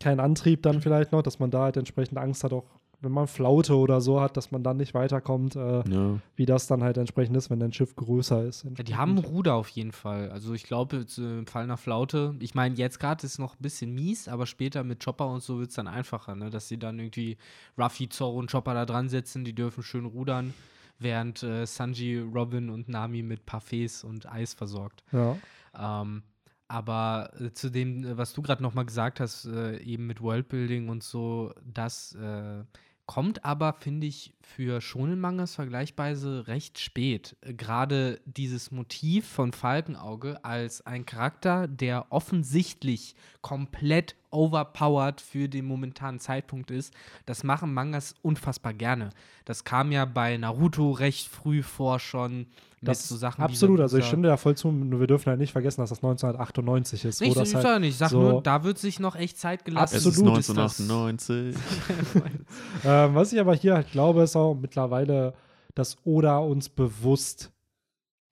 kein 0.00 0.18
Antrieb 0.18 0.62
dann 0.62 0.80
vielleicht 0.80 1.12
noch, 1.12 1.22
dass 1.22 1.38
man 1.38 1.50
da 1.50 1.64
halt 1.64 1.76
entsprechend 1.76 2.16
Angst 2.18 2.42
hat, 2.42 2.52
auch 2.54 2.64
wenn 3.00 3.12
man 3.12 3.26
Flaute 3.26 3.76
oder 3.76 4.00
so 4.00 4.18
hat, 4.22 4.38
dass 4.38 4.50
man 4.50 4.62
dann 4.62 4.78
nicht 4.78 4.94
weiterkommt, 4.94 5.56
äh, 5.56 5.82
Ja. 5.86 6.18
wie 6.36 6.46
das 6.46 6.66
dann 6.66 6.82
halt 6.82 6.96
entsprechend 6.96 7.36
ist, 7.36 7.50
wenn 7.50 7.60
dein 7.60 7.70
Schiff 7.74 7.94
größer 7.96 8.44
ist. 8.44 8.64
Ja, 8.64 8.82
die 8.82 8.96
haben 8.96 9.18
Ruder 9.18 9.56
auf 9.56 9.68
jeden 9.68 9.92
Fall. 9.92 10.30
Also 10.30 10.54
ich 10.54 10.62
glaube, 10.64 11.04
äh, 11.18 11.20
im 11.38 11.46
Fall 11.46 11.64
einer 11.64 11.76
Flaute, 11.76 12.34
ich 12.40 12.54
meine, 12.54 12.76
jetzt 12.76 12.98
gerade 13.00 13.26
ist 13.26 13.32
es 13.34 13.38
noch 13.38 13.54
ein 13.56 13.60
bisschen 13.62 13.94
mies, 13.94 14.26
aber 14.26 14.46
später 14.46 14.84
mit 14.84 15.04
Chopper 15.04 15.26
und 15.28 15.42
so 15.42 15.58
wird 15.58 15.68
es 15.68 15.76
dann 15.76 15.86
einfacher, 15.86 16.34
ne? 16.34 16.48
dass 16.48 16.68
sie 16.68 16.78
dann 16.78 16.98
irgendwie 16.98 17.36
Ruffy, 17.76 18.08
Zorro 18.08 18.38
und 18.38 18.50
Chopper 18.50 18.72
da 18.72 18.86
dran 18.86 19.10
setzen, 19.10 19.44
die 19.44 19.54
dürfen 19.54 19.82
schön 19.82 20.06
rudern, 20.06 20.54
während 20.98 21.42
äh, 21.42 21.66
Sanji, 21.66 22.18
Robin 22.18 22.70
und 22.70 22.88
Nami 22.88 23.22
mit 23.22 23.46
Parfaits 23.46 24.04
und 24.04 24.30
Eis 24.30 24.54
versorgt. 24.54 25.02
Ja. 25.12 25.36
Ähm, 25.76 26.22
aber 26.68 27.30
äh, 27.40 27.52
zu 27.52 27.70
dem, 27.70 28.04
äh, 28.04 28.16
was 28.16 28.32
du 28.32 28.42
gerade 28.42 28.62
noch 28.62 28.74
mal 28.74 28.84
gesagt 28.84 29.20
hast, 29.20 29.46
äh, 29.46 29.78
eben 29.78 30.06
mit 30.06 30.20
Worldbuilding 30.20 30.88
und 30.88 31.02
so, 31.02 31.52
das 31.64 32.14
äh, 32.14 32.64
kommt 33.06 33.44
aber, 33.44 33.72
finde 33.74 34.06
ich, 34.06 34.32
für 34.40 34.80
Shonen-Mangas 34.80 35.54
vergleichsweise 35.54 36.46
recht 36.46 36.78
spät. 36.78 37.36
Äh, 37.40 37.54
Gerade 37.54 38.20
dieses 38.24 38.70
Motiv 38.70 39.26
von 39.26 39.52
Falkenauge 39.52 40.44
als 40.44 40.86
ein 40.86 41.06
Charakter, 41.06 41.68
der 41.68 42.06
offensichtlich 42.10 43.14
komplett 43.42 44.16
overpowered 44.30 45.20
für 45.20 45.48
den 45.48 45.64
momentanen 45.64 46.20
Zeitpunkt 46.20 46.70
ist, 46.70 46.94
das 47.26 47.44
machen 47.44 47.72
Mangas 47.72 48.14
unfassbar 48.22 48.74
gerne. 48.74 49.10
Das 49.44 49.64
kam 49.64 49.92
ja 49.92 50.04
bei 50.04 50.36
Naruto 50.36 50.90
recht 50.92 51.28
früh 51.28 51.62
vor 51.62 52.00
schon 52.00 52.46
Das 52.84 53.08
so 53.08 53.16
Sachen 53.16 53.40
wie 53.40 53.44
absolut, 53.44 53.80
also 53.80 53.98
ich 53.98 54.04
stimme 54.06 54.22
dir 54.22 54.28
da 54.28 54.36
voll 54.36 54.56
zu, 54.56 54.70
nur 54.70 55.00
wir 55.00 55.06
dürfen 55.06 55.26
halt 55.30 55.38
nicht 55.38 55.52
vergessen, 55.52 55.80
dass 55.80 55.90
das 55.90 55.98
1998 55.98 57.04
ist. 57.04 57.20
Nicht, 57.20 57.36
das 57.36 57.48
ich 57.48 57.54
halt, 57.56 57.80
nicht, 57.80 57.90
ich 57.90 57.96
sag 57.96 58.10
so- 58.10 58.20
nur, 58.20 58.42
da 58.42 58.64
wird 58.64 58.78
sich 58.78 59.00
noch 59.00 59.16
echt 59.16 59.38
Zeit 59.38 59.64
gelassen. 59.64 59.96
Es 59.96 60.06
ist 60.06 60.18
Absolut 60.18 60.38
ist 60.38 60.48
das- 60.50 60.80
1998. 60.80 61.56
Ähm, 62.84 63.14
was 63.14 63.32
ich 63.32 63.40
aber 63.40 63.54
hier 63.54 63.74
halt 63.74 63.90
glaube, 63.92 64.22
ist 64.22 64.36
auch 64.36 64.54
mittlerweile, 64.54 65.34
dass 65.74 65.96
Oda 66.04 66.38
uns 66.38 66.68
bewusst 66.68 67.50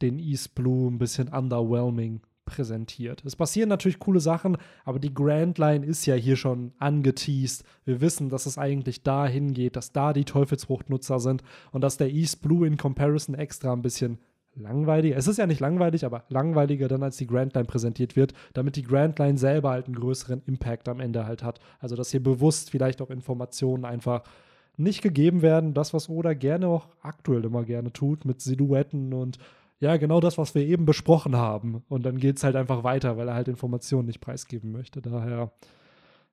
den 0.02 0.18
East 0.18 0.54
Blue 0.54 0.90
ein 0.90 0.98
bisschen 0.98 1.28
underwhelming 1.28 2.20
präsentiert. 2.44 3.22
Es 3.24 3.36
passieren 3.36 3.68
natürlich 3.68 3.98
coole 4.00 4.20
Sachen, 4.20 4.58
aber 4.84 4.98
die 4.98 5.14
Grand 5.14 5.58
Line 5.58 5.86
ist 5.86 6.04
ja 6.06 6.14
hier 6.16 6.36
schon 6.36 6.72
angeteased. 6.78 7.64
Wir 7.84 8.00
wissen, 8.00 8.28
dass 8.28 8.46
es 8.46 8.58
eigentlich 8.58 9.02
dahin 9.04 9.54
geht, 9.54 9.76
dass 9.76 9.92
da 9.92 10.12
die 10.12 10.24
Teufelsfruchtnutzer 10.24 11.20
sind 11.20 11.42
und 11.70 11.82
dass 11.82 11.96
der 11.96 12.10
East 12.10 12.42
Blue 12.42 12.66
in 12.66 12.76
Comparison 12.76 13.34
extra 13.36 13.72
ein 13.72 13.82
bisschen 13.82 14.18
langweiliger. 14.54 15.16
Es 15.16 15.26
ist 15.26 15.38
ja 15.38 15.46
nicht 15.46 15.60
langweilig, 15.60 16.04
aber 16.04 16.24
langweiliger 16.28 16.88
dann, 16.88 17.02
als 17.02 17.16
die 17.16 17.26
Grand 17.26 17.54
Line 17.54 17.66
präsentiert 17.66 18.16
wird, 18.16 18.34
damit 18.52 18.76
die 18.76 18.82
Grand 18.82 19.18
Line 19.18 19.38
selber 19.38 19.70
halt 19.70 19.86
einen 19.86 19.96
größeren 19.96 20.42
Impact 20.46 20.88
am 20.88 21.00
Ende 21.00 21.26
halt 21.26 21.42
hat. 21.42 21.60
Also, 21.80 21.96
dass 21.96 22.10
hier 22.10 22.22
bewusst 22.22 22.70
vielleicht 22.70 23.00
auch 23.00 23.10
Informationen 23.10 23.84
einfach 23.84 24.22
nicht 24.76 25.02
gegeben 25.02 25.42
werden. 25.42 25.74
Das, 25.74 25.94
was 25.94 26.08
Oda 26.08 26.34
gerne 26.34 26.68
auch 26.68 26.88
aktuell 27.02 27.44
immer 27.44 27.64
gerne 27.64 27.92
tut, 27.92 28.24
mit 28.24 28.40
Silhouetten 28.40 29.12
und 29.12 29.38
ja, 29.80 29.96
genau 29.96 30.20
das, 30.20 30.38
was 30.38 30.54
wir 30.54 30.62
eben 30.62 30.86
besprochen 30.86 31.34
haben. 31.34 31.82
Und 31.88 32.06
dann 32.06 32.18
geht 32.18 32.36
es 32.36 32.44
halt 32.44 32.54
einfach 32.54 32.84
weiter, 32.84 33.16
weil 33.16 33.26
er 33.26 33.34
halt 33.34 33.48
Informationen 33.48 34.06
nicht 34.06 34.20
preisgeben 34.20 34.70
möchte. 34.70 35.02
Daher, 35.02 35.50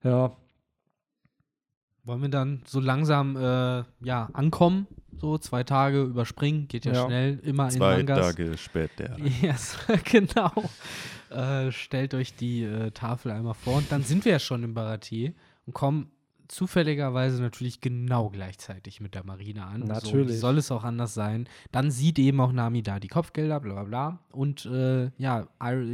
ja, 0.03 0.34
Wollen 2.10 2.24
wir 2.24 2.30
dann 2.30 2.64
so 2.66 2.80
langsam 2.80 3.36
äh, 3.36 3.84
ja, 4.03 4.30
ankommen? 4.34 4.88
So 5.22 5.38
zwei 5.38 5.64
Tage 5.64 6.01
überspringen, 6.01 6.68
geht 6.68 6.86
ja, 6.86 6.93
Ja. 6.93 7.05
schnell, 7.05 7.38
immer 7.43 7.66
in 7.66 7.72
Zwei 7.72 7.97
Mangas. 7.97 8.36
Tage 8.36 8.57
später. 8.57 9.16
Yes, 9.43 9.78
genau. 10.05 10.51
Äh, 11.30 11.72
stellt 11.72 12.16
euch 12.16 12.34
die 12.34 12.64
äh, 12.64 12.89
Tafel 12.89 13.32
einmal 13.32 13.53
vor 13.53 13.76
und 13.78 13.91
dann 13.91 14.01
sind 14.01 14.26
wir 14.26 14.32
ja 14.32 14.39
schon 14.39 14.64
im 14.64 14.74
Baratier 14.74 15.34
und 15.68 15.74
kommen 15.74 16.10
zufälligerweise 16.50 17.41
natürlich 17.41 17.80
genau 17.80 18.30
gleichzeitig 18.30 19.00
mit 19.00 19.16
der 19.16 19.24
Marine 19.24 19.66
an. 19.66 19.82
So, 19.82 19.88
Natürlich. 19.88 20.30
wie 20.30 20.34
soll 20.34 20.58
es 20.58 20.72
auch 20.72 20.84
anders 20.84 21.14
sein? 21.14 21.47
Dann 21.72 21.91
sieht 21.91 22.20
eben 22.20 22.41
auch 22.41 22.52
Nami 22.52 22.84
da 22.84 23.00
die 23.00 23.08
Kopfgelder, 23.08 23.60
bla 23.60 23.74
bla 23.76 23.84
bla. 23.84 24.20
Und 24.32 24.66
äh, 24.66 25.12
ja, 25.18 25.47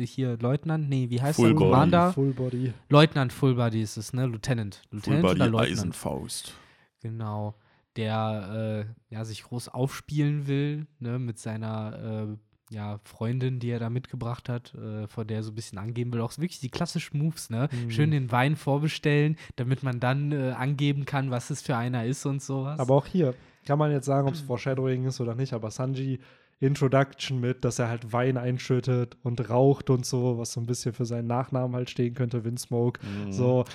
hier 0.03 0.37
Leutnant, 0.39 0.89
nee, 0.89 1.09
wie 1.09 1.21
heißt 1.21 1.35
Full 1.35 1.49
er? 1.49 1.53
Body. 1.53 1.65
Commander? 1.65 2.13
Full 2.13 2.33
Body. 2.33 2.73
Leutnant 2.89 3.33
Fullbody 3.33 3.81
ist 3.81 3.97
es, 3.97 4.13
ne? 4.13 4.25
Lieutenant. 4.25 4.81
Lieutenant 4.91 5.19
oder 5.19 5.29
Fullbody 5.29 5.51
Leutnant? 5.51 5.71
Eisenfaust. 5.71 6.53
Genau. 7.01 7.55
Der 7.97 8.85
äh, 9.09 9.13
ja, 9.13 9.23
sich 9.23 9.43
groß 9.43 9.69
aufspielen 9.69 10.47
will, 10.47 10.87
ne, 10.99 11.17
mit 11.19 11.39
seiner 11.39 12.33
äh, 12.33 12.37
ja, 12.71 12.99
Freundin, 13.03 13.59
die 13.59 13.69
er 13.69 13.79
da 13.79 13.89
mitgebracht 13.89 14.49
hat, 14.49 14.73
äh, 14.73 15.07
vor 15.07 15.25
der 15.25 15.37
er 15.37 15.43
so 15.43 15.51
ein 15.51 15.55
bisschen 15.55 15.77
angeben 15.77 16.11
will. 16.13 16.21
Auch 16.21 16.35
wirklich 16.37 16.59
die 16.59 16.69
klassischen 16.69 17.19
Moves, 17.19 17.49
ne? 17.49 17.69
Mhm. 17.71 17.91
Schön 17.91 18.11
den 18.11 18.31
Wein 18.31 18.55
vorbestellen, 18.55 19.37
damit 19.55 19.83
man 19.83 19.99
dann 19.99 20.31
äh, 20.31 20.51
angeben 20.51 21.05
kann, 21.05 21.31
was 21.31 21.49
es 21.49 21.61
für 21.61 21.77
einer 21.77 22.05
ist 22.05 22.25
und 22.25 22.41
sowas. 22.41 22.79
Aber 22.79 22.95
auch 22.95 23.05
hier 23.05 23.35
kann 23.65 23.79
man 23.79 23.91
jetzt 23.91 24.05
sagen, 24.05 24.27
ob 24.27 24.33
es 24.33 24.41
Foreshadowing 24.41 25.05
ist 25.05 25.21
oder 25.21 25.35
nicht, 25.35 25.53
aber 25.53 25.71
Sanji 25.71 26.19
Introduction 26.59 27.39
mit, 27.39 27.65
dass 27.65 27.79
er 27.79 27.89
halt 27.89 28.13
Wein 28.13 28.37
einschüttet 28.37 29.17
und 29.23 29.49
raucht 29.49 29.89
und 29.89 30.05
so, 30.05 30.37
was 30.37 30.53
so 30.53 30.61
ein 30.61 30.65
bisschen 30.65 30.93
für 30.93 31.05
seinen 31.05 31.27
Nachnamen 31.27 31.75
halt 31.75 31.89
stehen 31.89 32.13
könnte, 32.13 32.45
Windsmoke. 32.45 32.99
Mhm. 33.05 33.31
So 33.31 33.65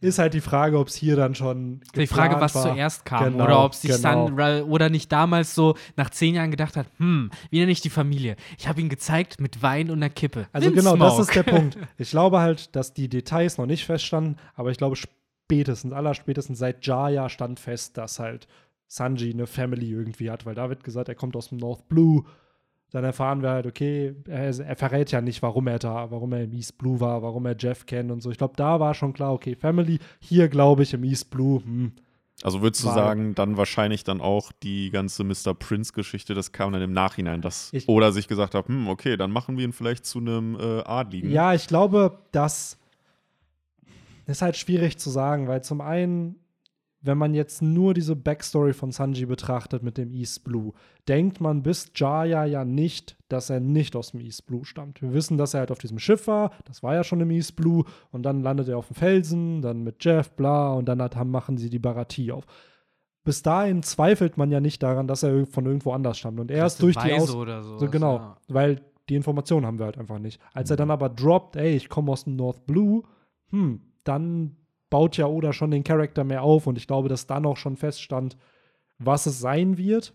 ist 0.00 0.18
halt 0.18 0.34
die 0.34 0.40
Frage, 0.40 0.78
ob 0.78 0.88
es 0.88 0.94
hier 0.94 1.16
dann 1.16 1.34
schon 1.34 1.80
die 1.94 2.06
Frage, 2.06 2.38
was 2.40 2.54
war. 2.54 2.62
zuerst 2.62 3.04
kam 3.04 3.32
Genau, 3.32 3.44
oder 3.44 3.64
ob 3.64 3.74
sich 3.74 3.90
genau. 3.90 4.28
dann 4.30 4.62
oder 4.64 4.90
nicht 4.90 5.10
damals 5.10 5.54
so 5.54 5.74
nach 5.96 6.10
zehn 6.10 6.34
Jahren 6.34 6.50
gedacht 6.50 6.76
hat, 6.76 6.86
hm, 6.98 7.30
wie 7.50 7.60
nenne 7.60 7.72
ich 7.72 7.80
die 7.80 7.90
Familie? 7.90 8.36
Ich 8.58 8.68
habe 8.68 8.80
ihn 8.80 8.88
gezeigt 8.88 9.40
mit 9.40 9.62
Wein 9.62 9.90
und 9.90 9.98
einer 9.98 10.10
Kippe. 10.10 10.48
Also 10.52 10.70
genau, 10.70 10.96
das 10.96 11.18
ist 11.18 11.34
der 11.34 11.42
Punkt. 11.42 11.78
Ich 11.98 12.10
glaube 12.10 12.40
halt, 12.40 12.76
dass 12.76 12.92
die 12.92 13.08
Details 13.08 13.58
noch 13.58 13.66
nicht 13.66 13.86
feststanden, 13.86 14.38
aber 14.54 14.70
ich 14.70 14.76
glaube 14.78 14.96
spätestens, 14.96 15.92
allerspätestens 15.92 16.58
seit 16.58 16.84
Jaya 16.86 17.28
stand 17.28 17.58
fest, 17.58 17.96
dass 17.96 18.18
halt 18.18 18.46
Sanji 18.86 19.32
eine 19.32 19.46
Family 19.46 19.90
irgendwie 19.90 20.30
hat, 20.30 20.46
weil 20.46 20.54
da 20.54 20.68
wird 20.68 20.84
gesagt, 20.84 21.08
er 21.08 21.14
kommt 21.14 21.36
aus 21.36 21.48
dem 21.48 21.58
North 21.58 21.88
Blue. 21.88 22.24
Dann 22.96 23.04
erfahren 23.04 23.42
wir 23.42 23.50
halt, 23.50 23.66
okay, 23.66 24.14
er, 24.26 24.58
er 24.58 24.74
verrät 24.76 25.12
ja 25.12 25.20
nicht, 25.20 25.42
warum 25.42 25.66
er 25.66 25.78
da, 25.78 26.10
warum 26.10 26.32
er 26.32 26.44
im 26.44 26.52
East 26.54 26.78
Blue 26.78 26.98
war, 26.98 27.20
warum 27.22 27.44
er 27.44 27.54
Jeff 27.58 27.84
kennt 27.84 28.10
und 28.10 28.22
so. 28.22 28.30
Ich 28.30 28.38
glaube, 28.38 28.54
da 28.56 28.80
war 28.80 28.94
schon 28.94 29.12
klar, 29.12 29.34
okay, 29.34 29.54
Family. 29.54 29.98
Hier 30.18 30.48
glaube 30.48 30.82
ich 30.82 30.94
im 30.94 31.04
East 31.04 31.28
Blue, 31.28 31.62
hm, 31.62 31.92
Also 32.42 32.62
würdest 32.62 32.82
du 32.84 32.88
sagen, 32.88 33.34
dann 33.34 33.58
wahrscheinlich 33.58 34.02
dann 34.02 34.22
auch 34.22 34.50
die 34.62 34.88
ganze 34.88 35.24
Mr. 35.24 35.52
Prince-Geschichte, 35.52 36.32
das 36.32 36.52
kam 36.52 36.72
dann 36.72 36.80
im 36.80 36.94
Nachhinein, 36.94 37.42
dass 37.42 37.70
Ich- 37.74 37.86
oder 37.86 38.12
sich 38.12 38.28
gesagt 38.28 38.54
hat, 38.54 38.66
hm, 38.68 38.88
okay, 38.88 39.18
dann 39.18 39.30
machen 39.30 39.58
wir 39.58 39.64
ihn 39.66 39.74
vielleicht 39.74 40.06
zu 40.06 40.18
einem 40.18 40.54
äh, 40.58 40.80
Adligen. 40.84 41.30
Ja, 41.30 41.52
ich 41.52 41.66
glaube, 41.66 42.18
das 42.32 42.78
ist 44.24 44.40
halt 44.40 44.56
schwierig 44.56 44.96
zu 44.96 45.10
sagen, 45.10 45.48
weil 45.48 45.62
zum 45.62 45.82
einen, 45.82 46.36
wenn 47.06 47.18
man 47.18 47.34
jetzt 47.34 47.62
nur 47.62 47.94
diese 47.94 48.16
Backstory 48.16 48.72
von 48.72 48.90
Sanji 48.92 49.26
betrachtet 49.26 49.82
mit 49.82 49.96
dem 49.96 50.12
East 50.12 50.44
Blue, 50.44 50.72
denkt 51.08 51.40
man 51.40 51.62
bis 51.62 51.90
Jaya 51.94 52.44
ja 52.44 52.64
nicht, 52.64 53.16
dass 53.28 53.50
er 53.50 53.60
nicht 53.60 53.96
aus 53.96 54.10
dem 54.10 54.20
East 54.20 54.46
Blue 54.46 54.64
stammt. 54.64 55.00
Wir 55.02 55.12
wissen, 55.12 55.38
dass 55.38 55.54
er 55.54 55.60
halt 55.60 55.70
auf 55.70 55.78
diesem 55.78 55.98
Schiff 55.98 56.26
war, 56.26 56.50
das 56.64 56.82
war 56.82 56.94
ja 56.94 57.04
schon 57.04 57.20
im 57.20 57.30
East 57.30 57.56
Blue, 57.56 57.84
und 58.10 58.22
dann 58.22 58.42
landet 58.42 58.68
er 58.68 58.78
auf 58.78 58.88
dem 58.88 58.96
Felsen, 58.96 59.62
dann 59.62 59.82
mit 59.82 60.04
Jeff, 60.04 60.30
bla, 60.32 60.72
und 60.74 60.86
dann 60.86 61.00
hat, 61.00 61.16
machen 61.24 61.56
sie 61.58 61.70
die 61.70 61.78
Baratie 61.78 62.32
auf. 62.32 62.44
Bis 63.24 63.42
dahin 63.42 63.82
zweifelt 63.82 64.36
man 64.36 64.50
ja 64.52 64.60
nicht 64.60 64.82
daran, 64.82 65.08
dass 65.08 65.22
er 65.24 65.46
von 65.46 65.66
irgendwo 65.66 65.92
anders 65.92 66.18
stammt. 66.18 66.38
Und 66.38 66.50
erst 66.50 66.80
durch 66.82 66.96
die 66.96 67.10
Weise 67.10 67.22
Aus 67.24 67.34
oder 67.34 67.62
so. 67.62 67.78
so 67.78 67.90
genau, 67.90 68.16
Ja. 68.16 68.36
weil 68.48 68.82
die 69.08 69.16
Informationen 69.16 69.66
haben 69.66 69.78
wir 69.78 69.86
halt 69.86 69.98
einfach 69.98 70.18
nicht. 70.20 70.40
Als 70.52 70.70
er 70.70 70.76
dann 70.76 70.90
aber 70.92 71.08
droppt, 71.08 71.56
ey, 71.56 71.74
ich 71.74 71.88
komme 71.88 72.12
aus 72.12 72.24
dem 72.24 72.36
North 72.36 72.66
Blue, 72.66 73.02
hm, 73.50 73.80
dann 74.04 74.56
baut 74.90 75.16
ja 75.16 75.26
Oda 75.26 75.52
schon 75.52 75.70
den 75.70 75.84
Charakter 75.84 76.24
mehr 76.24 76.42
auf 76.42 76.66
und 76.66 76.78
ich 76.78 76.86
glaube, 76.86 77.08
dass 77.08 77.26
dann 77.26 77.46
auch 77.46 77.56
schon 77.56 77.76
feststand, 77.76 78.36
was 78.98 79.26
es 79.26 79.38
sein 79.40 79.78
wird. 79.78 80.14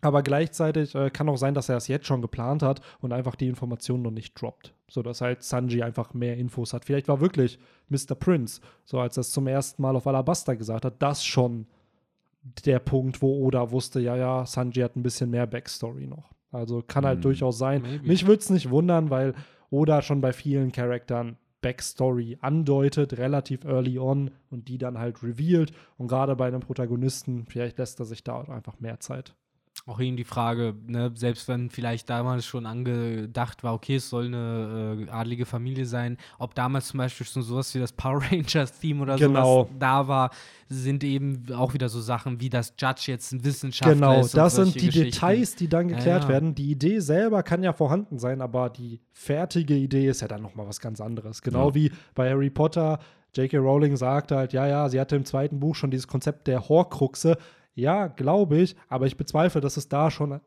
Aber 0.00 0.22
gleichzeitig 0.22 0.94
äh, 0.94 1.08
kann 1.08 1.30
auch 1.30 1.38
sein, 1.38 1.54
dass 1.54 1.70
er 1.70 1.78
es 1.78 1.88
jetzt 1.88 2.06
schon 2.06 2.20
geplant 2.20 2.62
hat 2.62 2.82
und 3.00 3.12
einfach 3.14 3.36
die 3.36 3.46
Informationen 3.48 4.02
noch 4.02 4.10
nicht 4.10 4.34
droppt. 4.38 4.74
Sodass 4.86 5.22
halt 5.22 5.42
Sanji 5.42 5.82
einfach 5.82 6.12
mehr 6.12 6.36
Infos 6.36 6.74
hat. 6.74 6.84
Vielleicht 6.84 7.08
war 7.08 7.20
wirklich 7.20 7.58
Mr. 7.88 8.14
Prince, 8.14 8.60
so 8.84 9.00
als 9.00 9.16
er 9.16 9.22
es 9.22 9.30
zum 9.32 9.46
ersten 9.46 9.80
Mal 9.80 9.96
auf 9.96 10.06
Alabasta 10.06 10.52
gesagt 10.54 10.84
hat, 10.84 11.00
das 11.00 11.24
schon 11.24 11.66
der 12.66 12.80
Punkt, 12.80 13.22
wo 13.22 13.46
Oda 13.46 13.70
wusste, 13.70 14.00
ja, 14.00 14.14
ja, 14.16 14.44
Sanji 14.44 14.82
hat 14.82 14.94
ein 14.96 15.02
bisschen 15.02 15.30
mehr 15.30 15.46
Backstory 15.46 16.06
noch. 16.06 16.30
Also 16.52 16.82
kann 16.86 17.06
halt 17.06 17.16
Hm, 17.16 17.22
durchaus 17.22 17.56
sein. 17.56 17.80
maybe. 17.80 18.06
Mich 18.06 18.26
würde 18.26 18.40
es 18.40 18.50
nicht 18.50 18.68
wundern, 18.68 19.08
weil 19.08 19.34
Oda 19.70 20.02
schon 20.02 20.20
bei 20.20 20.34
vielen 20.34 20.70
Charakteren 20.70 21.38
Backstory 21.64 22.36
andeutet, 22.42 23.16
relativ 23.16 23.64
early 23.64 23.98
on 23.98 24.30
und 24.50 24.68
die 24.68 24.76
dann 24.76 24.98
halt 24.98 25.22
revealed. 25.22 25.72
Und 25.96 26.08
gerade 26.08 26.36
bei 26.36 26.46
einem 26.46 26.60
Protagonisten, 26.60 27.46
vielleicht 27.48 27.78
lässt 27.78 27.98
er 28.00 28.04
sich 28.04 28.22
da 28.22 28.42
einfach 28.42 28.80
mehr 28.80 29.00
Zeit. 29.00 29.34
Auch 29.86 30.00
eben 30.00 30.16
die 30.16 30.24
Frage, 30.24 30.74
ne, 30.86 31.12
selbst 31.14 31.46
wenn 31.46 31.68
vielleicht 31.68 32.08
damals 32.08 32.46
schon 32.46 32.64
angedacht 32.64 33.62
war, 33.62 33.74
okay, 33.74 33.96
es 33.96 34.08
soll 34.08 34.26
eine 34.28 35.06
äh, 35.06 35.10
adlige 35.10 35.44
Familie 35.44 35.84
sein, 35.84 36.16
ob 36.38 36.54
damals 36.54 36.86
zum 36.88 36.98
Beispiel 36.98 37.26
schon 37.26 37.42
sowas 37.42 37.74
wie 37.74 37.80
das 37.80 37.92
Power 37.92 38.22
Rangers-Theme 38.30 39.02
oder 39.02 39.16
Genau. 39.16 39.64
sowas 39.64 39.76
da 39.78 40.08
war, 40.08 40.30
sind 40.70 41.04
eben 41.04 41.52
auch 41.52 41.74
wieder 41.74 41.90
so 41.90 42.00
Sachen 42.00 42.40
wie, 42.40 42.48
dass 42.48 42.72
Judge 42.78 43.04
jetzt 43.08 43.32
ein 43.32 43.44
Wissenschaftler 43.44 43.94
Genau, 43.94 44.20
ist. 44.20 44.32
und 44.34 44.38
das 44.38 44.54
sind 44.56 44.74
die. 44.74 44.88
Details, 44.88 45.54
die 45.54 45.68
dann 45.68 45.90
Ja, 45.90 45.96
geklärt 45.96 46.22
ja. 46.24 46.28
werden. 46.30 46.54
Die 46.54 46.70
Idee 46.70 47.00
selber 47.00 47.42
kann 47.42 47.62
ja 47.62 47.74
vorhanden 47.74 48.18
sein, 48.18 48.40
aber 48.40 48.70
die 48.70 49.00
fertige 49.12 49.74
Idee 49.74 50.08
ist 50.08 50.22
ja 50.22 50.28
dann 50.28 50.40
nochmal 50.40 50.66
was 50.66 50.80
ganz 50.80 50.98
anderes. 51.02 51.42
Genau 51.42 51.68
Ja. 51.68 51.74
wie 51.74 51.92
bei 52.14 52.30
Harry 52.30 52.48
Potter, 52.48 53.00
J.K. 53.36 53.58
Rowling 53.58 53.96
sagte 53.96 54.36
halt, 54.36 54.54
ja, 54.54 54.66
ja, 54.66 54.88
sie 54.88 54.98
hatte 54.98 55.16
im 55.16 55.26
zweiten 55.26 55.60
Buch 55.60 55.74
schon 55.74 55.90
dieses 55.90 56.08
Konzept 56.08 56.46
der 56.46 56.68
Horcruxe. 56.70 57.36
Ja, 57.74 58.06
glaube 58.06 58.58
ich, 58.58 58.76
aber 58.88 59.06
ich 59.06 59.16
bezweifle, 59.16 59.60
dass 59.60 59.76
es 59.76 59.88
da 59.88 60.10
schon 60.10 60.40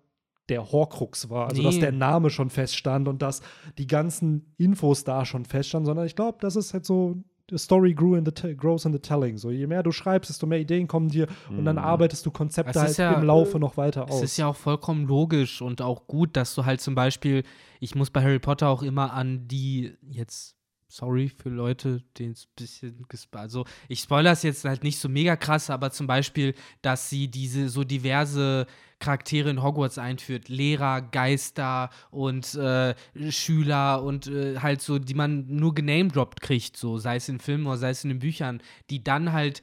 der 0.49 0.71
Horcrux 0.71 1.29
war. 1.29 1.49
Also, 1.49 1.61
dass 1.61 1.75
Nee. 1.75 1.81
der 1.81 1.91
Name 1.91 2.29
schon 2.29 2.49
feststand 2.49 3.07
und 3.09 3.21
dass 3.21 3.41
die 3.77 3.87
ganzen 3.87 4.53
Infos 4.57 5.03
da 5.03 5.25
schon 5.25 5.43
feststanden, 5.43 5.85
sondern 5.85 6.05
ich 6.05 6.15
glaube, 6.15 6.37
das 6.39 6.55
ist 6.55 6.73
halt 6.73 6.85
so 6.85 7.17
the 7.49 7.57
story 7.57 7.93
grew 7.93 8.15
in 8.15 8.25
the 8.25 8.55
grows 8.55 8.83
in 8.85 8.91
the 8.93 8.99
telling. 8.99 9.37
So, 9.37 9.51
je 9.51 9.67
mehr 9.67 9.83
du 9.83 9.91
schreibst, 9.91 10.29
desto 10.29 10.45
mehr 10.47 10.59
Ideen 10.59 10.87
kommen 10.87 11.07
dir 11.09 11.27
und 11.49 11.63
dann 11.65 11.77
arbeitest 11.77 12.25
du 12.25 12.31
Konzepte 12.31 12.71
Es 12.71 12.77
halt 12.77 12.97
ja- 12.97 13.13
im 13.13 13.23
Laufe 13.25 13.57
noch 13.59 13.77
weiter 13.77 14.05
aus. 14.09 14.15
Es 14.17 14.31
ist 14.31 14.37
ja 14.37 14.47
auch 14.47 14.55
vollkommen 14.55 15.05
logisch 15.07 15.61
und 15.61 15.81
auch 15.81 16.07
gut, 16.07 16.35
dass 16.37 16.55
du 16.55 16.65
halt 16.65 16.81
zum 16.81 16.95
Beispiel, 16.95 17.43
ich 17.79 17.95
muss 17.95 18.09
bei 18.09 18.21
Harry 18.21 18.39
Potter 18.39 18.67
auch 18.69 18.83
immer 18.83 19.13
an 19.13 19.47
die 19.47 19.93
jetzt. 20.09 20.56
Sorry 20.89 21.29
für 21.29 21.49
Leute, 21.49 22.01
denen 22.17 22.31
es 22.31 22.45
ein 22.45 22.53
bisschen 22.55 23.05
Also, 23.31 23.65
ich 23.89 23.99
spoilere 23.99 24.33
es 24.33 24.43
jetzt 24.43 24.63
halt 24.63 24.83
nicht 24.83 24.99
so 24.99 25.09
mega 25.09 25.35
krass, 25.35 25.69
aber 25.69 25.91
zum 25.91 26.07
Beispiel, 26.07 26.53
dass 26.81 27.09
sie 27.09 27.27
diese 27.27 27.67
so 27.67 27.83
diverse 27.83 28.67
Charaktere 28.99 29.49
in 29.49 29.61
Hogwarts 29.61 29.97
einführt. 29.97 30.49
Lehrer, 30.49 31.01
Geister 31.01 31.89
und 32.09 32.55
äh, 32.55 32.95
Schüler 33.29 34.01
und 34.01 34.27
äh, 34.27 34.59
halt 34.59 34.81
so, 34.81 34.97
die 34.97 35.13
man 35.13 35.45
nur 35.47 35.75
genamedroppt 35.75 36.41
kriegt, 36.41 36.77
so, 36.77 36.97
sei 36.97 37.17
es 37.17 37.29
in 37.29 37.39
Filmen 37.39 37.67
oder 37.67 37.77
sei 37.77 37.89
es 37.89 38.03
in 38.03 38.09
den 38.09 38.19
Büchern, 38.19 38.61
die 38.89 39.03
dann 39.03 39.33
halt 39.33 39.61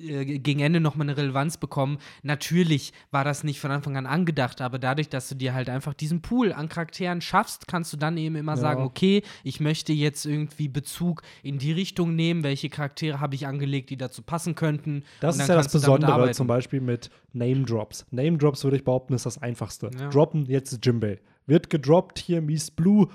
gegen 0.00 0.60
Ende 0.60 0.80
nochmal 0.80 1.08
eine 1.08 1.16
Relevanz 1.16 1.56
bekommen. 1.56 1.98
Natürlich 2.22 2.92
war 3.10 3.24
das 3.24 3.44
nicht 3.44 3.60
von 3.60 3.70
Anfang 3.70 3.96
an 3.96 4.06
angedacht, 4.06 4.60
aber 4.60 4.78
dadurch, 4.78 5.08
dass 5.08 5.28
du 5.28 5.34
dir 5.34 5.54
halt 5.54 5.68
einfach 5.68 5.94
diesen 5.94 6.22
Pool 6.22 6.52
an 6.52 6.68
Charakteren 6.68 7.20
schaffst, 7.20 7.68
kannst 7.68 7.92
du 7.92 7.96
dann 7.96 8.16
eben 8.16 8.36
immer 8.36 8.52
Ja. 8.52 8.58
sagen, 8.58 8.82
okay, 8.82 9.22
ich 9.44 9.60
möchte 9.60 9.92
jetzt 9.92 10.26
irgendwie 10.26 10.68
Bezug 10.68 11.22
in 11.42 11.58
die 11.58 11.72
Richtung 11.72 12.14
nehmen, 12.16 12.42
welche 12.42 12.68
Charaktere 12.70 13.20
habe 13.20 13.34
ich 13.34 13.46
angelegt, 13.46 13.90
die 13.90 13.96
dazu 13.96 14.22
passen 14.22 14.54
könnten. 14.54 15.04
Das 15.20 15.38
ist 15.38 15.48
ja 15.48 15.54
das 15.54 15.70
Besondere 15.72 16.30
zum 16.32 16.46
Beispiel 16.46 16.80
mit 16.80 17.10
Name 17.32 17.62
Drops. 17.62 18.06
Name 18.10 18.38
Drops 18.38 18.64
würde 18.64 18.76
ich 18.76 18.84
behaupten, 18.84 19.14
ist 19.14 19.26
das 19.26 19.40
einfachste. 19.40 19.90
Ja. 19.98 20.08
Droppen 20.08 20.46
jetzt 20.46 20.84
Jimbei. 20.84 21.18
Wird 21.46 21.70
gedroppt 21.70 22.18
hier 22.18 22.46
East 22.48 22.76
Blue. 22.76 23.08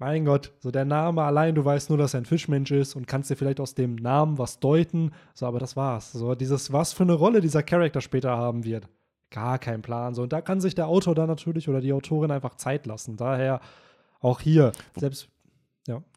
Mein 0.00 0.24
Gott, 0.24 0.52
so 0.60 0.70
der 0.70 0.86
Name 0.86 1.22
allein, 1.22 1.54
du 1.54 1.62
weißt 1.62 1.90
nur, 1.90 1.98
dass 1.98 2.14
er 2.14 2.22
ein 2.22 2.24
Fischmensch 2.24 2.70
ist 2.70 2.96
und 2.96 3.06
kannst 3.06 3.30
dir 3.30 3.36
vielleicht 3.36 3.60
aus 3.60 3.74
dem 3.74 3.96
Namen 3.96 4.38
was 4.38 4.58
deuten. 4.58 5.12
So, 5.34 5.44
aber 5.44 5.58
das 5.58 5.76
war's. 5.76 6.12
So, 6.12 6.34
dieses, 6.34 6.72
was 6.72 6.94
für 6.94 7.02
eine 7.02 7.12
Rolle 7.12 7.42
dieser 7.42 7.62
Charakter 7.62 8.00
später 8.00 8.30
haben 8.38 8.64
wird. 8.64 8.88
Gar 9.30 9.58
kein 9.58 9.82
Plan. 9.82 10.14
So, 10.14 10.22
und 10.22 10.32
da 10.32 10.40
kann 10.40 10.62
sich 10.62 10.74
der 10.74 10.88
Autor 10.88 11.14
dann 11.14 11.28
natürlich 11.28 11.68
oder 11.68 11.82
die 11.82 11.92
Autorin 11.92 12.30
einfach 12.30 12.54
Zeit 12.54 12.86
lassen. 12.86 13.18
Daher 13.18 13.60
auch 14.20 14.40
hier, 14.40 14.72
selbst 14.96 15.28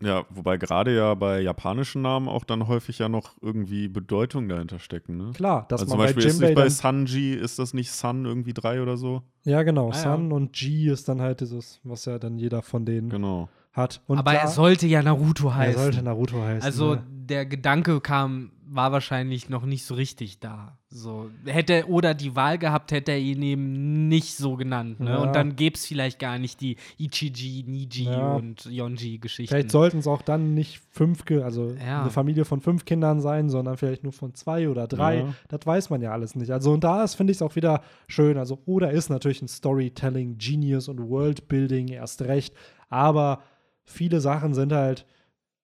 Ja, 0.01 0.25
wobei 0.29 0.55
gerade 0.55 0.95
ja 0.95 1.13
bei 1.13 1.41
japanischen 1.41 2.01
Namen 2.01 2.29
auch 2.29 2.45
dann 2.45 2.69
häufig 2.69 2.99
ja 2.99 3.09
noch 3.09 3.33
irgendwie 3.41 3.89
Bedeutung 3.89 4.47
dahinter 4.47 4.79
stecken. 4.79 5.17
Ne? 5.17 5.31
klar, 5.33 5.65
dass 5.67 5.81
also 5.81 5.91
zum 5.91 5.97
man 5.97 6.05
bei 6.05 6.13
Beispiel 6.13 6.25
ist 6.25 6.39
Jimbei 6.39 6.47
nicht 6.47 6.55
bei 6.55 6.69
Sanji, 6.69 7.33
ist 7.33 7.59
das 7.59 7.73
nicht 7.73 7.91
Sun 7.91 8.23
irgendwie 8.23 8.53
drei 8.53 8.81
oder 8.81 8.95
so? 8.95 9.23
Ja, 9.43 9.63
genau. 9.63 9.89
Ah, 9.89 9.95
ja. 9.95 10.01
Sun 10.03 10.31
und 10.31 10.53
G 10.53 10.89
ist 10.89 11.09
dann 11.09 11.19
halt 11.19 11.41
dieses, 11.41 11.81
was 11.83 12.05
ja 12.05 12.17
dann 12.17 12.37
jeder 12.37 12.61
von 12.61 12.85
denen 12.85 13.09
Genau. 13.09 13.49
Hat. 13.73 14.01
Und 14.07 14.17
aber 14.19 14.31
klar, 14.31 14.43
er 14.43 14.49
sollte 14.49 14.87
ja 14.87 15.01
Naruto 15.01 15.47
er 15.49 15.55
heißen. 15.55 15.81
sollte 15.81 16.03
Naruto 16.03 16.41
heißen. 16.41 16.63
Also 16.63 16.95
ne? 16.95 17.03
der 17.09 17.45
Gedanke 17.45 17.99
kam, 18.01 18.51
war 18.65 18.91
wahrscheinlich 18.91 19.49
noch 19.49 19.65
nicht 19.65 19.85
so 19.85 19.93
richtig 19.95 20.39
da. 20.39 20.77
So 20.89 21.29
hätte 21.45 21.85
oder 21.89 22.13
die 22.13 22.35
Wahl 22.35 22.57
gehabt, 22.57 22.91
hätte 22.91 23.11
er 23.11 23.19
ihn 23.19 23.41
eben 23.41 24.07
nicht 24.07 24.35
so 24.35 24.55
genannt. 24.55 24.99
Ne? 24.99 25.11
Ja. 25.11 25.17
Und 25.17 25.35
dann 25.35 25.55
gäbe 25.55 25.75
es 25.75 25.85
vielleicht 25.85 26.19
gar 26.19 26.37
nicht 26.39 26.61
die 26.61 26.77
Ichiji, 26.97 27.63
Niji 27.67 28.05
Ja. 28.05 28.33
und 28.33 28.65
Yonji-Geschichten. 28.65 29.53
Vielleicht 29.53 29.71
sollten 29.71 29.99
es 29.99 30.07
auch 30.07 30.21
dann 30.21 30.53
nicht 30.53 30.81
fünf, 30.91 31.23
also 31.43 31.75
Ja. 31.85 32.01
eine 32.01 32.11
Familie 32.11 32.45
von 32.45 32.61
fünf 32.61 32.85
Kindern 32.85 33.21
sein, 33.21 33.49
sondern 33.49 33.77
vielleicht 33.77 34.03
nur 34.03 34.13
von 34.13 34.33
zwei 34.35 34.69
oder 34.69 34.87
drei. 34.87 35.17
Ja. 35.19 35.33
Das 35.49 35.65
weiß 35.65 35.89
man 35.89 36.01
ja 36.01 36.11
alles 36.11 36.35
nicht. 36.35 36.51
Also 36.51 36.71
und 36.73 36.83
da 36.83 37.03
ist, 37.03 37.15
finde 37.15 37.31
ich 37.31 37.37
es 37.37 37.41
auch 37.41 37.55
wieder 37.55 37.81
schön. 38.07 38.37
Also 38.37 38.59
Oda 38.65 38.87
ist 38.87 39.09
natürlich 39.09 39.41
ein 39.41 39.47
Storytelling, 39.47 40.37
Genius 40.37 40.87
und 40.87 40.99
Worldbuilding 41.09 41.87
erst 41.89 42.21
recht, 42.23 42.55
aber 42.89 43.39
viele 43.85 44.21
Sachen 44.21 44.53
sind 44.53 44.73
halt 44.73 45.05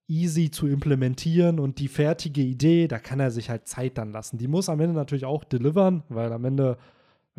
easy 0.08 0.50
zu 0.50 0.68
implementieren 0.68 1.60
und 1.60 1.80
die 1.80 1.88
fertige 1.88 2.42
Idee, 2.42 2.88
da 2.88 2.98
kann 2.98 3.20
er 3.20 3.32
sich 3.32 3.50
halt 3.50 3.68
Zeit 3.68 3.98
dann 3.98 4.12
lassen. 4.12 4.38
Die 4.38 4.48
muss 4.48 4.68
am 4.68 4.80
Ende 4.80 4.96
natürlich 4.96 5.26
auch 5.26 5.44
delivern, 5.44 6.04
weil 6.10 6.34
am 6.34 6.46
Ende, 6.46 6.78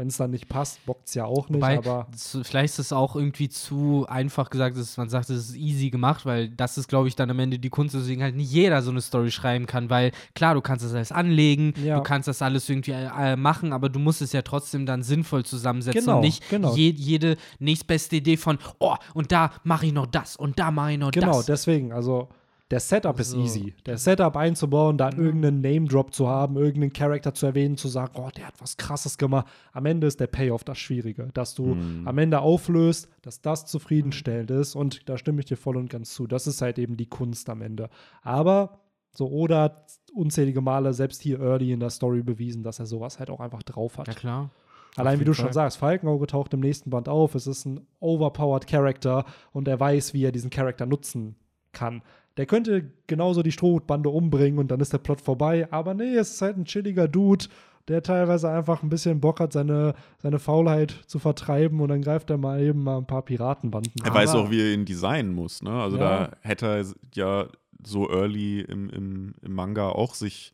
wenn 0.00 0.08
es 0.08 0.16
dann 0.16 0.30
nicht 0.30 0.48
passt, 0.48 0.84
bockt 0.86 1.08
es 1.08 1.14
ja 1.14 1.26
auch 1.26 1.50
nicht, 1.50 1.56
Wobei, 1.60 1.76
aber 1.76 2.06
vielleicht 2.42 2.72
ist 2.72 2.78
es 2.78 2.92
auch 2.92 3.16
irgendwie 3.16 3.50
zu 3.50 4.06
einfach 4.08 4.48
gesagt, 4.48 4.78
dass 4.78 4.96
man 4.96 5.10
sagt, 5.10 5.28
es 5.28 5.50
ist 5.50 5.56
easy 5.56 5.90
gemacht, 5.90 6.24
weil 6.24 6.48
das 6.48 6.78
ist, 6.78 6.88
glaube 6.88 7.06
ich, 7.08 7.16
dann 7.16 7.30
am 7.30 7.38
Ende 7.38 7.58
die 7.58 7.68
Kunst, 7.68 7.94
deswegen 7.94 8.22
halt 8.22 8.34
nicht 8.34 8.50
jeder 8.50 8.80
so 8.80 8.90
eine 8.90 9.02
Story 9.02 9.30
schreiben 9.30 9.66
kann, 9.66 9.90
weil 9.90 10.12
klar, 10.34 10.54
du 10.54 10.62
kannst 10.62 10.86
das 10.86 10.94
alles 10.94 11.12
anlegen, 11.12 11.74
Ja. 11.84 11.96
du 11.98 12.02
kannst 12.02 12.28
das 12.28 12.40
alles 12.40 12.66
irgendwie 12.70 12.92
äh, 12.92 13.36
machen, 13.36 13.74
aber 13.74 13.90
du 13.90 13.98
musst 13.98 14.22
es 14.22 14.32
ja 14.32 14.40
trotzdem 14.40 14.86
dann 14.86 15.02
sinnvoll 15.02 15.44
zusammensetzen 15.44 16.00
Genau, 16.06 16.16
und 16.16 16.22
nicht 16.22 16.48
genau. 16.48 16.74
je, 16.74 16.90
jede 16.96 17.36
nächstbeste 17.58 18.16
Idee 18.16 18.38
von, 18.38 18.58
oh, 18.78 18.94
und 19.12 19.30
da 19.32 19.50
mache 19.64 19.84
ich 19.84 19.92
noch 19.92 20.06
das 20.06 20.34
und 20.36 20.58
da 20.58 20.70
mache 20.70 20.92
ich 20.92 20.98
noch 20.98 21.10
Genau, 21.10 21.36
das. 21.36 21.46
deswegen, 21.46 21.92
also 21.92 22.28
der 22.70 22.80
Setup 22.80 23.18
ist 23.18 23.30
So. 23.30 23.40
easy. 23.40 23.74
Der 23.86 23.98
Setup 23.98 24.36
einzubauen, 24.36 24.96
da 24.96 25.10
irgendeinen 25.10 25.60
Name-Drop 25.60 26.14
zu 26.14 26.28
haben, 26.28 26.56
irgendeinen 26.56 26.92
Charakter 26.92 27.34
zu 27.34 27.46
erwähnen, 27.46 27.76
zu 27.76 27.88
sagen, 27.88 28.12
oh, 28.14 28.28
der 28.36 28.46
hat 28.46 28.54
was 28.60 28.76
krasses 28.76 29.18
gemacht. 29.18 29.46
Am 29.72 29.86
Ende 29.86 30.06
ist 30.06 30.20
der 30.20 30.28
Payoff 30.28 30.62
das 30.64 30.78
Schwierige, 30.78 31.28
dass 31.34 31.54
du 31.54 31.76
am 32.04 32.18
Ende 32.18 32.40
auflöst, 32.40 33.08
dass 33.22 33.40
das 33.40 33.66
zufriedenstellend 33.66 34.50
ist 34.50 34.74
und 34.74 35.08
da 35.08 35.18
stimme 35.18 35.40
ich 35.40 35.46
dir 35.46 35.56
voll 35.56 35.76
und 35.76 35.90
ganz 35.90 36.14
zu. 36.14 36.26
Das 36.26 36.46
ist 36.46 36.62
halt 36.62 36.78
eben 36.78 36.96
die 36.96 37.08
Kunst 37.08 37.50
am 37.50 37.62
Ende. 37.62 37.90
Aber 38.22 38.80
so 39.12 39.28
Oda 39.28 39.62
hat 39.62 39.92
unzählige 40.14 40.60
Male, 40.60 40.94
selbst 40.94 41.22
hier 41.22 41.40
early 41.40 41.72
in 41.72 41.80
der 41.80 41.90
Story 41.90 42.22
bewiesen, 42.22 42.62
dass 42.62 42.78
er 42.78 42.86
sowas 42.86 43.18
halt 43.18 43.30
auch 43.30 43.40
einfach 43.40 43.62
drauf 43.62 43.98
hat. 43.98 44.08
Ja, 44.08 44.14
klar. 44.14 44.50
Allein 44.96 45.20
wie 45.20 45.24
du 45.24 45.34
schon 45.34 45.46
Fall. 45.46 45.54
sagst, 45.54 45.78
Falkenauge 45.78 46.26
taucht 46.26 46.52
im 46.54 46.60
nächsten 46.60 46.90
Band 46.90 47.08
auf. 47.08 47.34
Es 47.34 47.46
ist 47.46 47.64
ein 47.64 47.86
overpowered 48.00 48.66
Character 48.66 49.24
und 49.52 49.68
er 49.68 49.78
weiß, 49.78 50.14
wie 50.14 50.24
er 50.24 50.32
diesen 50.32 50.50
Charakter 50.50 50.84
nutzen 50.84 51.36
kann. 51.72 52.02
Der 52.36 52.46
könnte 52.46 52.90
genauso 53.06 53.42
die 53.42 53.52
Strohbande 53.52 54.08
umbringen 54.08 54.58
und 54.58 54.70
dann 54.70 54.80
ist 54.80 54.92
der 54.92 54.98
Plot 54.98 55.20
vorbei. 55.20 55.68
Aber 55.70 55.94
nee, 55.94 56.14
es 56.14 56.30
ist 56.34 56.42
halt 56.42 56.56
ein 56.56 56.64
chilliger 56.64 57.08
Dude, 57.08 57.46
der 57.88 58.02
teilweise 58.02 58.48
einfach 58.50 58.82
ein 58.82 58.88
bisschen 58.88 59.20
Bock 59.20 59.40
hat, 59.40 59.52
seine, 59.52 59.94
seine 60.18 60.38
Faulheit 60.38 60.90
zu 61.06 61.18
vertreiben 61.18 61.80
und 61.80 61.88
dann 61.88 62.02
greift 62.02 62.30
er 62.30 62.38
mal 62.38 62.60
eben 62.62 62.84
mal 62.84 62.98
ein 62.98 63.06
paar 63.06 63.22
Piratenbanden. 63.22 63.92
Er 64.04 64.14
weiß 64.14 64.34
auch, 64.36 64.50
wie 64.50 64.60
er 64.60 64.72
ihn 64.72 64.84
designen 64.84 65.34
muss. 65.34 65.62
Ne? 65.62 65.70
Also 65.70 65.96
Ja. 65.96 66.26
da 66.28 66.36
hätte 66.42 66.66
er 66.66 66.84
ja 67.14 67.48
so 67.84 68.08
early 68.10 68.60
im, 68.60 68.90
im, 68.90 69.34
im 69.42 69.52
Manga 69.54 69.88
auch 69.88 70.14
sich 70.14 70.52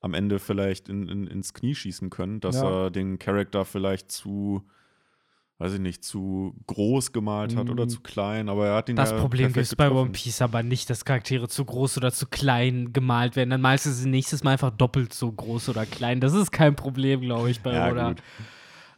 am 0.00 0.12
Ende 0.12 0.38
vielleicht 0.38 0.90
in, 0.90 1.08
in, 1.08 1.26
ins 1.26 1.54
Knie 1.54 1.74
schießen 1.74 2.10
können, 2.10 2.40
dass 2.40 2.56
Ja. 2.56 2.84
er 2.86 2.90
den 2.90 3.18
Charakter 3.18 3.64
vielleicht 3.64 4.10
zu, 4.12 4.62
weiß 5.58 5.74
ich 5.74 5.80
nicht, 5.80 6.04
zu 6.04 6.54
groß 6.66 7.12
gemalt 7.12 7.54
hat 7.56 7.70
oder 7.70 7.86
Mm. 7.86 7.88
zu 7.88 8.00
klein, 8.00 8.48
aber 8.48 8.66
er 8.66 8.74
hat 8.76 8.88
ihn 8.88 8.96
Das 8.96 9.12
ja 9.12 9.18
Problem 9.18 9.52
es 9.54 9.76
bei. 9.76 9.90
One 9.90 10.10
Piece 10.10 10.42
aber 10.42 10.62
nicht, 10.62 10.90
dass 10.90 11.04
Charaktere 11.04 11.48
zu 11.48 11.64
groß 11.64 11.96
oder 11.98 12.12
zu 12.12 12.26
klein 12.26 12.92
gemalt 12.92 13.36
werden. 13.36 13.50
Dann 13.50 13.60
meistens 13.60 14.04
nächstes 14.04 14.42
Mal 14.42 14.52
einfach 14.52 14.70
doppelt 14.70 15.14
so 15.14 15.30
groß 15.30 15.68
oder 15.68 15.86
klein. 15.86 16.20
Das 16.20 16.32
ist 16.32 16.50
kein 16.50 16.74
Problem, 16.74 17.20
glaube 17.20 17.50
ich, 17.50 17.60
bei 17.60 17.72
Ja, 17.74 17.90
Oda. 17.90 18.14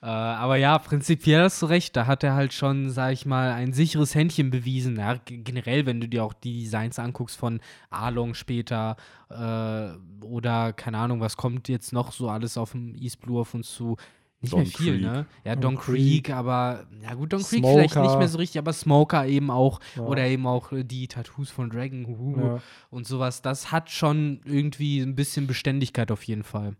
Äh, 0.02 0.06
aber 0.06 0.56
ja, 0.56 0.78
prinzipiell 0.78 1.42
hast 1.42 1.60
du 1.62 1.66
recht. 1.66 1.96
Da 1.96 2.06
hat 2.06 2.22
er 2.22 2.34
halt 2.34 2.52
schon, 2.52 2.90
sag 2.90 3.12
ich 3.12 3.26
mal, 3.26 3.50
ein 3.52 3.72
sicheres 3.72 4.14
Händchen 4.14 4.50
bewiesen. 4.50 4.96
Ja, 4.96 5.18
generell, 5.26 5.84
wenn 5.86 6.00
du 6.00 6.08
dir 6.08 6.22
auch 6.24 6.32
die 6.34 6.60
Designs 6.60 6.98
anguckst 6.98 7.36
von 7.36 7.60
Arlong 7.90 8.34
später 8.34 8.96
äh, 9.30 10.24
oder 10.24 10.72
keine 10.72 10.98
Ahnung, 10.98 11.20
was 11.20 11.36
kommt 11.36 11.68
jetzt 11.68 11.92
noch 11.92 12.12
so 12.12 12.28
alles 12.28 12.56
auf 12.56 12.72
dem 12.72 12.94
East 12.94 13.20
Blue 13.20 13.40
auf 13.40 13.52
uns 13.54 13.72
zu. 13.74 13.96
Nicht 14.40 14.52
Don 14.52 14.60
mehr 14.60 14.66
viel, 14.70 14.92
Creek. 14.94 15.02
ne? 15.02 15.26
Ja, 15.44 15.54
Don 15.54 15.62
Don, 15.74 15.76
Creek. 15.76 16.24
Creek, 16.24 16.30
aber 16.36 16.86
ja 17.02 17.14
gut, 17.14 17.32
Don 17.32 17.42
Creek 17.42 17.60
Smoker. 17.60 17.74
vielleicht 17.74 17.96
nicht 17.96 18.18
mehr 18.18 18.28
so 18.28 18.38
richtig, 18.38 18.58
aber 18.58 18.72
Smoker 18.72 19.26
eben 19.26 19.50
auch 19.50 19.80
Ja. 19.96 20.02
oder 20.02 20.26
eben 20.26 20.46
auch 20.46 20.72
äh, 20.72 20.84
die 20.84 21.08
Tattoos 21.08 21.50
von 21.50 21.70
Dragon 21.70 22.06
huhu, 22.06 22.38
Ja. 22.40 22.62
und 22.90 23.06
sowas. 23.06 23.40
Das 23.42 23.72
hat 23.72 23.90
schon 23.90 24.40
irgendwie 24.44 25.00
ein 25.00 25.14
bisschen 25.14 25.46
Beständigkeit 25.46 26.10
auf 26.12 26.22
jeden 26.24 26.42
Fall. 26.42 26.76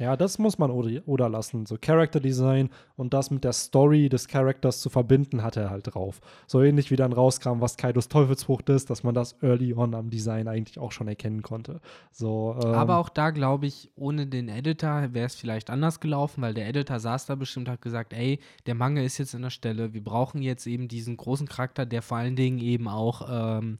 Ja, 0.00 0.16
das 0.16 0.38
muss 0.38 0.56
man 0.56 0.70
Oda 0.70 1.26
lassen. 1.26 1.66
So 1.66 1.76
Character 1.78 2.20
Design 2.20 2.70
und 2.96 3.12
das 3.12 3.30
mit 3.30 3.44
der 3.44 3.52
Story 3.52 4.08
des 4.08 4.28
Charakters 4.28 4.80
zu 4.80 4.88
verbinden, 4.88 5.42
hat 5.42 5.58
er 5.58 5.68
halt 5.68 5.94
drauf. 5.94 6.22
So 6.46 6.62
ähnlich 6.62 6.90
wie 6.90 6.96
dann 6.96 7.12
rauskam, 7.12 7.60
was 7.60 7.76
Kaidos 7.76 8.08
Teufelsfrucht 8.08 8.70
ist, 8.70 8.88
dass 8.88 9.02
man 9.02 9.14
das 9.14 9.36
early 9.42 9.74
on 9.74 9.94
am 9.94 10.08
Design 10.08 10.48
eigentlich 10.48 10.78
auch 10.78 10.90
schon 10.90 11.06
erkennen 11.06 11.42
konnte. 11.42 11.80
So, 12.10 12.56
ähm, 12.64 12.72
Aber 12.72 12.96
auch 12.96 13.10
da 13.10 13.30
glaube 13.30 13.66
ich, 13.66 13.92
ohne 13.94 14.26
den 14.26 14.48
Editor 14.48 15.12
wäre 15.12 15.26
es 15.26 15.34
vielleicht 15.34 15.68
anders 15.68 16.00
gelaufen, 16.00 16.40
weil 16.40 16.54
der 16.54 16.66
Editor 16.66 16.98
saß 16.98 17.26
da 17.26 17.34
bestimmt 17.34 17.68
hat 17.68 17.82
gesagt, 17.82 18.14
ey, 18.14 18.40
der 18.64 18.74
Manga 18.74 19.02
ist 19.02 19.18
jetzt 19.18 19.34
in 19.34 19.42
der 19.42 19.50
Stelle, 19.50 19.92
wir 19.92 20.02
brauchen 20.02 20.40
jetzt 20.40 20.66
eben 20.66 20.88
diesen 20.88 21.18
großen 21.18 21.46
Charakter, 21.46 21.84
der 21.84 22.00
vor 22.00 22.16
allen 22.16 22.36
Dingen 22.36 22.58
eben 22.58 22.88
auch 22.88 23.28
ähm, 23.30 23.78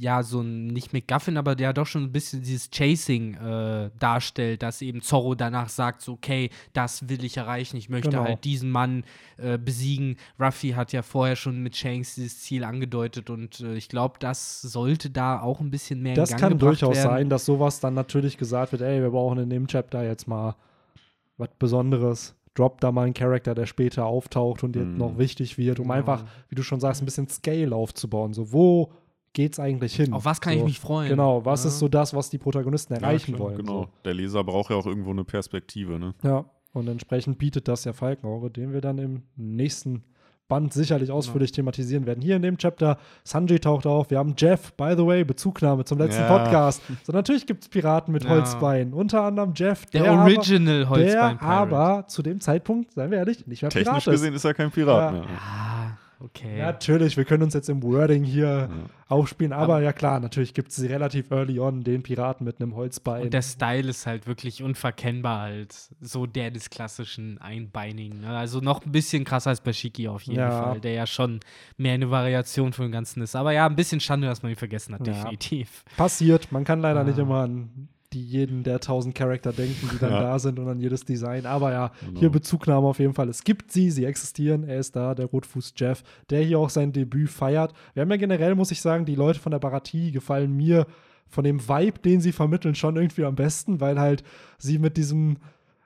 ja, 0.00 0.22
so 0.22 0.40
ein, 0.40 0.68
nicht 0.68 0.94
McGuffin, 0.94 1.36
aber 1.36 1.54
der 1.54 1.74
doch 1.74 1.86
schon 1.86 2.04
ein 2.04 2.12
bisschen 2.12 2.40
dieses 2.40 2.70
Chasing 2.70 3.34
äh, 3.34 3.90
darstellt, 3.98 4.62
dass 4.62 4.80
eben 4.80 5.02
Zorro 5.02 5.34
danach 5.34 5.68
sagt, 5.68 6.00
so, 6.00 6.14
okay, 6.14 6.48
das 6.72 7.10
will 7.10 7.22
ich 7.24 7.36
erreichen, 7.36 7.76
ich 7.76 7.90
möchte 7.90 8.08
Genau. 8.10 8.24
halt 8.24 8.44
diesen 8.44 8.70
Mann 8.70 9.04
äh, 9.36 9.58
besiegen. 9.58 10.16
Ruffy 10.40 10.70
hat 10.70 10.92
ja 10.94 11.02
vorher 11.02 11.36
schon 11.36 11.62
mit 11.62 11.76
Shanks 11.76 12.14
dieses 12.14 12.40
Ziel 12.40 12.64
angedeutet 12.64 13.28
und 13.28 13.60
äh, 13.60 13.74
ich 13.74 13.90
glaube, 13.90 14.14
das 14.18 14.62
sollte 14.62 15.10
da 15.10 15.40
auch 15.42 15.60
ein 15.60 15.70
bisschen 15.70 16.00
mehr 16.00 16.14
das 16.14 16.30
in 16.30 16.36
Gang 16.36 16.40
kann 16.40 16.52
gebracht 16.58 16.80
durchaus 16.80 16.96
werden. 16.96 17.10
sein, 17.10 17.28
dass 17.28 17.44
sowas 17.44 17.80
dann 17.80 17.92
natürlich 17.92 18.38
gesagt 18.38 18.72
wird, 18.72 18.80
ey, 18.80 19.02
wir 19.02 19.10
brauchen 19.10 19.38
in 19.40 19.50
dem 19.50 19.66
Chapter 19.66 20.02
jetzt 20.04 20.26
mal 20.26 20.56
was 21.36 21.50
Besonderes. 21.58 22.34
Drop 22.54 22.80
da 22.80 22.92
mal 22.92 23.04
einen 23.04 23.14
Charakter, 23.14 23.54
der 23.54 23.66
später 23.66 24.04
auftaucht 24.06 24.62
und 24.62 24.76
jetzt 24.76 24.92
Mhm. 24.92 24.98
noch 24.98 25.18
wichtig 25.18 25.56
wird, 25.58 25.80
um 25.80 25.84
Genau. 25.88 25.94
einfach, 25.98 26.24
wie 26.48 26.54
du 26.54 26.62
schon 26.62 26.80
sagst, 26.80 27.02
ein 27.02 27.06
bisschen 27.06 27.28
Scale 27.28 27.74
aufzubauen. 27.74 28.34
So, 28.34 28.52
wo 28.52 28.92
geht's 29.32 29.58
eigentlich 29.58 29.94
hin? 29.94 30.12
Auf 30.12 30.24
was 30.24 30.40
kann 30.40 30.52
so, 30.54 30.58
ich 30.60 30.64
mich 30.64 30.80
freuen? 30.80 31.08
Genau, 31.08 31.44
was 31.44 31.64
Ja. 31.64 31.68
ist 31.68 31.78
so 31.78 31.88
das, 31.88 32.14
was 32.14 32.30
die 32.30 32.38
Protagonisten 32.38 32.94
erreichen 32.94 33.32
Ja, 33.32 33.38
wollen? 33.38 33.56
Genau. 33.56 33.82
So. 33.82 33.88
Der 34.04 34.14
Leser 34.14 34.44
braucht 34.44 34.70
ja 34.70 34.76
auch 34.76 34.86
irgendwo 34.86 35.10
eine 35.10 35.24
Perspektive, 35.24 35.98
ne? 35.98 36.14
Ja, 36.22 36.44
und 36.72 36.88
entsprechend 36.88 37.38
bietet 37.38 37.68
das 37.68 37.84
ja 37.84 37.92
Falkenauge, 37.92 38.50
den 38.50 38.72
wir 38.72 38.80
dann 38.80 38.98
im 38.98 39.22
nächsten 39.36 40.04
Band 40.48 40.74
sicherlich 40.74 41.10
ausführlich 41.10 41.50
thematisieren 41.52 42.04
werden. 42.04 42.20
Hier 42.20 42.36
in 42.36 42.42
dem 42.42 42.58
Chapter, 42.58 42.98
Sanji 43.24 43.58
taucht 43.58 43.86
auf, 43.86 44.10
wir 44.10 44.18
haben 44.18 44.34
Jeff, 44.36 44.74
by 44.74 44.92
the 44.94 45.06
way, 45.06 45.24
Bezugnahme 45.24 45.84
zum 45.86 45.96
letzten 45.96 46.22
Ja. 46.24 46.36
Podcast. 46.38 46.82
So, 47.04 47.12
natürlich 47.12 47.46
gibt 47.46 47.62
es 47.62 47.68
Piraten 47.70 48.12
mit 48.12 48.24
Ja. 48.24 48.30
Holzbeinen, 48.30 48.92
unter 48.92 49.22
anderem 49.22 49.54
Jeff, 49.56 49.86
Der, 49.86 50.02
der, 50.02 50.12
Original 50.12 50.82
aber, 50.82 50.90
Holzbein 50.90 51.38
der 51.38 51.42
aber 51.48 52.04
zu 52.08 52.22
dem 52.22 52.38
Zeitpunkt, 52.42 52.92
seien 52.92 53.10
wir 53.10 53.18
ehrlich, 53.18 53.46
nicht 53.46 53.62
mehr 53.62 53.70
Technisch 53.70 53.88
Pirat 53.88 54.06
ist. 54.08 54.12
gesehen 54.12 54.34
ist 54.34 54.44
er 54.44 54.52
kein 54.52 54.70
Pirat 54.70 55.14
Ja. 55.14 55.20
mehr. 55.20 55.28
Ah, 55.38 55.96
okay. 56.24 56.58
Natürlich, 56.58 57.16
wir 57.16 57.24
können 57.24 57.42
uns 57.42 57.54
jetzt 57.54 57.68
im 57.68 57.82
Wording 57.82 58.24
hier 58.24 58.68
aufspielen, 59.08 59.52
aber 59.52 59.82
ja 59.82 59.92
klar, 59.92 60.20
natürlich 60.20 60.54
gibt 60.54 60.70
es 60.70 60.82
relativ 60.82 61.30
early 61.30 61.60
on 61.60 61.82
den 61.84 62.02
Piraten 62.02 62.44
mit 62.46 62.60
einem 62.60 62.74
Holzbein. 62.74 63.22
Und 63.24 63.34
der 63.34 63.42
Style 63.42 63.88
ist 63.90 64.06
halt 64.06 64.26
wirklich 64.26 64.62
unverkennbar 64.62 65.40
halt. 65.42 65.74
So 66.00 66.24
der 66.26 66.50
des 66.50 66.70
klassischen 66.70 67.38
Einbeinigen. 67.38 68.20
Ne? 68.22 68.28
Also 68.30 68.60
noch 68.60 68.84
ein 68.86 68.92
bisschen 68.92 69.24
krasser 69.24 69.50
als 69.50 69.60
bei 69.60 69.72
Shiki 69.72 70.08
auf 70.08 70.22
jeden 70.22 70.38
Ja. 70.40 70.62
Fall, 70.62 70.80
der 70.80 70.92
ja 70.92 71.06
schon 71.06 71.40
mehr 71.76 71.92
eine 71.94 72.10
Variation 72.10 72.72
von 72.72 72.86
dem 72.86 72.92
Ganzen 72.92 73.20
ist. 73.22 73.36
Aber 73.36 73.52
ja, 73.52 73.66
ein 73.66 73.76
bisschen 73.76 74.00
Schande, 74.00 74.26
dass 74.28 74.42
man 74.42 74.50
ihn 74.52 74.56
vergessen 74.56 74.94
hat, 74.94 75.06
Ja. 75.06 75.12
definitiv. 75.12 75.84
Passiert, 75.96 76.50
man 76.50 76.64
kann 76.64 76.80
leider 76.80 77.00
Ah. 77.00 77.04
nicht 77.04 77.18
immer 77.18 77.42
an 77.42 77.88
die 78.12 78.22
jeden 78.24 78.62
der 78.62 78.78
tausend 78.80 79.14
Charakter 79.14 79.52
denken, 79.52 79.88
die 79.92 79.98
dann 79.98 80.10
Ja. 80.12 80.20
da 80.20 80.38
sind 80.38 80.58
und 80.58 80.68
an 80.68 80.78
jedes 80.80 81.04
Design. 81.04 81.46
Aber 81.46 81.72
ja, 81.72 81.90
Genau. 82.06 82.20
hier 82.20 82.30
Bezugnahme 82.30 82.86
auf 82.86 82.98
jeden 82.98 83.14
Fall. 83.14 83.28
Es 83.28 83.42
gibt 83.44 83.72
sie, 83.72 83.90
sie 83.90 84.04
existieren. 84.04 84.64
Er 84.64 84.78
ist 84.78 84.94
da, 84.96 85.14
der 85.14 85.26
Rotfuß 85.26 85.74
Jeff, 85.76 86.02
der 86.30 86.42
hier 86.42 86.58
auch 86.58 86.70
sein 86.70 86.92
Debüt 86.92 87.30
feiert. 87.30 87.72
Wir 87.94 88.02
haben 88.02 88.10
ja 88.10 88.16
generell, 88.16 88.54
muss 88.54 88.70
ich 88.70 88.80
sagen, 88.80 89.04
die 89.04 89.14
Leute 89.14 89.40
von 89.40 89.52
der 89.52 89.58
Baratie 89.58 90.12
gefallen 90.12 90.52
mir 90.56 90.86
von 91.28 91.44
dem 91.44 91.66
Vibe, 91.66 91.98
den 92.00 92.20
sie 92.20 92.32
vermitteln, 92.32 92.74
schon 92.74 92.96
irgendwie 92.96 93.24
am 93.24 93.34
besten, 93.34 93.80
weil 93.80 93.98
halt 93.98 94.22
sie 94.58 94.78
mit 94.78 94.96
diesem, 94.98 95.38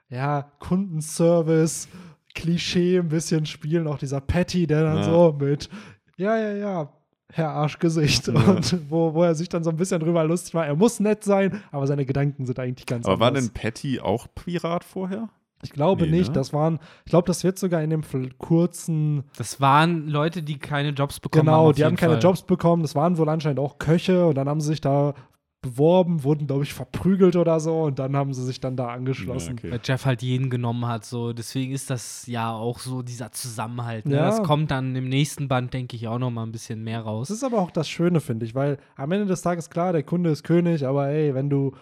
ja, 0.09 0.51
Kundenservice, 0.59 1.87
Klischee 2.35 2.99
ein 2.99 3.07
bisschen 3.09 3.45
spielen. 3.45 3.87
Auch 3.87 3.97
dieser 3.97 4.21
Patty, 4.21 4.67
der 4.67 4.83
dann 4.83 4.97
Ja. 4.97 5.03
so 5.03 5.35
mit, 5.39 5.69
ja, 6.17 6.37
ja, 6.37 6.53
ja, 6.53 6.89
Herr 7.33 7.49
Arschgesicht. 7.49 8.29
Und 8.29 8.89
wo, 8.89 9.13
wo 9.13 9.23
er 9.23 9.35
sich 9.35 9.49
dann 9.49 9.63
so 9.63 9.69
ein 9.69 9.75
bisschen 9.77 9.99
drüber 9.99 10.23
lustig 10.23 10.53
macht. 10.53 10.67
Er 10.67 10.75
muss 10.75 10.99
nett 10.99 11.23
sein, 11.23 11.61
aber 11.71 11.85
seine 11.87 12.05
Gedanken 12.05 12.45
sind 12.45 12.57
eigentlich 12.59 12.85
ganz 12.85 13.05
Aber 13.05 13.19
war 13.19 13.27
anders. 13.29 13.45
denn 13.45 13.53
Patty 13.53 13.99
auch 13.99 14.27
Pirat 14.33 14.83
vorher? 14.83 15.29
Ich 15.63 15.71
glaube 15.71 16.05
Nee, 16.05 16.17
nicht. 16.19 16.27
ne? 16.29 16.33
Das 16.35 16.53
waren, 16.53 16.79
ich 17.05 17.09
glaube, 17.09 17.25
das 17.25 17.43
wird 17.43 17.57
sogar 17.57 17.81
in 17.81 17.89
dem 17.89 18.03
kurzen, 18.37 19.23
Das 19.37 19.59
waren 19.59 20.07
Leute, 20.07 20.43
die 20.43 20.57
keine 20.59 20.89
Jobs 20.89 21.19
bekommen 21.19 21.49
haben. 21.49 21.57
genau, 21.57 21.71
die 21.73 21.83
haben 21.83 21.95
keine 21.95 22.13
Fall. 22.13 22.21
Jobs 22.21 22.43
bekommen. 22.43 22.83
Das 22.83 22.93
waren 22.95 23.17
wohl 23.17 23.27
anscheinend 23.27 23.59
auch 23.59 23.79
Köche 23.79 24.27
und 24.27 24.35
dann 24.35 24.47
haben 24.47 24.61
sie 24.61 24.67
sich 24.67 24.81
da 24.81 25.15
beworben, 25.71 26.23
wurden, 26.23 26.47
glaube 26.47 26.63
ich, 26.63 26.73
verprügelt 26.73 27.35
oder 27.35 27.59
so 27.59 27.83
und 27.83 27.99
dann 27.99 28.15
haben 28.15 28.33
sie 28.33 28.43
sich 28.45 28.59
dann 28.59 28.75
da 28.75 28.87
angeschlossen. 28.89 29.49
Ja, 29.49 29.53
okay. 29.59 29.71
Weil 29.71 29.79
Jeff 29.83 30.05
halt 30.05 30.21
jeden 30.21 30.49
genommen 30.49 30.85
hat, 30.87 31.05
so 31.05 31.33
deswegen 31.33 31.73
ist 31.73 31.89
das 31.89 32.25
ja 32.27 32.51
auch 32.53 32.79
so 32.79 33.01
dieser 33.01 33.31
Zusammenhalt. 33.31 34.05
Ne? 34.05 34.15
Ja. 34.15 34.25
Das 34.27 34.43
kommt 34.43 34.71
dann 34.71 34.95
im 34.95 35.09
nächsten 35.09 35.47
Band, 35.47 35.73
denke 35.73 35.95
ich, 35.95 36.07
auch 36.07 36.19
noch 36.19 36.31
mal 36.31 36.43
ein 36.43 36.51
bisschen 36.51 36.83
mehr 36.83 36.99
Das 36.99 37.07
raus. 37.07 37.29
ist 37.29 37.43
aber 37.43 37.59
auch 37.59 37.71
das 37.71 37.87
Schöne, 37.89 38.19
finde 38.21 38.45
ich, 38.45 38.55
weil 38.55 38.77
am 38.95 39.11
Ende 39.11 39.25
des 39.25 39.41
Tages, 39.41 39.69
klar, 39.69 39.91
der 39.93 40.03
Kunde 40.03 40.29
ist 40.29 40.43
König, 40.43 40.85
aber 40.85 41.09
ey, 41.09 41.33
wenn 41.33 41.49
du 41.49 41.73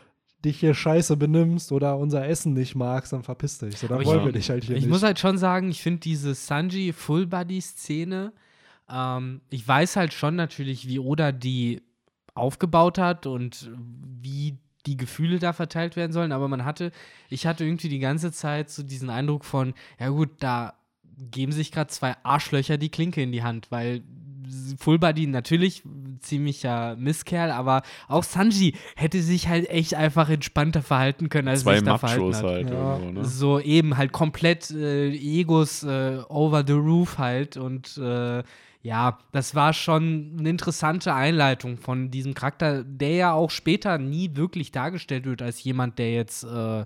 dich 0.43 0.59
hier 0.59 0.73
scheiße 0.75 1.17
benimmst 1.17 1.71
oder 1.71 1.97
unser 1.97 2.27
Essen 2.27 2.53
nicht 2.53 2.75
magst, 2.75 3.13
dann 3.13 3.23
verpiss 3.23 3.57
dich. 3.57 3.77
So, 3.77 3.87
dann 3.87 3.95
Aber 3.95 4.03
ich- 4.03 4.07
wollen 4.07 4.25
wir 4.25 4.31
dich 4.31 4.49
halt 4.49 4.63
hier 4.63 4.75
Ich 4.75 4.83
nicht. 4.83 4.91
muss 4.91 5.01
halt 5.01 5.17
schon 5.17 5.37
sagen, 5.39 5.69
ich 5.69 5.81
finde 5.81 6.01
diese 6.01 6.35
Sanji 6.35 6.93
Full 6.93 7.25
Body 7.27 7.59
Szene, 7.61 8.31
ähm, 8.87 9.41
ich 9.49 9.67
weiß 9.67 9.95
halt 9.95 10.13
schon 10.13 10.35
natürlich, 10.35 10.87
wie 10.87 10.99
Oda 10.99 11.31
die 11.31 11.81
aufgebaut 12.35 12.97
hat 12.97 13.25
und 13.25 13.69
wie 14.21 14.57
die 14.85 14.97
Gefühle 14.97 15.39
da 15.39 15.51
verteilt 15.53 15.95
werden 15.95 16.11
sollen, 16.11 16.31
aber 16.31 16.47
man 16.47 16.63
hatte, 16.63 16.91
ich 17.29 17.47
hatte 17.47 17.65
irgendwie 17.65 17.89
die 17.89 17.99
ganze 17.99 18.31
Zeit 18.31 18.69
so 18.69 18.83
diesen 18.83 19.09
Eindruck 19.09 19.43
von, 19.45 19.73
ja 19.99 20.09
gut, 20.09 20.29
da 20.39 20.73
geben 21.31 21.51
sich 21.51 21.71
gerade 21.71 21.89
zwei 21.89 22.15
Arschlöcher 22.23 22.77
die 22.77 22.89
Klinke 22.89 23.21
in 23.23 23.31
die 23.31 23.41
Hand, 23.41 23.71
weil 23.71 24.03
Full 24.77 24.99
Body 24.99 25.25
natürlich 25.25 25.81
ziemlicher 26.19 26.95
Misskerl, 26.97 27.49
aber 27.49 27.81
auch 28.07 28.23
Sanji 28.23 28.75
hätte 28.95 29.21
sich 29.21 29.47
halt 29.47 29.69
echt 29.69 29.95
einfach 29.95 30.29
entspannter 30.29 30.83
verhalten 30.83 31.29
können, 31.29 31.47
als 31.47 31.61
Zwei 31.61 31.75
sich 31.75 31.83
da 31.83 31.97
verhalten 31.97 32.35
hat. 32.35 32.43
halt 32.43 32.69
Ja. 32.69 32.97
irgendwo, 32.97 33.21
ne? 33.21 33.25
So 33.25 33.59
eben 33.59 33.97
halt 33.97 34.11
komplett 34.11 34.69
äh, 34.69 35.09
Egos 35.11 35.83
äh, 35.83 36.19
over 36.29 36.63
the 36.65 36.73
roof 36.73 37.17
halt 37.17 37.57
und 37.57 37.97
äh, 37.97 38.43
ja, 38.85 39.17
das 39.31 39.55
war 39.55 39.73
schon 39.73 40.35
eine 40.37 40.47
interessante 40.47 41.11
Einleitung 41.11 41.77
von 41.79 42.11
diesem 42.11 42.35
Charakter, 42.35 42.83
der 42.83 43.15
ja 43.15 43.33
auch 43.33 43.49
später 43.49 43.97
nie 43.97 44.35
wirklich 44.35 44.71
dargestellt 44.71 45.25
wird 45.25 45.41
als 45.41 45.63
jemand, 45.63 45.97
der 45.97 46.13
jetzt 46.13 46.43
äh, 46.43 46.85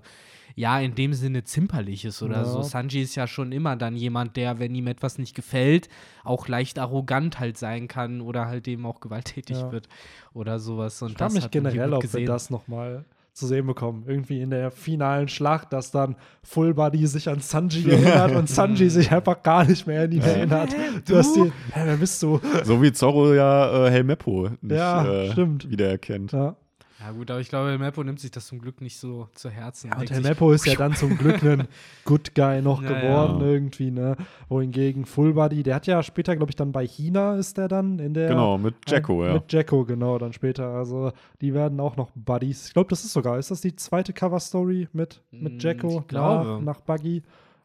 ja 0.56 0.80
in 0.80 0.94
dem 0.94 1.12
Sinne 1.12 1.44
zimperlich 1.44 2.06
ist 2.06 2.22
oder 2.22 2.38
Ja. 2.38 2.44
so. 2.46 2.62
Sanji 2.62 3.02
ist 3.02 3.16
ja 3.16 3.26
schon 3.26 3.52
immer 3.52 3.76
dann 3.76 3.96
jemand, 3.96 4.38
der, 4.38 4.58
wenn 4.58 4.74
ihm 4.74 4.86
etwas 4.86 5.18
nicht 5.18 5.34
gefällt, 5.36 5.90
auch 6.24 6.48
leicht 6.48 6.78
arrogant 6.78 7.38
halt 7.38 7.58
sein 7.58 7.86
kann 7.86 8.22
oder 8.22 8.46
halt 8.46 8.66
eben 8.66 8.86
auch 8.86 9.00
gewalttätig 9.00 9.58
Ja. 9.58 9.70
wird 9.70 9.86
oder 10.32 10.58
sowas. 10.58 11.02
Und 11.02 11.10
Ich 11.10 11.16
das 11.18 11.34
mich 11.34 11.50
generell, 11.50 11.92
ob 11.92 12.14
wir 12.14 12.24
das 12.24 12.48
nochmal 12.48 13.04
zu 13.32 13.46
sehen 13.46 13.66
bekommen. 13.66 14.04
Irgendwie 14.06 14.40
in 14.40 14.50
der 14.50 14.70
finalen 14.70 15.28
Schlacht, 15.28 15.72
dass 15.72 15.90
dann 15.90 16.16
Full 16.42 16.74
Body 16.74 17.06
sich 17.06 17.28
an 17.28 17.40
Sanji 17.40 17.88
erinnert 17.90 18.34
und 18.34 18.48
Sanji 18.48 18.90
sich 18.90 19.10
einfach 19.12 19.42
gar 19.42 19.64
nicht 19.64 19.86
mehr 19.86 20.02
an 20.02 20.12
ihn 20.12 20.20
erinnert. 20.22 20.74
du? 21.06 21.14
Dass 21.14 21.32
die, 21.32 21.44
hä, 21.72 21.80
wer 21.84 21.96
bist 21.96 22.22
du? 22.22 22.40
So 22.64 22.82
wie 22.82 22.92
Zorro 22.92 23.32
ja 23.34 23.86
äh, 23.86 23.90
Helmeppo 23.90 24.50
nicht 24.60 24.76
Ja, 24.76 25.04
äh, 25.06 25.32
stimmt. 25.32 25.70
wiedererkennt. 25.70 26.32
Ja. 26.32 26.56
Ja, 27.00 27.12
gut, 27.12 27.30
aber 27.30 27.40
ich 27.40 27.48
glaube, 27.48 27.78
Meppo 27.78 28.04
nimmt 28.04 28.20
sich 28.20 28.30
das 28.30 28.46
zum 28.46 28.58
Glück 28.60 28.82
nicht 28.82 28.98
so 28.98 29.28
zu 29.34 29.48
Herzen. 29.48 29.88
Ja, 29.90 29.98
und 29.98 30.08
sich, 30.08 30.22
Meppo 30.22 30.52
ist 30.52 30.66
ja 30.66 30.74
dann 30.76 30.94
zum 30.94 31.16
Glück 31.16 31.42
ein 31.42 31.66
Good 32.04 32.34
Guy 32.34 32.60
noch 32.60 32.82
Ja, 32.82 32.88
geworden 33.00 33.40
ja. 33.40 33.46
irgendwie, 33.46 33.90
ne? 33.90 34.16
Wohingegen 34.50 35.06
Full 35.06 35.32
Body, 35.32 35.62
der 35.62 35.76
hat 35.76 35.86
ja 35.86 36.02
später, 36.02 36.36
glaube 36.36 36.50
ich, 36.50 36.56
dann 36.56 36.72
bei 36.72 36.86
China 36.86 37.36
ist 37.36 37.56
der 37.56 37.68
dann 37.68 37.98
in 37.98 38.12
der 38.12 38.28
Genau, 38.28 38.58
mit 38.58 38.74
Jacko, 38.86 39.24
ja. 39.24 39.32
Mit 39.32 39.50
Jacko, 39.50 39.84
genau, 39.86 40.18
dann 40.18 40.34
später. 40.34 40.74
Also 40.74 41.12
die 41.40 41.54
werden 41.54 41.80
auch 41.80 41.96
noch 41.96 42.10
Buddies. 42.14 42.66
Ich 42.68 42.72
glaube, 42.74 42.90
das 42.90 43.02
ist 43.04 43.14
sogar, 43.14 43.38
ist 43.38 43.50
das 43.50 43.62
die 43.62 43.74
zweite 43.74 44.12
Cover-Story 44.12 44.88
mit, 44.92 45.22
Mm, 45.30 45.42
mit 45.44 45.62
Jacko 45.62 46.00
ich 46.02 46.06
glaube. 46.08 46.62
nach, 46.64 46.76
nach 46.76 46.80
Buggy? 46.82 47.22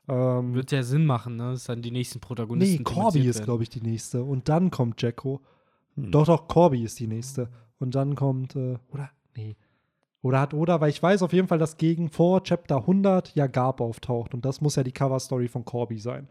Ähm, 0.08 0.54
Wird 0.54 0.72
ja 0.72 0.82
Sinn 0.84 1.06
machen, 1.06 1.36
ne? 1.36 1.50
Das 1.52 1.62
ist 1.62 1.70
dann 1.70 1.82
die 1.82 1.92
nächsten 1.92 2.20
Protagonisten. 2.22 2.78
nee, 2.78 2.84
Corby 2.84 3.28
ist, 3.28 3.44
glaube 3.44 3.64
ich, 3.64 3.70
die 3.70 3.82
nächste. 3.82 4.24
Und 4.24 4.48
dann 4.48 4.70
kommt 4.72 5.02
Jacko. 5.02 5.42
Hm. 5.96 6.12
Doch, 6.12 6.26
doch, 6.26 6.48
Corby 6.48 6.84
ist 6.84 7.00
die 7.00 7.08
nächste. 7.08 7.50
Und 7.80 7.96
dann 7.96 8.16
kommt, 8.16 8.56
äh, 8.56 8.78
oder? 8.94 9.10
Nee. 9.36 9.56
Oder 10.22 10.40
hat 10.40 10.54
Oda, 10.54 10.82
weil 10.82 10.90
ich 10.90 11.04
weiß 11.04 11.22
auf 11.22 11.34
jeden 11.34 11.48
Fall, 11.48 11.60
dass 11.60 11.78
gegen 11.78 12.10
vor 12.10 12.44
Chapter 12.44 12.78
100 12.78 13.36
ja 13.36 13.46
Garb 13.46 13.80
auftaucht. 13.80 14.34
Und 14.34 14.44
das 14.44 14.60
muss 14.60 14.76
ja 14.76 14.84
die 14.84 14.92
Cover-Story 14.92 15.48
von 15.48 15.66
Corby 15.66 16.00
sein. 16.00 16.28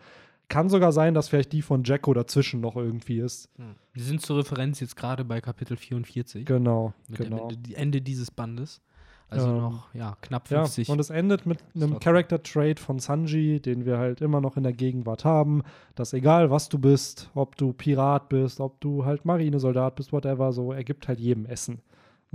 Kann 0.48 0.68
sogar 0.68 0.92
sein, 0.92 1.14
dass 1.14 1.28
vielleicht 1.28 1.52
die 1.52 1.62
von 1.62 1.84
Jacko 1.84 2.12
dazwischen 2.12 2.60
noch 2.60 2.76
irgendwie 2.76 3.20
ist. 3.20 3.48
Hm. 3.56 3.76
Die 3.94 4.02
sind 4.02 4.20
zur 4.20 4.38
Referenz 4.38 4.80
jetzt 4.80 4.96
gerade 4.96 5.24
bei 5.24 5.40
Kapitel 5.40 5.76
44. 5.76 6.44
Genau, 6.44 6.92
mit 7.08 7.18
genau. 7.18 7.48
Ende, 7.48 7.76
Ende 7.76 8.00
dieses 8.02 8.30
Bandes. 8.30 8.82
Also 9.28 9.48
Ähm, 9.48 9.58
noch, 9.58 9.94
ja, 9.94 10.16
knapp 10.20 10.50
Ja, 10.50 10.62
50. 10.64 10.88
und 10.90 11.00
es 11.00 11.10
endet 11.10 11.46
mit 11.46 11.58
einem. 11.74 11.98
Character-Trade 11.98 12.80
von 12.80 12.98
Sanji, 12.98 13.60
den 13.60 13.86
wir 13.86 13.98
halt 13.98 14.20
immer 14.20 14.40
noch 14.40 14.56
in 14.56 14.64
der 14.64 14.72
Gegenwart 14.72 15.24
haben, 15.24 15.62
dass 15.94 16.12
egal 16.12 16.50
was 16.50 16.68
du 16.68 16.78
bist, 16.78 17.30
ob 17.34 17.56
du 17.56 17.72
Pirat 17.72 18.28
bist, 18.28 18.60
ob 18.60 18.80
du 18.80 19.04
halt 19.04 19.24
Marinesoldat 19.24 19.94
bist, 19.94 20.12
whatever, 20.12 20.52
so, 20.52 20.72
er 20.72 20.84
gibt 20.84 21.08
halt 21.08 21.20
jedem 21.20 21.46
Essen. 21.46 21.80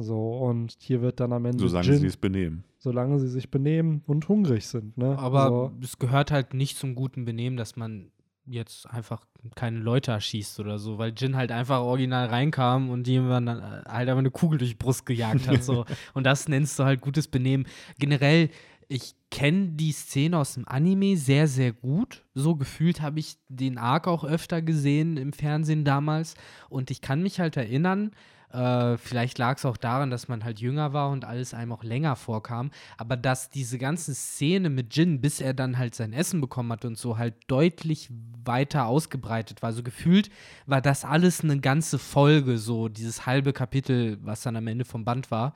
So, 0.01 0.37
und 0.37 0.75
hier 0.79 1.01
wird 1.01 1.19
dann 1.19 1.33
am 1.33 1.45
Ende 1.45 1.67
Solange 1.67 1.87
Jin, 1.87 1.99
sie 1.99 2.07
es 2.07 2.17
benehmen. 2.17 2.63
solange 2.77 3.19
sie 3.19 3.27
sich 3.27 3.51
benehmen 3.51 4.01
und 4.07 4.27
hungrig 4.29 4.65
sind. 4.65 4.97
Ne? 4.97 5.17
Aber 5.19 5.47
so, 5.47 5.71
es 5.83 5.99
gehört 5.99 6.31
halt 6.31 6.53
nicht 6.53 6.77
zum 6.77 6.95
guten 6.95 7.25
Benehmen, 7.25 7.57
dass 7.57 7.75
man 7.75 8.11
jetzt 8.45 8.89
einfach 8.89 9.25
keine 9.55 9.79
Leute 9.79 10.11
erschießt 10.11 10.59
oder 10.59 10.79
so, 10.79 10.97
weil 10.97 11.13
Jin 11.15 11.35
halt 11.35 11.51
einfach 11.51 11.81
original 11.81 12.27
reinkam 12.27 12.89
und 12.89 13.07
jemand 13.07 13.47
dann 13.47 13.59
äh, 13.59 13.61
halt 13.61 14.09
einfach 14.09 14.17
eine 14.17 14.31
Kugel 14.31 14.57
durch 14.57 14.71
die 14.71 14.77
Brust 14.77 15.05
gejagt 15.05 15.47
hat. 15.47 15.63
So. 15.63 15.85
und 16.13 16.23
das 16.25 16.47
nennst 16.47 16.79
du 16.79 16.83
halt 16.83 17.01
gutes 17.01 17.27
Benehmen. 17.27 17.67
Generell, 17.99 18.49
ich 18.87 19.15
kenne 19.29 19.69
die 19.73 19.91
Szene 19.91 20.37
aus 20.37 20.55
dem 20.55 20.67
Anime 20.67 21.15
sehr, 21.15 21.47
sehr 21.47 21.73
gut. 21.73 22.25
So 22.33 22.55
gefühlt 22.55 23.01
habe 23.01 23.19
ich 23.19 23.37
den 23.47 23.77
Arc 23.77 24.07
auch 24.07 24.23
öfter 24.23 24.61
gesehen 24.61 25.17
im 25.17 25.31
Fernsehen 25.33 25.83
damals. 25.83 26.33
Und 26.69 26.89
ich 26.89 27.01
kann 27.01 27.21
mich 27.21 27.39
halt 27.39 27.55
erinnern, 27.55 28.11
äh, 28.51 28.97
vielleicht 28.97 29.37
lag 29.37 29.57
es 29.57 29.65
auch 29.65 29.77
daran, 29.77 30.09
dass 30.09 30.27
man 30.27 30.43
halt 30.43 30.59
jünger 30.59 30.91
war 30.93 31.09
und 31.09 31.25
alles 31.25 31.53
einem 31.53 31.71
auch 31.71 31.83
länger 31.83 32.15
vorkam. 32.15 32.71
Aber 32.97 33.15
dass 33.17 33.49
diese 33.49 33.77
ganze 33.77 34.13
Szene 34.15 34.69
mit 34.69 34.95
Jin, 34.95 35.21
bis 35.21 35.39
er 35.41 35.53
dann 35.53 35.77
halt 35.77 35.95
sein 35.95 36.13
Essen 36.13 36.41
bekommen 36.41 36.71
hat 36.71 36.85
und 36.85 36.97
so, 36.97 37.17
halt 37.17 37.35
deutlich 37.47 38.09
weiter 38.45 38.85
ausgebreitet 38.87 39.61
war. 39.61 39.71
So 39.73 39.83
gefühlt 39.83 40.29
war 40.65 40.81
das 40.81 41.05
alles 41.05 41.43
eine 41.43 41.59
ganze 41.59 41.99
Folge, 41.99 42.57
so 42.57 42.87
dieses 42.89 43.25
halbe 43.25 43.53
Kapitel, 43.53 44.17
was 44.23 44.41
dann 44.41 44.55
am 44.55 44.65
Ende 44.67 44.85
vom 44.85 45.05
Band 45.05 45.29
war, 45.29 45.53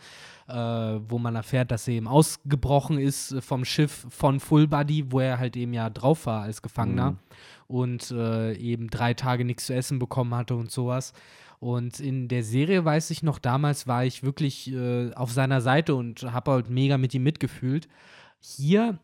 äh, 0.48 0.54
wo 0.54 1.18
man 1.18 1.36
erfährt, 1.36 1.72
dass 1.72 1.88
er 1.88 1.96
eben 1.96 2.08
ausgebrochen 2.08 3.00
ist 3.00 3.36
vom 3.42 3.66
Schiff 3.66 4.06
von 4.10 4.40
Full 4.40 4.68
Body, 4.68 5.12
wo 5.12 5.20
er 5.20 5.40
halt 5.40 5.56
eben 5.56 5.74
ja 5.74 5.90
drauf 5.90 6.26
war 6.28 6.44
als 6.44 6.62
Gefangener 6.62 7.12
Mhm. 7.12 7.18
und 7.68 8.12
äh, 8.12 8.54
eben 8.54 8.90
drei 8.90 9.14
Tage 9.16 9.46
nichts 9.46 9.66
zu 9.66 9.74
essen 9.74 9.98
bekommen 9.98 10.36
hatte 10.36 10.56
und 10.56 10.70
sowas. 10.70 11.14
Und 11.64 12.02
in 12.02 12.28
der 12.28 12.44
Serie 12.44 12.84
weiß 12.84 13.10
ich 13.12 13.24
noch, 13.24 13.40
damals 13.40 13.88
war 13.88 14.04
ich 14.04 14.22
wirklich 14.22 14.70
äh, 14.70 15.14
auf 15.14 15.32
seiner 15.32 15.62
Seite 15.62 15.96
und 15.96 16.24
habe 16.24 16.52
halt 16.52 16.70
mega 16.70 16.98
mit 16.98 17.14
ihm 17.14 17.24
mitgefühlt. 17.24 17.88
Hier 18.42 19.00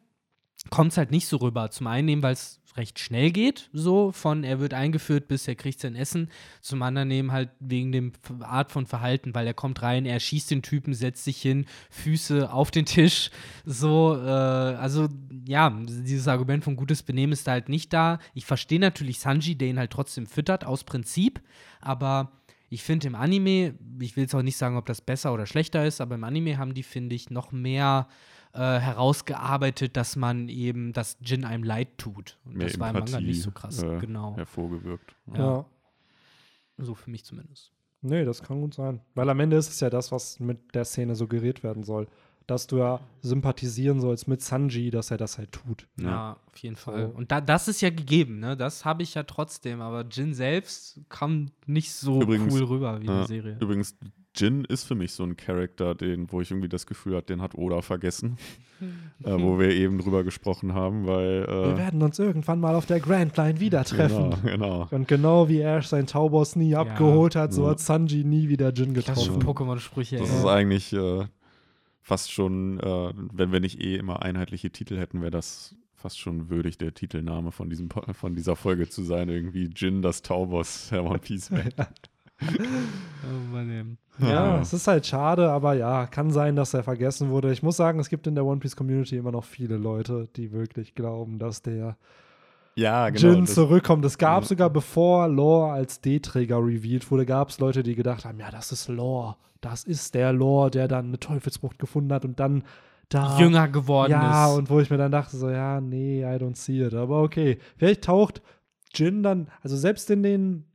kommt 0.69 0.91
es 0.91 0.97
halt 0.97 1.09
nicht 1.09 1.27
so 1.27 1.37
rüber. 1.37 1.71
Zum 1.71 1.87
einen 1.87 2.21
weil 2.21 2.33
es 2.33 2.59
recht 2.75 2.99
schnell 2.99 3.31
geht, 3.31 3.69
so 3.71 4.11
von 4.11 4.43
er 4.43 4.59
wird 4.59 4.73
eingeführt 4.73 5.29
bis 5.29 5.47
er 5.47 5.55
kriegt 5.55 5.79
sein 5.79 5.95
Essen. 5.95 6.29
Zum 6.59 6.81
anderen 6.81 7.09
eben 7.11 7.31
halt 7.31 7.49
wegen 7.61 7.93
dem 7.93 8.11
Art 8.41 8.73
von 8.73 8.85
Verhalten, 8.85 9.33
weil 9.33 9.47
er 9.47 9.53
kommt 9.53 9.81
rein, 9.81 10.05
er 10.05 10.19
schießt 10.19 10.51
den 10.51 10.61
Typen, 10.61 10.93
setzt 10.93 11.23
sich 11.23 11.41
hin, 11.41 11.65
Füße 11.89 12.51
auf 12.51 12.71
den 12.71 12.85
Tisch. 12.85 13.31
So, 13.63 14.17
äh, 14.17 14.27
also 14.27 15.07
ja, 15.47 15.69
dieses 15.69 16.27
Argument 16.27 16.65
von 16.65 16.75
gutes 16.75 17.03
Benehmen 17.03 17.31
ist 17.31 17.47
da 17.47 17.53
halt 17.53 17.69
nicht 17.69 17.93
da. 17.93 18.19
Ich 18.33 18.45
verstehe 18.45 18.81
natürlich 18.81 19.21
Sanji, 19.21 19.55
der 19.55 19.69
ihn 19.69 19.79
halt 19.79 19.91
trotzdem 19.91 20.27
füttert, 20.27 20.65
aus 20.65 20.83
Prinzip, 20.83 21.39
aber 21.79 22.33
ich 22.69 22.83
finde 22.83 23.07
im 23.07 23.15
Anime, 23.15 23.75
ich 23.99 24.15
will 24.15 24.23
jetzt 24.23 24.35
auch 24.35 24.41
nicht 24.41 24.57
sagen, 24.57 24.77
ob 24.77 24.85
das 24.85 25.01
besser 25.01 25.33
oder 25.33 25.45
schlechter 25.45 25.85
ist, 25.85 26.01
aber 26.01 26.15
im 26.15 26.23
Anime 26.23 26.57
haben 26.57 26.73
die, 26.73 26.83
finde 26.83 27.15
ich, 27.15 27.29
noch 27.29 27.51
mehr 27.51 28.07
äh, 28.53 28.59
herausgearbeitet, 28.59 29.97
dass 29.97 30.15
man 30.15 30.49
eben, 30.49 30.93
dass 30.93 31.17
Jin 31.21 31.45
einem 31.45 31.63
leid 31.63 31.97
tut. 31.97 32.37
Und 32.45 32.57
Mehr 32.57 32.67
das 32.67 32.79
war 32.79 32.89
im 32.89 32.93
Manga 32.93 33.07
Empathie, 33.07 33.25
nicht 33.25 33.41
so 33.41 33.51
krass. 33.51 33.83
äh, 33.83 33.97
genau. 33.97 34.35
hervorgewirkt. 34.35 35.15
Ja. 35.33 35.37
ja. 35.37 35.65
So 36.77 36.95
für 36.95 37.09
mich 37.09 37.25
zumindest. 37.25 37.71
Nee, 38.01 38.23
das 38.23 38.41
kann 38.41 38.61
gut 38.61 38.73
sein. 38.73 39.01
Weil 39.13 39.29
am 39.29 39.39
Ende 39.39 39.57
ist 39.57 39.69
es 39.69 39.79
ja 39.81 39.89
das, 39.89 40.11
was 40.11 40.39
mit 40.39 40.73
der 40.73 40.85
Szene 40.85 41.15
suggeriert 41.15 41.63
werden 41.63 41.83
soll. 41.83 42.07
Dass 42.49 42.65
du 42.67 42.77
ja 42.77 42.99
sympathisieren 43.21 43.99
sollst 44.01 44.27
mit 44.27 44.41
Sanji, 44.41 44.89
dass 44.89 45.11
er 45.11 45.17
das 45.17 45.37
halt 45.37 45.51
tut. 45.51 45.87
Ja, 45.97 46.05
Ja. 46.09 46.37
auf 46.47 46.57
jeden 46.57 46.75
Fall. 46.75 47.09
So. 47.11 47.17
Und 47.17 47.31
da, 47.31 47.41
das 47.41 47.67
ist 47.67 47.81
ja 47.81 47.89
gegeben, 47.89 48.39
ne? 48.39 48.57
Das 48.57 48.85
habe 48.85 49.03
ich 49.03 49.13
ja 49.13 49.23
trotzdem, 49.23 49.81
aber 49.81 50.05
Jin 50.09 50.33
selbst 50.33 50.99
kam 51.09 51.51
nicht 51.67 51.93
so 51.93 52.21
Übrigens, 52.21 52.53
cool 52.53 52.63
rüber 52.63 52.99
wie 53.01 53.05
in 53.05 53.11
ja, 53.11 53.17
der 53.19 53.27
Serie. 53.27 53.57
Übrigens, 53.59 53.95
Jin 54.35 54.63
ist 54.65 54.83
für 54.85 54.95
mich 54.95 55.11
so 55.13 55.23
ein 55.23 55.35
Charakter, 55.37 55.95
den, 55.95 56.31
wo 56.31 56.39
ich 56.41 56.49
irgendwie 56.51 56.69
das 56.69 56.85
Gefühl 56.85 57.15
habe, 57.15 57.25
den 57.25 57.41
hat 57.41 57.55
Oda 57.55 57.81
vergessen. 57.81 58.37
äh, 59.23 59.31
wo 59.41 59.59
wir 59.59 59.71
eben 59.71 59.97
drüber 59.99 60.23
gesprochen 60.23 60.73
haben, 60.73 61.05
weil. 61.05 61.45
Wir 61.45 61.73
Äh, 61.73 61.77
werden 61.77 62.01
uns 62.01 62.17
irgendwann 62.19 62.59
mal 62.61 62.75
auf 62.75 62.85
der 62.85 62.99
Grand 63.01 63.35
Line 63.37 63.59
wieder 63.59 63.83
treffen. 63.83 64.35
Genau, 64.43 64.57
genau. 64.57 64.87
Und 64.91 65.07
genau 65.07 65.49
wie 65.49 65.59
Ash 65.61 65.87
sein 65.87 66.07
Tauboss 66.07 66.55
nie 66.55 66.75
abgeholt 66.75 67.35
hat, 67.35 67.53
so 67.53 67.63
Ja. 67.65 67.71
hat 67.71 67.79
Sanji 67.79 68.23
nie 68.23 68.47
wieder 68.49 68.71
Jin 68.71 68.93
Klassische 68.93 69.33
getroffen. 69.33 69.65
Pokémon-Sprüche, 69.65 70.17
Das 70.19 70.29
ey. 70.29 70.37
ist 70.37 70.45
eigentlich 70.45 70.93
äh, 70.93 71.25
fast 72.09 72.31
schon, 72.31 72.79
äh, 72.79 73.13
wenn 73.15 73.51
wir 73.51 73.59
nicht 73.59 73.79
eh 73.79 73.95
immer 73.95 74.23
einheitliche 74.23 74.71
Titel 74.71 74.97
hätten, 74.97 75.21
wäre 75.21 75.29
das 75.29 75.75
fast 75.93 76.17
schon 76.17 76.49
würdig, 76.49 76.79
der 76.79 76.95
Titelname 76.95 77.51
von, 77.51 77.69
diesem, 77.69 77.89
von 78.13 78.33
dieser 78.33 78.55
Folge 78.55 78.89
zu 78.89 79.03
sein. 79.03 79.29
Irgendwie 79.29 79.69
Jin, 79.75 80.01
das 80.01 80.23
Tauboss, 80.23 80.89
der 80.89 81.03
One 81.03 81.19
Piece 81.27 81.51
Man. 81.51 81.71
Oh 82.41 83.51
Mann, 83.53 83.69
ey. 83.69 84.27
Ja, 84.27 84.59
es 84.59 84.73
ist 84.73 84.87
halt 84.87 85.05
schade, 85.05 85.51
aber 85.51 85.75
ja, 85.75 86.07
kann 86.07 86.31
sein, 86.31 86.55
dass 86.55 86.73
er 86.73 86.83
vergessen 86.83 87.29
wurde. 87.29 87.51
Ich 87.51 87.61
muss 87.61 87.77
sagen, 87.77 87.99
es 87.99 88.09
gibt 88.09 88.25
in 88.25 88.33
der 88.33 88.43
One 88.45 88.59
Piece 88.59 88.75
Community 88.75 89.15
immer 89.15 89.31
noch 89.31 89.43
viele 89.43 89.77
Leute, 89.77 90.29
die 90.35 90.51
wirklich 90.51 90.95
glauben, 90.95 91.37
dass 91.37 91.61
der 91.61 91.95
Ja, 92.79 93.09
genau. 93.09 93.33
Jin 93.33 93.45
das- 93.45 93.53
zurückkommt. 93.55 94.03
Es 94.05 94.17
gab 94.17 94.43
ja. 94.43 94.47
sogar, 94.47 94.69
bevor 94.69 95.27
Lore 95.27 95.71
als 95.71 96.01
D-Träger 96.01 96.57
revealed 96.57 97.09
wurde, 97.11 97.25
gab 97.25 97.49
es 97.49 97.59
Leute, 97.59 97.83
die 97.83 97.95
gedacht 97.95 98.25
haben, 98.25 98.39
ja, 98.39 98.49
das 98.51 98.71
ist 98.71 98.87
Lore. 98.87 99.35
Das 99.61 99.83
ist 99.83 100.15
der 100.15 100.31
Lore, 100.33 100.71
der 100.71 100.87
dann 100.87 101.07
eine 101.07 101.19
Teufelsfrucht 101.19 101.79
gefunden 101.79 102.13
hat 102.13 102.23
und 102.25 102.39
dann 102.39 102.63
da 103.09 103.39
Jünger 103.39 103.67
geworden 103.67 104.11
Ja, 104.11 104.51
ist. 104.51 104.57
und 104.57 104.69
wo 104.69 104.79
ich 104.79 104.89
mir 104.89 104.97
dann 104.97 105.11
dachte, 105.11 105.35
so, 105.35 105.49
ja, 105.49 105.81
nee, 105.81 106.21
I 106.23 106.37
don't 106.37 106.55
see 106.55 106.81
it. 106.85 106.93
Aber 106.93 107.21
okay. 107.23 107.57
Vielleicht 107.77 108.03
taucht 108.03 108.41
Jin 108.93 109.23
dann, 109.23 109.49
also 109.61 109.75
selbst 109.75 110.09
in 110.11 110.23
den 110.23 110.65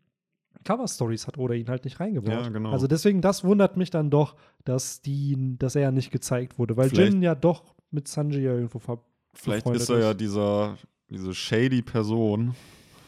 Cover-Stories 0.65 1.27
hat 1.27 1.39
Oda 1.39 1.55
ihn 1.55 1.69
halt 1.69 1.85
nicht 1.85 2.01
reingebaut. 2.01 2.33
Ja, 2.33 2.49
genau. 2.49 2.71
Also 2.73 2.87
deswegen, 2.87 3.21
das 3.21 3.45
wundert 3.45 3.77
mich 3.77 3.91
dann 3.91 4.11
doch, 4.11 4.35
dass 4.65 5.01
die, 5.03 5.57
dass 5.59 5.77
er 5.77 5.93
nicht 5.93 6.11
gezeigt 6.11 6.59
wurde, 6.59 6.77
weil 6.77 6.89
Vielleicht- 6.89 7.13
Jin 7.13 7.23
ja 7.23 7.35
doch 7.35 7.75
mit 7.91 8.09
Sanji 8.09 8.41
ja 8.43 8.53
irgendwo 8.53 8.79
ver 8.79 8.99
Vielleicht 9.35 9.69
ist 9.71 9.91
er 9.91 9.99
ja 9.99 10.15
dieser, 10.15 10.77
diese 11.11 11.35
shady 11.35 11.83
Person, 11.83 12.55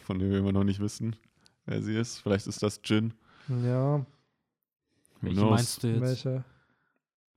von 0.04 0.18
der 0.18 0.30
wir 0.30 0.38
immer 0.38 0.52
noch 0.52 0.64
nicht 0.64 0.80
wissen, 0.80 1.16
wer 1.66 1.82
sie 1.82 1.96
ist. 1.96 2.18
Vielleicht 2.20 2.46
ist 2.46 2.62
das 2.62 2.80
Jin. 2.84 3.14
Ja, 3.64 4.04
Welche 5.20 5.44
meinst 5.44 5.82
du 5.82 5.88
jetzt? 5.88 6.00
welche? 6.02 6.44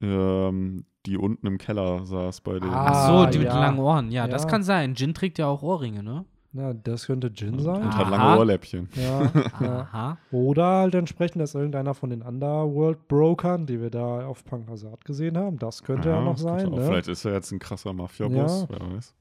Ähm, 0.02 0.86
die 1.06 1.18
unten 1.18 1.45
im 1.48 1.57
Keller 1.57 2.06
saß 2.06 2.41
bei 2.41 2.60
den. 2.60 2.69
Ah, 2.69 2.88
Ach 2.90 3.07
so, 3.07 3.26
die 3.31 3.38
mit 3.40 3.48
ja. 3.48 3.53
den 3.53 3.60
langen 3.61 3.80
Ohren. 3.80 4.11
Ja, 4.11 4.27
das 4.27 4.44
Ja. 4.44 4.49
kann 4.49 4.64
sein. 4.64 4.94
Jin 4.95 5.14
trägt 5.14 5.38
ja 5.38 5.48
auch 5.48 5.61
Ohrringe, 5.61 6.03
ne? 6.03 6.26
Na, 6.52 6.73
das 6.73 7.06
könnte 7.06 7.27
Jin 7.27 7.53
und 7.53 7.60
sein. 7.60 7.84
hat 7.95 8.07
Aha. 8.07 8.10
lange 8.10 8.40
Ohrläppchen. 8.40 8.90
Ja, 8.95 9.31
ja. 9.61 9.80
Aha. 9.81 10.18
Oder 10.31 10.65
halt 10.65 10.95
entsprechend, 10.95 11.41
dass 11.44 11.53
irgendeiner 11.53 11.94
von 11.94 12.10
den 12.10 12.23
Underworld-Brokern, 12.23 13.68
die 13.68 13.80
wir 13.80 13.91
da 13.91 14.26
auf 14.26 14.44
Pankasat 14.45 15.06
gesehen 15.06 15.38
haben, 15.38 15.60
das 15.60 15.84
könnte 15.84 16.10
ja, 16.10 16.19
noch 16.22 16.34
das 16.34 16.41
sein. 16.41 16.72
Ne? 16.72 16.81
Vielleicht 16.81 17.07
ist 17.07 17.23
er 17.26 17.34
jetzt 17.34 17.52
ein 17.52 17.60
krasser 17.60 17.94
Mafia-Boss, 17.94 18.61
Ja. 18.61 18.68
wer 18.80 18.95
weiß. 18.95 19.14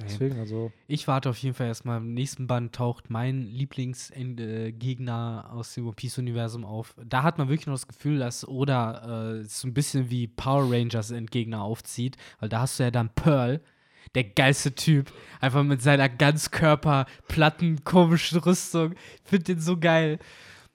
Deswegen, 0.00 0.38
also. 0.38 0.72
Ich 0.86 1.06
warte 1.06 1.28
auf 1.28 1.36
jeden 1.38 1.54
Fall 1.54 1.66
erstmal. 1.66 1.98
Im 1.98 2.14
nächsten 2.14 2.46
Band 2.46 2.74
taucht 2.74 3.10
mein 3.10 3.42
Lieblingsgegner 3.42 5.50
aus 5.52 5.74
dem 5.74 5.84
One 5.84 5.94
Piece-Universum 5.94 6.64
auf. 6.64 6.94
Da 7.04 7.22
hat 7.22 7.38
man 7.38 7.48
wirklich 7.48 7.66
noch 7.66 7.74
das 7.74 7.88
Gefühl, 7.88 8.18
dass 8.18 8.48
Oda 8.48 9.40
äh, 9.40 9.44
so 9.44 9.68
ein 9.68 9.74
bisschen 9.74 10.10
wie 10.10 10.28
Power 10.28 10.72
Rangers 10.72 11.10
Endgegner 11.10 11.62
aufzieht, 11.62 12.16
weil 12.40 12.48
da 12.48 12.60
hast 12.60 12.78
du 12.78 12.84
ja 12.84 12.90
dann 12.90 13.10
Pearl, 13.14 13.60
der 14.14 14.24
geilste 14.24 14.74
Typ, 14.74 15.12
einfach 15.40 15.62
mit 15.62 15.82
seiner 15.82 16.08
Ganzkörper, 16.08 17.06
platten, 17.28 17.84
komischen 17.84 18.38
Rüstung. 18.38 18.94
Ich 19.24 19.30
finde 19.30 19.44
den 19.44 19.60
so 19.60 19.78
geil. 19.78 20.18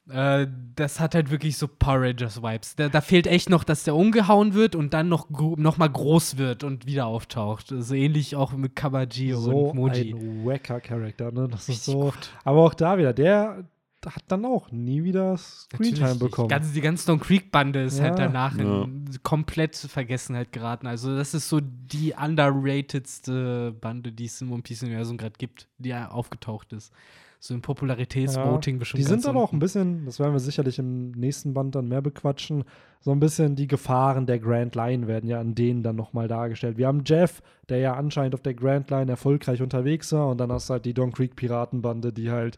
Äh, 0.10 0.48
das 0.76 1.00
hat 1.00 1.16
halt 1.16 1.30
wirklich 1.32 1.58
so 1.58 1.68
Power 1.68 2.02
Rangers-Vibes. 2.02 2.76
Da, 2.76 2.88
da 2.90 3.02
fehlt 3.02 3.28
echt 3.28 3.50
noch, 3.50 3.64
dass 3.64 3.84
der 3.84 3.96
umgehauen 3.96 4.54
wird 4.54 4.76
und 4.76 4.94
dann 4.94 5.10
noch, 5.10 5.30
noch 5.30 5.78
mal 5.78 5.90
groß 5.90 6.38
wird 6.38 6.64
und 6.64 6.86
wieder 6.86 7.08
auftaucht. 7.08 7.74
So 7.78 7.94
ähnlich 7.94 8.36
auch 8.36 8.54
mit 8.54 8.76
Kabaji 8.76 9.34
so 9.34 9.70
und 9.70 9.76
Moji. 9.76 10.14
ein 10.14 10.46
wacker 10.46 10.80
Charakter, 10.80 11.32
ne? 11.32 11.48
Das 11.50 11.68
ist 11.68 11.86
so. 11.86 12.00
gut. 12.06 12.32
Aber 12.44 12.62
auch 12.64 12.74
da 12.74 12.98
wieder, 12.98 13.14
der 13.14 13.66
hat 14.06 14.24
dann 14.30 14.46
auch 14.46 14.72
nie 14.72 15.04
wieder 15.04 15.36
Screentime 15.36 16.16
bekommen. 16.16 16.48
Die 16.48 16.54
ganze, 16.54 16.74
die 16.74 16.80
ganze 16.82 17.04
Stone 17.04 17.20
Creek-Bande 17.20 17.84
ist 17.84 18.00
halt 18.00 18.18
Ja. 18.18 18.28
danach 18.28 18.58
in 18.58 19.10
komplett 19.24 19.76
Vergessenheit 19.76 20.54
geraten. 20.54 20.88
Also, 20.88 21.18
das 21.18 21.34
ist 21.34 21.50
so 21.50 21.60
die 21.62 22.14
underratedste 22.14 23.74
Bande, 23.82 24.12
die 24.12 24.26
es 24.26 24.42
im 24.42 24.52
One 24.52 24.62
Piece-Universum 24.62 25.18
gerade 25.18 25.36
gibt, 25.38 25.68
die 25.78 25.90
ja 25.90 26.10
aufgetaucht 26.10 26.72
ist. 26.74 26.94
So 27.40 27.54
im 27.54 27.62
Popularitätsvoting 27.62 28.80
bestimmt. 28.80 29.00
Die 29.00 29.08
sind 29.08 29.26
aber 29.28 29.42
auch 29.42 29.54
ein 29.54 29.60
bisschen, 29.60 30.06
das 30.06 30.20
werden 30.20 30.34
wir 30.34 30.40
sicherlich 30.40 30.80
im 30.80 31.12
nächsten 31.12 31.54
Band 31.54 31.76
dann 31.76 31.88
mehr 31.88 32.02
bequatschen, 32.02 32.64
so 33.00 33.12
ein 33.12 33.20
bisschen 33.20 33.56
die 33.56 33.68
Gefahren 33.68 34.26
der 34.26 34.40
Grand 34.40 34.74
Line 34.76 35.08
werden 35.08 35.30
ja 35.30 35.40
an 35.40 35.54
denen 35.54 35.84
dann 35.84 35.96
nochmal 35.96 36.28
dargestellt. 36.28 36.78
Wir 36.78 36.88
haben 36.88 37.04
Jeff, 37.06 37.42
der 37.70 37.78
ja 37.78 37.94
anscheinend 37.94 38.34
auf 38.34 38.42
der 38.42 38.56
Grand 38.56 38.90
Line 38.90 39.12
erfolgreich 39.12 39.62
unterwegs 39.62 40.12
war 40.14 40.30
und 40.30 40.40
dann 40.40 40.52
hast 40.52 40.70
du 40.70 40.74
halt 40.74 40.86
die 40.86 40.94
Don 40.94 41.12
Creek 41.12 41.36
Piratenbande, 41.36 42.12
die 42.12 42.32
halt 42.32 42.58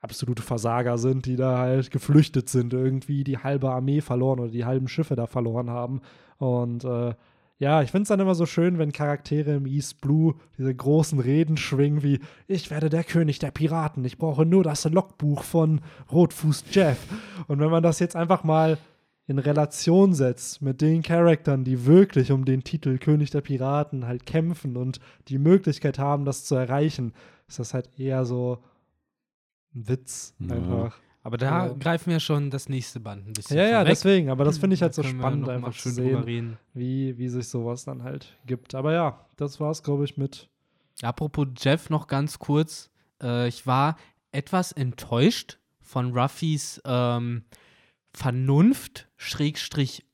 absolute 0.00 0.42
Versager 0.42 0.98
sind, 0.98 1.26
die 1.26 1.36
da 1.36 1.58
halt 1.58 1.90
geflüchtet 1.90 2.48
sind, 2.48 2.72
irgendwie 2.72 3.24
die 3.24 3.38
halbe 3.38 3.70
Armee 3.70 4.00
verloren 4.00 4.38
oder 4.38 4.50
die 4.50 4.64
halben 4.64 4.86
Schiffe 4.86 5.16
da 5.16 5.26
verloren 5.26 5.70
haben. 5.70 6.02
Und 6.38 6.84
äh, 6.84 7.14
ja, 7.58 7.82
ich 7.82 7.90
finde 7.90 8.02
es 8.02 8.08
dann 8.08 8.20
immer 8.20 8.34
so 8.34 8.46
schön, 8.46 8.78
wenn 8.78 8.92
Charaktere 8.92 9.54
im 9.54 9.66
East 9.66 10.00
Blue 10.00 10.34
diese 10.58 10.74
großen 10.74 11.20
Reden 11.20 11.56
schwingen 11.56 12.02
wie 12.02 12.20
Ich 12.48 12.70
werde 12.70 12.90
der 12.90 13.04
König 13.04 13.38
der 13.38 13.52
Piraten, 13.52 14.04
ich 14.04 14.18
brauche 14.18 14.44
nur 14.44 14.64
das 14.64 14.84
Logbuch 14.84 15.44
von 15.44 15.80
Rotfuß 16.10 16.64
Jeff. 16.72 16.98
Und 17.46 17.60
wenn 17.60 17.70
man 17.70 17.82
das 17.82 18.00
jetzt 18.00 18.16
einfach 18.16 18.42
mal 18.42 18.78
in 19.26 19.38
Relation 19.38 20.14
setzt 20.14 20.60
mit 20.62 20.80
den 20.80 21.02
Charaktern, 21.02 21.64
die 21.64 21.86
wirklich 21.86 22.32
um 22.32 22.44
den 22.44 22.64
Titel 22.64 22.98
König 22.98 23.30
der 23.30 23.40
Piraten 23.40 24.06
halt 24.06 24.26
kämpfen 24.26 24.76
und 24.76 25.00
die 25.28 25.38
Möglichkeit 25.38 25.98
haben, 25.98 26.24
das 26.24 26.44
zu 26.44 26.56
erreichen, 26.56 27.14
ist 27.48 27.58
das 27.58 27.72
halt 27.72 27.88
eher 27.98 28.24
so 28.24 28.58
ein 29.74 29.88
Witz 29.88 30.34
Ja. 30.40 30.56
einfach. 30.56 31.00
Aber 31.26 31.36
da 31.38 31.66
Ja. 31.68 31.72
greifen 31.72 32.10
wir 32.10 32.20
schon 32.20 32.50
das 32.50 32.68
nächste 32.68 33.00
Band 33.00 33.26
ein 33.26 33.32
bisschen 33.32 33.56
Ja, 33.56 33.64
ja, 33.66 33.82
deswegen, 33.82 34.28
aber 34.28 34.44
das 34.44 34.58
finde 34.58 34.74
ich 34.74 34.82
halt 34.82 34.94
so 34.94 35.02
Da 35.02 35.08
wir 35.08 35.18
spannend, 35.18 35.48
einfach 35.48 35.72
zu 35.72 35.88
schön 35.88 35.96
drüber 35.96 36.08
sehen, 36.18 36.22
reden. 36.24 36.58
wie, 36.74 37.16
wie 37.18 37.28
sich 37.28 37.48
sowas 37.48 37.84
dann 37.84 38.02
halt 38.02 38.36
gibt. 38.46 38.74
Aber 38.74 38.92
ja, 38.92 39.26
das 39.36 39.58
war's, 39.58 39.82
glaube 39.82 40.04
ich, 40.04 40.16
mit. 40.18 40.48
Apropos 41.02 41.48
Jeff 41.58 41.88
noch 41.90 42.06
ganz 42.06 42.38
kurz. 42.38 42.90
Äh, 43.22 43.48
ich 43.48 43.66
war 43.66 43.96
etwas 44.32 44.70
enttäuscht 44.72 45.58
von 45.80 46.16
Ruffys 46.16 46.80
ähm, 46.84 47.44
Vernunft, 48.12 49.08
Schrägstrich, 49.16 50.04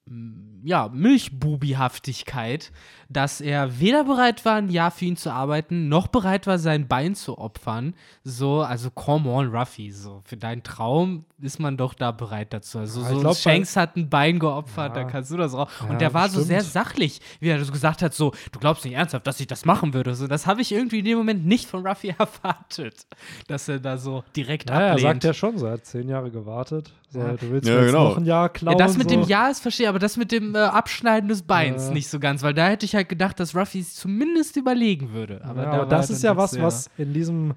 ja, 0.64 0.88
Milchbubihaftigkeit, 0.92 2.72
dass 3.08 3.40
er 3.40 3.78
weder 3.80 4.04
bereit 4.04 4.44
war, 4.44 4.56
ein 4.56 4.68
Jahr 4.68 4.90
für 4.90 5.04
ihn 5.04 5.16
zu 5.16 5.30
arbeiten, 5.32 5.88
noch 5.88 6.08
bereit 6.08 6.46
war, 6.46 6.58
sein 6.58 6.88
Bein 6.88 7.14
zu 7.14 7.38
opfern. 7.38 7.94
So, 8.24 8.60
also 8.60 8.90
come 8.90 9.28
on, 9.30 9.48
Ruffy, 9.54 9.90
so, 9.90 10.20
für 10.24 10.36
deinen 10.36 10.62
Traum 10.62 11.24
ist 11.40 11.58
man 11.60 11.76
doch 11.76 11.94
da 11.94 12.10
bereit 12.12 12.52
dazu. 12.52 12.78
Also, 12.80 13.02
so 13.02 13.20
glaub, 13.20 13.36
Shanks 13.36 13.76
hat 13.76 13.96
ein 13.96 14.10
Bein 14.10 14.38
geopfert, 14.38 14.96
Ja. 14.96 15.02
da 15.04 15.08
kannst 15.08 15.30
du 15.30 15.36
das 15.36 15.54
auch. 15.54 15.70
Ja, 15.82 15.88
Und 15.90 16.00
der 16.00 16.12
war 16.12 16.28
so 16.28 16.38
bestimmt. 16.40 16.60
sehr 16.62 16.62
sachlich, 16.70 17.20
wie 17.40 17.48
er 17.48 17.64
so 17.64 17.72
gesagt 17.72 18.02
hat, 18.02 18.12
so, 18.14 18.32
du 18.52 18.58
glaubst 18.58 18.84
nicht 18.84 18.94
ernsthaft, 18.94 19.26
dass 19.26 19.40
ich 19.40 19.46
das 19.46 19.64
machen 19.64 19.94
würde. 19.94 20.14
So, 20.14 20.26
das 20.26 20.46
habe 20.46 20.60
ich 20.60 20.72
irgendwie 20.72 20.98
in 21.00 21.04
dem 21.04 21.18
Moment 21.18 21.46
nicht 21.46 21.66
von 21.68 21.86
Ruffy 21.86 22.08
erwartet, 22.18 23.06
dass 23.48 23.68
er 23.68 23.78
da 23.80 23.96
so 23.96 24.24
direkt 24.36 24.68
Naja, 24.68 24.80
er 24.80 24.90
ablehnt. 24.92 25.08
sagt 25.08 25.24
ja 25.24 25.34
schon, 25.34 25.56
so, 25.58 25.66
er 25.66 25.72
hat 25.74 25.86
zehn 25.86 26.08
Jahre 26.08 26.30
gewartet. 26.30 26.92
So, 27.12 27.18
Ja. 27.18 27.32
Du 27.34 27.50
willst 27.50 27.68
Ja, 27.68 27.84
genau. 27.84 28.04
noch 28.10 28.16
ein 28.18 28.24
Jahr 28.24 28.48
klauen. 28.48 28.78
ja, 28.78 28.84
das 28.86 28.96
mit 28.96 29.10
so. 29.10 29.16
dem 29.16 29.28
Ja 29.28 29.48
ist 29.48 29.60
verstehe, 29.60 29.88
aber 29.88 29.98
das 29.98 30.16
mit 30.16 30.30
dem 30.32 30.54
äh, 30.54 30.58
Abschneiden 30.58 31.28
des 31.28 31.42
Beins 31.42 31.88
Ja. 31.88 31.92
nicht 31.92 32.08
so 32.08 32.18
ganz, 32.20 32.42
weil 32.42 32.54
da 32.54 32.68
hätte 32.68 32.86
ich 32.86 32.94
halt 32.94 33.08
gedacht, 33.08 33.38
dass 33.40 33.54
Ruffy 33.56 33.80
es 33.80 33.94
zumindest 33.96 34.56
überlegen 34.56 35.12
würde. 35.12 35.44
Aber, 35.44 35.54
da 35.54 35.62
ja, 35.62 35.70
war 35.72 35.80
aber 35.80 35.90
das 35.90 36.08
ist 36.10 36.22
ja 36.22 36.36
was, 36.36 36.52
sehr- 36.52 36.62
was 36.62 36.88
in 36.96 37.12
diesem 37.12 37.54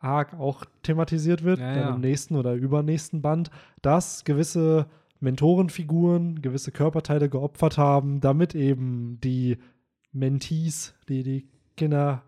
Arc 0.00 0.34
auch 0.34 0.64
thematisiert 0.82 1.44
wird, 1.44 1.60
Ja, 1.60 1.72
dann 1.74 1.82
ja. 1.82 1.94
im 1.94 2.00
nächsten 2.00 2.36
oder 2.36 2.54
übernächsten 2.54 3.22
Band, 3.22 3.50
dass 3.80 4.24
gewisse 4.24 4.86
Mentorenfiguren 5.20 6.42
gewisse 6.42 6.70
Körperteile 6.72 7.28
geopfert 7.30 7.78
haben, 7.78 8.20
damit 8.20 8.54
eben 8.54 9.18
die 9.22 9.56
Mentees, 10.12 10.94
die 11.08 11.22
die 11.22 11.48
Kinder 11.76 12.22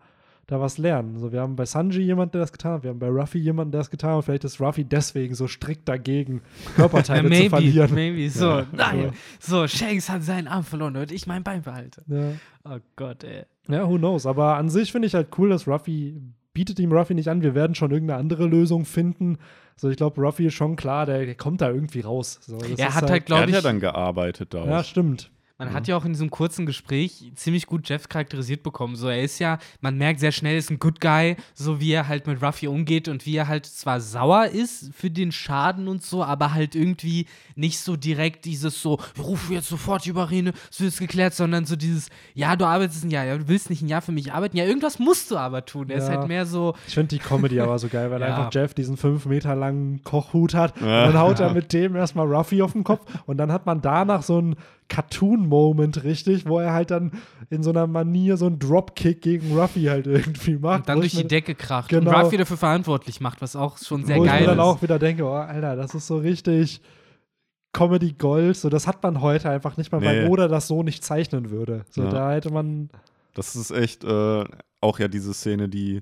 da 0.47 0.59
was 0.61 0.77
lernen. 0.77 1.19
So, 1.19 1.31
wir 1.33 1.41
haben 1.41 1.55
bei 1.57 1.65
Sanji 1.65 2.01
jemanden, 2.01 2.31
der 2.31 2.41
das 2.41 2.51
getan 2.53 2.71
hat, 2.73 2.83
wir 2.83 2.89
haben 2.91 2.99
bei 2.99 3.09
Ruffy 3.09 3.37
jemanden, 3.37 3.71
der 3.73 3.81
das 3.81 3.89
getan 3.89 4.11
hat, 4.11 4.15
und 4.17 4.23
vielleicht 4.23 4.45
ist 4.45 4.59
Ruffy 4.61 4.85
deswegen 4.85 5.35
so 5.35 5.47
strikt 5.47 5.87
dagegen, 5.89 6.41
Körperteile 6.75 7.23
zu 7.23 7.29
maybe, 7.29 7.49
verlieren. 7.49 7.93
maybe, 7.93 8.29
so, 8.29 8.59
Ja. 8.59 8.65
nein, 8.71 9.11
so, 9.39 9.67
Shanks 9.67 10.09
hat 10.09 10.23
seinen 10.23 10.47
Arm 10.47 10.63
verloren, 10.63 10.95
und 10.95 11.11
ich 11.11 11.27
mein 11.27 11.43
Bein 11.43 11.61
behalte. 11.63 12.01
Ja. 12.07 12.31
Oh 12.63 12.79
Gott, 12.95 13.23
ey. 13.23 13.43
Ja, 13.67 13.87
who 13.89 13.97
knows. 13.97 14.25
Aber 14.25 14.55
an 14.55 14.69
sich 14.69 14.91
finde 14.91 15.07
ich 15.07 15.15
halt 15.15 15.27
cool, 15.37 15.49
dass 15.49 15.67
Ruffy 15.67 16.15
bietet 16.53 16.79
ihm 16.79 16.91
Ruffy 16.91 17.13
nicht 17.13 17.27
an. 17.27 17.41
Wir 17.43 17.53
werden 17.53 17.75
schon 17.75 17.91
irgendeine 17.91 18.19
andere 18.19 18.47
Lösung 18.47 18.85
finden. 18.85 19.37
So, 19.75 19.89
ich 19.89 19.97
glaube, 19.97 20.19
Ruffy 20.21 20.47
ist 20.47 20.53
schon 20.55 20.75
klar, 20.75 21.05
der, 21.05 21.25
der 21.25 21.35
kommt 21.35 21.61
da 21.61 21.69
irgendwie 21.69 21.99
raus. 21.99 22.39
So, 22.41 22.57
das 22.57 22.69
Er 22.79 22.87
ist 22.87 22.95
hat 22.95 23.03
halt, 23.03 23.11
Er 23.11 23.19
glaube 23.19 23.41
hat 23.43 23.49
ich, 23.49 23.55
ja 23.55 23.61
dann 23.61 23.79
gearbeitet 23.79 24.53
da 24.53 24.65
Ja, 24.65 24.83
stimmt. 24.83 25.29
Man 25.59 25.73
hat 25.73 25.87
ja 25.87 25.97
auch 25.97 26.05
in 26.05 26.13
diesem 26.13 26.29
kurzen 26.29 26.67
Gespräch 26.67 27.31
ziemlich 27.35 27.65
gut 27.65 27.89
Jeff 27.89 28.07
charakterisiert 28.09 28.61
bekommen. 28.61 28.95
So, 28.95 29.07
er 29.09 29.23
ist 29.23 29.39
ja, 29.39 29.57
man 29.81 29.97
merkt 29.97 30.19
sehr 30.19 30.31
schnell, 30.31 30.53
er 30.53 30.59
ist 30.59 30.69
ein 30.69 30.77
Good 30.77 31.01
Guy, 31.01 31.35
so 31.55 31.79
wie 31.79 31.91
er 31.93 32.07
halt 32.07 32.27
mit 32.27 32.43
Ruffy 32.43 32.67
umgeht 32.67 33.07
und 33.07 33.25
wie 33.25 33.35
er 33.37 33.47
halt 33.47 33.65
zwar 33.65 33.99
sauer 33.99 34.45
ist 34.45 34.91
für 34.93 35.09
den 35.09 35.31
Schaden 35.31 35.87
und 35.87 36.03
so, 36.03 36.23
aber 36.23 36.53
halt 36.53 36.75
irgendwie 36.75 37.25
nicht 37.55 37.79
so 37.79 37.95
direkt 37.95 38.45
dieses 38.45 38.79
so, 38.81 38.99
ruf 39.17 39.49
jetzt 39.49 39.67
sofort 39.69 40.05
die 40.05 40.09
Überrede, 40.09 40.53
es 40.69 40.79
wird 40.79 40.91
jetzt 40.91 40.99
geklärt, 40.99 41.33
sondern 41.33 41.65
so 41.65 41.75
dieses, 41.75 42.09
ja, 42.35 42.55
du 42.55 42.65
arbeitest 42.65 43.05
ein 43.05 43.09
Jahr, 43.09 43.25
ja, 43.25 43.35
du 43.37 43.47
willst 43.47 43.71
nicht 43.71 43.81
ein 43.81 43.87
Jahr 43.87 44.03
für 44.03 44.11
mich 44.11 44.31
arbeiten, 44.33 44.57
ja, 44.57 44.65
irgendwas 44.65 44.99
musst 44.99 45.31
du 45.31 45.37
aber 45.37 45.65
tun. 45.65 45.89
Er 45.89 45.97
ist 45.97 46.07
Ja. 46.07 46.17
halt 46.19 46.27
mehr 46.27 46.45
so, 46.45 46.75
Ich 46.87 46.93
finde 46.93 47.15
die 47.15 47.19
Comedy 47.19 47.59
aber 47.59 47.79
so 47.79 47.87
geil, 47.87 48.11
weil 48.11 48.21
Ja. 48.27 48.27
einfach 48.27 48.53
Jeff 48.53 48.75
diesen 48.75 48.95
fünf 48.95 49.25
Meter 49.25 49.55
langen 49.55 50.03
Kochhut 50.03 50.53
hat. 50.53 50.79
Ja. 50.79 51.07
Und 51.07 51.13
dann 51.13 51.17
haut 51.21 51.39
er 51.39 51.51
mit 51.53 51.73
dem 51.73 51.95
erstmal 51.95 52.27
Ruffy 52.27 52.61
auf 52.61 52.73
den 52.73 52.83
Kopf. 52.83 53.01
Und 53.25 53.37
dann 53.37 53.51
hat 53.51 53.65
man 53.65 53.81
danach 53.81 54.21
so 54.21 54.37
einen 54.37 54.55
Cartoon-Moment 54.89 56.03
richtig, 56.03 56.47
wo 56.47 56.59
er 56.59 56.73
halt 56.73 56.91
dann 56.91 57.11
in 57.49 57.63
so 57.63 57.69
einer 57.71 57.87
Manier 57.87 58.37
so 58.37 58.45
einen 58.47 58.59
Dropkick 58.59 59.21
gegen 59.21 59.57
Ruffy 59.57 59.83
halt 59.83 60.07
irgendwie 60.07 60.57
macht. 60.57 60.79
und 60.81 60.89
dann 60.89 60.97
wo 60.97 61.01
durch 61.01 61.13
ich 61.13 61.19
die 61.19 61.23
mir- 61.25 61.29
Decke 61.29 61.55
kracht 61.55 61.89
Genau. 61.89 62.09
und 62.11 62.23
Ruffy 62.23 62.37
dafür 62.37 62.57
verantwortlich 62.57 63.19
macht, 63.21 63.41
was 63.41 63.55
auch 63.55 63.77
schon 63.77 64.05
sehr 64.05 64.17
wo 64.17 64.23
ich 64.25 64.29
geil 64.29 64.41
mir 64.41 64.47
dann 64.47 64.57
ist. 64.59 64.63
auch 64.63 64.81
wieder 64.81 64.99
denke, 64.99 65.23
oh, 65.23 65.31
Alter, 65.33 65.75
das 65.75 65.93
ist 65.95 66.07
so 66.07 66.17
richtig 66.17 66.81
Comedy 67.73 68.13
Gold. 68.13 68.55
So, 68.57 68.69
das 68.69 68.87
hat 68.87 69.03
man 69.03 69.21
heute 69.21 69.49
einfach 69.49 69.77
nicht 69.77 69.91
mehr, 69.91 70.01
weil 70.01 70.23
Nee. 70.23 70.29
Oda 70.29 70.47
das 70.47 70.67
so 70.67 70.83
nicht 70.83 71.03
zeichnen 71.03 71.49
würde. 71.51 71.85
So, 71.89 72.03
Ja. 72.03 72.09
da 72.09 72.31
hätte 72.33 72.51
man. 72.51 72.89
Das 73.35 73.55
ist 73.55 73.71
echt 73.71 74.03
äh, 74.03 74.43
auch 74.81 74.99
ja 74.99 75.07
diese 75.07 75.33
Szene, 75.33 75.69
die 75.69 76.01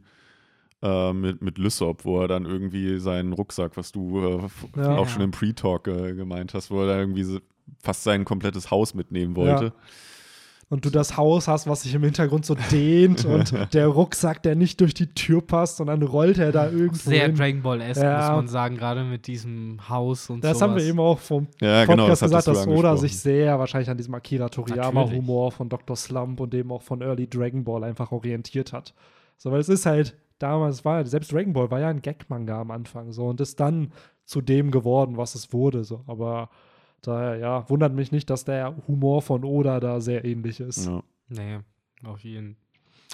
äh, 0.81 1.13
mit, 1.13 1.41
mit 1.41 1.57
Lysop, 1.57 2.05
wo 2.05 2.21
er 2.21 2.27
dann 2.27 2.45
irgendwie 2.45 2.99
seinen 2.99 3.33
Rucksack, 3.33 3.75
was 3.77 3.91
du 3.91 4.19
äh, 4.19 4.47
Ja. 4.79 4.95
auch 4.97 5.07
schon 5.09 5.21
im 5.23 5.31
Pre-Talk 5.31 5.87
äh, 5.87 6.13
gemeint 6.13 6.53
hast, 6.53 6.69
wo 6.69 6.81
er 6.81 6.87
da 6.87 6.99
irgendwie 6.99 7.23
so 7.23 7.39
fast 7.81 8.03
sein 8.03 8.25
komplettes 8.25 8.71
Haus 8.71 8.93
mitnehmen 8.93 9.35
wollte. 9.35 9.73
Und 10.67 10.83
du 10.83 10.89
das 10.89 11.15
Haus 11.15 11.47
hast, 11.47 11.67
was 11.67 11.83
sich 11.83 11.93
im 11.93 12.03
Hintergrund 12.03 12.43
so 12.43 12.55
dehnt 12.71 13.23
und 13.25 13.53
der 13.73 13.85
Rucksack, 13.87 14.41
der 14.41 14.55
nicht 14.55 14.81
durch 14.81 14.95
die 14.95 15.13
Tür 15.13 15.45
passt 15.45 15.79
und 15.79 15.87
dann 15.87 16.01
rollt 16.01 16.39
er 16.39 16.51
da 16.51 16.65
irgendwo 16.71 17.11
Sehr 17.11 17.27
hin. 17.27 17.35
Dragon 17.35 17.61
Ball-esque, 17.61 18.01
Ja. 18.03 18.17
muss 18.29 18.35
man 18.37 18.47
sagen, 18.47 18.75
gerade 18.75 19.03
mit 19.03 19.27
diesem 19.27 19.77
Haus 19.87 20.27
und 20.31 20.43
Das 20.43 20.57
sowas. 20.57 20.61
haben 20.71 20.75
wir 20.77 20.83
eben 20.83 20.99
auch 20.99 21.19
vom 21.19 21.47
Ja, 21.61 21.85
genau, 21.85 22.05
Podcast 22.07 22.23
das 22.23 22.31
gesagt, 22.31 22.47
dass 22.47 22.67
Oda 22.67 22.97
sich 22.97 23.19
sehr 23.19 23.59
wahrscheinlich 23.59 23.91
an 23.91 23.97
diesem 23.97 24.15
Akira 24.15 24.49
Toriyama-Humor 24.49 25.51
von 25.51 25.69
Dr. 25.69 25.95
Slump 25.95 26.39
und 26.39 26.51
dem 26.51 26.71
auch 26.71 26.81
von 26.81 27.01
Early 27.01 27.29
Dragon 27.29 27.63
Ball 27.63 27.83
einfach 27.83 28.11
orientiert 28.11 28.73
hat. 28.73 28.95
So, 29.37 29.51
weil 29.51 29.59
es 29.59 29.69
ist 29.69 29.85
halt, 29.85 30.15
damals 30.39 30.83
war, 30.83 31.05
selbst 31.05 31.31
Dragon 31.31 31.53
Ball 31.53 31.69
war 31.69 31.79
ja 31.79 31.89
ein 31.89 32.01
Gag-Manga 32.01 32.59
am 32.59 32.71
Anfang 32.71 33.11
so 33.11 33.27
und 33.27 33.39
ist 33.39 33.59
dann 33.59 33.91
zu 34.25 34.41
dem 34.41 34.71
geworden, 34.71 35.15
was 35.15 35.35
es 35.35 35.53
wurde. 35.53 35.83
So. 35.83 36.03
Aber 36.07 36.49
daher, 37.05 37.37
ja, 37.37 37.69
wundert 37.69 37.93
mich 37.93 38.11
nicht, 38.11 38.29
dass 38.29 38.43
der 38.45 38.75
Humor 38.87 39.21
von 39.21 39.43
Oda 39.43 39.79
da 39.79 39.99
sehr 40.01 40.25
ähnlich 40.25 40.59
ist. 40.59 40.85
Ja. 40.87 41.01
Nee, 41.29 41.59
auf 42.03 42.19
jeden. 42.23 42.57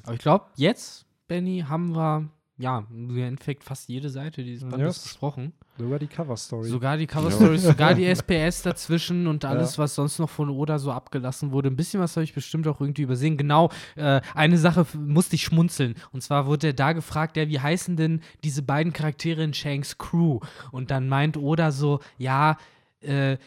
Aber 0.04 0.14
ich 0.14 0.20
glaube, 0.22 0.46
jetzt, 0.56 1.06
Benny, 1.28 1.64
haben 1.68 1.96
wir 1.96 2.28
ja 2.58 2.86
im 2.92 3.18
Endeffekt 3.18 3.64
fast 3.64 3.90
jede 3.90 4.10
Seite 4.10 4.44
dieses 4.44 4.70
Bandes 4.70 4.98
Yes. 4.98 5.04
besprochen. 5.04 5.54
Sogar 5.80 5.98
die 5.98 6.06
Cover-Story. 6.08 6.68
Sogar 6.70 6.98
die 6.98 7.08
Cover-Stories, 7.08 7.64
sogar 7.74 7.96
die 7.96 8.06
SPS 8.06 8.62
dazwischen 8.62 9.26
und 9.26 9.44
alles, 9.46 9.78
Ja. 9.78 9.84
was 9.84 9.96
sonst 9.96 10.20
noch 10.20 10.30
von 10.30 10.50
Oda 10.50 10.78
so 10.78 10.92
abgelassen 10.92 11.52
wurde. 11.52 11.70
Ein 11.70 11.76
bisschen 11.76 12.02
was 12.02 12.16
habe 12.18 12.24
ich 12.24 12.34
bestimmt 12.36 12.68
auch 12.68 12.80
irgendwie 12.80 13.02
übersehen. 13.02 13.36
Genau, 13.38 13.72
äh, 13.96 14.22
eine 14.36 14.58
Sache 14.60 14.86
musste 14.96 15.36
ich 15.36 15.44
schmunzeln. 15.44 15.96
Und 16.12 16.22
zwar 16.22 16.46
wurde 16.46 16.68
er 16.68 16.74
da 16.74 16.94
gefragt, 16.94 17.36
ja, 17.38 17.48
wie 17.48 17.60
heißen 17.60 17.96
denn 17.96 18.22
diese 18.44 18.62
beiden 18.62 18.94
Charaktere 18.94 19.42
in 19.44 19.54
Shanks 19.56 19.98
Crew? 19.98 20.40
Und 20.72 20.92
dann 20.92 21.08
meint 21.10 21.38
Oda 21.38 21.72
so, 21.72 22.00
ja, 22.20 22.58
äh, 23.02 23.38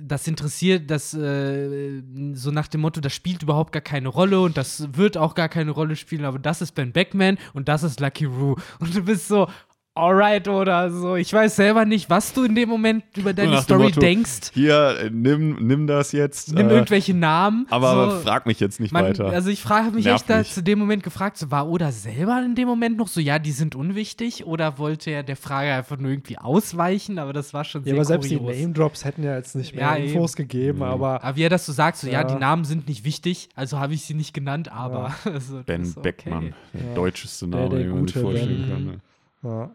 das 0.00 0.26
interessiert, 0.26 0.90
das 0.90 1.12
äh, 1.14 2.02
so 2.32 2.50
nach 2.50 2.68
dem 2.68 2.80
Motto, 2.80 3.00
das 3.00 3.12
spielt 3.12 3.42
überhaupt 3.42 3.72
gar 3.72 3.82
keine 3.82 4.08
Rolle 4.08 4.40
und 4.40 4.56
das 4.56 4.96
wird 4.96 5.16
auch 5.16 5.34
gar 5.34 5.48
keine 5.48 5.70
Rolle 5.70 5.96
spielen, 5.96 6.24
aber 6.24 6.38
das 6.38 6.62
ist 6.62 6.72
Ben 6.72 6.92
Beckman 6.92 7.38
und 7.52 7.68
das 7.68 7.82
ist 7.82 8.00
Lucky 8.00 8.24
Roo. 8.24 8.56
Und 8.78 8.94
du 8.94 9.02
bist 9.02 9.28
so, 9.28 9.48
alright 9.96 10.46
oder 10.48 10.90
so. 10.90 11.16
Ich 11.16 11.32
weiß 11.32 11.56
selber 11.56 11.84
nicht, 11.84 12.08
was 12.10 12.32
du 12.32 12.44
in 12.44 12.54
dem 12.54 12.68
Moment 12.68 13.04
über 13.16 13.32
deine 13.32 13.60
Story 13.62 13.84
Motto, 13.84 14.00
denkst. 14.00 14.50
Hier, 14.52 14.96
äh, 15.00 15.10
nimm, 15.10 15.56
nimm 15.66 15.86
das 15.86 16.12
jetzt. 16.12 16.52
Nimm 16.52 16.68
äh, 16.68 16.74
irgendwelche 16.74 17.14
Namen. 17.14 17.66
aber 17.70 18.10
so. 18.10 18.18
frag 18.20 18.46
mich 18.46 18.60
jetzt 18.60 18.78
nicht 18.80 18.92
Man, 18.92 19.04
weiter. 19.04 19.26
also 19.26 19.50
ich 19.50 19.62
frage 19.62 19.90
mich 19.90 20.04
Nervt 20.04 20.28
echt 20.28 20.30
da 20.30 20.44
zu 20.44 20.62
dem 20.62 20.78
Moment 20.78 21.02
gefragt, 21.02 21.38
so, 21.38 21.50
war 21.50 21.68
Oda 21.68 21.90
selber 21.92 22.42
in 22.44 22.54
dem 22.54 22.68
Moment 22.68 22.96
noch 22.98 23.08
so, 23.08 23.20
ja, 23.20 23.38
die 23.38 23.52
sind 23.52 23.74
unwichtig 23.74 24.44
oder 24.46 24.78
wollte 24.78 25.10
er 25.10 25.22
der 25.22 25.36
Frage 25.36 25.72
einfach 25.72 25.96
nur 25.98 26.10
irgendwie 26.10 26.38
ausweichen, 26.38 27.18
aber 27.18 27.32
das 27.32 27.54
war 27.54 27.64
schon 27.64 27.82
ja, 27.82 27.86
sehr 27.86 27.94
aber 27.94 28.04
selbst 28.04 28.30
die 28.30 28.36
kurios. 28.36 28.58
Name-Drops 28.60 29.04
hätten 29.04 29.22
ja 29.22 29.36
jetzt 29.36 29.56
nicht 29.56 29.74
mehr 29.74 29.84
Ja, 29.84 29.94
Infos 29.96 30.36
gegeben, 30.36 30.78
Mhm. 30.78 30.82
aber 30.84 31.24
Aber 31.24 31.36
wie 31.36 31.42
er 31.42 31.50
das 31.50 31.64
so 31.66 31.72
sagt, 31.72 31.96
so, 31.98 32.06
ja, 32.06 32.12
Ja. 32.20 32.24
die 32.24 32.34
Namen 32.34 32.64
sind 32.64 32.86
nicht 32.88 33.04
wichtig, 33.04 33.48
also 33.54 33.78
habe 33.80 33.94
ich 33.94 34.02
sie 34.04 34.14
nicht 34.14 34.34
genannt, 34.34 34.70
aber. 34.70 35.14
Also, 35.24 35.56
das 35.58 35.64
ben 35.66 35.82
okay. 35.82 36.00
Beckmann, 36.02 36.54
der 36.74 36.80
Ja. 36.88 36.94
deutscheste 36.94 37.46
Name, 37.46 37.68
der 37.70 37.78
den 37.80 37.90
man 37.90 38.06
sich 38.08 38.16
vorstellen 38.22 38.60
Ben. 38.62 38.70
kann. 38.70 38.84
ne? 38.84 38.98
Ja. 39.42 39.70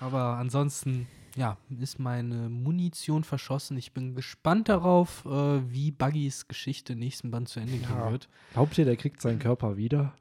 Aber 0.00 0.36
ansonsten, 0.36 1.06
ja, 1.36 1.56
ist 1.80 1.98
meine 1.98 2.48
Munition 2.48 3.24
verschossen. 3.24 3.76
Ich 3.76 3.92
bin 3.92 4.14
gespannt 4.14 4.68
darauf, 4.68 5.24
äh, 5.24 5.28
wie 5.72 5.90
Buggys 5.90 6.46
Geschichte 6.48 6.92
im 6.92 6.98
nächsten 6.98 7.30
Band 7.30 7.48
zu 7.48 7.60
Ende 7.60 7.78
gehen 7.78 7.88
Ja. 7.88 8.10
wird. 8.10 8.28
glaubt 8.52 8.76
ihr, 8.78 8.84
der 8.84 8.96
kriegt 8.96 9.20
seinen 9.22 9.38
Körper 9.38 9.76
wieder? 9.76 10.14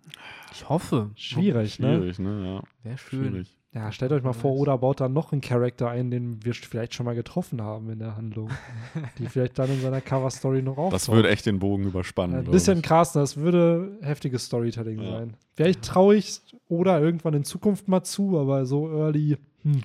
Ich 0.51 0.67
hoffe. 0.69 1.11
Schwierig, 1.15 1.79
ne? 1.79 1.97
Schwierig, 1.97 2.19
ne? 2.19 2.45
Ja, 2.55 2.63
Wäre 2.83 2.97
schön. 2.97 3.29
schwierig. 3.31 3.57
Ja, 3.75 3.91
stellt 3.91 4.11
euch 4.11 4.21
mal 4.21 4.33
vor. 4.33 4.51
Oda 4.53 4.77
baut 4.77 5.01
da 5.01 5.09
noch 5.09 5.31
einen 5.31 5.41
Charakter 5.41 5.89
ein, 5.89 6.11
den 6.11 6.45
wir 6.45 6.53
vielleicht 6.53 6.93
schon 6.93 7.07
mal 7.07 7.15
getroffen 7.15 7.59
haben 7.59 7.89
in 7.89 7.97
der 7.99 8.15
Handlung. 8.15 8.49
die 9.17 9.25
vielleicht 9.27 9.57
dann 9.57 9.71
in 9.71 9.81
seiner 9.81 9.99
Cover-Story 9.99 10.61
noch 10.61 10.77
auftaucht. 10.77 10.93
Das 10.93 11.09
würde 11.09 11.29
echt 11.29 11.47
den 11.47 11.57
Bogen 11.57 11.85
überspannen. 11.85 12.35
Ein 12.35 12.43
glaub 12.43 12.51
bisschen 12.53 12.77
ich. 12.79 12.83
krass, 12.83 13.13
das 13.13 13.35
würde 13.37 13.97
heftiges 14.01 14.45
Storytelling 14.45 15.01
Ja. 15.01 15.11
sein. 15.11 15.33
Vielleicht 15.55 15.81
traue 15.81 16.15
ich 16.17 16.39
Oda 16.69 16.99
irgendwann 16.99 17.33
in 17.33 17.43
Zukunft 17.45 17.87
mal 17.87 18.03
zu, 18.03 18.37
aber 18.39 18.65
so 18.67 18.87
early, 18.89 19.37
hm, 19.63 19.81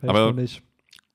Aber- 0.00 0.26
noch 0.32 0.34
nicht. 0.34 0.62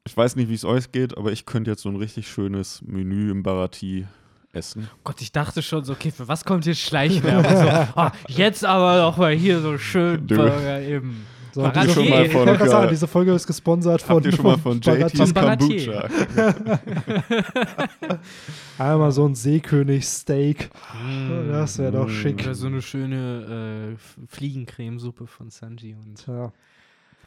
ich 0.06 0.16
weiß 0.16 0.38
nicht, 0.38 0.50
wie 0.50 0.54
es 0.54 0.64
euch 0.64 0.94
geht, 0.94 1.18
aber 1.18 1.34
ich 1.34 1.46
könnte 1.46 1.72
jetzt 1.72 1.82
so 1.84 1.90
ein 1.90 1.98
richtig 1.98 2.30
schönes 2.30 2.82
Menü 2.84 3.32
im 3.32 3.44
Barati 3.44 4.06
essen. 4.54 4.90
Gott, 5.04 5.22
ich 5.22 5.34
dachte 5.34 5.62
schon 5.62 5.84
so, 5.84 5.92
okay, 5.92 6.12
für 6.12 6.30
was 6.30 6.46
kommt 6.46 6.66
jetzt 6.66 6.80
Schleichwerbung? 6.80 7.52
so, 7.58 7.68
ah, 8.00 8.14
jetzt 8.30 8.64
aber 8.64 9.02
noch 9.02 9.18
mal 9.18 9.34
hier 9.34 9.60
so 9.60 9.78
schön 9.78 10.26
Burger 10.26 10.82
eben. 10.82 11.26
So, 11.58 11.64
Baratier. 11.64 11.82
diese, 11.82 11.94
schon 11.96 12.10
mal 12.12 12.24
ich 12.24 12.32
von- 12.32 12.40
wollte 12.42 12.58
gerade 12.60 12.70
sagen, 12.70 12.84
ja. 12.84 12.90
diese 12.92 13.08
Folge 13.08 13.34
ist 13.34 13.48
gesponsert 13.48 14.02
von, 14.04 14.16
Habt 14.18 14.26
ihr 14.28 14.32
schon 14.32 14.46
mal 14.46 14.58
von 14.60 14.80
Barati. 14.80 15.18
JT's. 15.18 15.34
Kombucha? 15.34 16.08
Einmal 18.78 19.12
so 19.12 19.26
ein 19.28 19.34
Seekönig-Steak. 19.34 20.70
Mm. 21.04 21.50
Das 21.50 21.80
wäre 21.80 21.94
doch 21.94 22.10
schick. 22.10 22.42
Oder 22.44 22.54
so 22.54 22.68
eine 22.68 22.84
schöne 22.84 23.96
äh, 23.98 24.28
Fliegencremesuppe 24.28 25.26
von 25.26 25.50
Sanji 25.50 25.96
und 25.96 26.24
Tja. 26.24 26.54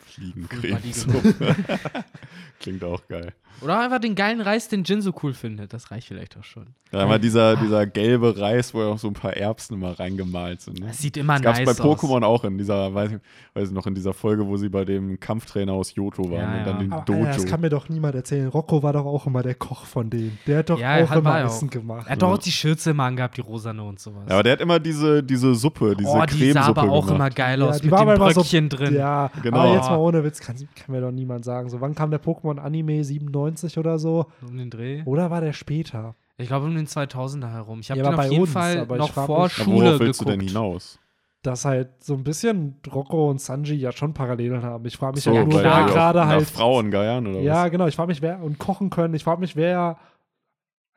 Fliegencreme. 0.07 0.79
Furchtbar, 0.81 1.57
Klingt 2.61 2.85
auch 2.85 3.03
geil. 3.09 3.33
Oder 3.63 3.79
einfach 3.81 3.99
den 4.01 4.15
geilen 4.15 4.41
Reis, 4.41 4.69
den 4.69 4.85
Jin 4.85 5.03
so 5.03 5.13
cool 5.23 5.35
findet. 5.35 5.73
Das 5.73 5.91
reicht 5.91 6.09
vielleicht 6.09 6.37
auch 6.39 6.45
schon. 6.45 6.69
Da 6.93 7.09
war 7.09 7.19
dieser, 7.19 7.57
dieser 7.57 7.87
gelbe 7.87 8.39
Reis, 8.41 8.75
wo 8.75 8.81
ja 8.83 8.89
auch 8.89 8.99
so 8.99 9.07
ein 9.07 9.13
paar 9.15 9.35
Erbsen 9.37 9.75
immer 9.75 9.99
reingemalt 10.01 10.61
sind. 10.63 10.81
Ne? 10.81 10.87
Das 10.89 10.99
sieht 10.99 11.17
immer 11.17 11.35
Das 11.35 11.43
gab 11.43 11.53
es 11.59 11.67
nice 11.67 11.77
bei 11.79 11.85
Pokémon 11.85 12.25
auch 12.25 12.43
in 12.45 12.59
dieser, 12.59 12.93
weiß 12.93 13.13
ich, 13.13 13.19
weiß 13.55 13.69
ich 13.69 13.75
noch, 13.75 13.87
in 13.87 13.95
dieser 13.95 14.13
Folge, 14.15 14.47
wo 14.47 14.57
sie 14.57 14.69
bei 14.69 14.85
dem 14.85 15.21
Kampftrainer 15.21 15.73
aus 15.73 15.95
Johto 15.95 16.25
waren 16.31 16.41
Ja, 16.41 16.59
und 16.59 16.67
dann 16.67 16.75
ja. 16.77 16.79
den 16.81 16.93
Aber 16.93 17.05
Dojo. 17.05 17.19
Alter, 17.27 17.33
das 17.37 17.47
kann 17.47 17.61
mir 17.61 17.69
doch 17.69 17.89
niemand 17.89 18.15
erzählen. 18.17 18.49
Rocco 18.49 18.83
war 18.83 18.93
doch 18.93 19.05
auch 19.05 19.27
immer 19.27 19.43
der 19.43 19.55
Koch 19.55 19.85
von 19.85 20.11
denen. 20.11 20.37
Der 20.47 20.59
hat 20.59 20.71
doch 20.71 20.81
Ja, 20.81 21.05
auch 21.05 21.11
hat- 21.11 21.19
immer 21.19 21.39
er 21.39 21.47
auch. 21.47 21.51
Essen 21.51 21.71
gemacht. 21.71 22.07
Er 22.09 22.13
hat 22.13 22.23
doch 22.23 22.31
auch 22.33 22.39
die 22.39 22.51
Schürze 22.53 22.91
immer 22.91 23.05
angehabt, 23.05 23.37
die 23.37 23.43
rosane 23.43 23.83
und 23.85 24.01
sowas. 24.01 24.25
ja, 24.27 24.35
aber 24.35 24.43
der 24.43 24.53
hat 24.55 24.61
immer 24.61 24.81
diese, 24.81 25.23
diese 25.23 25.55
Suppe, 25.55 25.95
diese 25.97 26.09
oh, 26.11 26.25
die 26.27 26.51
sah 26.53 26.63
aber 26.63 26.83
auch 26.91 27.03
gemacht. 27.07 27.15
immer 27.15 27.31
geil 27.31 27.61
Ja, 27.61 27.67
aus 27.69 27.79
die 27.79 27.85
mit 27.85 27.93
war 27.93 28.01
dem 28.01 28.09
aber 28.09 28.15
immer 28.17 28.31
so- 28.33 28.41
Bröckchen 28.41 28.69
drin. 28.69 28.95
Ja, 28.95 29.31
Genau. 29.43 29.59
aber 29.59 29.75
jetzt 29.75 29.89
mal 29.91 29.97
ohne 29.99 30.25
Witz, 30.25 30.41
kann, 30.41 30.57
kann 30.57 30.93
mir 30.95 31.01
doch 31.03 31.13
niemand 31.13 31.45
sagen. 31.45 31.69
So, 31.69 31.81
wann 31.81 31.95
kam 31.95 32.11
der 32.11 32.21
Pokémon-Anime? 32.21 33.05
97 33.05 33.31
oder 33.79 33.99
so? 33.99 34.27
Um 34.47 34.57
den 34.59 34.71
Dreh. 34.71 35.03
Oder 35.05 35.31
war 35.31 35.41
der 35.41 35.53
später? 35.53 36.15
Ich 36.39 36.49
glaube 36.49 36.67
um 36.67 36.75
den 36.75 36.87
2000er 36.87 37.51
herum. 37.53 37.81
Ich 37.81 37.91
habe 37.91 37.99
Ja, 37.99 38.05
den 38.05 38.13
aber 38.15 38.23
auf 38.23 38.29
bei 38.29 38.31
jeden 38.33 38.43
uns, 38.43 38.53
Fall 38.53 38.79
aber 38.79 38.95
ich 38.97 39.01
noch 39.01 39.13
vor 39.13 39.43
mich- 39.45 39.53
Schule 39.53 39.87
worauf 39.89 40.01
willst 40.01 40.21
geguckt. 40.21 40.21
du 40.21 40.39
denn 40.39 40.49
hinaus? 40.49 40.99
Dass 41.43 41.65
halt 41.65 42.05
so 42.05 42.15
ein 42.15 42.23
bisschen 42.25 42.77
Rocco 42.93 43.31
und 43.31 43.41
Sanji 43.41 43.75
ja 43.77 43.93
schon 43.93 44.13
Parallelen 44.13 44.63
haben. 44.63 44.85
Ich 44.87 44.97
frage 44.99 45.15
mich 45.15 45.25
So, 45.25 45.33
ja 45.33 45.45
nur, 45.45 45.63
wer 45.63 45.85
gerade 45.87 46.27
halt. 46.27 46.47
Frauen 46.47 46.91
geiern 46.91 47.27
oder 47.27 47.41
Ja, 47.41 47.65
was? 47.65 47.71
genau. 47.71 47.87
Ich 47.87 47.97
frage 47.97 48.09
mich, 48.09 48.21
wer 48.23 48.43
und 48.43 48.59
kochen 48.59 48.91
können. 48.91 49.15
Ich 49.15 49.25
frage 49.25 49.41
mich, 49.41 49.57
wer 49.57 49.97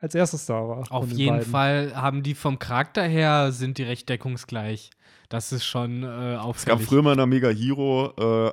als 0.00 0.14
erstes 0.14 0.44
da 0.44 0.54
war. 0.68 0.84
Auf 0.90 1.10
jeden 1.12 1.36
beiden. 1.38 1.50
Fall 1.50 1.92
haben 1.96 2.22
die 2.22 2.34
vom 2.34 2.58
Charakter 2.58 3.02
her, 3.04 3.52
sind 3.52 3.78
die 3.78 3.84
recht 3.84 4.08
deckungsgleich. 4.10 4.90
Das 5.34 5.50
ist 5.50 5.64
schon 5.64 6.04
äh, 6.04 6.34
Es 6.34 6.36
gab 6.36 6.44
auffällig. 6.44 6.82
früher 6.86 7.02
mal 7.02 7.10
in 7.12 7.16
der 7.18 7.26
Mega 7.26 7.48
Hero 7.48 8.12
äh, 8.16 8.52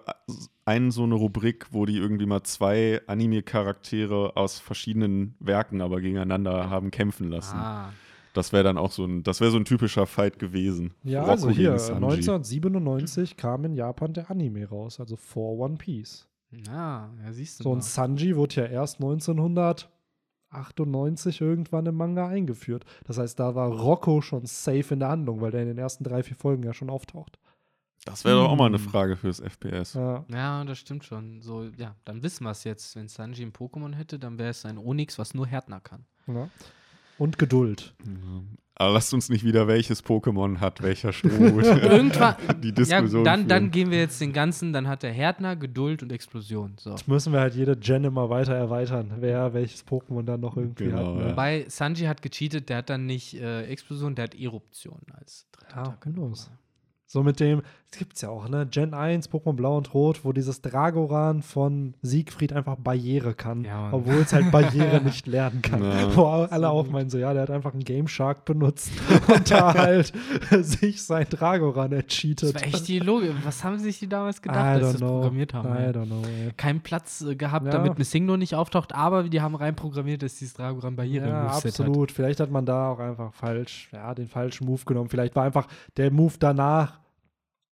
einen 0.66 0.90
so 0.90 1.04
eine 1.04 1.14
Rubrik, 1.14 1.68
wo 1.70 1.86
die 1.86 1.98
irgendwie 1.98 2.26
mal 2.26 2.42
zwei 2.42 3.02
Anime-Charaktere 3.06 4.36
aus 4.36 4.60
verschiedenen 4.60 5.36
Werken 5.40 5.82
aber 5.82 6.02
gegeneinander 6.02 6.72
haben 6.72 6.90
kämpfen 6.90 7.30
lassen. 7.30 7.56
ah. 7.58 7.94
Das 8.34 8.52
wäre 8.54 8.64
dann 8.64 8.78
auch 8.78 8.92
so 8.92 9.04
ein, 9.06 9.24
das 9.24 9.42
wäre 9.42 9.52
so 9.52 9.58
ein 9.58 9.66
typischer 9.66 10.08
Fight 10.08 10.40
gewesen. 10.40 10.94
Ja, 11.04 11.20
Rocco 11.20 11.32
also 11.32 11.50
hier, 11.50 11.72
gegen 11.72 11.80
Sanji. 11.80 11.96
1997 12.06 13.36
kam 13.38 13.66
in 13.66 13.74
Japan 13.76 14.14
der 14.14 14.32
Anime 14.32 14.66
raus, 14.70 15.00
also 15.02 15.18
vor 15.18 15.60
One 15.60 15.76
Piece. 15.76 16.28
Ja, 16.50 17.10
ja, 17.24 17.32
siehst 17.34 17.60
du 17.60 17.64
So, 17.64 17.70
mal. 17.70 17.76
und 17.76 17.84
Sanji 17.84 18.36
wurde 18.36 18.56
ja 18.62 18.66
erst 18.68 19.00
1998 20.52 21.42
irgendwann 21.42 21.86
im 21.86 21.96
Manga 21.96 22.28
eingeführt. 22.28 22.86
Das 23.06 23.18
heißt, 23.18 23.40
da 23.40 23.56
war 23.56 23.70
Rocco 23.70 24.22
schon 24.22 24.46
safe 24.46 24.94
in 24.94 25.00
der 25.00 25.10
Handlung, 25.10 25.42
weil 25.42 25.52
der 25.52 25.62
in 25.62 25.68
den 25.68 25.78
ersten 25.78 26.04
drei, 26.04 26.24
vier 26.24 26.36
Folgen 26.36 26.64
ja 26.64 26.74
schon 26.74 26.90
auftaucht. 26.90 27.40
Das 28.06 28.26
wäre 28.26 28.38
doch 28.42 28.50
auch 28.50 28.56
mal 28.56 28.66
eine 28.66 28.78
Hm. 28.80 28.84
Frage 28.90 29.16
fürs 29.16 29.40
FPS. 29.40 29.94
Ja. 29.94 30.26
Ja, 30.28 30.64
das 30.66 30.80
stimmt 30.80 31.04
schon. 31.06 31.42
So, 31.42 31.66
ja, 31.78 31.96
dann 32.04 32.24
wissen 32.24 32.44
wir 32.46 32.52
es 32.52 32.64
jetzt. 32.64 32.96
Wenn 32.96 33.08
Sanji 33.08 33.44
ein 33.44 33.54
Pokémon 33.54 33.94
hätte, 33.94 34.18
dann 34.18 34.40
wäre 34.40 34.50
es 34.50 34.66
ein 34.66 34.78
Onyx, 34.80 35.20
was 35.20 35.34
nur 35.36 35.46
Härtner 35.46 35.80
kann. 35.82 36.06
Ja. 36.26 36.50
Und 37.22 37.38
Geduld. 37.38 37.94
Aber 38.74 38.94
lasst 38.94 39.14
uns 39.14 39.30
nicht 39.30 39.44
wieder, 39.44 39.68
welches 39.68 40.04
Pokémon 40.04 40.60
hat, 40.60 40.82
welcher 40.82 41.14
Strohhut. 41.14 41.66
Irgendwann. 41.84 42.34
die 42.64 42.70
ja, 42.70 42.74
Diskussion 42.74 43.24
dann, 43.24 43.48
dann 43.48 43.60
führen. 43.66 43.72
gehen 43.72 43.92
wir 43.92 44.00
jetzt 44.00 44.20
den 44.20 44.34
ganzen, 44.34 44.74
dann 44.74 44.88
hat 44.88 45.04
der 45.04 45.14
Härtner, 45.14 45.56
Geduld 45.56 46.02
und 46.02 46.12
Explosion. 46.12 46.74
So. 46.80 46.90
Jetzt 46.90 47.08
müssen 47.08 47.32
wir 47.32 47.42
halt 47.42 47.54
jede 47.54 47.78
Gen 47.78 48.06
immer 48.06 48.32
weiter 48.32 48.56
erweitern, 48.56 49.14
wer 49.20 49.54
welches 49.54 49.86
Pokémon 49.86 50.24
dann 50.24 50.40
noch 50.42 50.58
irgendwie 50.58 50.86
Genau, 50.86 50.98
hat. 50.98 51.16
Ne? 51.16 51.22
ja. 51.26 51.30
Wobei 51.32 51.66
Sanji 51.68 52.06
hat 52.08 52.24
gecheatet, 52.24 52.70
der 52.70 52.78
hat 52.78 52.90
dann 52.90 53.06
nicht 53.06 53.36
äh, 53.40 53.66
Explosion, 53.66 54.16
der 54.16 54.24
hat 54.24 54.34
Eruption 54.34 55.00
als 55.14 55.46
dritter 55.52 55.76
Ja, 55.76 55.98
who 56.04 56.12
knows? 56.14 56.50
So 57.06 57.22
mit 57.22 57.40
dem, 57.40 57.62
gibt's 57.98 58.22
ja 58.22 58.30
auch, 58.30 58.48
ne? 58.48 58.66
Gen 58.70 58.94
1, 58.94 59.30
Pokémon 59.30 59.54
Blau 59.54 59.78
und 59.78 59.94
Rot, 59.94 60.24
wo 60.24 60.32
dieses 60.32 60.62
Dragoran 60.62 61.42
von 61.42 61.94
Siegfried 62.02 62.54
einfach 62.54 62.76
Barriere 62.78 63.34
kann, 63.34 63.64
Ja, 63.66 63.90
obwohl 63.92 64.16
es 64.22 64.32
halt 64.34 64.50
Barriere 64.52 65.02
nicht 65.04 65.28
lernen 65.28 65.62
kann. 65.62 65.84
Ja. 65.84 66.16
Wo 66.16 66.26
alle 66.26 66.70
auch 66.70 66.88
meinen, 66.90 67.10
so, 67.10 67.18
ja, 67.18 67.34
der 67.34 67.44
hat 67.44 67.52
einfach 67.52 67.74
einen 67.74 67.84
Game 67.84 68.08
Shark 68.08 68.46
benutzt 68.46 68.92
und 69.28 69.52
da 69.52 69.74
halt 69.74 70.14
sich 70.62 71.04
sein 71.04 71.26
Dragoran 71.30 71.92
Das 71.92 72.04
ercheatet. 72.04 72.56
war 72.56 72.64
echt 72.64 72.88
die 72.88 73.00
Logik. 73.00 73.34
Was 73.44 73.64
haben 73.64 73.78
sich 73.78 74.00
die 74.00 74.08
damals 74.08 74.42
gedacht, 74.42 74.58
als 74.60 74.86
sie 74.94 75.00
das 75.00 75.02
programmiert 75.02 75.54
haben? 75.54 75.70
I 75.76 75.78
ey? 75.78 75.90
don't 75.92 76.06
know, 76.06 76.22
ey. 76.26 76.52
Keinen 76.56 76.82
Platz 76.82 77.22
äh, 77.22 77.36
gehabt, 77.36 77.66
Ja. 77.66 77.72
damit 77.74 77.98
Missingno 78.00 78.38
nicht 78.38 78.56
auftaucht, 78.56 78.96
aber 78.96 79.24
die 79.24 79.42
haben 79.42 79.56
reinprogrammiert, 79.56 80.24
dass 80.24 80.36
dieses 80.36 80.54
Dragoran 80.54 80.96
Barriere 80.96 81.28
Ja, 81.28 81.44
Moveset 81.44 81.56
hat. 81.80 81.80
absolut. 81.88 82.12
Vielleicht 82.12 82.40
hat 82.40 82.52
man 82.52 82.66
da 82.66 82.90
auch 82.92 83.00
einfach 83.00 83.34
falsch, 83.34 83.90
ja, 83.92 84.14
den 84.16 84.28
falschen 84.28 84.66
Move 84.66 84.82
genommen. 84.86 85.10
Vielleicht 85.10 85.36
war 85.36 85.44
einfach 85.44 85.68
der 85.98 86.10
Move 86.12 86.36
danach 86.40 87.00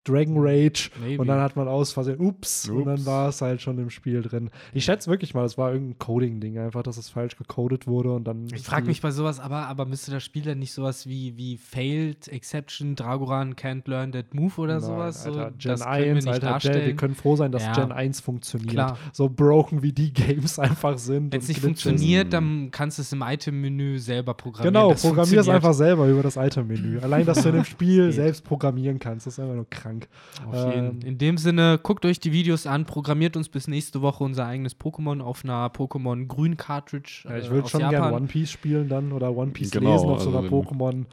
Dragon 0.06 0.36
Rage 0.38 0.90
Maybe. 1.02 1.22
und 1.22 1.28
dann 1.28 1.40
hat 1.42 1.56
man 1.56 1.68
aus 1.68 1.92
Versehen, 1.92 2.20
ups, 2.20 2.68
und 2.70 2.86
dann 2.86 2.96
Ups. 2.96 3.06
war 3.06 3.30
es 3.30 3.42
halt 3.42 3.62
schon 3.62 3.78
im 3.80 3.90
Spiel 3.90 4.22
drin. 4.22 4.50
Ich 4.74 4.86
schätze 4.86 5.10
wirklich 5.10 5.34
mal, 5.34 5.46
es 5.46 5.58
war 5.58 5.72
irgendein 5.74 6.00
Coding-Ding 6.00 6.58
einfach, 6.58 6.84
dass 6.84 6.98
es 6.98 7.10
falsch 7.10 7.36
gecodet 7.38 7.86
wurde 7.86 8.14
und 8.14 8.24
dann. 8.24 8.48
Ich 8.54 8.64
frage 8.64 8.88
mich 8.88 9.02
bei 9.02 9.12
sowas, 9.12 9.40
aber, 9.40 9.68
aber 9.68 9.86
müsste 9.86 10.12
das 10.12 10.24
Spiel 10.24 10.44
dann 10.44 10.60
nicht 10.60 10.72
sowas 10.72 11.06
wie, 11.08 11.36
wie 11.38 11.58
Failed, 11.58 12.28
Exception, 12.30 12.96
Dragoran 12.96 13.56
can't 13.56 13.90
learn 13.90 14.12
that 14.14 14.34
move 14.34 14.54
oder 14.60 14.76
Nein, 14.76 14.82
sowas? 14.82 15.24
So, 15.24 15.32
Alter, 15.32 15.52
Gen 15.58 15.72
das 15.72 15.82
können 15.84 15.96
wir 16.06 16.12
1, 16.16 16.26
nicht 16.26 16.44
Alter, 16.44 16.72
Gen, 16.74 16.86
wir 16.86 16.96
können 16.96 17.16
froh 17.16 17.36
sein, 17.36 17.52
dass 17.52 17.64
Ja. 17.64 17.74
Gen 17.74 17.92
1 17.92 18.22
funktioniert. 18.22 18.72
Klar. 18.72 18.98
So 19.12 19.30
broken 19.30 19.82
wie 19.84 19.92
die 19.92 20.14
Games 20.14 20.58
einfach 20.60 20.98
sind. 20.98 21.34
Wenn 21.34 21.40
es 21.42 21.48
nicht 21.50 21.62
Glitches. 21.62 21.84
funktioniert, 21.84 22.34
dann 22.34 22.72
kannst 22.72 22.98
du 22.98 23.02
es 23.02 23.12
im 23.12 23.22
Item-Menü 23.22 24.00
selber 24.00 24.34
programmieren. 24.34 24.74
Genau, 24.74 24.94
programmier 24.94 25.42
es 25.42 25.50
einfach 25.50 25.74
selber 25.74 26.08
über 26.08 26.24
das 26.24 26.38
Item-Menü. 26.38 27.00
Allein, 27.00 27.26
dass 27.26 27.44
du 27.44 27.50
in 27.50 27.56
dem 27.56 27.66
Spiel 27.70 28.12
selbst 28.12 28.44
programmieren 28.44 28.98
kannst, 28.98 29.28
das 29.28 29.34
ist 29.34 29.40
einfach 29.40 29.56
nur 29.56 29.70
krank. 29.90 30.08
Auf 30.48 30.74
jeden. 30.74 31.02
Ähm, 31.02 31.08
In 31.08 31.18
dem 31.18 31.38
Sinne, 31.38 31.80
guckt 31.82 32.06
euch 32.06 32.20
die 32.20 32.32
Videos 32.32 32.66
an, 32.68 32.86
programmiert 32.86 33.36
uns 33.36 33.50
bis 33.50 33.68
nächste 33.68 34.02
Woche 34.02 34.24
unser 34.24 34.46
eigenes 34.46 34.80
Pokémon 34.80 35.22
auf 35.22 35.44
einer 35.44 35.68
Pokémon 35.68 36.28
Grün 36.28 36.58
Cartridge. 36.58 37.26
Ja, 37.28 37.38
ich 37.38 37.48
äh, 37.48 37.52
würde 37.52 37.70
schon 37.70 37.90
gerne 37.90 38.16
One 38.16 38.28
Piece 38.28 38.52
spielen 38.52 38.90
dann 38.90 39.12
oder 39.12 39.36
One 39.36 39.52
Piece 39.52 39.72
Genau, 39.72 39.94
lesen 39.94 40.10
auf 40.10 40.22
so 40.22 40.30
einer 40.30 40.40
also 40.40 40.50
Pokémon. 40.62 41.06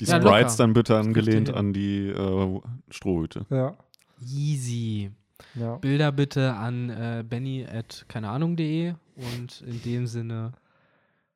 Die 0.00 0.04
Ja, 0.06 0.20
Sprites 0.20 0.52
locker. 0.52 0.56
dann 0.58 0.72
bitte 0.72 0.98
angelehnt 0.98 1.54
an 1.54 1.72
die 1.72 2.08
äh, 2.08 2.60
Strohhüte. 2.90 3.46
Ja, 3.50 3.74
Easy. 4.20 5.10
ja. 5.54 5.76
Bilder 5.76 6.12
bitte 6.12 6.54
an 6.54 6.90
äh, 6.90 7.24
benny 7.28 7.64
at 7.66 8.04
keine 8.08 8.28
Ahnung.de 8.28 8.94
und 9.16 9.60
in 9.66 9.82
dem 9.82 10.06
Sinne, 10.06 10.52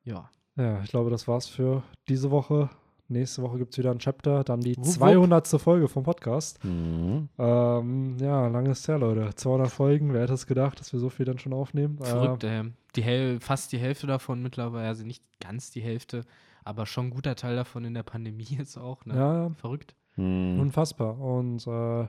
ja. 0.03 0.29
Ja, 0.55 0.81
ich 0.81 0.89
glaube, 0.89 1.11
das 1.11 1.27
war's 1.27 1.47
für 1.47 1.83
diese 2.09 2.31
Woche. 2.31 2.69
Nächste 3.09 3.41
Woche 3.41 3.57
gibt 3.57 3.73
es 3.73 3.77
wieder 3.77 3.91
ein 3.91 3.99
Chapter, 3.99 4.43
dann 4.43 4.59
die 4.59 4.75
Wupp, 4.75 4.85
wupp. 4.85 4.93
200. 4.95 5.47
Folge 5.61 5.87
vom 5.87 6.03
Podcast. 6.03 6.63
Mhm. 6.65 7.29
Ähm, 7.37 8.17
ja, 8.19 8.47
langes 8.47 8.85
her, 8.87 8.97
Leute. 8.99 9.33
200 9.33 9.69
Folgen, 9.71 10.13
wer 10.13 10.23
hätte 10.23 10.33
es 10.33 10.45
gedacht, 10.45 10.79
dass 10.79 10.91
wir 10.91 10.99
so 10.99 11.09
viel 11.09 11.25
dann 11.25 11.39
schon 11.39 11.53
aufnehmen? 11.53 11.97
Verrückt, 12.01 12.43
ey. 12.43 12.63
Die 12.97 13.03
Häl 13.03 13.39
fast 13.39 13.71
die 13.71 13.77
Hälfte 13.77 14.07
davon 14.07 14.41
mittlerweile, 14.41 14.87
also 14.87 15.05
nicht 15.05 15.23
ganz 15.39 15.71
die 15.71 15.81
Hälfte, 15.81 16.25
aber 16.65 16.85
schon 16.85 17.07
ein 17.07 17.09
guter 17.11 17.35
Teil 17.35 17.55
davon 17.55 17.85
in 17.85 17.93
der 17.93 18.03
Pandemie 18.03 18.43
jetzt 18.57 18.77
auch. 18.77 19.05
Äh, 19.05 19.09
Ne? 19.09 19.15
ja, 19.15 19.49
Verrückt. 19.55 19.95
Mhm. 20.17 20.59
unfassbar. 20.59 21.17
Und 21.19 21.65
äh, 21.67 22.07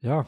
ja, 0.00 0.26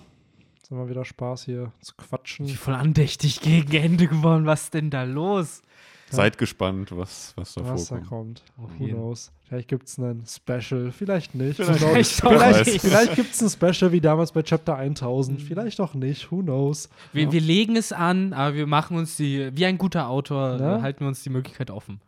jetzt 0.57 0.71
haben 0.71 0.79
wir 0.79 0.89
wieder 0.91 1.05
Spaß 1.07 1.45
hier 1.45 1.73
zu 1.81 1.95
quatschen. 1.97 2.47
Wie 2.47 2.57
voll 2.57 2.75
andächtig 2.75 3.41
gegen 3.41 3.73
Ende 3.75 4.07
geworden. 4.09 4.45
Was 4.47 4.65
ist 4.65 4.75
denn 4.75 4.91
da 4.91 5.05
los? 5.05 5.63
Seid 6.11 6.39
gespannt, 6.39 6.97
was, 6.97 7.33
was 7.37 7.55
da 7.55 7.69
was 7.69 7.87
da 7.87 7.97
vorkommt. 7.97 8.09
kommt. 8.09 8.43
Auf 8.65 8.79
Who 8.79 8.85
jeden. 8.85 8.97
knows? 8.99 9.33
Vielleicht 9.43 9.69
gibt 9.69 9.89
es 9.89 9.99
einen 9.99 10.25
Special, 10.27 10.93
vielleicht 10.93 11.35
nicht. 11.35 11.57
Vielleicht 11.57 11.81
vielleicht, 12.21 12.81
Vielleicht. 12.81 13.15
gibt 13.17 13.33
es 13.35 13.43
ein 13.43 13.51
Special 13.51 13.91
wie 13.93 14.01
damals 14.01 14.31
bei 14.33 14.43
Chapter 14.43 14.77
1000, 14.77 15.41
vielleicht 15.43 15.81
auch 15.81 15.95
nicht. 15.95 16.31
Who 16.31 16.43
knows? 16.43 16.89
Wir, 17.13 17.31
wir 17.33 17.41
legen 17.41 17.77
es 17.77 17.93
an, 17.93 18.33
aber 18.33 18.55
wir 18.55 18.67
machen 18.67 18.97
uns 18.97 19.17
die, 19.17 19.51
wie 19.57 19.67
ein 19.67 19.79
guter 19.79 20.09
Autor, 20.09 20.59
Ja. 20.61 20.79
äh, 20.79 20.83
halten 20.83 21.01
wir 21.01 21.09
uns 21.09 21.23
die 21.23 21.31
Möglichkeit 21.31 21.71
offen. 21.71 22.01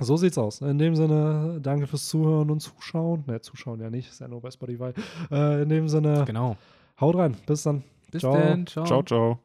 So 0.00 0.16
sieht's 0.16 0.38
aus. 0.38 0.60
In 0.60 0.78
dem 0.78 0.94
Sinne, 0.94 1.58
danke 1.60 1.86
fürs 1.86 2.06
Zuhören 2.06 2.50
und 2.50 2.60
Zuschauen. 2.60 3.24
Ne, 3.26 3.40
Zuschauen 3.40 3.80
ja 3.80 3.90
nicht, 3.90 4.08
ist 4.08 4.20
ja 4.20 4.28
nur 4.28 4.40
bei 4.40 4.50
Spotify. 4.50 4.92
Äh, 5.30 5.62
in 5.62 5.68
dem 5.68 5.88
Sinne, 5.88 6.24
Genau. 6.26 6.56
haut 7.00 7.16
rein. 7.16 7.36
Bis 7.46 7.62
dann. 7.64 7.82
Bis 8.10 8.20
Ciao. 8.20 8.34
dann. 8.36 8.66
Ciao, 8.66 9.02
ciao. 9.02 9.38